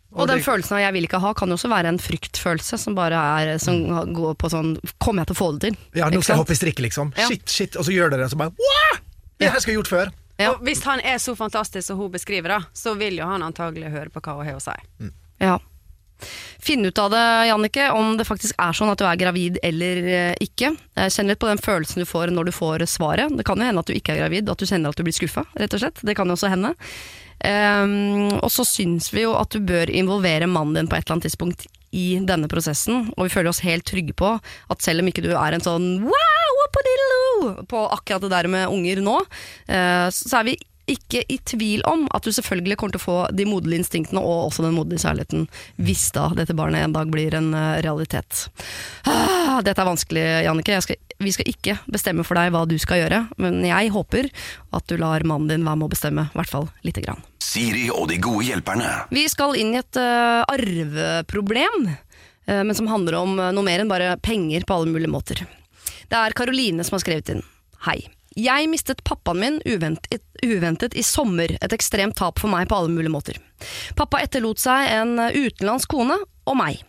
Og 0.10 0.26
den 0.28 0.40
det, 0.40 0.46
følelsen 0.46 0.74
av 0.74 0.82
'jeg 0.82 0.94
vil 0.94 1.06
ikke 1.06 1.20
ha' 1.22 1.34
kan 1.34 1.50
jo 1.50 1.54
også 1.54 1.70
være 1.70 1.88
en 1.88 2.00
fryktfølelse 2.00 2.78
som 2.82 2.96
bare 2.96 3.14
er 3.14 3.58
Som 3.60 3.86
går 4.14 4.34
på 4.36 4.50
sånn 4.50 4.78
'kommer 5.00 5.22
jeg 5.22 5.28
til 5.28 5.36
å 5.36 5.38
få 5.38 5.60
det 5.60 5.70
til'? 5.70 5.78
Ja, 5.94 6.10
nå 6.10 6.22
skal 6.24 6.34
jeg 6.34 6.42
hoppe 6.42 6.52
i 6.52 6.56
strikk, 6.56 6.80
liksom. 6.80 7.14
Ja. 7.16 7.28
Shit, 7.28 7.46
shit, 7.50 7.76
og 7.76 7.86
så 7.86 7.94
gjør 7.94 8.10
dere 8.10 8.26
det, 8.26 8.26
og 8.26 8.32
så 8.32 8.38
bare 8.38 8.50
Wow! 8.58 9.00
Det 9.40 9.52
her 9.52 9.60
skal 9.60 9.74
jeg 9.74 9.84
gjort 9.84 9.88
før. 9.88 10.12
Ja. 10.40 10.52
Og 10.52 10.64
hvis 10.64 10.84
han 10.84 11.00
er 11.04 11.18
så 11.18 11.36
fantastisk 11.36 11.88
som 11.88 11.98
hun 11.98 12.12
beskriver, 12.12 12.48
da, 12.48 12.60
så 12.74 12.96
vil 12.98 13.20
jo 13.20 13.26
han 13.26 13.44
antagelig 13.44 13.92
høre 13.92 14.10
på 14.10 14.22
hva 14.24 14.38
hun 14.40 14.48
har 14.48 14.56
å 14.56 14.64
si. 14.64 15.12
Ja. 15.40 15.60
Finn 16.60 16.86
ut 16.86 16.98
av 17.00 17.12
det, 17.12 17.48
Jannicke, 17.48 17.92
om 17.96 18.18
det 18.18 18.28
faktisk 18.28 18.56
er 18.60 18.76
sånn 18.76 18.92
at 18.92 19.00
du 19.00 19.06
er 19.08 19.20
gravid 19.20 19.60
eller 19.64 19.96
eh, 20.04 20.36
ikke. 20.44 20.74
Kjenn 20.96 21.32
litt 21.32 21.40
på 21.40 21.48
den 21.48 21.62
følelsen 21.64 22.04
du 22.04 22.06
får 22.06 22.34
når 22.36 22.50
du 22.50 22.52
får 22.52 22.84
svaret. 22.92 23.32
Det 23.38 23.46
kan 23.48 23.60
jo 23.60 23.68
hende 23.70 23.80
at 23.80 23.88
du 23.88 23.96
ikke 23.96 24.16
er 24.16 24.24
gravid, 24.26 24.50
at 24.50 24.60
du 24.60 24.66
kjenner 24.66 24.90
at 24.90 25.00
du 25.00 25.04
blir 25.04 25.16
skuffa, 25.16 25.46
rett 25.56 25.74
og 25.74 25.80
slett. 25.80 26.04
Det 26.04 26.16
kan 26.16 26.28
jo 26.28 26.36
også 26.36 26.52
hende. 26.52 26.74
Ehm, 27.48 28.30
og 28.40 28.50
så 28.52 28.66
syns 28.68 29.12
vi 29.14 29.24
jo 29.24 29.36
at 29.40 29.54
du 29.54 29.64
bør 29.64 29.92
involvere 29.92 30.50
mannen 30.50 30.76
din 30.76 30.90
på 30.92 30.98
et 30.98 31.06
eller 31.06 31.18
annet 31.18 31.30
tidspunkt 31.30 31.68
i 31.96 32.20
denne 32.22 32.50
prosessen, 32.52 33.08
og 33.16 33.26
vi 33.26 33.34
føler 33.34 33.50
oss 33.50 33.64
helt 33.66 33.88
trygge 33.90 34.14
på 34.18 34.36
at 34.38 34.84
selv 34.86 35.02
om 35.02 35.10
ikke 35.10 35.24
du 35.26 35.32
er 35.34 35.56
en 35.56 35.64
sånn 35.66 35.88
wow, 36.06 36.66
på 37.70 37.86
akkurat 37.96 38.22
det 38.26 38.34
der 38.34 38.50
med 38.52 38.70
unger 38.70 39.02
nå, 39.02 39.16
uh, 39.72 40.08
så 40.14 40.42
er 40.42 40.52
vi 40.52 40.60
ikke 40.90 41.22
i 41.30 41.38
tvil 41.48 41.84
om 41.90 42.08
at 42.16 42.26
du 42.26 42.32
selvfølgelig 42.34 42.78
kommer 42.80 42.96
til 42.96 43.02
å 43.02 43.06
få 43.06 43.18
de 43.36 43.46
moderlige 43.48 43.84
instinktene 43.84 44.22
og 44.22 44.50
også 44.50 44.66
den 44.66 44.76
moderlige 44.78 45.06
kjærligheten 45.06 45.46
hvis 45.80 46.10
da 46.16 46.30
dette 46.38 46.56
barnet 46.58 46.86
en 46.86 46.96
dag 46.96 47.12
blir 47.14 47.36
en 47.38 47.52
eh, 47.58 47.80
realitet. 47.86 48.48
Ah, 49.10 49.60
dette 49.66 49.82
er 49.82 49.90
vanskelig, 49.90 50.26
Jannicke. 50.46 50.80
Vi 51.20 51.34
skal 51.36 51.52
ikke 51.52 51.78
bestemme 51.92 52.24
for 52.28 52.40
deg 52.40 52.54
hva 52.56 52.64
du 52.70 52.78
skal 52.82 53.04
gjøre, 53.04 53.24
men 53.42 53.62
jeg 53.68 53.92
håper 53.96 54.30
at 54.76 54.86
du 54.88 54.96
lar 55.02 55.26
mannen 55.28 55.50
din 55.52 55.66
være 55.68 55.82
med 55.82 55.90
å 55.90 55.94
bestemme, 55.94 56.28
i 56.30 56.40
hvert 56.40 56.52
fall 56.52 56.70
lite 56.86 57.04
grann. 57.04 57.24
Siri 57.44 57.90
og 57.92 58.08
de 58.12 58.20
gode 58.24 58.46
hjelperne. 58.48 58.92
Vi 59.12 59.26
skal 59.32 59.58
inn 59.60 59.74
i 59.74 59.82
et 59.82 60.00
uh, 60.00 60.46
arveproblem, 60.48 61.90
uh, 61.90 62.62
men 62.62 62.76
som 62.78 62.88
handler 62.92 63.20
om 63.20 63.36
uh, 63.40 63.50
noe 63.56 63.68
mer 63.68 63.84
enn 63.84 63.92
bare 63.92 64.14
penger 64.24 64.68
på 64.68 64.78
alle 64.78 64.94
mulige 64.94 65.12
måter. 65.12 65.44
Det 66.10 66.18
er 66.18 66.38
Karoline 66.38 66.86
som 66.88 66.96
har 66.98 67.04
skrevet 67.04 67.34
inn. 67.36 67.44
Hei. 67.88 68.00
Jeg 68.40 68.70
mistet 68.72 69.04
pappaen 69.08 69.42
min 69.42 69.58
uventet, 69.68 70.24
uventet 70.46 70.96
i 70.96 71.04
sommer, 71.04 71.52
et 71.60 71.76
ekstremt 71.76 72.16
tap 72.20 72.40
for 72.40 72.52
meg 72.52 72.70
på 72.70 72.78
alle 72.78 72.94
mulige 72.94 73.12
måter. 73.12 73.40
Pappa 74.00 74.22
etterlot 74.24 74.62
seg 74.62 74.94
en 74.96 75.18
utenlandsk 75.20 75.92
kone 75.92 76.16
og 76.48 76.60
meg. 76.60 76.86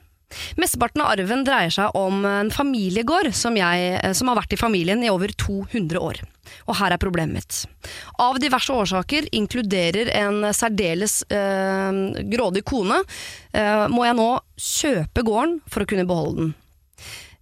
Mesteparten 0.60 1.02
av 1.02 1.10
arven 1.14 1.42
dreier 1.46 1.72
seg 1.74 1.96
om 1.98 2.22
en 2.28 2.52
familiegård 2.54 3.32
som, 3.34 3.56
jeg, 3.58 3.96
eh, 3.98 4.12
som 4.14 4.30
har 4.30 4.38
vært 4.38 4.54
i 4.54 4.60
familien 4.60 5.02
i 5.02 5.10
over 5.10 5.32
200 5.34 5.98
år. 5.98 6.22
Og 6.70 6.76
her 6.78 6.94
er 6.94 7.02
problemet 7.02 7.40
mitt. 7.40 7.90
Av 8.22 8.38
diverse 8.42 8.74
årsaker, 8.74 9.28
inkluderer 9.36 10.10
en 10.22 10.50
særdeles 10.56 11.20
øh, 11.30 12.00
grådig 12.30 12.64
kone, 12.66 13.02
øh, 13.02 13.84
må 13.90 14.06
jeg 14.06 14.18
nå 14.18 14.30
kjøpe 14.70 15.26
gården 15.26 15.60
for 15.70 15.84
å 15.84 15.90
kunne 15.90 16.08
beholde 16.08 16.44
den. 16.44 16.58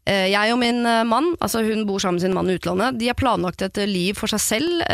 Eh, 0.09 0.30
Jeg 0.32 0.54
og 0.54 0.61
min 0.61 0.80
eh, 0.88 1.04
mann, 1.04 1.34
altså 1.44 1.61
hun 1.66 1.84
bor 1.88 2.00
sammen 2.00 2.16
med 2.16 2.24
sin 2.24 2.36
mann 2.36 2.48
i 2.48 2.56
utlandet, 2.56 2.96
de 3.00 3.11
har 3.11 3.18
planlagt 3.18 3.62
et 3.66 3.80
eh, 3.82 3.88
liv 3.88 4.16
for 4.16 4.30
seg 4.32 4.40
selv, 4.40 4.84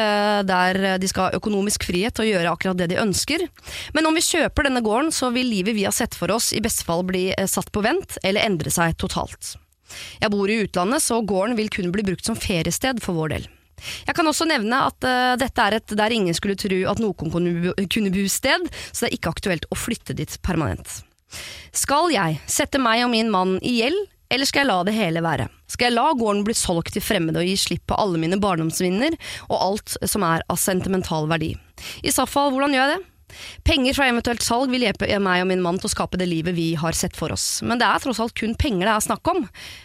der 0.48 0.98
de 1.00 1.08
skal 1.10 1.28
ha 1.28 1.38
økonomisk 1.38 1.86
frihet 1.86 2.16
til 2.16 2.24
å 2.24 2.28
gjøre 2.32 2.52
akkurat 2.54 2.78
det 2.78 2.88
de 2.90 3.00
ønsker. 3.00 3.46
Men 3.94 4.08
om 4.08 4.16
vi 4.16 4.24
kjøper 4.24 4.66
denne 4.66 4.82
gården, 4.84 5.12
så 5.14 5.30
vil 5.34 5.50
livet 5.50 5.76
vi 5.76 5.86
har 5.86 5.94
sett 5.94 6.16
for 6.18 6.32
oss 6.34 6.52
i 6.56 6.62
beste 6.64 6.86
fall 6.86 7.04
bli 7.06 7.28
satt 7.50 7.70
på 7.72 7.82
vent, 7.84 8.18
eller 8.24 8.44
endre 8.44 8.72
seg 8.74 8.96
totalt. 9.00 9.54
Jeg 10.20 10.32
bor 10.32 10.50
i 10.50 10.62
utlandet, 10.64 11.04
så 11.04 11.20
gården 11.22 11.58
vil 11.58 11.70
kun 11.72 11.92
bli 11.94 12.06
brukt 12.06 12.26
som 12.26 12.38
feriested 12.38 13.02
for 13.04 13.16
vår 13.18 13.36
del. 13.36 13.48
Jeg 14.08 14.16
kan 14.16 14.28
også 14.30 14.46
nevne 14.48 14.80
at 14.88 15.04
uh, 15.04 15.34
dette 15.38 15.60
er 15.60 15.78
et 15.78 15.96
der 15.98 16.14
ingen 16.14 16.36
skulle 16.36 16.56
tro 16.58 16.78
at 16.90 17.02
noen 17.02 17.88
kunne 17.90 18.12
bo 18.14 18.26
sted, 18.30 18.70
så 18.90 19.04
det 19.04 19.10
er 19.10 19.16
ikke 19.18 19.34
aktuelt 19.34 19.68
å 19.70 19.78
flytte 19.78 20.16
dit 20.16 20.38
permanent. 20.46 21.02
Skal 21.74 22.12
jeg 22.14 22.38
sette 22.50 22.80
meg 22.80 23.04
og 23.04 23.12
min 23.12 23.32
mann 23.32 23.56
i 23.60 23.80
gjeld, 23.82 23.98
eller 24.35 24.49
skal 24.51 24.64
jeg 24.64 24.70
la 24.72 24.78
det 24.87 24.97
hele 24.97 25.22
være? 25.24 25.49
Skal 25.70 25.89
jeg 25.89 25.97
la 25.97 26.11
gården 26.18 26.45
bli 26.47 26.57
solgt 26.59 26.95
til 26.97 27.05
fremmede 27.05 27.41
og 27.41 27.49
gi 27.49 27.57
slipp 27.61 27.87
på 27.91 27.99
alle 28.01 28.20
mine 28.20 28.41
barndomsminner 28.43 29.16
og 29.49 29.57
alt 29.57 29.97
som 30.11 30.26
er 30.26 30.45
av 30.51 30.61
sentimental 30.61 31.28
verdi? 31.30 31.55
I 32.03 32.12
så 32.14 32.26
fall, 32.28 32.53
hvordan 32.55 32.74
gjør 32.74 32.89
jeg 32.91 32.97
det? 32.99 33.11
Penger 33.66 33.97
fra 33.97 34.07
eventuelt 34.07 34.45
salg 34.47 34.70
vil 34.70 34.85
hjelpe 34.85 35.09
meg 35.18 35.43
og 35.43 35.49
min 35.51 35.62
mann 35.64 35.80
til 35.80 35.89
å 35.89 35.95
skape 35.95 36.20
det 36.20 36.28
livet 36.30 36.55
vi 36.55 36.68
har 36.78 36.95
sett 36.95 37.16
for 37.18 37.35
oss, 37.35 37.64
men 37.66 37.80
det 37.80 37.89
er 37.89 38.03
tross 38.05 38.20
alt 38.22 38.37
kun 38.39 38.55
penger 38.55 38.87
det 38.87 38.93
er 38.95 39.07
snakk 39.09 39.32
om, 39.32 39.43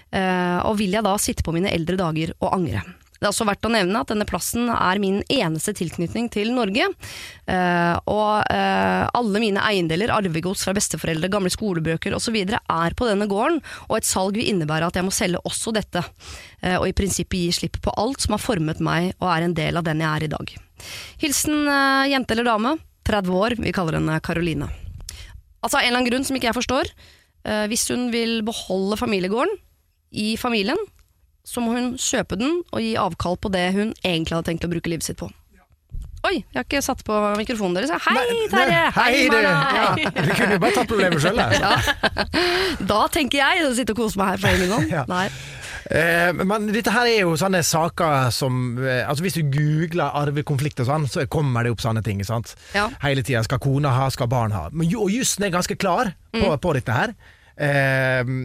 Eh, 0.09 0.59
og 0.65 0.79
vil 0.79 0.95
jeg 0.95 1.05
da 1.05 1.11
sitte 1.21 1.45
på 1.45 1.53
mine 1.53 1.69
eldre 1.69 1.97
dager 1.99 2.33
og 2.39 2.55
angre? 2.55 2.81
Det 3.19 3.27
er 3.27 3.33
også 3.33 3.45
verdt 3.49 3.67
å 3.67 3.71
nevne 3.73 3.99
at 3.99 4.11
denne 4.13 4.25
plassen 4.27 4.69
er 4.71 4.99
min 5.03 5.17
eneste 5.27 5.73
tilknytning 5.75 6.29
til 6.31 6.53
Norge. 6.55 6.85
eh, 7.51 7.95
og 8.07 8.47
eh, 8.47 9.09
alle 9.19 9.41
mine 9.43 9.59
eiendeler, 9.59 10.13
arvegods 10.15 10.63
fra 10.63 10.73
besteforeldre, 10.77 11.27
gamle 11.31 11.51
skolebøker 11.51 12.15
osv. 12.15 12.37
er 12.39 12.95
på 12.95 13.09
denne 13.09 13.27
gården, 13.27 13.59
og 13.89 13.97
et 13.97 14.07
salg 14.07 14.39
vil 14.39 14.47
innebære 14.53 14.87
at 14.87 14.95
jeg 14.95 15.03
må 15.03 15.11
selge 15.11 15.41
også 15.43 15.73
dette. 15.75 16.03
eh, 16.61 16.77
og 16.77 16.87
i 16.87 16.95
prinsippet 16.95 17.39
gi 17.39 17.51
slipp 17.51 17.81
på 17.83 17.91
alt 17.99 18.23
som 18.23 18.37
har 18.37 18.43
formet 18.43 18.79
meg 18.79 19.11
og 19.19 19.27
er 19.33 19.43
en 19.43 19.55
del 19.57 19.75
av 19.75 19.83
den 19.83 19.99
jeg 19.99 20.09
er 20.15 20.23
i 20.23 20.31
dag. 20.31 20.53
Hilsen 21.19 21.67
jente 22.07 22.31
eller 22.31 22.47
dame, 22.47 22.77
30 23.03 23.35
år, 23.35 23.55
vi 23.59 23.73
kaller 23.75 23.97
henne 23.99 24.19
Karoline. 24.23 24.69
Altså 25.59 25.75
av 25.75 25.83
en 25.83 25.89
eller 25.89 25.97
annen 25.99 26.07
grunn 26.07 26.23
som 26.23 26.37
ikke 26.37 26.53
jeg 26.53 26.55
forstår. 26.55 26.93
hvis 27.67 27.87
hun 27.91 28.11
vil 28.11 28.43
beholde 28.47 28.95
familiegården 28.95 29.51
i 30.11 30.37
familien, 30.37 30.79
så 31.49 31.63
må 31.65 31.73
hun 31.73 31.91
kjøpe 31.97 32.37
den 32.37 32.59
og 32.69 32.81
gi 32.83 32.93
avkall 33.01 33.37
på 33.41 33.49
det 33.53 33.67
hun 33.73 33.93
egentlig 34.05 34.35
hadde 34.37 34.51
tenkt 34.51 34.67
å 34.67 34.71
bruke 34.71 34.91
livet 34.91 35.07
sitt 35.07 35.17
på. 35.21 35.29
Oi, 36.27 36.33
jeg 36.41 36.57
har 36.59 36.65
ikke 36.67 36.81
satt 36.83 36.99
på 37.07 37.15
mikrofonen 37.39 37.77
deres. 37.79 37.93
Hei, 38.03 38.23
Terje! 38.51 38.79
Hei, 38.91 39.13
du! 39.31 39.37
Ja, 39.39 39.93
vi 39.95 40.33
kunne 40.35 40.57
jo 40.57 40.59
bare 40.65 40.75
tatt 40.75 40.89
problemet 40.91 41.23
sjøl, 41.23 41.39
her. 41.39 42.83
Da 42.89 42.97
tenker 43.13 43.39
jeg 43.39 43.63
å 43.63 43.71
sitte 43.77 43.95
og 43.95 44.01
kose 44.01 44.19
meg 44.19 44.33
her 44.43 44.51
egen 44.51 44.73
hånd. 44.75 44.91
Ja. 44.97 45.05
Nei. 45.09 45.29
Eh, 45.89 46.33
men 46.35 46.67
dette 46.75 46.91
her 46.93 47.07
er 47.07 47.21
jo 47.23 47.37
sånne 47.39 47.61
saker 47.65 48.27
som 48.35 48.75
eh, 48.83 48.99
Altså 49.09 49.23
Hvis 49.25 49.37
du 49.39 49.47
googler 49.49 50.11
arvekonflikt 50.19 50.83
og 50.83 50.89
sånn, 50.91 51.07
så 51.09 51.23
kommer 51.31 51.65
det 51.65 51.71
opp 51.73 51.81
sånne 51.81 52.03
ting. 52.05 52.19
Sant? 52.27 52.51
Ja. 52.75 52.89
Hele 53.01 53.23
tida. 53.25 53.41
Skal 53.47 53.61
kona 53.63 53.95
ha, 53.95 54.09
skal 54.13 54.27
barn 54.29 54.53
ha. 54.53 54.67
Men, 54.75 54.91
og 54.99 55.09
jussen 55.15 55.47
er 55.47 55.55
ganske 55.55 55.79
klar 55.79 56.11
på, 56.35 56.43
Mm. 56.43 56.59
på 56.61 56.75
dette 56.77 56.93
her. 56.99 57.15
Eh, 57.57 58.35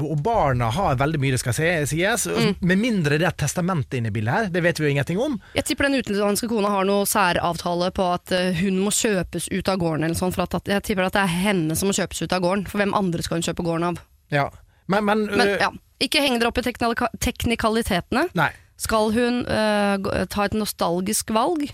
og 0.00 0.22
barna 0.24 0.70
har 0.72 0.96
veldig 1.00 1.20
mye 1.20 1.34
det 1.34 1.40
skal 1.42 1.56
sies, 1.56 2.26
Mm. 2.26 2.54
med 2.60 2.78
mindre 2.80 3.18
det 3.18 3.26
er 3.26 3.32
et 3.32 3.42
testament 3.44 3.92
inne 3.94 4.08
i 4.08 4.14
bildet 4.14 4.34
her. 4.34 4.48
Det 4.50 4.62
vet 4.62 4.80
vi 4.80 4.86
jo 4.86 4.90
ingenting 4.94 5.20
om. 5.20 5.36
Jeg 5.54 5.64
tipper 5.68 5.88
den 5.88 6.00
utenlandske 6.00 6.48
kona 6.48 6.70
har 6.72 6.84
noe 6.88 7.04
særavtale 7.04 7.90
på 7.94 8.06
at 8.14 8.32
eh, 8.32 8.52
hun 8.62 8.80
må 8.80 8.90
kjøpes 8.90 9.48
ut 9.52 9.68
av 9.68 9.78
gården. 9.78 10.04
Eller 10.04 10.18
sånn, 10.18 10.32
for 10.34 10.46
at, 10.46 10.56
jeg 10.66 10.82
tipper 10.82 11.08
at 11.08 11.12
det 11.16 11.22
er 11.22 11.32
henne 11.44 11.76
som 11.76 11.90
må 11.90 11.96
kjøpes 11.96 12.22
ut 12.24 12.32
av 12.32 12.40
gården. 12.44 12.66
For 12.70 12.80
hvem 12.82 12.94
andre 12.96 13.22
skal 13.22 13.40
hun 13.40 13.46
kjøpe 13.46 13.66
gården 13.66 13.88
av? 13.92 14.02
Ja. 14.32 14.48
Men, 14.86 15.04
men, 15.04 15.26
Men 15.32 15.48
øh, 15.48 15.60
ja, 15.60 15.70
Ikke 16.04 16.20
heng 16.24 16.38
dere 16.40 16.50
opp 16.50 16.58
i 16.60 16.64
teknikalitetene. 16.64 18.28
Nei. 18.36 18.50
Skal 18.80 19.12
hun 19.14 19.44
uh, 19.46 20.24
ta 20.26 20.48
et 20.48 20.56
nostalgisk 20.58 21.30
valg 21.32 21.68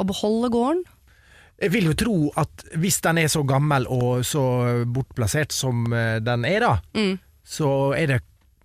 og 0.00 0.08
beholde 0.08 0.48
gården? 0.50 0.84
Jeg 1.62 1.70
vil 1.70 1.84
jo 1.92 1.94
tro 1.94 2.16
at 2.42 2.64
hvis 2.82 2.98
den 3.04 3.18
er 3.22 3.28
så 3.30 3.44
gammel 3.46 3.86
og 3.92 4.24
så 4.26 4.42
bortplassert 4.90 5.54
som 5.54 5.84
eh, 5.94 6.18
den 6.24 6.44
er, 6.48 6.60
da, 6.66 6.72
Mm. 6.98 7.14
så 7.46 7.68
er 7.96 8.06
det 8.16 8.20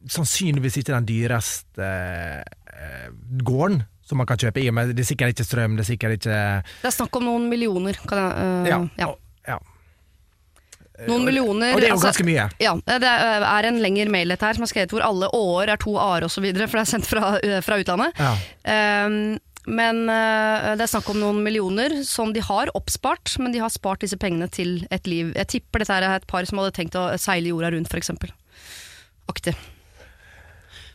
sannsynligvis 0.07 0.77
ikke 0.81 0.93
den 0.95 1.05
dyreste 1.09 1.87
eh, 1.87 3.07
gården 3.43 3.83
som 4.07 4.17
man 4.21 4.27
kan 4.29 4.37
kjøpe 4.39 4.61
i. 4.63 4.69
Men 4.71 4.93
det 4.95 5.03
er 5.03 5.09
sikkert 5.09 5.33
ikke 5.35 5.45
strøm, 5.45 5.75
det 5.77 5.83
er 5.83 5.89
sikkert 5.91 6.17
ikke 6.17 6.37
Det 6.81 6.87
er 6.87 6.95
snakk 6.95 7.15
om 7.19 7.25
noen 7.27 7.49
millioner. 7.51 7.97
Kan 8.07 8.21
jeg, 8.21 8.31
uh, 8.37 8.69
Ja. 8.69 8.77
ja. 9.03 9.09
ja. 9.51 9.57
Noen 11.07 11.25
millioner. 11.27 11.75
Og 11.75 11.81
det 11.81 11.89
er 11.89 11.91
jo 11.91 11.97
altså- 11.99 12.07
ganske 12.13 12.25
mye. 12.25 12.45
Ja, 12.63 12.71
det 12.87 13.03
er 13.11 13.67
en 13.67 13.81
lengre 13.83 14.09
mail 14.09 14.29
dette 14.33 14.45
her, 14.47 14.53
som 14.57 14.63
er 14.63 14.71
skrevet 14.71 14.89
hvor 14.95 15.03
alle 15.05 15.27
år 15.35 15.69
er 15.75 15.77
to 15.77 15.97
a-er 15.99 16.23
osv., 16.25 16.47
for 16.55 16.77
det 16.79 16.81
er 16.81 16.89
sendt 16.89 17.05
fra, 17.05 17.35
fra 17.61 17.77
utlandet. 17.83 18.15
Ja. 18.17 18.31
Ehm, 18.65 19.37
men 19.67 20.05
eh, 20.09 20.69
det 20.79 20.85
er 20.85 20.91
snakk 20.91 21.09
om 21.11 21.19
noen 21.19 21.41
millioner 21.43 21.97
som 22.07 22.31
de 22.35 22.39
har 22.43 22.71
oppspart, 22.77 23.33
men 23.43 23.51
de 23.51 23.59
har 23.59 23.71
spart 23.73 24.03
disse 24.05 24.17
pengene 24.19 24.47
til 24.51 24.79
et 24.95 25.07
liv. 25.11 25.33
Jeg 25.35 25.49
tipper 25.57 25.83
dette 25.83 25.97
er 25.99 26.05
et 26.15 26.27
par 26.29 26.47
som 26.47 26.61
hadde 26.61 26.75
tenkt 26.77 26.95
å 26.95 27.09
seile 27.19 27.51
jorda 27.51 27.73
rundt, 27.75 27.91
f.eks. 27.91 28.13
Aktig. 29.27 29.53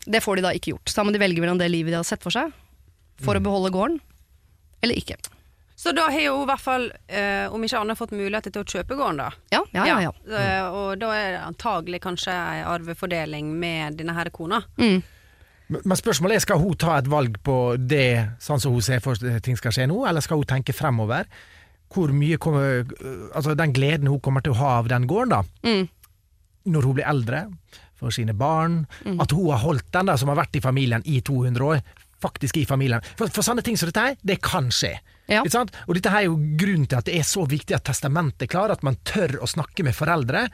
Det 0.08 0.22
får 0.24 0.40
de 0.40 0.46
da 0.48 0.54
ikke 0.56 0.72
gjort. 0.72 0.88
Så 0.90 0.98
da 0.98 1.04
må 1.06 1.12
de 1.14 1.20
velge 1.22 1.42
mellom 1.44 1.60
det 1.60 1.68
livet 1.70 1.92
de 1.92 2.00
har 2.00 2.08
sett 2.08 2.24
for 2.24 2.34
seg, 2.34 2.50
for 3.22 3.38
å 3.38 3.44
beholde 3.44 3.70
gården, 3.74 4.00
eller 4.82 4.98
ikke. 4.98 5.20
Så 5.82 5.90
da 5.94 6.04
har 6.14 6.20
jo 6.22 6.34
i 6.42 6.46
hvert 6.46 6.62
fall, 6.62 6.84
eh, 7.10 7.46
om 7.50 7.62
ikke 7.64 7.78
annet, 7.80 7.98
fått 7.98 8.12
mulighet 8.14 8.48
til 8.54 8.62
å 8.62 8.68
kjøpe 8.72 8.94
gården, 8.98 9.18
da. 9.18 9.30
Ja, 9.50 9.60
ja, 9.74 9.86
ja. 9.88 9.96
ja. 10.08 10.12
Eh, 10.38 10.66
Og 10.78 10.98
da 11.00 11.08
er 11.16 11.32
det 11.36 11.40
antagelig 11.46 12.00
kanskje 12.04 12.34
ei 12.34 12.60
arvefordeling 12.70 13.48
med 13.58 13.98
denne 13.98 14.14
her 14.14 14.30
kona. 14.34 14.62
Men 14.78 15.02
men 15.84 15.96
spørsmålet 15.98 16.36
er, 16.36 16.44
skal 16.44 16.60
hun 16.62 16.74
ta 16.80 16.98
et 16.98 17.08
valg 17.10 17.36
på 17.46 17.56
det, 17.78 18.36
sånn 18.42 18.60
som 18.62 18.72
hun 18.74 18.82
ser 18.84 19.00
for 19.04 19.14
seg 19.18 19.40
ting 19.46 19.56
skal 19.58 19.72
skje 19.74 19.86
nå, 19.90 19.98
eller 20.08 20.24
skal 20.24 20.40
hun 20.42 20.48
tenke 20.50 20.74
fremover? 20.76 21.28
Hvor 21.92 22.12
mye 22.16 22.38
kommer, 22.40 22.84
altså 23.36 23.54
den 23.58 23.72
gleden 23.76 24.08
hun 24.08 24.20
kommer 24.24 24.40
til 24.44 24.54
å 24.54 24.60
ha 24.62 24.70
av 24.80 24.88
den 24.88 25.06
gården 25.10 25.34
da, 25.34 25.42
Mm. 25.62 25.88
når 26.72 26.82
hun 26.88 26.94
blir 26.96 27.08
eldre, 27.08 27.42
for 28.02 28.10
sine 28.10 28.34
barn, 28.34 28.86
at 29.20 29.30
hun 29.30 29.50
har 29.50 29.58
holdt 29.62 29.90
den 29.94 30.06
da, 30.06 30.16
som 30.18 30.28
har 30.32 30.36
vært 30.40 30.56
i 30.56 30.60
familien 30.64 31.02
i 31.06 31.20
200 31.20 31.62
år, 31.62 31.82
faktisk 32.22 32.56
i 32.58 32.64
familien. 32.66 33.02
For, 33.18 33.28
for 33.28 33.42
sånne 33.42 33.62
ting 33.62 33.76
som 33.78 33.88
dette 33.90 34.00
her, 34.00 34.16
det 34.22 34.40
kan 34.42 34.70
skje. 34.74 34.96
Ja. 35.30 35.42
Og 35.42 35.94
dette 35.94 36.10
her 36.10 36.24
er 36.24 36.26
jo 36.28 36.36
grunnen 36.58 36.88
til 36.90 36.98
at 36.98 37.06
det 37.06 37.14
er 37.18 37.22
så 37.26 37.44
viktig 37.46 37.74
at 37.76 37.84
testamentet 37.86 38.42
er 38.48 38.50
klar, 38.50 38.70
at 38.74 38.82
man 38.82 38.96
tør 39.06 39.36
å 39.42 39.46
snakke 39.50 39.84
med 39.86 39.94
foreldre 39.94 40.48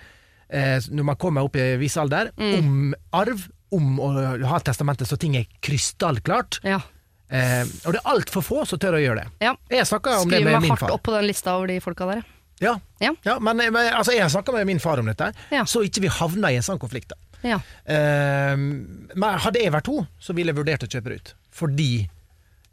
eh, 0.51 0.79
når 0.93 1.05
man 1.05 1.17
kommer 1.21 1.45
opp 1.45 1.57
i 1.57 1.77
viss 1.81 1.97
alder, 2.01 2.31
Mm. 2.37 2.53
om 2.59 2.95
arv, 3.13 3.49
om 3.75 3.99
å 4.01 4.13
ha 4.49 4.61
testamentet 4.65 5.09
så 5.11 5.19
ting 5.21 5.37
er 5.37 5.49
krystallklart. 5.65 6.61
ja. 6.65 6.81
Eh, 7.29 7.61
og 7.85 7.93
det 7.93 7.99
er 8.01 8.07
altfor 8.09 8.41
få 8.41 8.63
som 8.65 8.79
tør 8.81 8.95
å 8.97 9.01
gjøre 9.03 9.21
det. 9.21 9.31
ja. 9.45 9.51
Jeg 9.69 9.85
snakka 9.85 10.15
om 10.23 10.31
det 10.33 10.39
med 10.47 10.47
min 10.47 10.55
far. 10.55 10.61
Skriv 10.63 10.71
meg 10.73 10.81
hardt 10.81 10.95
opp 10.95 11.03
på 11.05 11.13
den 11.13 11.27
lista 11.29 11.57
over 11.59 11.69
de 11.69 11.75
folka 11.85 12.07
der. 12.09 12.23
Ja, 12.65 12.79
Ja. 13.05 13.11
ja 13.23 13.35
men, 13.39 13.57
men 13.59 13.77
altså, 13.93 14.15
jeg 14.15 14.23
har 14.25 14.31
snakka 14.33 14.55
med 14.57 14.67
min 14.67 14.81
far 14.81 14.99
om 14.99 15.07
dette, 15.07 15.29
så 15.69 15.83
ikke 15.85 16.01
vi 16.07 16.09
havna 16.09 16.49
i 16.51 16.57
en 16.57 16.65
sånn 16.65 16.81
konflikt. 16.81 17.13
Eh, 17.45 18.57
men 18.57 19.43
hadde 19.45 19.61
jeg 19.61 19.75
vært 19.77 19.91
hun, 19.93 20.09
så 20.19 20.33
ville 20.33 20.55
jeg 20.55 20.59
vurdert 20.59 20.87
å 20.87 20.89
kjøpe 20.89 21.13
det 21.13 21.21
ut. 21.21 21.35
Fordi 21.61 21.91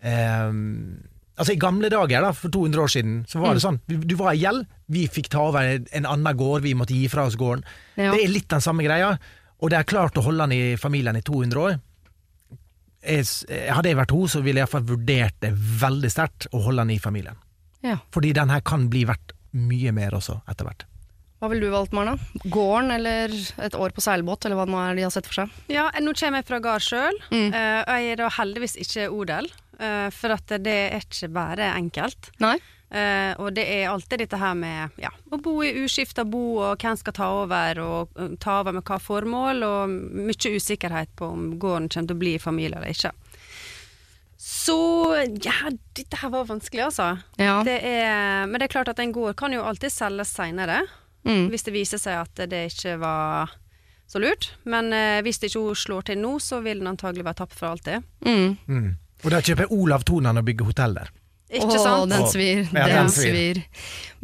eh, 0.02 0.56
Altså 1.36 1.52
I 1.52 1.60
gamle 1.60 1.90
dager, 1.92 2.24
da, 2.24 2.30
for 2.32 2.48
200 2.48 2.80
år 2.80 2.92
siden, 2.94 3.16
så 3.28 3.42
var 3.44 3.58
det 3.58 3.64
sånn 3.66 3.82
du, 3.92 4.14
var 4.16 4.32
i 4.32 4.40
gjeld, 4.40 4.62
vi 4.88 5.02
fikk 5.12 5.28
ta 5.34 5.42
over 5.50 5.68
en 5.92 6.06
annen 6.08 6.38
gård, 6.40 6.64
vi 6.64 6.72
måtte 6.80 6.96
gi 6.96 7.10
fra 7.12 7.26
oss 7.28 7.36
gården. 7.36 7.66
Det 7.98 8.22
er 8.24 8.32
litt 8.32 8.48
den 8.54 8.64
samme 8.64 8.86
greia, 8.88 9.18
og 9.62 9.70
det 9.72 9.78
er 9.80 9.84
klart 9.88 10.18
å 10.18 10.24
holde 10.26 10.46
den 10.48 10.56
i 10.58 10.76
familien 10.78 11.16
i 11.16 11.22
200 11.26 11.62
år. 11.62 11.78
Jeg, 13.06 13.26
hadde 13.70 13.92
jeg 13.92 13.98
vært 14.00 14.14
hun, 14.16 14.26
så 14.32 14.42
ville 14.42 14.60
jeg 14.62 14.66
iallfall 14.66 14.88
vurdert 14.90 15.36
det 15.46 15.52
veldig 15.54 16.10
sterkt 16.10 16.48
å 16.52 16.64
holde 16.66 16.82
den 16.86 16.96
i 16.96 17.00
familien. 17.02 17.38
ja. 17.86 18.00
Fordi 18.12 18.32
den 18.34 18.50
her 18.50 18.64
kan 18.66 18.88
bli 18.90 19.04
verdt 19.06 19.34
mye 19.56 19.92
mer 19.94 20.16
også, 20.18 20.40
etter 20.50 20.66
hvert. 20.66 20.86
Hva 21.40 21.50
ville 21.52 21.68
du 21.68 21.74
valgt, 21.74 21.94
Marna? 21.94 22.16
Gården 22.50 22.90
eller 22.96 23.34
et 23.62 23.76
år 23.78 23.94
på 23.94 24.02
seilbåt, 24.02 24.46
eller 24.48 24.58
hva 24.58 24.66
det 24.66 24.74
nå 24.74 24.80
er 24.82 24.96
de 24.98 25.04
har 25.06 25.12
sett 25.14 25.28
for 25.30 25.44
seg? 25.44 25.52
Ja, 25.70 25.84
nå 26.02 26.16
kommer 26.18 26.42
jeg 26.42 26.48
fra 26.48 26.60
gard 26.64 26.82
sjøl, 26.82 27.20
Mm. 27.30 27.52
og 27.54 27.92
jeg 27.94 28.12
er 28.12 28.16
da 28.24 28.30
heldigvis 28.40 28.76
ikke 28.82 29.10
odel. 29.14 29.52
eh, 29.78 30.10
for 30.10 30.32
at 30.32 30.48
det 30.64 30.74
er 30.96 31.02
ikke 31.04 31.28
bare 31.36 31.74
enkelt. 31.76 32.32
Nei? 32.40 32.56
Eh, 32.92 33.34
og 33.42 33.50
det 33.58 33.66
er 33.66 33.90
alltid 33.90 34.22
dette 34.22 34.38
her 34.38 34.54
med 34.56 35.00
ja, 35.02 35.10
å 35.34 35.40
bo 35.42 35.58
i 35.66 35.72
uskifta 35.84 36.24
bo, 36.24 36.60
og 36.62 36.82
hvem 36.84 36.98
skal 37.00 37.16
ta 37.18 37.30
over, 37.42 37.80
og 37.82 38.20
eh, 38.22 38.36
ta 38.40 38.60
over 38.62 38.78
med 38.78 38.86
hva 38.86 39.00
formål, 39.02 39.64
og 39.66 39.96
mye 40.30 40.52
usikkerhet 40.56 41.16
på 41.18 41.32
om 41.34 41.48
gården 41.60 41.90
kommer 41.90 42.12
til 42.12 42.16
å 42.16 42.22
bli 42.22 42.36
i 42.38 42.44
familie 42.44 42.78
eller 42.78 42.94
ikke. 42.94 43.12
Så 44.38 44.78
ja, 45.42 45.72
dette 45.98 46.20
her 46.22 46.30
var 46.30 46.46
vanskelig, 46.46 46.84
altså. 46.90 47.08
Ja. 47.42 47.62
Det 47.66 47.80
er, 47.82 48.46
men 48.46 48.60
det 48.60 48.68
er 48.70 48.74
klart 48.76 48.92
at 48.92 49.00
en 49.02 49.14
gård 49.16 49.36
kan 49.40 49.54
jo 49.56 49.64
alltid 49.66 49.94
selges 49.94 50.36
seinere, 50.36 50.84
Mm. 51.26 51.48
hvis 51.50 51.64
det 51.66 51.72
viser 51.74 51.98
seg 51.98 52.20
at 52.22 52.42
det 52.52 52.60
ikke 52.70 53.00
var 53.02 53.50
så 54.06 54.20
lurt. 54.22 54.52
Men 54.70 54.92
uh, 54.94 55.24
hvis 55.26 55.40
det 55.42 55.50
ikke 55.50 55.64
hun 55.66 55.80
slår 55.82 56.04
til 56.06 56.20
nå, 56.22 56.36
så 56.38 56.60
vil 56.62 56.84
den 56.84 56.92
antagelig 56.92 57.26
være 57.26 57.40
tapt 57.40 57.56
for 57.58 57.72
alltid. 57.72 58.06
Mm. 58.22 58.52
Mm. 58.70 58.92
Og 59.24 59.32
da 59.34 59.40
kjøper 59.42 59.74
Olav 59.74 60.06
Tonan 60.06 60.38
og 60.38 60.46
bygger 60.46 60.70
hotell 60.70 60.94
der. 61.00 61.10
Ikke 61.54 61.78
Åh, 61.78 61.78
sant? 61.78 62.10
den 62.10 62.26
svir. 62.32 62.66
Ja, 62.74 62.88
den 62.90 63.06
den 63.06 63.14
svir. 63.14 63.36
svir. 63.36 63.64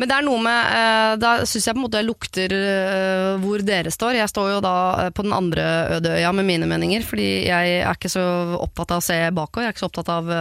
Men 0.01 0.09
det 0.09 0.15
er 0.17 0.25
noe 0.25 0.41
med 0.41 0.77
eh, 0.77 1.11
Da 1.21 1.31
syns 1.45 1.67
jeg 1.67 1.75
på 1.75 1.81
en 1.81 1.85
måte 1.85 1.99
jeg 2.01 2.07
lukter 2.07 2.55
eh, 2.57 3.27
hvor 3.43 3.61
dere 3.65 3.91
står. 3.93 4.17
Jeg 4.17 4.31
står 4.31 4.55
jo 4.55 4.63
da 4.65 4.75
eh, 5.03 5.11
på 5.13 5.25
den 5.27 5.35
andre 5.35 5.67
øde 5.97 6.15
øya 6.17 6.31
med 6.33 6.47
mine 6.47 6.69
meninger, 6.69 7.05
fordi 7.05 7.29
jeg 7.45 7.75
er 7.83 7.91
ikke 7.91 8.09
så 8.09 8.23
opptatt 8.57 8.95
av 8.95 9.03
å 9.03 9.05
se 9.05 9.19
bakover. 9.35 9.67
Jeg 9.67 9.71
er 9.71 9.75
ikke 9.75 9.83
så 9.83 9.91
opptatt 9.91 10.11
av 10.15 10.33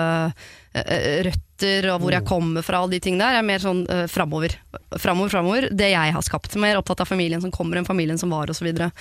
røtter 0.70 1.88
og 1.90 1.96
hvor 1.98 2.14
jeg 2.14 2.22
kommer 2.28 2.62
fra 2.62 2.84
og 2.84 2.92
de 2.92 3.00
tingene 3.02 3.26
der. 3.26 3.36
Jeg 3.36 3.42
er 3.42 3.48
mer 3.48 3.62
sånn 3.64 3.80
uh, 3.90 4.04
framover. 4.08 4.54
Framover, 5.02 5.32
framover. 5.32 5.66
Det 5.74 5.88
jeg 5.90 6.14
har 6.14 6.24
skapt. 6.24 6.54
Mer 6.62 6.78
opptatt 6.78 7.02
av 7.02 7.10
familien 7.10 7.42
som 7.42 7.50
kommer 7.52 7.80
enn 7.80 7.88
familien 7.88 8.20
som 8.22 8.30
var, 8.30 8.48
osv. 8.48 8.62
Så, 8.62 8.68
videre. 8.68 8.92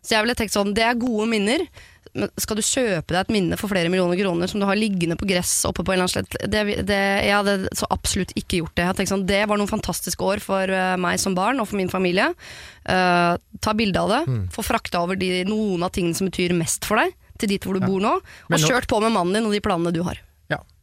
så 0.00 0.16
jeg 0.16 0.24
ville 0.24 0.38
tenkt 0.40 0.56
sånn, 0.56 0.72
det 0.74 0.86
er 0.88 0.96
gode 0.98 1.28
minner. 1.30 1.66
Men 2.18 2.32
skal 2.40 2.58
du 2.58 2.64
kjøpe 2.66 3.14
deg 3.14 3.20
et 3.20 3.32
minne 3.34 3.58
for 3.60 3.70
flere 3.70 3.90
millioner 3.92 4.18
kroner 4.18 4.50
som 4.50 4.60
du 4.62 4.66
har 4.68 4.78
liggende 4.78 5.16
på 5.18 5.28
gress 5.30 5.52
oppe 5.68 5.84
på 5.86 5.94
en 5.94 6.00
eller 6.00 6.08
annen 6.08 6.14
slett, 6.16 6.36
det, 6.50 6.62
det, 6.88 6.98
jeg 7.28 7.36
hadde 7.36 7.72
så 7.78 7.88
absolutt 7.94 8.34
ikke 8.38 8.62
gjort 8.62 8.74
det. 8.80 9.08
Sånn, 9.10 9.26
det 9.28 9.44
var 9.48 9.60
noen 9.60 9.70
fantastiske 9.70 10.24
år 10.24 10.42
for 10.44 10.68
eh, 10.74 10.96
meg 11.00 11.20
som 11.22 11.36
barn 11.38 11.62
og 11.62 11.70
for 11.70 11.78
min 11.80 11.92
familie. 11.92 12.30
Uh, 12.88 13.36
ta 13.60 13.74
bilde 13.76 14.00
av 14.00 14.12
det, 14.14 14.22
få 14.54 14.62
frakta 14.64 15.02
over 15.04 15.18
de, 15.20 15.44
noen 15.48 15.82
av 15.84 15.92
tingene 15.94 16.16
som 16.16 16.28
betyr 16.30 16.54
mest 16.56 16.86
for 16.88 17.00
deg, 17.00 17.12
til 17.38 17.52
dit 17.52 17.64
hvor 17.64 17.76
du 17.78 17.84
bor 17.84 18.00
nå, 18.02 18.14
og 18.18 18.54
nå- 18.54 18.66
kjørt 18.66 18.88
på 18.90 18.98
med 19.04 19.12
mannen 19.14 19.36
din 19.38 19.46
og 19.46 19.54
de 19.54 19.60
planene 19.62 19.92
du 19.94 20.00
har. 20.06 20.18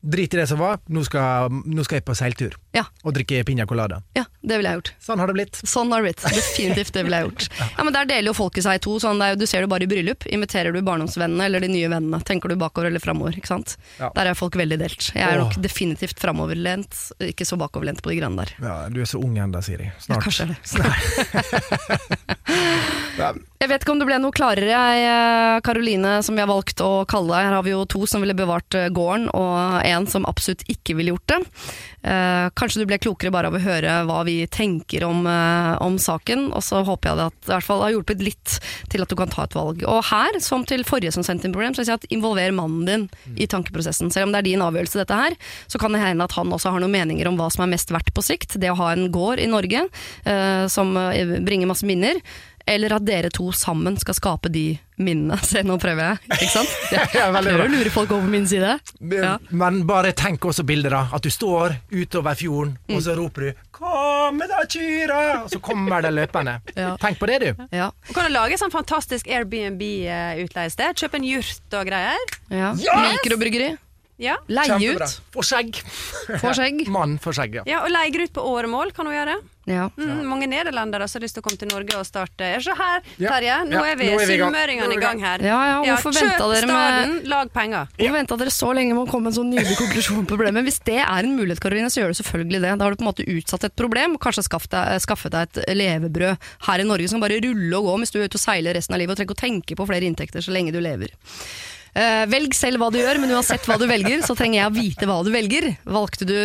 Ja. 0.06 0.12
Drit 0.16 0.34
i 0.34 0.38
det 0.38 0.46
som 0.48 0.60
var, 0.62 0.78
nå 0.94 1.02
skal, 1.08 1.50
nå 1.66 1.84
skal 1.86 1.98
jeg 1.98 2.06
på 2.06 2.14
seiltur 2.16 2.54
Ja, 2.78 2.84
og 3.04 3.16
drikke 3.16 3.40
piña 3.48 3.66
colada. 3.66 4.02
ja, 4.14 4.24
det 4.46 4.60
ville 4.60 4.70
jeg 4.70 4.78
gjort. 4.78 4.92
Sånn 5.02 5.20
har 5.20 5.28
det 5.32 5.34
blitt. 5.34 5.56
Sånn 5.66 5.90
har 5.92 6.04
det 6.04 6.12
blitt. 6.12 6.22
Definitivt 6.36 6.94
det 6.94 7.04
ville 7.08 7.18
jeg 7.24 7.26
gjort. 7.30 7.48
Ja, 7.76 7.84
men 7.84 7.94
Der 7.96 8.06
deler 8.06 8.30
jo 8.30 8.36
folket 8.38 8.64
seg 8.68 8.78
i 8.78 8.82
to. 8.86 8.94
Sånn, 9.02 9.18
jo, 9.20 9.36
du 9.42 9.46
ser 9.50 9.66
det 9.66 9.70
bare 9.72 9.84
i 9.84 9.90
bryllup. 9.90 10.28
Inviterer 10.30 10.72
du 10.76 10.82
barndomsvennene 10.86 11.48
eller 11.50 11.60
de 11.66 11.70
nye 11.74 11.90
vennene? 11.92 12.20
Tenker 12.28 12.54
du 12.54 12.56
bakover 12.62 12.88
eller 12.92 13.02
framover? 13.04 13.34
Ikke 13.40 13.50
sant? 13.50 13.76
Ja. 14.00 14.12
Der 14.16 14.30
er 14.32 14.38
folk 14.38 14.56
veldig 14.60 14.78
delt. 14.84 15.10
Jeg 15.16 15.26
er 15.26 15.42
nok 15.42 15.58
Åh. 15.58 15.62
definitivt 15.66 16.22
framoverlent, 16.22 16.94
ikke 17.32 17.46
så 17.50 17.58
bakoverlent 17.60 18.04
på 18.06 18.14
de 18.14 18.20
greiene 18.22 18.46
der. 18.46 18.54
Ja, 18.62 18.78
du 18.94 19.02
er 19.02 19.10
så 19.10 19.18
ung 19.24 19.36
ennå, 19.42 19.62
Siri. 19.66 19.90
Ja, 19.90 19.98
Snart. 20.06 20.24
kanskje 20.30 20.46
er 20.46 20.54
det. 20.54 20.60
Ja. 23.16 23.30
Jeg 23.64 23.70
vet 23.72 23.84
ikke 23.86 23.94
om 23.94 24.00
det 24.02 24.06
ble 24.10 24.18
noe 24.20 24.36
klarere, 24.36 24.68
jeg, 24.68 25.62
Karoline, 25.64 26.18
som 26.26 26.36
vi 26.36 26.42
har 26.44 26.50
valgt 26.52 26.82
å 26.84 27.06
kalle 27.08 27.32
deg. 27.32 27.46
Her 27.48 27.54
har 27.56 27.64
vi 27.64 27.72
jo 27.72 27.86
to 27.88 28.02
som 28.12 28.20
ville 28.20 28.36
bevart 28.36 28.76
eh, 28.76 28.90
gården, 28.92 29.30
og 29.32 29.78
en 29.88 29.95
som 30.12 30.28
absolutt 30.28 30.66
ikke 30.72 30.98
ville 31.00 31.14
gjort 31.14 31.32
det. 31.32 31.40
Eh, 32.06 32.48
kanskje 32.60 32.84
du 32.84 32.90
ble 32.90 33.00
klokere 33.02 33.32
bare 33.34 33.50
av 33.50 33.56
å 33.58 33.64
høre 33.64 33.96
hva 34.06 34.20
vi 34.28 34.38
tenker 34.52 35.06
om, 35.08 35.24
eh, 35.26 35.72
om 35.82 35.96
saken, 35.98 36.52
og 36.54 36.62
så 36.62 36.84
håper 36.86 37.10
jeg 37.10 37.18
det 37.18 37.26
at 37.32 37.50
i 37.50 37.52
hvert 37.54 37.68
fall 37.70 37.84
har 37.86 37.96
hjulpet 37.96 38.22
litt 38.22 38.58
til 38.92 39.02
at 39.02 39.10
du 39.10 39.16
kan 39.16 39.32
ta 39.32 39.48
et 39.48 39.56
valg. 39.58 39.82
Og 39.88 40.04
her, 40.12 40.40
som 40.44 40.66
til 40.68 40.84
forrige 40.84 41.16
som 41.16 41.26
sendte 41.26 41.48
inn 41.48 41.56
problem, 41.56 41.74
så 41.74 41.82
vil 41.82 41.88
jeg 41.88 41.94
si 41.94 42.00
at 42.06 42.14
involver 42.14 42.54
mannen 42.54 42.86
din 42.86 43.08
i 43.40 43.48
tankeprosessen. 43.48 44.12
Selv 44.12 44.28
om 44.28 44.36
det 44.36 44.44
er 44.44 44.50
din 44.52 44.66
avgjørelse 44.66 45.02
dette 45.02 45.22
her, 45.22 45.38
så 45.72 45.80
kan 45.82 45.96
det 45.96 46.04
hende 46.04 46.28
at 46.28 46.36
han 46.38 46.52
også 46.52 46.76
har 46.76 46.84
noen 46.84 46.94
meninger 46.94 47.28
om 47.30 47.40
hva 47.40 47.50
som 47.54 47.66
er 47.66 47.74
mest 47.74 47.94
verdt 47.96 48.14
på 48.14 48.26
sikt. 48.26 48.60
Det 48.60 48.70
å 48.72 48.80
ha 48.80 48.92
en 48.94 49.10
gård 49.14 49.40
i 49.40 49.50
Norge 49.50 49.88
eh, 50.26 50.66
som 50.72 50.96
eh, 50.98 51.40
bringer 51.46 51.72
masse 51.72 51.88
minner. 51.88 52.22
Eller 52.68 52.96
at 52.96 53.04
dere 53.06 53.30
to 53.30 53.52
sammen 53.54 53.94
skal 54.02 54.16
skape 54.18 54.50
de 54.50 54.80
minnene. 54.98 55.38
Se, 55.46 55.62
nå 55.62 55.76
prøver 55.78 56.02
jeg, 56.16 56.18
ikke 56.34 56.50
sant? 56.50 56.72
Jeg 56.92 57.10
Ja, 57.20 57.28
prøver 57.36 57.66
å 57.66 57.70
lure 57.70 57.92
folk 57.94 58.12
over 58.16 58.26
på 58.26 58.32
min 58.32 58.48
side. 58.50 58.80
Ja. 59.14 59.36
Men 59.52 59.84
bare 59.86 60.12
tenk 60.18 60.40
også 60.50 60.66
bildet, 60.66 60.90
da. 60.96 61.04
At 61.14 61.22
du 61.22 61.30
står 61.30 61.76
utover 61.94 62.34
fjorden, 62.40 62.78
og 62.90 62.96
Mm. 62.98 63.04
så 63.06 63.16
roper 63.20 63.42
du 63.42 63.54
'Kom 63.76 64.38
da, 64.40 64.64
kyrne!' 64.72 65.44
Og 65.44 65.50
så 65.52 65.60
kommer 65.62 66.02
det 66.02 66.14
løpende. 66.16 66.62
Ja. 66.76 66.96
Tenk 66.98 67.20
på 67.20 67.28
det, 67.28 67.40
du. 67.44 67.66
Ja. 67.76 67.92
Du 68.08 68.14
kan 68.14 68.26
jo 68.32 68.34
lage 68.34 68.58
sånn 68.58 68.72
fantastisk 68.72 69.28
Airbnb-utleiested. 69.28 70.96
Kjøpe 70.96 71.16
en 71.20 71.24
jurt 71.28 71.74
og 71.74 71.86
greier. 71.88 72.18
ja. 72.50 72.74
Yes! 72.74 73.20
Mikrobryggeri. 73.22 73.78
Ja. 74.18 74.38
Leie 74.48 74.70
Kjempebra. 74.80 75.10
ut. 75.10 75.22
Få 75.36 75.44
skjegg. 75.44 75.82
Få 76.40 76.54
skjegg. 76.56 76.86
Mann 76.96 77.18
for 77.20 77.36
skjegg, 77.36 77.60
ja. 77.60 77.64
ja, 77.68 77.82
og 77.84 77.92
leier 77.92 78.24
ut 78.24 78.32
på 78.36 78.44
åremål 78.48 78.94
kan 78.96 79.10
hun 79.10 79.16
gjøre. 79.18 79.36
Ja. 79.66 79.88
Mm, 79.98 80.20
Mange 80.30 80.46
nederlendere 80.46 81.08
som 81.10 81.18
har 81.18 81.24
lyst 81.26 81.34
til 81.40 81.42
å 81.42 81.46
komme 81.48 81.58
til 81.58 81.68
Norge 81.72 81.96
og 81.98 82.06
starte. 82.06 82.52
Se 82.62 82.74
her, 82.78 83.00
Terje, 83.18 83.56
nå 83.66 83.82
er 83.82 83.98
vi 83.98 84.12
vi 84.14 84.38
sunnmøringene 84.38 84.94
i 84.94 85.00
gang 85.02 85.20
her. 85.26 85.42
Ja, 85.42 85.58
ja, 85.72 85.80
hvorfor 85.88 86.14
ja, 86.14 86.22
kjøp 86.22 86.38
dere 86.38 86.70
med- 86.70 86.70
staden, 86.70 87.16
lag 87.34 87.50
penger. 87.56 87.90
Hvorfor 87.98 88.14
venta 88.20 88.38
dere 88.44 88.54
så 88.54 88.70
lenge 88.78 88.94
med 88.94 89.08
å 89.08 89.10
komme 89.10 89.26
med 89.26 89.34
en 89.34 89.38
sånn 89.40 89.50
nydelig 89.56 89.80
konklusjon 89.82 90.22
på 90.30 90.36
problemet? 90.38 90.68
Hvis 90.70 90.80
det 90.86 91.00
er 91.02 91.26
en 91.26 91.34
mulighet, 91.36 91.64
Karoline, 91.66 91.90
så 91.90 92.04
gjør 92.04 92.14
du 92.14 92.20
selvfølgelig 92.22 92.62
det. 92.62 92.76
Da 92.78 92.86
har 92.86 92.94
du 92.94 93.02
på 93.02 93.08
en 93.08 93.12
måte 93.12 93.26
utsatt 93.36 93.66
et 93.68 93.76
problem, 93.76 94.16
og 94.20 94.22
kanskje 94.28 94.46
skaffet 94.46 94.78
deg, 94.78 95.02
skaffet 95.02 95.34
deg 95.34 95.50
et 95.50 95.74
levebrød 95.82 96.38
her 96.70 96.86
i 96.86 96.88
Norge 96.94 97.10
som 97.10 97.26
bare 97.26 97.42
ruller 97.42 97.80
og 97.82 97.90
går 97.90 98.04
mens 98.06 98.14
du 98.14 98.22
er 98.22 98.30
ute 98.30 98.38
og 98.38 98.46
seiler 98.46 98.78
resten 98.78 98.94
av 98.96 99.02
livet 99.02 99.18
og 99.18 99.18
trenger 99.18 99.34
ikke 99.34 99.40
å 99.42 99.46
tenke 99.50 99.80
på 99.82 99.90
flere 99.90 100.06
inntekter 100.06 100.46
så 100.46 100.54
lenge 100.54 100.72
du 100.78 100.80
lever. 100.80 101.10
Eh, 101.96 102.26
velg 102.28 102.52
selv 102.52 102.82
hva 102.82 102.90
du 102.92 102.98
gjør, 103.00 103.22
men 103.24 103.32
uansett 103.32 103.64
hva 103.70 103.78
du 103.80 103.86
velger, 103.88 104.20
så 104.26 104.36
trenger 104.36 104.60
jeg 104.60 104.68
å 104.68 104.76
vite 104.76 105.08
hva 105.08 105.22
du 105.24 105.30
velger. 105.32 105.70
Valgte 105.88 106.28
du 106.28 106.36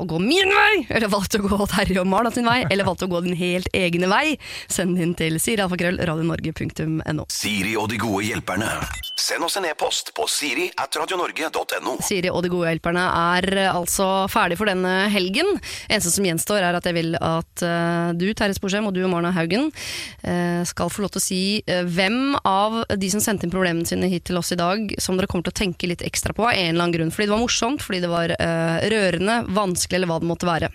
å 0.00 0.06
gå 0.08 0.18
min 0.18 0.48
vei, 0.50 0.86
eller 0.88 1.10
valgte 1.12 1.38
du 1.38 1.44
å 1.44 1.58
gå 1.58 1.66
Terje 1.70 2.00
og 2.00 2.08
Marna 2.08 2.32
sin 2.32 2.48
vei, 2.48 2.62
eller 2.66 2.86
valgte 2.88 3.04
du 3.04 3.12
å 3.12 3.14
gå 3.18 3.26
din 3.26 3.36
helt 3.38 3.68
egne 3.76 4.08
vei? 4.10 4.38
Send 4.72 4.96
den 4.98 5.12
til 5.18 5.36
sirialfakrøll.radionorge.no. 5.42 7.26
Siri 7.30 7.74
og 7.78 7.90
de 7.92 8.00
gode 8.00 8.24
hjelperne. 8.30 8.70
Send 9.20 9.44
oss 9.46 9.58
en 9.60 9.68
e-post 9.68 10.10
på 10.16 10.24
siri 10.30 10.70
at 10.80 10.96
radionorge.no. 10.98 11.98
Siri 12.02 12.32
og 12.32 12.40
de 12.46 12.50
gode 12.54 12.72
hjelperne 12.72 13.04
er 13.04 13.48
eh, 13.52 13.70
altså 13.70 14.08
ferdig 14.32 14.56
for 14.58 14.72
denne 14.72 15.10
helgen. 15.12 15.52
Eneste 15.90 16.14
som 16.16 16.26
gjenstår 16.26 16.64
er 16.64 16.80
at 16.80 16.88
jeg 16.88 16.96
vil 16.96 17.12
at 17.20 17.66
eh, 17.66 18.10
du, 18.16 18.26
Terje 18.32 18.56
Sporsem, 18.56 18.88
og 18.88 18.96
du, 18.96 19.04
Marna 19.10 19.34
Haugen, 19.36 19.68
skal 20.64 20.88
få 20.90 21.02
lov 21.04 21.10
til 21.12 21.20
å 21.20 21.22
si 21.22 21.40
hvem 21.94 22.36
av 22.48 22.76
de 22.96 23.08
som 23.12 23.20
sendte 23.22 23.44
inn 23.46 23.52
problemene 23.52 23.86
sine 23.88 24.08
hit 24.08 24.24
til 24.28 24.38
oss 24.40 24.52
i 24.54 24.58
dag, 24.58 24.93
som 25.02 25.18
dere 25.18 25.28
kommer 25.30 25.46
til 25.46 25.54
å 25.54 25.60
tenke 25.60 25.88
litt 25.90 26.04
ekstra 26.04 26.34
på 26.36 26.46
av 26.46 26.52
en 26.52 26.68
eller 26.70 26.84
annen 26.84 26.94
grunn. 26.96 27.12
Fordi 27.14 27.26
det 27.28 27.34
var 27.34 27.42
morsomt, 27.42 27.82
fordi 27.84 28.00
det 28.04 28.10
var 28.12 28.34
uh, 28.34 28.76
rørende, 28.92 29.38
vanskelig 29.56 29.98
eller 29.98 30.10
hva 30.10 30.20
det 30.22 30.30
måtte 30.30 30.48
være. 30.48 30.70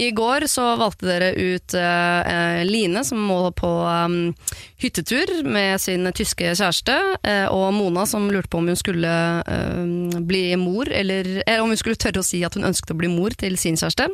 I 0.00 0.10
går 0.16 0.48
så 0.50 0.66
valgte 0.80 1.08
dere 1.08 1.30
ut 1.34 1.74
eh, 1.78 2.62
Line, 2.66 3.04
som 3.06 3.20
må 3.22 3.38
på 3.56 3.70
um, 3.84 4.18
hyttetur 4.82 5.30
med 5.46 5.80
sin 5.82 6.06
tyske 6.16 6.54
kjæreste, 6.58 6.96
uh, 7.24 7.48
og 7.54 7.70
Mona, 7.76 8.06
som 8.10 8.28
lurte 8.32 8.50
på 8.52 8.60
om 8.60 8.70
hun 8.70 8.78
skulle 8.78 9.14
bli 10.24 10.44
mor, 10.60 10.90
eller, 10.90 11.26
eller 11.46 11.64
om 11.64 11.72
hun 11.72 11.80
skulle 11.80 12.00
tørre 12.00 12.22
å 12.22 12.26
si 12.26 12.42
at 12.46 12.56
hun 12.58 12.66
ønsket 12.68 12.94
å 12.94 12.98
bli 12.98 13.10
mor 13.12 13.34
til 13.38 13.58
sin 13.60 13.78
kjæreste. 13.80 14.10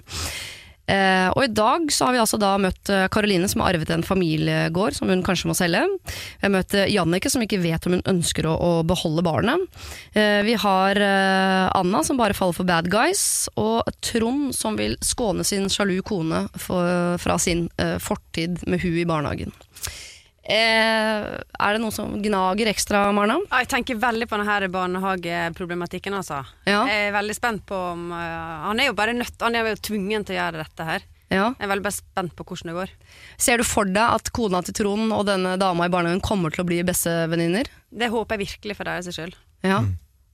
Eh, 0.91 1.29
og 1.31 1.45
i 1.45 1.53
dag 1.55 1.87
så 1.95 2.09
har 2.09 2.17
vi 2.17 2.23
altså 2.23 2.41
da 2.41 2.55
møtt 2.61 2.91
eh, 2.91 3.07
Karoline 3.13 3.49
som 3.51 3.63
har 3.63 3.77
arvet 3.77 3.93
en 3.95 4.07
familiegård 4.07 4.97
som 4.99 5.11
hun 5.13 5.23
kanskje 5.27 5.51
må 5.51 5.57
selge. 5.59 5.85
Vi 6.11 6.47
har 6.47 6.55
møtt 6.55 6.75
eh, 6.75 6.91
Jannicke 6.91 7.31
som 7.31 7.45
ikke 7.45 7.61
vet 7.63 7.87
om 7.87 7.99
hun 7.99 8.07
ønsker 8.11 8.49
å, 8.51 8.57
å 8.57 8.73
beholde 8.87 9.25
barnet. 9.27 9.67
Eh, 10.19 10.41
vi 10.47 10.57
har 10.59 10.99
eh, 10.99 11.67
Anna 11.79 12.03
som 12.07 12.19
bare 12.21 12.37
faller 12.37 12.57
for 12.57 12.69
bad 12.69 12.91
guys, 12.91 13.23
og 13.61 13.87
Trond 14.05 14.51
som 14.57 14.79
vil 14.81 14.99
skåne 15.05 15.47
sin 15.47 15.71
sjalu 15.71 16.01
kone 16.07 16.47
for, 16.59 17.17
fra 17.23 17.39
sin 17.39 17.69
eh, 17.79 17.99
fortid 18.03 18.65
med 18.67 18.83
hun 18.83 18.99
i 18.99 19.09
barnehagen. 19.09 19.55
Eh, 20.41 21.27
er 21.37 21.77
det 21.77 21.81
noe 21.83 21.93
som 21.93 22.15
gnager 22.23 22.71
ekstra, 22.71 23.03
Marna? 23.13 23.37
Jeg 23.53 23.69
tenker 23.71 23.99
veldig 24.01 24.29
på 24.31 24.39
denne 24.41 24.69
barnehageproblematikken, 24.73 26.17
altså. 26.17 26.41
Ja. 26.65 26.83
Jeg 26.89 27.11
er 27.11 27.17
veldig 27.17 27.37
spent 27.37 27.67
på 27.69 27.77
om 27.93 28.09
uh, 28.15 28.67
Han 28.67 28.81
er 28.81 28.89
jo 28.89 28.97
bare 28.97 29.13
nødt 29.17 29.43
Han 29.45 29.59
er 29.59 29.69
jo 29.69 29.83
tvungen 29.91 30.25
til 30.25 30.39
å 30.39 30.41
gjøre 30.41 30.63
dette 30.65 30.87
her. 30.89 31.05
Ja. 31.31 31.53
Jeg 31.53 31.67
er 31.69 31.71
veldig 31.71 31.93
spent 31.95 32.35
på 32.35 32.47
hvordan 32.49 32.73
det 32.73 32.77
går. 32.79 32.95
Ser 33.39 33.61
du 33.61 33.67
for 33.69 33.87
deg 33.87 34.17
at 34.17 34.33
kona 34.35 34.63
til 34.67 34.75
Trond 34.81 35.13
og 35.15 35.27
denne 35.29 35.55
dama 35.61 35.87
i 35.87 35.93
barnehagen 35.93 36.25
kommer 36.25 36.51
til 36.55 36.65
å 36.65 36.69
bli 36.71 36.81
bestevenninner? 36.89 37.71
Det 37.91 38.11
håper 38.11 38.39
jeg 38.39 38.49
virkelig 38.49 38.79
for 38.81 38.91
deres 38.91 39.13
skyld. 39.15 39.37
Ja, 39.63 39.85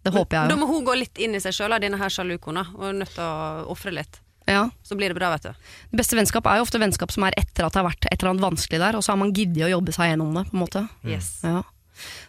det 0.06 0.14
håper 0.14 0.38
jeg 0.38 0.54
Da 0.54 0.56
må 0.56 0.70
hun 0.70 0.86
gå 0.86 0.94
litt 0.96 1.18
inn 1.20 1.34
i 1.36 1.42
seg 1.42 1.56
sjøl, 1.56 1.76
denne 1.82 2.00
her 2.00 2.14
sjalukona, 2.14 2.64
og 2.78 2.88
er 2.88 2.96
nødt 3.02 3.12
til 3.18 3.26
å 3.26 3.66
ofre 3.74 3.92
litt. 3.92 4.22
Ja. 4.46 4.66
Så 4.86 4.96
blir 4.98 5.10
det 5.10 5.18
bra, 5.18 5.32
vet 5.34 5.48
du. 5.48 5.70
Det 5.92 6.00
beste 6.00 6.18
vennskap 6.18 6.46
er 6.46 6.60
jo 6.60 6.66
ofte 6.66 6.80
vennskap 6.82 7.14
som 7.14 7.26
er 7.26 7.36
etter 7.38 7.66
at 7.66 7.74
det 7.74 7.82
har 7.82 7.88
vært 7.88 8.06
et 8.10 8.18
eller 8.20 8.34
annet 8.34 8.46
vanskelig 8.46 8.82
der, 8.82 8.98
og 8.98 9.04
så 9.04 9.14
har 9.14 9.22
man 9.22 9.32
giddet 9.34 9.66
å 9.66 9.72
jobbe 9.76 9.94
seg 9.96 10.12
gjennom 10.12 10.36
det, 10.38 10.44
på 10.50 10.56
en 10.56 10.62
måte. 10.62 10.84
Yes. 11.06 11.32
Ja. 11.46 11.64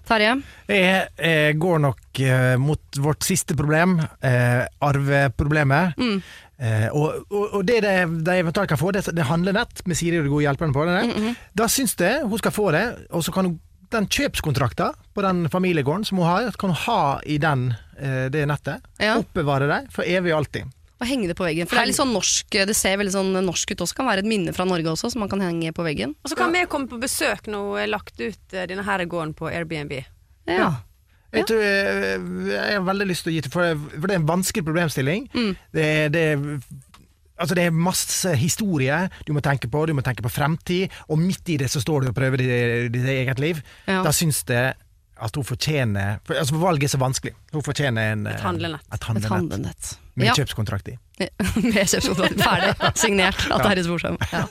Terje? 0.07 0.31
Jeg, 0.71 1.07
jeg 1.19 1.55
går 1.59 1.81
nok 1.83 2.21
eh, 2.23 2.55
mot 2.61 2.99
vårt 3.03 3.27
siste 3.27 3.55
problem, 3.59 3.97
eh, 4.23 4.63
arveproblemet. 4.87 5.99
Eh, 6.57 6.87
og, 6.95 7.27
og, 7.27 7.57
og 7.59 7.65
det 7.67 7.81
de, 7.85 7.93
de 8.25 8.37
eventuelt 8.41 8.71
kan 8.71 8.79
få, 8.79 8.93
det, 8.95 9.03
det 9.13 9.27
handler 9.27 9.59
nett 9.59 9.83
med 9.85 9.99
Siri 9.99 10.21
og 10.21 10.25
de 10.25 10.31
gode 10.33 10.47
hjelperne 10.47 10.73
på 10.73 10.87
det. 10.87 11.35
Da 11.59 11.67
syns 11.69 11.97
jeg 11.99 12.23
hun 12.25 12.41
skal 12.41 12.55
få 12.55 12.71
det, 12.73 12.85
og 13.11 13.25
så 13.27 13.35
kan 13.35 13.51
hun 13.51 13.59
den 13.93 14.07
kjøpskontrakten 14.11 14.95
på 15.15 15.23
den 15.23 15.45
familiegården 15.51 16.03
som 16.07 16.19
hun 16.19 16.27
har, 16.27 16.49
kan 16.59 16.73
hun 16.73 16.81
ha 16.87 17.19
i 17.23 17.37
den, 17.39 17.69
eh, 17.99 18.25
det 18.33 18.43
nettet. 18.49 18.83
Ja. 18.99 19.15
Oppbevare 19.21 19.69
det 19.69 19.81
for 19.95 20.07
evig 20.07 20.33
og 20.33 20.41
alltid. 20.41 20.73
Og 20.97 21.05
henge 21.05 21.29
det 21.29 21.35
på 21.37 21.45
veggen. 21.45 21.69
For 21.69 21.77
det 21.77 21.83
er 21.83 21.89
litt 21.91 21.99
sånn 21.99 22.13
norsk, 22.15 22.57
det 22.65 22.75
ser 22.77 22.97
veldig 22.97 23.13
sånn 23.13 23.35
norsk 23.45 23.75
ut 23.75 23.83
også. 23.85 23.97
Kan 23.99 24.09
være 24.09 24.23
et 24.23 24.29
minne 24.29 24.53
fra 24.55 24.65
Norge 24.65 24.89
også, 24.89 25.11
som 25.13 25.21
man 25.21 25.29
kan 25.29 25.43
henge 25.45 25.69
på 25.77 25.85
veggen. 25.85 26.15
Og 26.25 26.31
så 26.31 26.37
kan 26.39 26.55
vi 26.55 26.65
komme 26.71 26.89
på 26.89 26.97
besøk 27.01 27.49
når 27.51 27.67
hun 27.67 27.79
har 27.83 27.91
lagt 27.91 28.17
ut 28.17 28.57
eh, 28.57 28.65
denne 28.69 28.85
her 28.87 29.05
gården 29.05 29.35
på 29.37 29.51
Airbnb. 29.51 29.93
Ja. 30.49 30.71
Jeg, 31.35 31.45
tror, 31.49 31.61
jeg, 31.61 32.19
jeg 32.49 32.79
har 32.79 32.85
veldig 32.87 33.07
lyst 33.09 33.25
til 33.27 33.33
å 33.33 33.35
gi 33.35 33.43
til, 33.45 33.53
for, 33.53 33.87
for 33.93 34.07
det 34.07 34.15
er 34.15 34.21
en 34.23 34.29
vanskelig 34.29 34.65
problemstilling. 34.65 35.27
Mm. 35.35 35.51
Det, 35.75 35.87
det, 36.15 36.25
altså 37.37 37.59
det 37.59 37.67
er 37.67 37.77
masse 37.77 38.33
historie 38.39 39.03
du 39.27 39.33
må 39.35 39.43
tenke 39.45 39.69
på, 39.69 39.85
du 39.85 39.93
må 39.97 40.05
tenke 40.05 40.25
på 40.25 40.33
fremtid, 40.33 40.97
og 41.11 41.21
midt 41.21 41.53
i 41.53 41.59
det 41.61 41.69
så 41.73 41.83
står 41.83 42.07
du 42.07 42.11
og 42.13 42.17
prøver 42.17 42.41
ditt 42.41 42.89
ditt 42.95 43.11
eget 43.11 43.43
liv. 43.43 43.61
Ja. 43.85 44.01
Da 44.07 44.15
syns 44.15 44.41
det 44.49 44.65
at 45.17 45.37
hun 45.37 45.45
fortjener 45.45 46.19
for, 46.25 46.37
altså 46.37 46.57
Valget 46.61 46.89
er 46.89 46.95
så 46.95 47.01
vanskelig. 47.01 47.37
Hun 47.53 47.65
fortjener 47.65 48.13
en, 48.13 48.27
Et 48.31 48.43
handlenett. 48.45 48.85
Et 48.87 48.97
Et 48.97 49.09
handlenett 49.11 49.33
handlenett. 49.35 49.95
Med 50.17 50.31
Ja. 50.31 50.33
kjøpskontrakt 50.37 50.87
i. 50.89 50.95
Med 51.63 51.85
kjøpskontrakt. 51.89 52.37
Ferdig. 52.41 52.71
Signert 52.97 53.37
at 53.45 53.49
det 53.49 53.57
er 53.57 53.67
Terje 53.69 53.83
Sporsem. 53.87 54.17
Ja. 54.33 54.43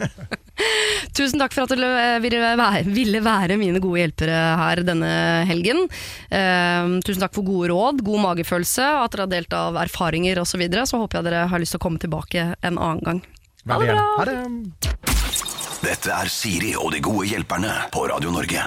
Tusen 1.17 1.41
takk 1.43 1.53
for 1.55 1.67
at 1.67 1.75
du 1.77 1.83
eh, 1.85 2.17
ville 2.25 2.39
være, 2.41 2.83
ville 2.89 3.21
være 3.25 3.59
mine 3.61 3.81
gode 3.83 4.01
hjelpere 4.01 4.39
her 4.61 4.81
denne 4.87 5.11
helgen. 5.51 5.83
Eh, 6.31 6.95
tusen 7.07 7.23
takk 7.25 7.35
for 7.37 7.47
gode 7.47 7.71
råd, 7.75 8.03
god 8.07 8.23
magefølelse, 8.25 8.87
at 9.03 9.13
dere 9.15 9.27
har 9.27 9.33
delt 9.35 9.57
av 9.59 9.79
erfaringer 9.85 10.41
osv. 10.43 10.55
Så, 10.57 10.63
videre. 10.63 10.87
så 10.89 11.03
håper 11.03 11.19
jeg 11.21 11.29
dere 11.29 11.45
har 11.53 11.61
lyst 11.61 11.75
til 11.77 11.83
å 11.83 11.85
komme 11.85 12.01
tilbake 12.03 12.47
en 12.65 12.79
annen 12.81 13.03
gang. 13.05 13.23
Ha 13.69 13.79
det 13.83 13.91
bra! 13.93 14.07
Ha 14.17 14.25
det. 14.31 14.39
Dette 15.83 16.15
er 16.17 16.31
Siri 16.33 16.73
og 16.79 16.95
de 16.95 17.03
gode 17.05 17.29
hjelperne 17.29 17.75
på 17.93 18.07
Radio 18.09 18.33
Norge. 18.35 18.63